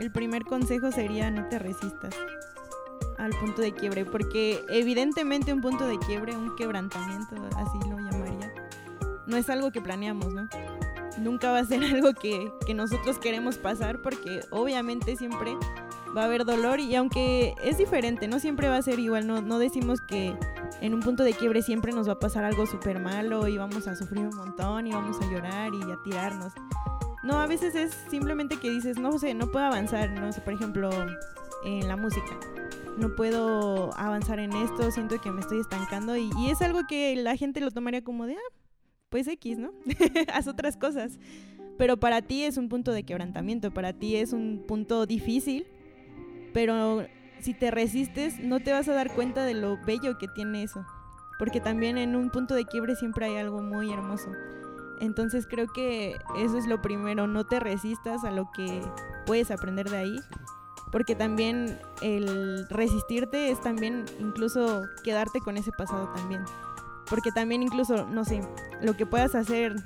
el 0.00 0.10
primer 0.10 0.44
consejo 0.44 0.90
sería 0.90 1.30
no 1.30 1.48
te 1.48 1.60
resistas 1.60 2.12
al 3.20 3.32
punto 3.32 3.60
de 3.60 3.72
quiebre, 3.72 4.04
porque 4.04 4.64
evidentemente 4.68 5.52
un 5.52 5.60
punto 5.60 5.86
de 5.86 5.98
quiebre, 5.98 6.36
un 6.36 6.56
quebrantamiento, 6.56 7.36
así 7.56 7.78
lo 7.88 7.98
llamaría, 7.98 8.52
no 9.26 9.36
es 9.36 9.50
algo 9.50 9.70
que 9.70 9.80
planeamos, 9.80 10.32
¿no? 10.32 10.48
Nunca 11.18 11.50
va 11.50 11.58
a 11.58 11.64
ser 11.64 11.84
algo 11.94 12.14
que, 12.14 12.50
que 12.66 12.74
nosotros 12.74 13.18
queremos 13.18 13.58
pasar 13.58 14.00
porque 14.00 14.40
obviamente 14.50 15.16
siempre 15.16 15.54
va 16.16 16.22
a 16.22 16.24
haber 16.24 16.44
dolor 16.44 16.80
y 16.80 16.94
aunque 16.96 17.54
es 17.62 17.78
diferente, 17.78 18.26
no 18.26 18.40
siempre 18.40 18.68
va 18.68 18.76
a 18.76 18.82
ser 18.82 18.98
igual, 18.98 19.26
no, 19.26 19.42
no 19.42 19.58
decimos 19.58 20.00
que 20.00 20.34
en 20.80 20.94
un 20.94 21.00
punto 21.00 21.22
de 21.22 21.34
quiebre 21.34 21.62
siempre 21.62 21.92
nos 21.92 22.08
va 22.08 22.14
a 22.14 22.18
pasar 22.18 22.44
algo 22.44 22.66
súper 22.66 23.00
malo 23.00 23.48
y 23.48 23.58
vamos 23.58 23.86
a 23.86 23.96
sufrir 23.96 24.26
un 24.26 24.36
montón 24.36 24.86
y 24.86 24.92
vamos 24.92 25.18
a 25.20 25.30
llorar 25.30 25.72
y 25.74 25.82
a 25.82 25.98
tirarnos. 26.02 26.52
No, 27.22 27.38
a 27.38 27.46
veces 27.46 27.74
es 27.74 27.94
simplemente 28.08 28.56
que 28.56 28.70
dices, 28.70 28.98
no 28.98 29.18
sé, 29.18 29.34
no 29.34 29.48
puedo 29.48 29.66
avanzar, 29.66 30.10
no 30.10 30.32
sé, 30.32 30.40
por 30.40 30.54
ejemplo, 30.54 30.90
en 31.64 31.88
la 31.88 31.96
música. 31.96 32.38
No 32.98 33.14
puedo 33.14 33.96
avanzar 33.96 34.40
en 34.40 34.52
esto, 34.52 34.90
siento 34.90 35.20
que 35.20 35.30
me 35.30 35.40
estoy 35.40 35.60
estancando 35.60 36.16
y, 36.16 36.30
y 36.38 36.50
es 36.50 36.60
algo 36.60 36.80
que 36.88 37.14
la 37.16 37.36
gente 37.36 37.60
lo 37.60 37.70
tomaría 37.70 38.02
como 38.02 38.26
de, 38.26 38.34
ah, 38.34 38.60
pues 39.10 39.26
X, 39.26 39.58
¿no? 39.58 39.72
Haz 40.32 40.46
otras 40.48 40.76
cosas. 40.76 41.18
pero 41.76 41.98
para 41.98 42.22
ti 42.22 42.44
es 42.44 42.56
un 42.56 42.68
punto 42.68 42.92
de 42.92 43.04
quebrantamiento, 43.04 43.72
para 43.72 43.92
ti 43.92 44.16
es 44.16 44.32
un 44.32 44.64
punto 44.66 45.06
difícil, 45.06 45.66
pero 46.54 47.06
si 47.40 47.54
te 47.54 47.70
resistes 47.70 48.38
no 48.38 48.60
te 48.60 48.72
vas 48.72 48.88
a 48.88 48.92
dar 48.92 49.14
cuenta 49.14 49.44
de 49.44 49.54
lo 49.54 49.78
bello 49.84 50.18
que 50.18 50.28
tiene 50.28 50.62
eso, 50.62 50.84
porque 51.38 51.60
también 51.60 51.98
en 51.98 52.16
un 52.16 52.30
punto 52.30 52.54
de 52.54 52.64
quiebre 52.64 52.96
siempre 52.96 53.26
hay 53.26 53.36
algo 53.36 53.62
muy 53.62 53.92
hermoso. 53.92 54.30
Entonces 55.00 55.46
creo 55.46 55.66
que 55.68 56.16
eso 56.36 56.58
es 56.58 56.66
lo 56.66 56.82
primero, 56.82 57.26
no 57.26 57.44
te 57.44 57.58
resistas 57.58 58.24
a 58.24 58.30
lo 58.30 58.50
que 58.52 58.82
puedes 59.24 59.50
aprender 59.50 59.88
de 59.88 59.96
ahí, 59.96 60.16
porque 60.90 61.14
también 61.14 61.78
el 62.02 62.68
resistirte 62.68 63.50
es 63.50 63.60
también 63.60 64.04
incluso 64.18 64.82
quedarte 65.04 65.40
con 65.40 65.56
ese 65.56 65.72
pasado 65.72 66.08
también. 66.14 66.44
Porque 67.08 67.32
también 67.32 67.62
incluso, 67.62 68.06
no 68.06 68.24
sé, 68.24 68.40
lo 68.80 68.96
que 68.96 69.06
puedas 69.06 69.34
hacer 69.34 69.76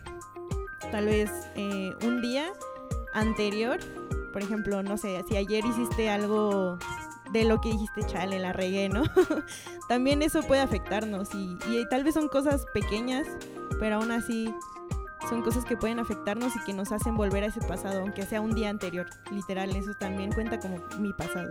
tal 0.90 1.06
vez 1.06 1.30
eh, 1.56 1.92
un 2.04 2.20
día 2.20 2.52
anterior, 3.12 3.78
por 4.32 4.42
ejemplo, 4.42 4.82
no 4.82 4.96
sé, 4.96 5.22
si 5.28 5.36
ayer 5.36 5.64
hiciste 5.64 6.10
algo 6.10 6.78
de 7.32 7.44
lo 7.44 7.60
que 7.60 7.70
dijiste, 7.70 8.04
chale, 8.06 8.38
la 8.38 8.52
regué, 8.52 8.88
¿no? 8.88 9.02
también 9.88 10.22
eso 10.22 10.42
puede 10.42 10.60
afectarnos 10.60 11.34
y, 11.34 11.58
y 11.68 11.88
tal 11.88 12.04
vez 12.04 12.14
son 12.14 12.28
cosas 12.28 12.66
pequeñas, 12.72 13.26
pero 13.80 13.96
aún 13.96 14.12
así 14.12 14.54
son 15.28 15.42
cosas 15.42 15.64
que 15.64 15.76
pueden 15.76 15.98
afectarnos 15.98 16.54
y 16.56 16.60
que 16.64 16.72
nos 16.72 16.92
hacen 16.92 17.16
volver 17.16 17.44
a 17.44 17.46
ese 17.46 17.60
pasado, 17.60 18.00
aunque 18.00 18.22
sea 18.22 18.40
un 18.40 18.54
día 18.54 18.70
anterior. 18.70 19.06
Literal, 19.30 19.74
eso 19.74 19.92
también 19.98 20.32
cuenta 20.32 20.58
como 20.58 20.78
mi 20.98 21.12
pasado. 21.12 21.50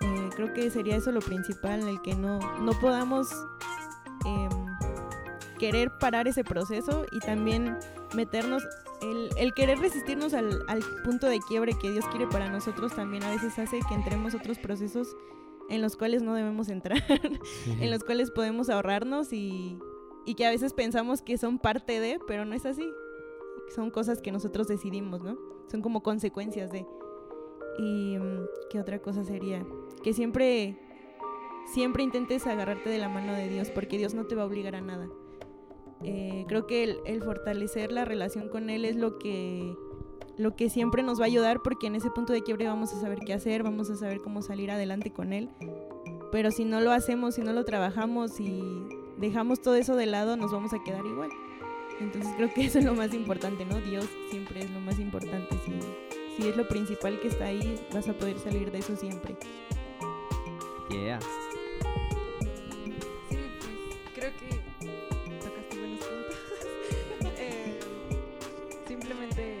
Eh, 0.00 0.30
creo 0.36 0.52
que 0.52 0.70
sería 0.70 0.96
eso 0.96 1.12
lo 1.12 1.20
principal, 1.20 1.86
el 1.88 2.00
que 2.02 2.14
no, 2.14 2.38
no 2.60 2.72
podamos 2.80 3.28
em, 4.26 4.66
querer 5.58 5.90
parar 5.98 6.28
ese 6.28 6.44
proceso 6.44 7.06
y 7.12 7.20
también 7.20 7.78
meternos, 8.14 8.66
el, 9.02 9.30
el 9.36 9.54
querer 9.54 9.78
resistirnos 9.78 10.34
al, 10.34 10.62
al, 10.68 10.82
punto 11.04 11.26
de 11.28 11.40
quiebre 11.40 11.72
que 11.80 11.90
Dios 11.90 12.06
quiere 12.08 12.26
para 12.26 12.50
nosotros 12.50 12.94
también 12.94 13.22
a 13.24 13.30
veces 13.30 13.58
hace 13.58 13.80
que 13.88 13.94
entremos 13.94 14.34
otros 14.34 14.58
procesos 14.58 15.16
en 15.68 15.82
los 15.82 15.96
cuales 15.96 16.22
no 16.22 16.34
debemos 16.34 16.68
entrar, 16.68 17.02
en 17.66 17.90
los 17.90 18.04
cuales 18.04 18.30
podemos 18.30 18.68
ahorrarnos 18.68 19.32
y, 19.32 19.78
y 20.26 20.34
que 20.34 20.46
a 20.46 20.50
veces 20.50 20.72
pensamos 20.72 21.22
que 21.22 21.38
son 21.38 21.58
parte 21.58 22.00
de, 22.00 22.18
pero 22.26 22.44
no 22.44 22.54
es 22.54 22.66
así. 22.66 22.88
Son 23.74 23.90
cosas 23.90 24.20
que 24.20 24.32
nosotros 24.32 24.68
decidimos, 24.68 25.22
¿no? 25.22 25.38
Son 25.70 25.82
como 25.82 26.02
consecuencias 26.02 26.70
de. 26.70 26.86
Y 27.78 28.16
mm, 28.18 28.46
qué 28.70 28.80
otra 28.80 29.00
cosa 29.00 29.24
sería 29.24 29.64
que 30.02 30.12
siempre 30.12 30.78
siempre 31.66 32.02
intentes 32.02 32.46
agarrarte 32.46 32.90
de 32.90 32.98
la 32.98 33.08
mano 33.08 33.32
de 33.32 33.48
Dios, 33.48 33.70
porque 33.70 33.98
Dios 33.98 34.14
no 34.14 34.26
te 34.26 34.34
va 34.34 34.42
a 34.42 34.46
obligar 34.46 34.76
a 34.76 34.80
nada. 34.80 35.08
Eh, 36.02 36.44
creo 36.46 36.66
que 36.66 36.84
el, 36.84 36.98
el, 37.06 37.22
fortalecer 37.22 37.90
la 37.90 38.04
relación 38.04 38.48
con 38.48 38.68
Él 38.68 38.84
es 38.84 38.96
lo 38.96 39.18
que 39.18 39.74
lo 40.36 40.56
que 40.56 40.68
siempre 40.68 41.02
nos 41.02 41.20
va 41.20 41.24
a 41.24 41.26
ayudar, 41.26 41.60
porque 41.62 41.86
en 41.86 41.94
ese 41.94 42.10
punto 42.10 42.32
de 42.32 42.42
quiebre 42.42 42.66
vamos 42.66 42.92
a 42.92 43.00
saber 43.00 43.20
qué 43.20 43.32
hacer, 43.32 43.62
vamos 43.62 43.88
a 43.90 43.96
saber 43.96 44.20
cómo 44.20 44.42
salir 44.42 44.70
adelante 44.70 45.12
con 45.12 45.32
Él. 45.32 45.48
Pero 46.32 46.50
si 46.50 46.64
no 46.64 46.80
lo 46.80 46.90
hacemos, 46.90 47.36
si 47.36 47.42
no 47.42 47.52
lo 47.52 47.64
trabajamos 47.64 48.40
y 48.40 48.60
dejamos 49.16 49.60
todo 49.60 49.74
eso 49.74 49.96
de 49.96 50.06
lado, 50.06 50.36
nos 50.36 50.52
vamos 50.52 50.72
a 50.72 50.82
quedar 50.82 51.04
igual. 51.04 51.30
Entonces 52.00 52.32
creo 52.36 52.52
que 52.52 52.64
eso 52.66 52.78
es 52.78 52.84
lo 52.84 52.94
más 52.94 53.14
importante, 53.14 53.64
¿no? 53.64 53.80
Dios 53.80 54.06
siempre 54.30 54.60
es 54.60 54.70
lo 54.70 54.80
más 54.80 54.98
importante. 54.98 55.56
Si, 55.64 55.72
si 56.36 56.48
es 56.48 56.56
lo 56.56 56.66
principal 56.66 57.20
que 57.20 57.28
está 57.28 57.46
ahí, 57.46 57.80
vas 57.92 58.08
a 58.08 58.12
poder 58.14 58.38
salir 58.38 58.70
de 58.70 58.78
eso 58.78 58.96
siempre. 58.96 59.36
Yeah. 60.90 61.20
Sí, 63.28 63.38
pues 63.58 64.14
creo 64.14 64.32
que 64.36 64.48
tocaste 65.38 65.78
buenos 65.78 66.00
puntos. 66.00 66.36
eh, 67.38 67.80
simplemente 68.86 69.58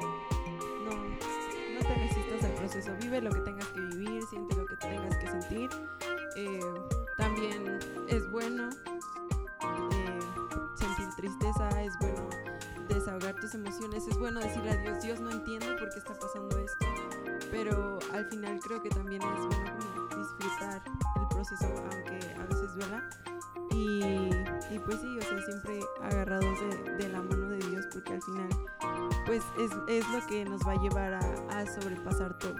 no, 0.84 0.90
no 0.90 1.80
te 1.80 1.94
resistas 1.94 2.44
al 2.44 2.54
proceso. 2.54 2.92
Vive 3.00 3.20
lo 3.20 3.30
que 3.30 3.40
tengas 3.40 3.68
que 3.68 3.80
vivir, 3.80 4.22
siente 4.24 4.56
lo 4.56 4.66
que 4.66 4.76
tengas 4.76 5.16
que 5.18 5.26
sentir. 5.28 5.70
Eh, 6.36 6.60
también 7.16 7.78
es 8.08 8.30
bueno 8.30 8.70
tristeza, 11.24 11.82
es 11.82 11.98
bueno 12.00 12.28
desahogar 12.88 13.34
tus 13.36 13.54
emociones, 13.54 14.06
es 14.06 14.18
bueno 14.18 14.40
decirle 14.40 14.72
a 14.72 14.76
Dios, 14.76 15.02
Dios 15.02 15.20
no 15.20 15.30
entiendo 15.30 15.74
por 15.78 15.88
qué 15.88 15.98
está 15.98 16.12
pasando 16.12 16.58
esto, 16.58 16.86
pero 17.50 17.98
al 18.12 18.26
final 18.26 18.60
creo 18.60 18.82
que 18.82 18.90
también 18.90 19.22
es 19.22 19.46
bueno 19.46 20.08
disfrutar 20.18 20.82
el 21.16 21.28
proceso, 21.28 21.66
aunque 21.90 22.34
a 22.34 22.44
veces 22.44 22.74
duela. 22.74 23.08
Y, 23.70 24.04
y 24.70 24.78
pues 24.84 25.00
sí, 25.00 25.18
o 25.18 25.22
sea, 25.22 25.42
siempre 25.46 25.80
agarrados 26.02 26.60
de, 26.60 26.92
de, 26.92 27.08
la 27.08 27.22
mano 27.22 27.48
de 27.48 27.58
Dios, 27.58 27.86
porque 27.90 28.12
al 28.12 28.22
final 28.22 28.48
pues 29.24 29.42
es, 29.58 29.70
es 29.88 30.08
lo 30.10 30.24
que 30.26 30.44
nos 30.44 30.60
va 30.66 30.72
a 30.72 30.82
llevar 30.82 31.14
a, 31.14 31.58
a 31.58 31.66
sobrepasar 31.66 32.38
todo. 32.38 32.56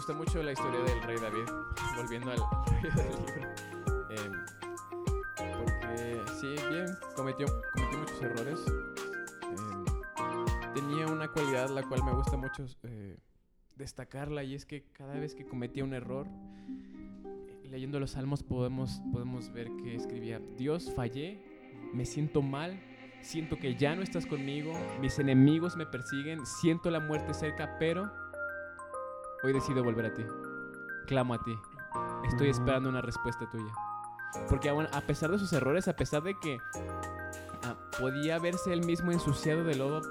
Gusta 0.00 0.14
mucho 0.14 0.42
la 0.42 0.52
historia 0.52 0.80
del 0.80 1.02
rey 1.02 1.18
David, 1.18 1.44
volviendo 1.94 2.30
al 2.30 2.38
rollo 2.72 2.90
del 2.96 3.26
libro. 3.26 3.54
Eh, 4.08 4.30
porque 5.58 6.22
sí, 6.40 6.54
bien, 6.70 6.86
cometió, 7.14 7.46
cometió 7.74 7.98
muchos 7.98 8.22
errores. 8.22 8.60
Eh, 9.42 10.72
tenía 10.72 11.06
una 11.06 11.28
cualidad 11.28 11.68
la 11.68 11.82
cual 11.82 12.02
me 12.02 12.12
gusta 12.12 12.38
mucho 12.38 12.64
eh, 12.84 13.18
destacarla 13.76 14.42
y 14.42 14.54
es 14.54 14.64
que 14.64 14.84
cada 14.90 15.12
vez 15.16 15.34
que 15.34 15.44
cometía 15.44 15.84
un 15.84 15.92
error, 15.92 16.26
leyendo 17.64 18.00
los 18.00 18.12
salmos 18.12 18.42
podemos, 18.42 19.02
podemos 19.12 19.52
ver 19.52 19.68
que 19.84 19.96
escribía, 19.96 20.40
Dios, 20.56 20.90
fallé, 20.96 21.42
me 21.92 22.06
siento 22.06 22.40
mal, 22.40 22.80
siento 23.20 23.58
que 23.58 23.74
ya 23.74 23.94
no 23.94 24.00
estás 24.00 24.24
conmigo, 24.24 24.72
mis 24.98 25.18
enemigos 25.18 25.76
me 25.76 25.84
persiguen, 25.84 26.46
siento 26.46 26.90
la 26.90 27.00
muerte 27.00 27.34
cerca, 27.34 27.76
pero 27.78 28.10
Hoy 29.42 29.54
decido 29.54 29.82
volver 29.82 30.06
a 30.06 30.14
ti. 30.14 30.24
Clamo 31.06 31.34
a 31.34 31.42
ti. 31.42 31.58
Estoy 32.28 32.50
esperando 32.50 32.88
una 32.88 33.00
respuesta 33.00 33.48
tuya. 33.50 33.72
Porque 34.48 34.68
a 34.68 35.00
pesar 35.00 35.30
de 35.30 35.38
sus 35.38 35.52
errores, 35.52 35.88
a 35.88 35.96
pesar 35.96 36.22
de 36.22 36.38
que 36.38 36.58
ah, 37.64 37.74
podía 37.98 38.38
verse 38.38 38.72
él 38.72 38.84
mismo 38.84 39.10
ensuciado 39.10 39.64
de 39.64 39.74
lodo, 39.76 40.02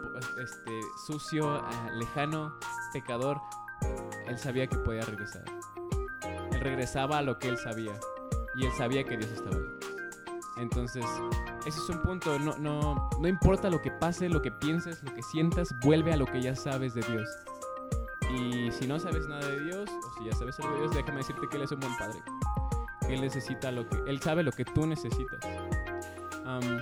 este, 0.41 0.81
sucio, 1.05 1.47
ah, 1.47 1.89
lejano, 1.93 2.55
pecador, 2.91 3.39
él 4.27 4.37
sabía 4.39 4.67
que 4.67 4.77
podía 4.77 5.01
regresar. 5.01 5.43
Él 6.51 6.59
regresaba 6.59 7.19
a 7.19 7.21
lo 7.21 7.37
que 7.37 7.49
él 7.49 7.57
sabía. 7.57 7.93
Y 8.55 8.65
él 8.65 8.71
sabía 8.77 9.03
que 9.03 9.15
Dios 9.15 9.31
estaba 9.31 9.55
ahí. 9.55 9.79
Entonces, 10.57 11.05
ese 11.67 11.79
es 11.79 11.89
un 11.89 12.01
punto. 12.01 12.39
No, 12.39 12.57
no, 12.57 13.09
no 13.19 13.27
importa 13.27 13.69
lo 13.69 13.79
que 13.79 13.91
pase, 13.91 14.27
lo 14.27 14.41
que 14.41 14.51
pienses, 14.51 15.01
lo 15.03 15.13
que 15.13 15.21
sientas, 15.21 15.69
vuelve 15.83 16.13
a 16.13 16.17
lo 16.17 16.25
que 16.25 16.41
ya 16.41 16.55
sabes 16.55 16.95
de 16.95 17.01
Dios. 17.03 17.29
Y 18.29 18.71
si 18.71 18.87
no 18.87 18.99
sabes 18.99 19.27
nada 19.27 19.45
de 19.47 19.63
Dios, 19.63 19.89
o 19.89 20.17
si 20.17 20.25
ya 20.25 20.35
sabes 20.35 20.59
algo 20.59 20.73
de 20.73 20.81
Dios, 20.81 20.95
déjame 20.95 21.17
decirte 21.17 21.47
que 21.49 21.57
Él 21.57 21.63
es 21.63 21.71
un 21.71 21.79
buen 21.79 21.97
padre. 21.97 22.21
Él 23.09 23.21
necesita 23.21 23.71
lo 23.71 23.87
que. 23.87 23.97
Él 24.07 24.21
sabe 24.21 24.43
lo 24.43 24.51
que 24.51 24.65
tú 24.65 24.85
necesitas. 24.85 25.39
Um, 26.45 26.79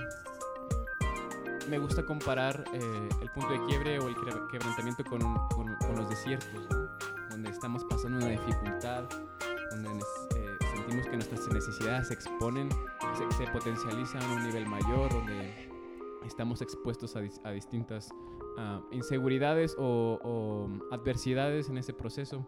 me 1.68 1.78
gusta 1.78 2.04
comparar 2.04 2.64
eh, 2.72 3.08
el 3.20 3.30
punto 3.30 3.52
de 3.52 3.64
quiebre 3.66 3.98
o 3.98 4.08
el 4.08 4.14
quebrantamiento 4.50 5.04
con, 5.04 5.20
con, 5.48 5.74
con 5.76 5.96
los 5.96 6.08
desiertos, 6.08 6.66
¿no? 6.70 6.88
donde 7.30 7.50
estamos 7.50 7.84
pasando 7.84 8.18
una 8.18 8.28
dificultad, 8.28 9.04
donde 9.70 9.90
eh, 10.36 10.56
sentimos 10.74 11.06
que 11.06 11.16
nuestras 11.16 11.46
necesidades 11.48 12.08
se 12.08 12.14
exponen, 12.14 12.70
se, 13.16 13.36
se, 13.36 13.50
potencializan 13.52 14.22
a 14.22 14.32
un 14.34 14.44
nivel 14.44 14.66
mayor, 14.66 15.12
donde 15.12 15.67
estamos 16.28 16.62
expuestos 16.62 17.16
a, 17.16 17.22
a 17.44 17.50
distintas 17.50 18.10
uh, 18.56 18.82
inseguridades 18.92 19.74
o, 19.78 20.18
o, 20.22 20.68
adversidades 20.92 21.68
en 21.68 21.78
ese 21.78 21.92
proceso. 21.92 22.46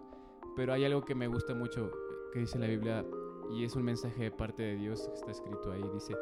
Pero 0.57 0.73
hay 0.73 0.85
algo 0.85 1.05
que 1.05 1.15
me 1.15 1.27
gusta 1.27 1.55
mucho 1.55 1.91
que 2.33 2.41
dice 2.41 2.59
la 2.59 2.67
Biblia 2.67 3.05
y 3.51 3.65
es 3.65 3.75
un 3.75 3.83
mensaje 3.83 4.25
de 4.25 4.31
parte 4.31 4.63
de 4.63 4.77
Dios 4.77 5.09
que 5.09 5.15
está 5.15 5.31
escrito 5.31 5.73
ahí. 5.73 5.83
Dice, 5.95 6.15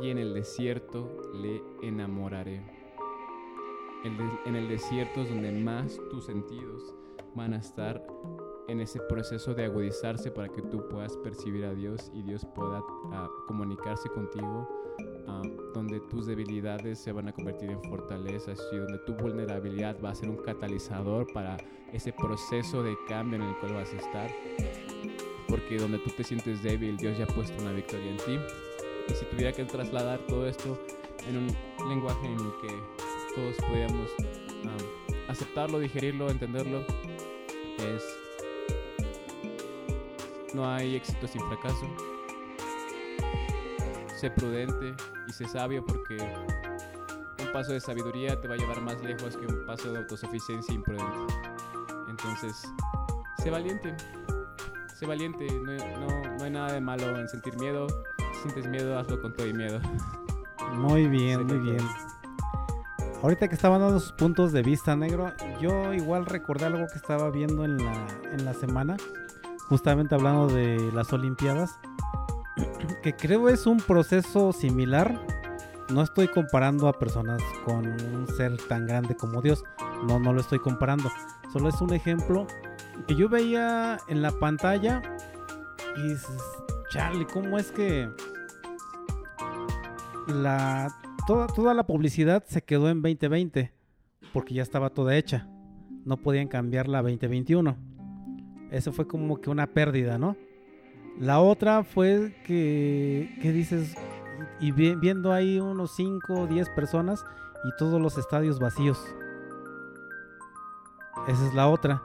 y 0.00 0.10
en 0.10 0.18
el 0.18 0.34
desierto 0.34 1.08
le 1.34 1.62
enamoraré. 1.82 2.62
El 4.04 4.16
en 4.44 4.56
el 4.56 4.68
desierto 4.68 5.22
es 5.22 5.28
donde 5.30 5.52
más 5.52 5.98
tus 6.10 6.26
sentidos 6.26 6.94
van 7.34 7.54
a 7.54 7.58
estar 7.58 8.06
en 8.68 8.80
ese 8.80 9.00
proceso 9.00 9.54
de 9.54 9.64
agudizarse 9.64 10.30
para 10.30 10.48
que 10.48 10.62
tú 10.62 10.88
puedas 10.88 11.16
percibir 11.18 11.64
a 11.64 11.74
Dios 11.74 12.10
y 12.14 12.22
Dios 12.22 12.44
pueda 12.54 12.80
uh, 12.80 13.46
comunicarse 13.46 14.08
contigo 14.10 14.85
Donde 15.74 16.00
tus 16.00 16.26
debilidades 16.26 16.98
se 16.98 17.12
van 17.12 17.28
a 17.28 17.32
convertir 17.32 17.70
en 17.70 17.82
fortalezas 17.82 18.58
y 18.72 18.76
donde 18.76 18.98
tu 18.98 19.14
vulnerabilidad 19.14 19.96
va 20.02 20.10
a 20.10 20.14
ser 20.14 20.30
un 20.30 20.36
catalizador 20.36 21.26
para 21.32 21.56
ese 21.92 22.12
proceso 22.12 22.82
de 22.82 22.96
cambio 23.08 23.36
en 23.36 23.48
el 23.48 23.56
cual 23.58 23.74
vas 23.74 23.92
a 23.92 23.96
estar. 23.96 24.30
Porque 25.48 25.78
donde 25.78 25.98
tú 25.98 26.10
te 26.10 26.24
sientes 26.24 26.62
débil, 26.62 26.96
Dios 26.96 27.18
ya 27.18 27.24
ha 27.24 27.28
puesto 27.28 27.60
una 27.62 27.72
victoria 27.72 28.10
en 28.10 28.16
ti. 28.18 28.38
Y 29.08 29.14
si 29.14 29.24
tuviera 29.26 29.52
que 29.52 29.64
trasladar 29.64 30.20
todo 30.26 30.46
esto 30.46 30.78
en 31.28 31.36
un 31.36 31.88
lenguaje 31.88 32.26
en 32.26 32.34
el 32.34 32.52
que 32.60 33.34
todos 33.34 33.56
podíamos 33.68 34.10
uh, 34.64 35.30
aceptarlo, 35.30 35.78
digerirlo, 35.78 36.30
entenderlo, 36.30 36.80
es 37.78 38.02
no 40.54 40.66
hay 40.66 40.96
éxito 40.96 41.26
sin 41.26 41.42
fracaso 41.42 42.15
sé 44.16 44.30
prudente 44.30 44.94
y 45.28 45.32
sé 45.32 45.46
sabio 45.46 45.84
porque 45.86 46.16
un 47.44 47.52
paso 47.52 47.72
de 47.72 47.80
sabiduría 47.80 48.40
te 48.40 48.48
va 48.48 48.54
a 48.54 48.56
llevar 48.56 48.80
más 48.80 49.00
lejos 49.02 49.36
que 49.36 49.46
un 49.46 49.64
paso 49.66 49.92
de 49.92 49.98
autosuficiencia 49.98 50.74
imprudente. 50.74 51.34
Entonces, 52.08 52.62
sé 53.42 53.50
valiente. 53.50 53.94
Sé 54.94 55.06
valiente. 55.06 55.46
No, 55.50 55.72
no- 56.00 56.36
no 56.38 56.44
hay 56.44 56.50
nada 56.50 56.72
de 56.72 56.80
malo 56.80 57.16
en 57.18 57.28
sentir 57.28 57.56
miedo. 57.58 57.86
Si 58.34 58.42
sientes 58.42 58.66
miedo, 58.66 58.98
hazlo 58.98 59.20
con 59.20 59.32
todo 59.34 59.46
y 59.46 59.52
miedo. 59.52 59.80
Muy 60.72 61.06
bien, 61.06 61.46
muy 61.46 61.58
bien. 61.58 61.78
Ahorita 63.22 63.46
que 63.48 63.54
estaban 63.54 63.80
dando 63.80 64.00
sus 64.00 64.12
puntos 64.12 64.52
de 64.52 64.62
vista, 64.62 64.96
negro, 64.96 65.32
yo 65.60 65.92
igual 65.94 66.26
recordé 66.26 66.66
algo 66.66 66.86
que 66.88 66.96
estaba 66.98 67.30
viendo 67.30 67.64
en 67.64 67.78
la, 67.78 68.06
en 68.32 68.44
la 68.44 68.52
semana, 68.52 68.96
justamente 69.68 70.14
hablando 70.16 70.48
de 70.48 70.90
las 70.92 71.12
Olimpiadas, 71.12 71.78
que 73.02 73.14
creo 73.14 73.48
es 73.48 73.66
un 73.66 73.78
proceso 73.78 74.52
similar. 74.52 75.20
No 75.90 76.02
estoy 76.02 76.28
comparando 76.28 76.88
a 76.88 76.98
personas 76.98 77.40
con 77.64 77.86
un 77.86 78.26
ser 78.36 78.56
tan 78.68 78.86
grande 78.86 79.14
como 79.14 79.40
Dios, 79.40 79.62
no, 80.08 80.18
no 80.18 80.32
lo 80.32 80.40
estoy 80.40 80.58
comparando. 80.58 81.10
Solo 81.52 81.68
es 81.68 81.80
un 81.80 81.92
ejemplo 81.92 82.46
que 83.06 83.14
yo 83.14 83.28
veía 83.28 83.98
en 84.08 84.20
la 84.20 84.32
pantalla 84.32 85.00
y 85.96 86.14
Charlie, 86.90 87.26
¿cómo 87.26 87.56
es 87.58 87.70
que 87.70 88.08
la 90.26 90.92
toda, 91.26 91.46
toda 91.46 91.74
la 91.74 91.86
publicidad 91.86 92.44
se 92.46 92.62
quedó 92.62 92.90
en 92.90 93.00
2020 93.00 93.72
porque 94.32 94.54
ya 94.54 94.62
estaba 94.62 94.90
toda 94.90 95.16
hecha. 95.16 95.48
No 96.04 96.18
podían 96.18 96.48
cambiarla 96.48 96.98
a 96.98 97.02
2021. 97.02 97.76
Eso 98.70 98.92
fue 98.92 99.06
como 99.06 99.40
que 99.40 99.50
una 99.50 99.66
pérdida, 99.68 100.18
¿no? 100.18 100.36
La 101.18 101.40
otra 101.40 101.82
fue 101.82 102.34
que, 102.44 103.36
que 103.40 103.52
dices, 103.52 103.94
y 104.60 104.70
vi- 104.72 104.94
viendo 104.96 105.32
ahí 105.32 105.58
unos 105.60 105.94
5 105.96 106.34
o 106.34 106.46
10 106.46 106.68
personas 106.70 107.24
y 107.64 107.70
todos 107.78 108.00
los 108.00 108.18
estadios 108.18 108.58
vacíos. 108.58 109.02
Esa 111.26 111.46
es 111.46 111.54
la 111.54 111.68
otra. 111.68 112.02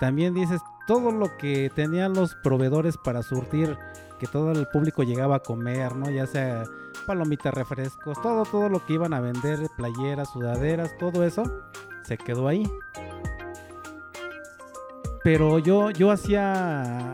También 0.00 0.34
dices, 0.34 0.60
todo 0.86 1.12
lo 1.12 1.36
que 1.36 1.70
tenían 1.74 2.14
los 2.14 2.34
proveedores 2.36 2.96
para 2.96 3.22
surtir, 3.22 3.76
que 4.18 4.26
todo 4.26 4.52
el 4.52 4.66
público 4.68 5.02
llegaba 5.02 5.36
a 5.36 5.40
comer, 5.40 5.94
¿no? 5.94 6.08
Ya 6.10 6.26
sea 6.26 6.64
palomitas, 7.06 7.52
refrescos, 7.54 8.20
todo, 8.22 8.44
todo 8.44 8.68
lo 8.68 8.84
que 8.84 8.94
iban 8.94 9.12
a 9.12 9.20
vender, 9.20 9.60
playeras, 9.76 10.30
sudaderas, 10.32 10.96
todo 10.98 11.22
eso, 11.24 11.42
se 12.04 12.16
quedó 12.16 12.48
ahí. 12.48 12.68
Pero 15.22 15.58
yo, 15.58 15.90
yo 15.90 16.10
hacía 16.10 17.12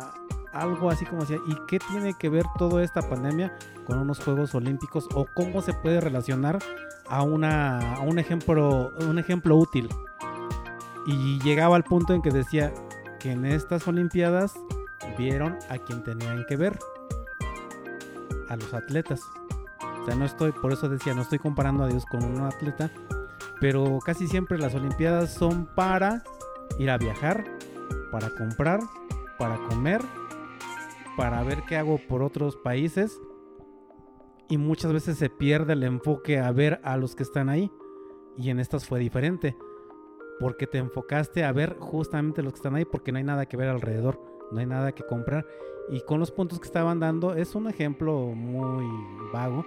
algo 0.52 0.90
así 0.90 1.04
como 1.04 1.22
decía, 1.22 1.38
¿y 1.46 1.54
qué 1.66 1.78
tiene 1.78 2.14
que 2.14 2.28
ver 2.28 2.44
toda 2.58 2.82
esta 2.82 3.02
pandemia 3.02 3.56
con 3.86 3.98
unos 3.98 4.20
Juegos 4.20 4.54
Olímpicos? 4.54 5.08
¿O 5.14 5.26
cómo 5.34 5.62
se 5.62 5.72
puede 5.72 6.00
relacionar 6.00 6.58
a, 7.08 7.22
una, 7.22 7.98
un, 8.06 8.18
ejemplo, 8.18 8.92
un 9.00 9.18
ejemplo 9.18 9.56
útil? 9.56 9.88
Y 11.06 11.40
llegaba 11.40 11.76
al 11.76 11.84
punto 11.84 12.14
en 12.14 12.22
que 12.22 12.30
decía 12.30 12.72
que 13.18 13.32
en 13.32 13.44
estas 13.44 13.88
Olimpiadas 13.88 14.54
vieron 15.18 15.58
a 15.68 15.78
quien 15.78 16.02
tenían 16.04 16.44
que 16.48 16.56
ver, 16.56 16.78
a 18.48 18.56
los 18.56 18.74
atletas. 18.74 19.20
O 20.02 20.04
sea, 20.04 20.14
no 20.14 20.24
estoy, 20.24 20.52
por 20.52 20.72
eso 20.72 20.88
decía, 20.88 21.14
no 21.14 21.22
estoy 21.22 21.38
comparando 21.38 21.84
a 21.84 21.88
Dios 21.88 22.04
con 22.06 22.24
un 22.24 22.42
atleta, 22.42 22.90
pero 23.60 23.98
casi 24.04 24.28
siempre 24.28 24.58
las 24.58 24.74
Olimpiadas 24.74 25.32
son 25.32 25.66
para 25.66 26.22
ir 26.78 26.90
a 26.90 26.98
viajar, 26.98 27.44
para 28.10 28.30
comprar, 28.30 28.80
para 29.38 29.56
comer, 29.68 30.02
para 31.16 31.42
ver 31.42 31.62
qué 31.68 31.76
hago 31.76 31.98
por 32.08 32.22
otros 32.22 32.56
países. 32.56 33.20
Y 34.48 34.58
muchas 34.58 34.92
veces 34.92 35.16
se 35.16 35.30
pierde 35.30 35.72
el 35.72 35.82
enfoque 35.82 36.38
a 36.38 36.50
ver 36.52 36.80
a 36.84 36.96
los 36.96 37.14
que 37.14 37.22
están 37.22 37.48
ahí. 37.48 37.70
Y 38.36 38.50
en 38.50 38.60
estas 38.60 38.86
fue 38.86 38.98
diferente 38.98 39.56
porque 40.42 40.66
te 40.66 40.78
enfocaste 40.78 41.44
a 41.44 41.52
ver 41.52 41.76
justamente 41.78 42.42
los 42.42 42.52
que 42.52 42.58
están 42.58 42.74
ahí 42.74 42.84
porque 42.84 43.12
no 43.12 43.18
hay 43.18 43.24
nada 43.24 43.46
que 43.46 43.56
ver 43.56 43.68
alrededor, 43.68 44.20
no 44.50 44.58
hay 44.58 44.66
nada 44.66 44.92
que 44.92 45.04
comprar. 45.04 45.46
Y 45.88 46.00
con 46.00 46.18
los 46.18 46.32
puntos 46.32 46.58
que 46.58 46.66
estaban 46.66 46.98
dando 46.98 47.34
es 47.34 47.54
un 47.54 47.68
ejemplo 47.68 48.26
muy 48.34 48.84
vago, 49.32 49.64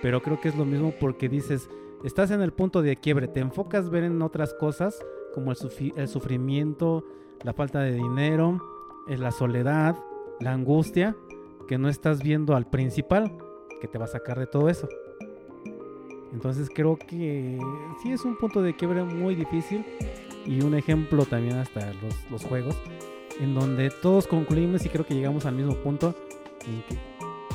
pero 0.00 0.22
creo 0.22 0.40
que 0.40 0.48
es 0.48 0.56
lo 0.56 0.64
mismo 0.64 0.94
porque 1.00 1.28
dices, 1.28 1.68
estás 2.04 2.30
en 2.30 2.40
el 2.40 2.52
punto 2.52 2.82
de 2.82 2.96
quiebre, 2.96 3.26
te 3.26 3.40
enfocas 3.40 3.90
ver 3.90 4.04
en 4.04 4.22
otras 4.22 4.54
cosas 4.54 5.04
como 5.34 5.50
el, 5.50 5.58
el 5.96 6.08
sufrimiento, 6.08 7.04
la 7.42 7.52
falta 7.52 7.80
de 7.80 7.92
dinero, 7.92 8.60
eh, 9.08 9.18
la 9.18 9.32
soledad, 9.32 9.96
la 10.40 10.52
angustia, 10.52 11.16
que 11.68 11.78
no 11.78 11.88
estás 11.88 12.22
viendo 12.22 12.54
al 12.56 12.68
principal, 12.68 13.32
que 13.80 13.88
te 13.88 13.98
va 13.98 14.04
a 14.04 14.08
sacar 14.08 14.38
de 14.38 14.46
todo 14.46 14.68
eso. 14.68 14.88
Entonces 16.32 16.68
creo 16.74 16.96
que 16.96 17.58
sí 18.02 18.12
es 18.12 18.24
un 18.24 18.36
punto 18.36 18.62
de 18.62 18.74
quiebre 18.74 19.02
muy 19.04 19.34
difícil 19.34 19.84
y 20.46 20.62
un 20.62 20.74
ejemplo 20.74 21.24
también 21.26 21.56
hasta 21.58 21.92
los, 22.02 22.30
los 22.30 22.44
juegos, 22.44 22.74
en 23.40 23.54
donde 23.54 23.90
todos 23.90 24.26
concluimos 24.26 24.84
y 24.86 24.88
creo 24.88 25.04
que 25.06 25.14
llegamos 25.14 25.44
al 25.46 25.54
mismo 25.54 25.74
punto 25.76 26.14
en 26.66 26.82
que 26.88 26.98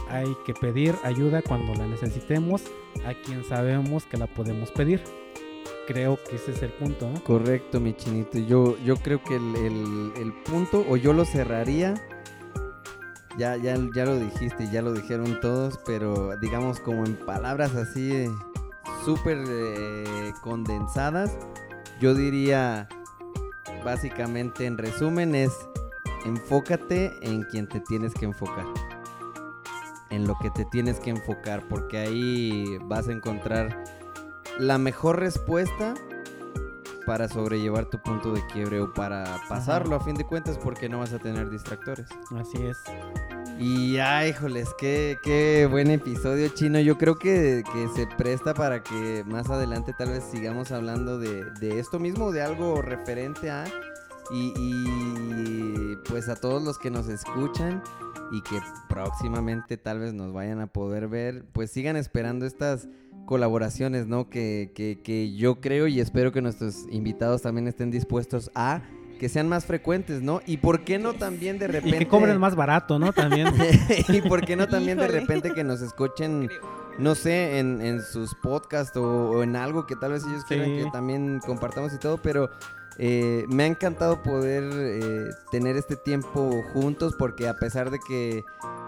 hay 0.10 0.28
que 0.46 0.54
pedir 0.54 0.94
ayuda 1.04 1.42
cuando 1.42 1.74
la 1.74 1.88
necesitemos 1.88 2.64
a 3.06 3.14
quien 3.14 3.44
sabemos 3.44 4.06
que 4.06 4.18
la 4.18 4.28
podemos 4.28 4.72
pedir. 4.72 5.02
Creo 5.88 6.20
que 6.30 6.36
ese 6.36 6.52
es 6.52 6.62
el 6.62 6.72
punto, 6.72 7.10
¿no? 7.10 7.24
Correcto, 7.24 7.80
mi 7.80 7.94
chinito. 7.94 8.38
Yo, 8.40 8.78
yo 8.86 8.96
creo 8.98 9.24
que 9.24 9.36
el- 9.38 10.12
el 10.22 10.34
punto, 10.44 10.86
o 10.88 10.98
yo 10.98 11.14
lo 11.14 11.26
cerraría, 11.26 11.94
ya, 13.38 13.56
ya, 13.56 13.78
ya 13.94 14.06
lo 14.06 14.18
dijiste, 14.18 14.70
ya 14.72 14.82
lo 14.82 14.94
dijeron 14.94 15.40
todos, 15.40 15.80
pero 15.86 16.36
digamos 16.38 16.80
como 16.80 17.06
en 17.06 17.16
palabras 17.16 17.76
así 17.76 18.28
súper 19.06 19.38
eh, 19.48 20.34
condensadas, 20.42 21.38
yo 22.00 22.14
diría, 22.14 22.88
básicamente 23.84 24.66
en 24.66 24.78
resumen 24.78 25.36
es, 25.36 25.52
enfócate 26.26 27.12
en 27.22 27.44
quien 27.44 27.68
te 27.68 27.80
tienes 27.82 28.14
que 28.14 28.26
enfocar. 28.26 28.66
En 30.10 30.26
lo 30.26 30.36
que 30.42 30.50
te 30.52 30.66
tienes 30.66 31.00
que 31.00 31.10
enfocar, 31.10 31.68
porque 31.68 31.98
ahí 31.98 32.78
vas 32.84 33.08
a 33.08 33.12
encontrar 33.12 33.84
la 34.58 34.78
mejor 34.78 35.20
respuesta 35.20 35.94
para 37.08 37.30
sobrellevar 37.30 37.86
tu 37.86 38.00
punto 38.00 38.34
de 38.34 38.46
quiebre 38.48 38.82
o 38.82 38.94
para 38.94 39.40
pasarlo 39.48 39.96
a 39.96 40.02
fin 40.02 40.16
de 40.16 40.26
cuentas 40.26 40.58
porque 40.58 40.90
no 40.90 41.00
vas 41.00 41.14
a 41.14 41.20
tener 41.20 41.50
distractores. 41.50 42.06
Así 42.38 42.62
es. 42.62 42.78
Y 43.58 43.98
ay, 43.98 44.32
híjoles, 44.32 44.68
qué, 44.78 45.18
qué 45.24 45.70
buen 45.72 45.90
episodio 45.90 46.50
chino. 46.50 46.82
Yo 46.82 46.98
creo 46.98 47.16
que, 47.16 47.64
que 47.72 47.88
se 47.96 48.08
presta 48.18 48.54
para 48.54 48.84
que 48.84 49.24
más 49.26 49.50
adelante 49.50 49.94
tal 49.98 50.10
vez 50.10 50.26
sigamos 50.30 50.74
hablando 50.74 51.18
de, 51.18 51.46
de 51.62 51.80
esto 51.80 51.98
mismo, 51.98 52.34
de 52.34 52.44
algo 52.44 52.82
referente 52.82 53.50
a... 53.50 53.64
Y, 54.30 54.54
y, 54.58 55.96
pues 56.10 56.28
a 56.28 56.36
todos 56.36 56.62
los 56.62 56.78
que 56.78 56.92
nos 56.92 57.08
escuchan 57.08 57.82
y 58.34 58.42
que 58.42 58.60
próximamente 58.90 59.78
tal 59.78 60.00
vez 60.00 60.14
nos 60.14 60.34
vayan 60.34 60.60
a 60.60 60.68
poder 60.68 61.08
ver, 61.08 61.46
pues 61.54 61.72
sigan 61.72 61.96
esperando 61.96 62.46
estas 62.46 62.90
colaboraciones, 63.28 64.08
¿no? 64.08 64.28
Que, 64.30 64.72
que, 64.74 65.00
que 65.04 65.36
yo 65.36 65.62
creo 65.62 65.86
y 65.86 66.00
espero 66.00 66.32
que 66.32 66.42
nuestros 66.42 66.88
invitados 66.90 67.44
también 67.44 67.68
estén 67.68 67.92
dispuestos 67.92 68.50
a 68.56 68.82
que 69.20 69.30
sean 69.30 69.48
más 69.48 69.66
frecuentes, 69.66 70.22
¿no? 70.22 70.42
Y 70.46 70.58
por 70.58 70.84
qué 70.84 70.98
no 70.98 71.14
también 71.14 71.60
de 71.60 71.66
Y 71.66 71.70
repente... 71.70 72.00
que 72.00 72.08
cobren 72.08 72.40
más 72.40 72.56
barato, 72.56 72.98
¿no? 72.98 73.14
También. 73.14 73.48
y 74.10 74.22
por 74.22 74.46
qué 74.46 74.56
no 74.56 74.68
también 74.68 74.98
de 74.98 75.08
repente 75.08 75.54
que 75.54 75.64
nos 75.64 75.82
escuchen, 75.82 76.50
no 76.98 77.16
sé, 77.16 77.60
en, 77.60 77.82
en 77.82 78.02
sus 78.02 78.34
podcasts 78.36 78.96
o, 78.98 79.30
o 79.30 79.44
en 79.44 79.56
algo 79.56 79.86
que 79.86 79.96
tal 79.96 80.14
vez 80.14 80.24
ellos 80.24 80.46
quieran 80.46 80.78
que 80.78 80.86
también 80.92 81.40
compartamos 81.46 81.94
y 81.94 82.00
todo, 82.00 82.18
pero 82.22 82.50
eh, 83.00 83.46
me 83.50 83.64
ha 83.64 83.68
encantado 83.68 84.22
poder 84.24 84.64
eh, 84.74 85.30
tener 85.52 85.78
este 85.78 85.96
tiempo 85.96 86.64
juntos 86.74 87.14
porque 87.18 87.48
a 87.48 87.54
pesar 87.56 87.90
de 87.92 88.00
que 88.08 88.44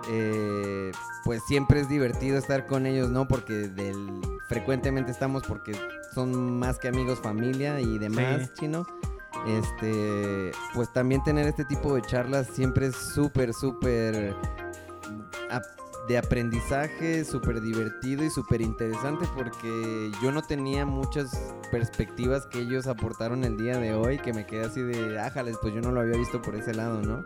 eh, 0.10 0.92
pues 1.26 1.42
siempre 1.48 1.80
es 1.82 1.90
divertido 1.90 2.38
estar 2.38 2.66
con 2.66 2.86
ellos, 2.86 3.10
¿no? 3.10 3.28
Porque 3.28 3.54
del, 3.70 4.22
frecuentemente 4.48 5.12
estamos 5.12 5.44
porque 5.44 5.74
son 6.14 6.58
más 6.60 6.80
que 6.80 6.88
amigos, 6.88 7.20
familia 7.20 7.80
y 7.82 7.98
demás, 8.00 8.42
Sí. 8.44 8.50
chino. 8.62 8.88
Este, 9.48 10.52
pues 10.74 10.92
también 10.92 11.24
tener 11.24 11.48
este 11.48 11.64
tipo 11.66 11.96
de 11.96 12.02
charlas 12.02 12.48
siempre 12.48 12.88
es 12.88 12.96
súper, 12.96 13.54
súper 13.54 14.34
ap- 15.50 15.64
de 16.10 16.18
aprendizaje, 16.18 17.24
súper 17.24 17.62
divertido 17.62 18.24
y 18.26 18.30
súper 18.32 18.62
interesante 18.62 19.26
porque 19.36 20.12
yo 20.22 20.32
no 20.32 20.42
tenía 20.42 20.86
muchas 20.86 21.54
perspectivas 21.72 22.48
que 22.48 22.60
ellos 22.60 22.88
aportaron 22.88 23.44
el 23.44 23.56
día 23.58 23.78
de 23.78 23.94
hoy 23.94 24.18
que 24.18 24.34
me 24.34 24.46
quedé 24.46 24.66
así 24.66 24.82
de, 24.82 25.20
ájales, 25.20 25.58
pues 25.62 25.74
yo 25.74 25.82
no 25.82 25.92
lo 25.92 26.02
había 26.02 26.18
visto 26.18 26.42
por 26.42 26.56
ese 26.56 26.74
lado, 26.74 27.02
¿no? 27.02 27.26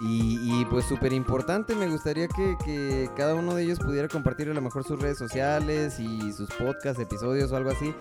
Y, 0.00 0.38
y, 0.42 0.64
pues 0.66 0.84
súper 0.84 1.12
importante, 1.14 1.74
me 1.74 1.88
gustaría 1.88 2.28
que, 2.28 2.56
que 2.64 3.10
cada 3.16 3.34
uno 3.34 3.54
de 3.54 3.64
ellos 3.64 3.78
pudiera 3.80 4.06
compartir 4.08 4.48
a 4.50 4.54
lo 4.54 4.60
mejor 4.60 4.84
sus 4.84 5.00
redes 5.00 5.18
sociales 5.18 5.98
y 5.98 6.32
sus 6.32 6.48
podcasts, 6.50 7.00
episodios 7.00 7.50
o 7.50 7.56
algo 7.56 7.70
así. 7.70 7.92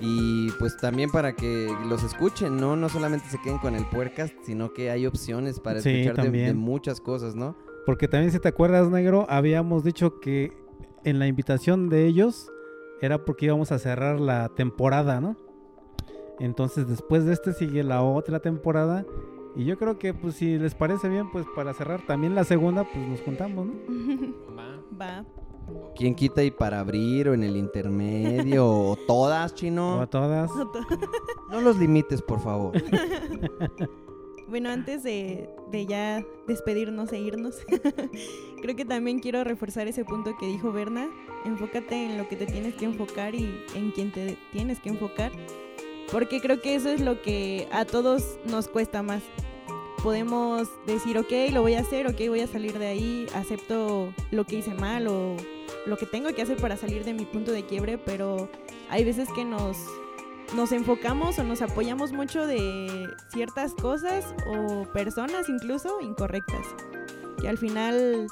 Y 0.00 0.50
pues 0.58 0.76
también 0.76 1.10
para 1.12 1.34
que 1.36 1.72
los 1.88 2.02
escuchen, 2.02 2.56
¿no? 2.56 2.74
No 2.76 2.88
solamente 2.88 3.28
se 3.30 3.40
queden 3.40 3.58
con 3.58 3.76
el 3.76 3.86
podcast, 3.86 4.34
sino 4.44 4.72
que 4.72 4.90
hay 4.90 5.06
opciones 5.06 5.60
para 5.60 5.80
Sí, 5.80 5.90
escuchar 6.02 6.30
de- 6.30 6.52
muchas 6.54 7.00
cosas, 7.00 7.34
¿no? 7.36 7.56
Porque 7.86 8.08
también 8.08 8.32
si 8.32 8.38
te 8.38 8.48
acuerdas, 8.48 8.88
negro, 8.90 9.26
habíamos 9.28 9.84
dicho 9.84 10.20
que 10.20 10.52
en 11.04 11.18
la 11.18 11.26
invitación 11.26 11.88
de 11.88 12.06
ellos 12.06 12.50
era 13.00 13.24
porque 13.24 13.46
íbamos 13.46 13.72
a 13.72 13.78
cerrar 13.78 14.18
la 14.20 14.48
temporada, 14.50 15.20
¿no? 15.20 15.36
Entonces 16.40 16.88
después 16.88 17.24
de 17.24 17.32
este 17.34 17.52
sigue 17.52 17.84
la 17.84 18.02
otra 18.02 18.40
temporada 18.40 19.04
y 19.54 19.64
yo 19.64 19.78
creo 19.78 19.98
que 19.98 20.14
pues 20.14 20.34
si 20.36 20.58
les 20.58 20.74
parece 20.74 21.08
bien 21.08 21.30
pues 21.30 21.46
para 21.54 21.74
cerrar 21.74 22.04
también 22.06 22.34
la 22.34 22.44
segunda 22.44 22.84
pues 22.84 23.06
nos 23.06 23.20
juntamos, 23.20 23.66
¿no? 23.66 23.72
Va. 24.56 24.80
Va. 25.00 25.24
¿Quién 25.96 26.14
quita 26.14 26.42
y 26.42 26.50
para 26.50 26.80
abrir 26.80 27.28
o 27.28 27.34
en 27.34 27.42
el 27.44 27.56
intermedio 27.56 28.66
o 28.68 28.96
todas, 29.06 29.52
O 29.52 29.54
chino? 29.54 30.00
a 30.00 30.06
todas. 30.06 30.50
No 31.50 31.60
los 31.60 31.78
limites, 31.78 32.20
por 32.20 32.40
favor. 32.40 32.72
Bueno, 34.48 34.70
antes 34.70 35.02
de, 35.02 35.48
de 35.70 35.86
ya 35.86 36.24
despedirnos 36.46 37.12
e 37.12 37.18
irnos, 37.18 37.56
creo 38.62 38.76
que 38.76 38.84
también 38.84 39.18
quiero 39.18 39.42
reforzar 39.42 39.88
ese 39.88 40.04
punto 40.04 40.36
que 40.38 40.46
dijo 40.46 40.72
Berna. 40.72 41.08
Enfócate 41.44 41.94
en 41.94 42.18
lo 42.18 42.28
que 42.28 42.36
te 42.36 42.46
tienes 42.46 42.74
que 42.74 42.84
enfocar 42.84 43.34
y 43.34 43.64
en 43.74 43.90
quien 43.90 44.12
te 44.12 44.36
tienes 44.52 44.80
que 44.80 44.90
enfocar. 44.90 45.32
Porque 46.10 46.40
creo 46.40 46.60
que 46.60 46.74
eso 46.74 46.90
es 46.90 47.00
lo 47.00 47.22
que 47.22 47.68
a 47.72 47.84
todos 47.84 48.38
nos 48.44 48.68
cuesta 48.68 49.02
más. 49.02 49.22
Podemos 50.02 50.68
decir, 50.86 51.16
ok, 51.16 51.32
lo 51.52 51.62
voy 51.62 51.74
a 51.74 51.80
hacer, 51.80 52.06
ok, 52.06 52.28
voy 52.28 52.40
a 52.40 52.46
salir 52.46 52.78
de 52.78 52.86
ahí, 52.86 53.26
acepto 53.34 54.12
lo 54.30 54.44
que 54.44 54.56
hice 54.56 54.74
mal 54.74 55.06
o 55.08 55.34
lo 55.86 55.96
que 55.96 56.04
tengo 56.04 56.32
que 56.34 56.42
hacer 56.42 56.58
para 56.58 56.76
salir 56.76 57.04
de 57.04 57.14
mi 57.14 57.24
punto 57.24 57.52
de 57.52 57.64
quiebre, 57.64 57.96
pero 57.96 58.50
hay 58.90 59.04
veces 59.04 59.28
que 59.34 59.44
nos, 59.44 59.78
nos 60.54 60.72
enfocamos 60.72 61.38
o 61.38 61.44
nos 61.44 61.62
apoyamos 61.62 62.12
mucho 62.12 62.46
de 62.46 63.08
ciertas 63.28 63.74
cosas 63.74 64.34
o 64.46 64.84
personas 64.92 65.48
incluso 65.48 66.00
incorrectas. 66.00 66.66
Que 67.40 67.48
al 67.48 67.58
final 67.58 68.26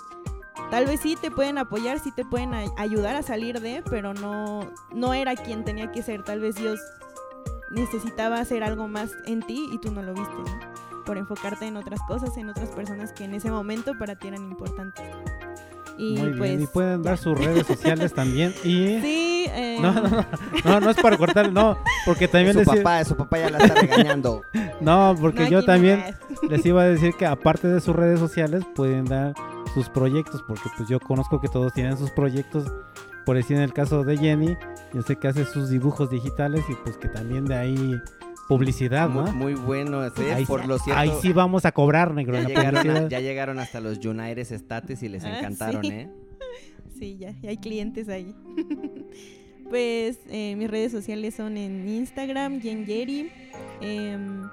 tal 0.70 0.86
vez 0.86 1.00
sí 1.00 1.16
te 1.20 1.30
pueden 1.30 1.58
apoyar, 1.58 1.98
sí 1.98 2.12
te 2.12 2.24
pueden 2.24 2.54
ay- 2.54 2.68
ayudar 2.76 3.16
a 3.16 3.22
salir 3.22 3.60
de, 3.60 3.82
pero 3.90 4.14
no, 4.14 4.60
no 4.92 5.14
era 5.14 5.34
quien 5.36 5.64
tenía 5.64 5.90
que 5.90 6.02
ser. 6.02 6.22
Tal 6.22 6.40
vez 6.40 6.54
Dios 6.54 6.80
necesitaba 7.70 8.38
hacer 8.38 8.62
algo 8.62 8.88
más 8.88 9.10
en 9.26 9.40
ti 9.42 9.68
y 9.72 9.78
tú 9.78 9.90
no 9.90 10.02
lo 10.02 10.14
viste, 10.14 10.34
¿no? 10.34 11.04
Por 11.04 11.18
enfocarte 11.18 11.66
en 11.66 11.76
otras 11.76 12.00
cosas, 12.06 12.36
en 12.36 12.48
otras 12.48 12.70
personas 12.70 13.12
que 13.12 13.24
en 13.24 13.34
ese 13.34 13.50
momento 13.50 13.98
para 13.98 14.14
ti 14.16 14.28
eran 14.28 14.44
importantes. 14.44 15.04
Y 15.98 16.16
Muy 16.16 16.30
pues... 16.30 16.50
bien. 16.50 16.62
Y 16.62 16.66
pueden 16.66 17.02
dar 17.02 17.18
sus 17.18 17.38
redes 17.38 17.66
sociales 17.66 18.12
también. 18.12 18.54
Y 18.64 19.00
Sí, 19.00 19.46
eh, 19.50 19.78
no, 19.80 19.92
no, 19.92 20.08
no, 20.08 20.26
no, 20.64 20.80
no 20.80 20.90
es 20.90 20.96
para 20.96 21.16
cortar, 21.16 21.52
no, 21.52 21.76
porque 22.06 22.28
también 22.28 22.52
su 22.52 22.60
les 22.60 22.68
papá, 22.68 23.04
su 23.04 23.16
papá 23.16 23.38
ya 23.38 23.50
la 23.50 23.58
está 23.58 23.74
regañando. 23.74 24.42
no, 24.80 25.14
porque 25.20 25.44
no, 25.44 25.48
yo 25.48 25.64
también 25.64 26.00
es. 26.00 26.16
les 26.50 26.64
iba 26.64 26.82
a 26.82 26.86
decir 26.86 27.14
que 27.14 27.26
aparte 27.26 27.68
de 27.68 27.80
sus 27.80 27.94
redes 27.94 28.18
sociales 28.18 28.64
pueden 28.74 29.04
dar 29.04 29.34
sus 29.74 29.88
proyectos, 29.88 30.42
porque 30.46 30.68
pues 30.76 30.88
yo 30.88 31.00
conozco 31.00 31.40
que 31.40 31.48
todos 31.48 31.72
tienen 31.72 31.96
sus 31.96 32.10
proyectos. 32.10 32.64
Por 33.24 33.36
decir 33.36 33.56
en 33.56 33.62
el 33.62 33.72
caso 33.72 34.02
de 34.02 34.16
Jenny, 34.18 34.56
yo 34.92 35.02
sé 35.02 35.14
que 35.16 35.28
hace 35.28 35.44
sus 35.44 35.68
dibujos 35.68 36.10
digitales 36.10 36.64
y 36.68 36.74
pues 36.82 36.96
que 36.96 37.08
también 37.08 37.44
de 37.44 37.54
ahí 37.54 38.00
publicidad, 38.56 39.08
¿no? 39.08 39.22
Muy, 39.32 39.32
muy 39.32 39.54
bueno. 39.54 40.08
sí, 40.10 40.22
ahí, 40.24 40.44
por 40.44 40.66
lo 40.66 40.78
cierto, 40.78 41.00
ahí 41.00 41.12
sí 41.20 41.32
vamos 41.32 41.64
a 41.64 41.72
cobrar, 41.72 42.12
negro. 42.14 42.34
ya 42.40 42.46
llegaron, 42.48 42.76
a- 42.76 42.82
publicidad. 42.82 43.08
ya 43.08 43.20
llegaron 43.20 43.58
hasta 43.58 43.80
los 43.80 43.98
United 44.04 44.52
States 44.52 45.02
y 45.02 45.08
les 45.08 45.24
Ah, 45.24 45.38
encantaron, 45.38 45.82
sí. 45.82 45.88
¿eh? 45.90 46.10
Sí, 46.98 47.16
ya, 47.18 47.32
ya 47.42 47.50
hay 47.50 47.56
clientes 47.56 48.08
ahí. 48.08 48.32
pues 49.68 50.20
eh, 50.28 50.54
mis 50.56 50.70
redes 50.70 50.92
sociales 50.92 51.34
son 51.34 51.56
en 51.56 51.88
Instagram, 51.88 52.60
Yeri, 52.60 53.32
em, 53.80 54.48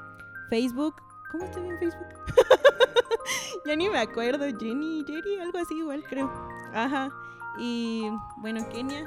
Facebook. 0.50 0.96
¿Cómo 1.32 1.44
estoy 1.46 1.68
en 1.68 1.78
Facebook? 1.78 2.08
ya 3.68 3.76
ni 3.76 3.88
me 3.88 4.00
acuerdo, 4.00 4.46
Jenny, 4.60 5.04
Jerry, 5.06 5.40
algo 5.44 5.60
así 5.60 5.76
igual 5.76 6.02
creo. 6.10 6.32
Ajá. 6.74 7.12
Y 7.60 8.08
bueno, 8.38 8.68
Kenia. 8.70 9.06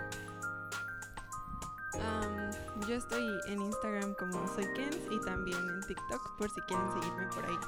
Am, 1.95 2.52
yo 2.89 2.95
estoy 2.95 3.27
en 3.47 3.61
Instagram 3.63 4.15
como 4.15 4.47
soy 4.55 4.67
Kens 4.75 4.99
y 5.11 5.21
también 5.21 5.59
en 5.59 5.81
TikTok 5.87 6.37
por 6.37 6.51
si 6.51 6.61
quieren 6.63 6.87
seguirme 6.93 7.27
por 7.35 7.45
ahí. 7.45 7.59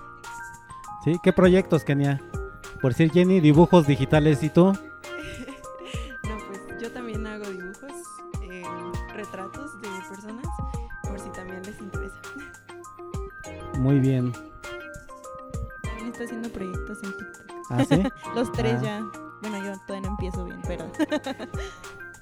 ¿Sí? 1.04 1.16
¿Qué 1.22 1.32
proyectos, 1.32 1.84
Kenia? 1.84 2.20
Por 2.80 2.92
decir 2.92 3.10
Jenny, 3.12 3.40
dibujos 3.40 3.86
digitales 3.86 4.42
y 4.42 4.50
tú. 4.50 4.72
No, 6.24 6.36
pues 6.48 6.80
yo 6.80 6.90
también 6.90 7.26
hago 7.26 7.44
dibujos, 7.44 7.92
em, 8.42 8.92
retratos 9.14 9.80
de 9.82 9.88
personas, 10.08 10.46
por 11.02 11.20
si 11.20 11.28
también 11.30 11.62
les 11.62 11.78
interesa. 11.80 12.16
Muy 13.78 13.98
bien. 14.00 14.32
También 15.82 16.08
está 16.08 16.24
haciendo 16.24 16.48
proyectos 16.48 17.02
en 17.02 17.16
TikTok. 17.16 17.52
¿Ah, 17.70 17.84
sí? 17.84 18.02
Los 18.34 18.50
tres 18.52 18.76
Ah. 18.78 18.82
ya. 18.82 19.04
Bueno, 19.42 19.58
yo 19.58 19.78
todavía 19.86 20.08
no 20.08 20.14
empiezo 20.14 20.44
bien, 20.46 20.62
pero 20.66 20.90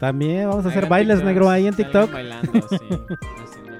También 0.03 0.49
vamos 0.49 0.67
a 0.67 0.71
hacer 0.71 0.89
bailes, 0.89 1.19
TikToks, 1.19 1.33
negro, 1.33 1.49
ahí 1.49 1.69
en 1.69 1.77
TikTok. 1.77 2.11
bailando, 2.11 2.69
sí, 2.71 2.77
haciendo 3.45 3.73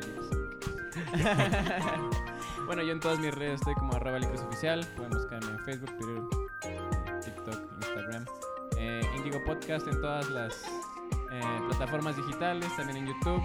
bueno, 2.67 2.83
yo 2.85 2.93
en 2.93 3.01
todas 3.01 3.19
mis 3.19 3.35
redes 3.35 3.55
estoy 3.55 3.75
como 3.75 3.95
arroba 3.95 4.19
oficial. 4.19 4.87
Pueden 4.95 5.11
buscarme 5.11 5.51
en 5.51 5.59
Facebook, 5.65 5.91
Twitter, 5.99 6.23
TikTok, 7.25 7.73
Instagram. 7.75 8.25
Eh, 8.79 9.03
Indigo 9.17 9.41
Podcast 9.45 9.89
en 9.89 10.01
todas 10.01 10.31
las 10.31 10.65
eh, 11.33 11.61
plataformas 11.67 12.17
digitales, 12.17 12.69
también 12.77 12.99
en 12.99 13.07
YouTube. 13.09 13.43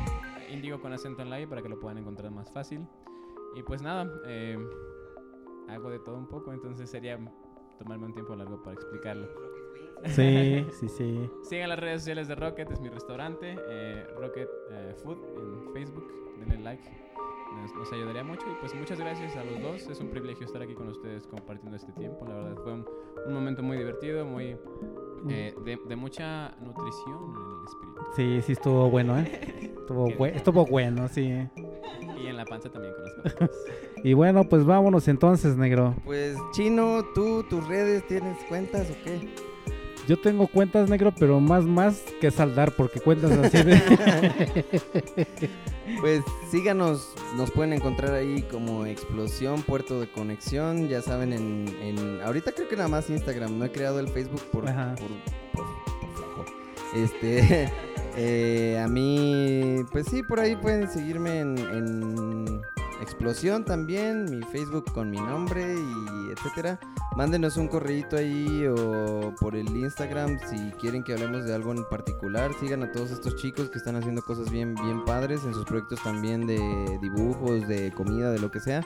Indigo 0.47 0.79
con 0.79 0.93
acento 0.93 1.23
en 1.23 1.33
I 1.33 1.47
para 1.47 1.63
que 1.63 1.69
lo 1.69 1.79
puedan 1.79 1.97
encontrar 1.97 2.29
más 2.29 2.51
fácil. 2.51 2.85
Y 3.55 3.63
pues 3.63 3.81
nada, 3.81 4.07
eh, 4.27 4.55
hago 5.67 5.89
de 5.89 5.97
todo 5.97 6.15
un 6.15 6.27
poco, 6.27 6.53
entonces 6.53 6.87
sería 6.87 7.17
tomarme 7.79 8.05
un 8.05 8.13
tiempo 8.13 8.35
largo 8.35 8.61
para 8.61 8.75
explicarlo. 8.75 9.56
Sí, 10.05 10.65
sí, 10.79 10.89
sí. 10.89 11.29
Sigan 11.43 11.69
las 11.69 11.79
redes 11.79 12.01
sociales 12.01 12.27
de 12.27 12.35
Rocket, 12.35 12.71
es 12.71 12.79
mi 12.79 12.89
restaurante, 12.89 13.55
eh, 13.69 14.05
Rocket 14.17 14.49
eh, 14.71 14.95
Food 15.03 15.17
en 15.37 15.73
Facebook, 15.73 16.07
denle 16.39 16.57
like, 16.59 16.83
nos, 17.55 17.73
nos 17.75 17.91
ayudaría 17.93 18.23
mucho 18.23 18.45
y 18.49 18.55
pues 18.59 18.73
muchas 18.75 18.99
gracias 18.99 19.35
a 19.35 19.43
los 19.43 19.61
dos, 19.61 19.87
es 19.87 19.99
un 19.99 20.09
privilegio 20.09 20.45
estar 20.45 20.61
aquí 20.61 20.73
con 20.73 20.89
ustedes 20.89 21.25
compartiendo 21.27 21.75
este 21.75 21.91
tiempo, 21.93 22.25
la 22.27 22.35
verdad 22.35 22.57
fue 22.63 22.73
un, 22.73 22.85
un 23.25 23.33
momento 23.33 23.63
muy 23.63 23.77
divertido, 23.77 24.25
muy 24.25 24.55
eh, 25.29 25.55
de, 25.65 25.79
de 25.87 25.95
mucha 25.95 26.55
nutrición 26.61 27.35
en 27.35 27.59
el 27.59 27.65
espíritu 27.65 27.97
Sí, 28.15 28.41
sí 28.45 28.51
estuvo 28.53 28.89
bueno, 28.89 29.17
¿eh? 29.19 29.73
Estuvo, 29.87 30.25
estuvo 30.25 30.65
bueno, 30.65 31.07
sí. 31.07 31.21
y 32.21 32.27
en 32.27 32.35
la 32.35 32.43
panza 32.43 32.69
también 32.69 32.93
con 32.93 33.03
las. 33.23 33.51
Y 34.03 34.13
bueno, 34.13 34.43
pues 34.43 34.65
vámonos 34.65 35.07
entonces, 35.07 35.55
negro. 35.57 35.95
Pues, 36.05 36.37
Chino, 36.51 37.03
¿tú, 37.15 37.43
tus 37.43 37.65
redes, 37.67 38.05
tienes 38.05 38.37
cuentas 38.49 38.91
o 38.91 39.03
qué? 39.03 39.29
Yo 40.07 40.17
tengo 40.17 40.47
cuentas, 40.47 40.89
negro, 40.89 41.13
pero 41.17 41.39
más, 41.39 41.65
más 41.65 42.01
que 42.21 42.31
saldar, 42.31 42.71
porque 42.71 42.99
cuentas 42.99 43.31
así 43.31 43.63
de... 43.63 43.81
Pues 46.01 46.21
síganos, 46.51 47.13
nos 47.37 47.49
pueden 47.51 47.71
encontrar 47.71 48.13
ahí 48.13 48.41
como 48.43 48.85
Explosión, 48.85 49.61
Puerto 49.63 50.01
de 50.01 50.11
Conexión, 50.11 50.89
ya 50.89 51.01
saben, 51.01 51.31
en, 51.31 51.65
en- 51.81 52.21
ahorita 52.21 52.51
creo 52.51 52.67
que 52.67 52.75
nada 52.75 52.89
más 52.89 53.09
Instagram, 53.09 53.57
no 53.57 53.63
he 53.65 53.71
creado 53.71 53.99
el 54.01 54.09
Facebook 54.09 54.41
por, 54.51 54.65
por. 54.65 55.09
Este, 56.93 57.71
eh, 58.17 58.81
a 58.83 58.87
mí, 58.89 59.77
pues 59.91 60.07
sí, 60.07 60.23
por 60.23 60.41
ahí 60.41 60.55
pueden 60.57 60.89
seguirme 60.89 61.39
en, 61.39 61.57
en 61.57 62.61
Explosión 63.01 63.63
también, 63.63 64.25
mi 64.25 64.41
Facebook 64.43 64.91
con 64.93 65.09
mi 65.09 65.17
nombre 65.17 65.75
y 65.75 66.31
etcétera. 66.31 66.79
Mándenos 67.15 67.57
un 67.57 67.67
correíto 67.67 68.17
ahí 68.17 68.65
o 68.67 69.33
por 69.39 69.55
el 69.55 69.67
Instagram 69.75 70.37
si 70.49 70.71
quieren 70.79 71.03
que 71.03 71.13
hablemos 71.13 71.45
de 71.45 71.53
algo 71.53 71.71
en 71.71 71.83
particular. 71.89 72.51
Sigan 72.59 72.83
a 72.83 72.91
todos 72.91 73.11
estos 73.11 73.35
chicos 73.37 73.69
que 73.69 73.77
están 73.77 73.95
haciendo 73.95 74.21
cosas 74.21 74.51
bien, 74.51 74.75
bien 74.75 75.03
padres 75.05 75.43
en 75.45 75.53
sus 75.53 75.65
proyectos 75.65 76.01
también 76.03 76.45
de 76.47 76.59
dibujos, 77.01 77.67
de 77.67 77.91
comida, 77.91 78.31
de 78.31 78.39
lo 78.39 78.51
que 78.51 78.59
sea. 78.59 78.85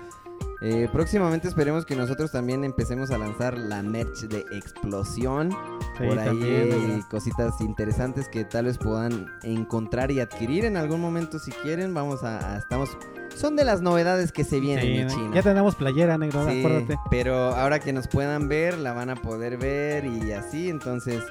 Eh, 0.64 0.88
próximamente 0.94 1.48
esperemos 1.48 1.86
que 1.86 1.96
nosotros 1.96 2.32
también 2.32 2.64
empecemos 2.64 3.10
a 3.10 3.18
lanzar 3.18 3.58
la 3.58 3.82
merch 3.82 4.22
de 4.28 4.46
Explosión. 4.52 5.50
Sí, 5.98 6.06
por 6.08 6.20
ahí 6.20 6.26
también, 6.28 6.70
negro. 6.70 7.08
cositas 7.10 7.60
interesantes 7.62 8.28
que 8.30 8.46
tal 8.46 8.66
vez 8.66 8.78
puedan 8.78 9.26
encontrar 9.44 10.12
y 10.12 10.20
adquirir 10.20 10.66
en 10.66 10.78
algún 10.78 11.02
momento 11.02 11.40
si 11.40 11.52
quieren. 11.52 11.94
Vamos 11.94 12.24
a, 12.24 12.54
a- 12.54 12.58
estamos 12.58 12.90
son 13.36 13.56
de 13.56 13.64
las 13.64 13.82
novedades 13.82 14.32
que 14.32 14.44
se 14.44 14.60
vienen 14.60 14.84
Sí, 14.86 14.92
mi 14.92 14.98
ne- 15.06 15.08
China. 15.08 15.32
ya 15.36 15.42
tenemos 15.42 15.76
playera, 15.76 16.18
negro, 16.18 16.46
Sí, 16.48 16.60
acuérdate. 16.60 17.00
pero 17.10 17.36
ahora 17.56 17.80
que 17.80 17.94
nos 17.94 18.08
puedan 18.08 18.48
ver, 18.50 18.78
la 18.78 18.92
van 18.94 19.10
a 19.10 19.16
poder 19.16 19.58
ver 19.58 20.06
y 20.06 20.32
así, 20.34 20.70
entonces, 20.70 21.24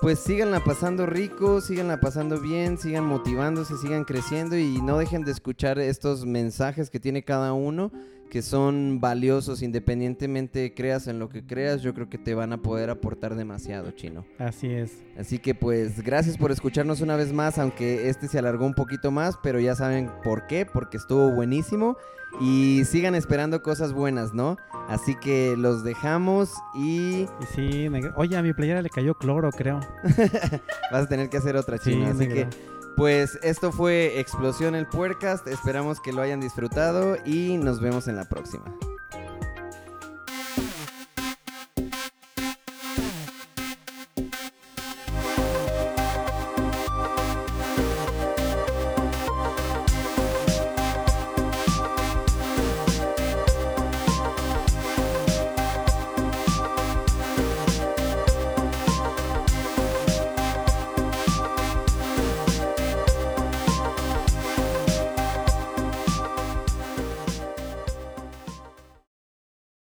pues 0.00 0.18
síganla 0.18 0.62
pasando 0.62 1.06
rico, 1.06 1.60
síganla 1.60 2.00
pasando 2.00 2.40
bien, 2.40 2.78
sigan 2.78 3.04
motivándose, 3.04 3.76
sigan 3.76 4.04
creciendo 4.04 4.56
y 4.56 4.80
no 4.82 4.98
dejen 4.98 5.24
de 5.24 5.32
escuchar 5.32 5.78
estos 5.78 6.26
mensajes 6.26 6.90
que 6.90 7.00
tiene 7.00 7.22
cada 7.22 7.52
uno, 7.52 7.90
que 8.30 8.42
son 8.42 9.00
valiosos 9.00 9.62
independientemente 9.62 10.74
creas 10.74 11.06
en 11.06 11.18
lo 11.18 11.28
que 11.28 11.46
creas, 11.46 11.82
yo 11.82 11.94
creo 11.94 12.08
que 12.10 12.18
te 12.18 12.34
van 12.34 12.52
a 12.52 12.62
poder 12.62 12.90
aportar 12.90 13.36
demasiado, 13.36 13.90
chino. 13.92 14.26
Así 14.38 14.68
es. 14.68 14.92
Así 15.18 15.38
que 15.38 15.54
pues 15.54 16.02
gracias 16.02 16.36
por 16.36 16.52
escucharnos 16.52 17.00
una 17.00 17.16
vez 17.16 17.32
más, 17.32 17.58
aunque 17.58 18.08
este 18.08 18.28
se 18.28 18.38
alargó 18.38 18.66
un 18.66 18.74
poquito 18.74 19.10
más, 19.10 19.38
pero 19.42 19.60
ya 19.60 19.74
saben 19.74 20.10
por 20.22 20.46
qué, 20.46 20.66
porque 20.66 20.98
estuvo 20.98 21.30
buenísimo 21.30 21.96
y 22.40 22.84
sigan 22.84 23.14
esperando 23.14 23.62
cosas 23.62 23.92
buenas, 23.92 24.34
¿no? 24.34 24.56
Así 24.88 25.14
que 25.16 25.54
los 25.56 25.82
dejamos 25.82 26.52
y 26.74 27.22
Y 27.22 27.28
sí, 27.54 27.88
negro. 27.88 28.12
Oye, 28.16 28.36
a 28.36 28.42
mi 28.42 28.52
playera 28.52 28.82
le 28.82 28.90
cayó 28.90 29.14
cloro, 29.14 29.50
creo. 29.50 29.80
vas 30.92 31.04
a 31.04 31.08
tener 31.08 31.28
que 31.28 31.38
hacer 31.38 31.56
otra 31.56 31.78
Sí, 31.78 31.90
chino, 31.90 32.06
así 32.06 32.18
negro. 32.28 32.50
que 32.50 32.76
pues 32.96 33.38
esto 33.42 33.72
fue 33.72 34.20
Explosión 34.20 34.74
el 34.74 34.86
Puercast, 34.86 35.46
esperamos 35.48 36.00
que 36.00 36.12
lo 36.14 36.22
hayan 36.22 36.40
disfrutado 36.40 37.16
y 37.26 37.58
nos 37.58 37.80
vemos 37.80 38.08
en 38.08 38.16
la 38.16 38.24
próxima. 38.24 38.64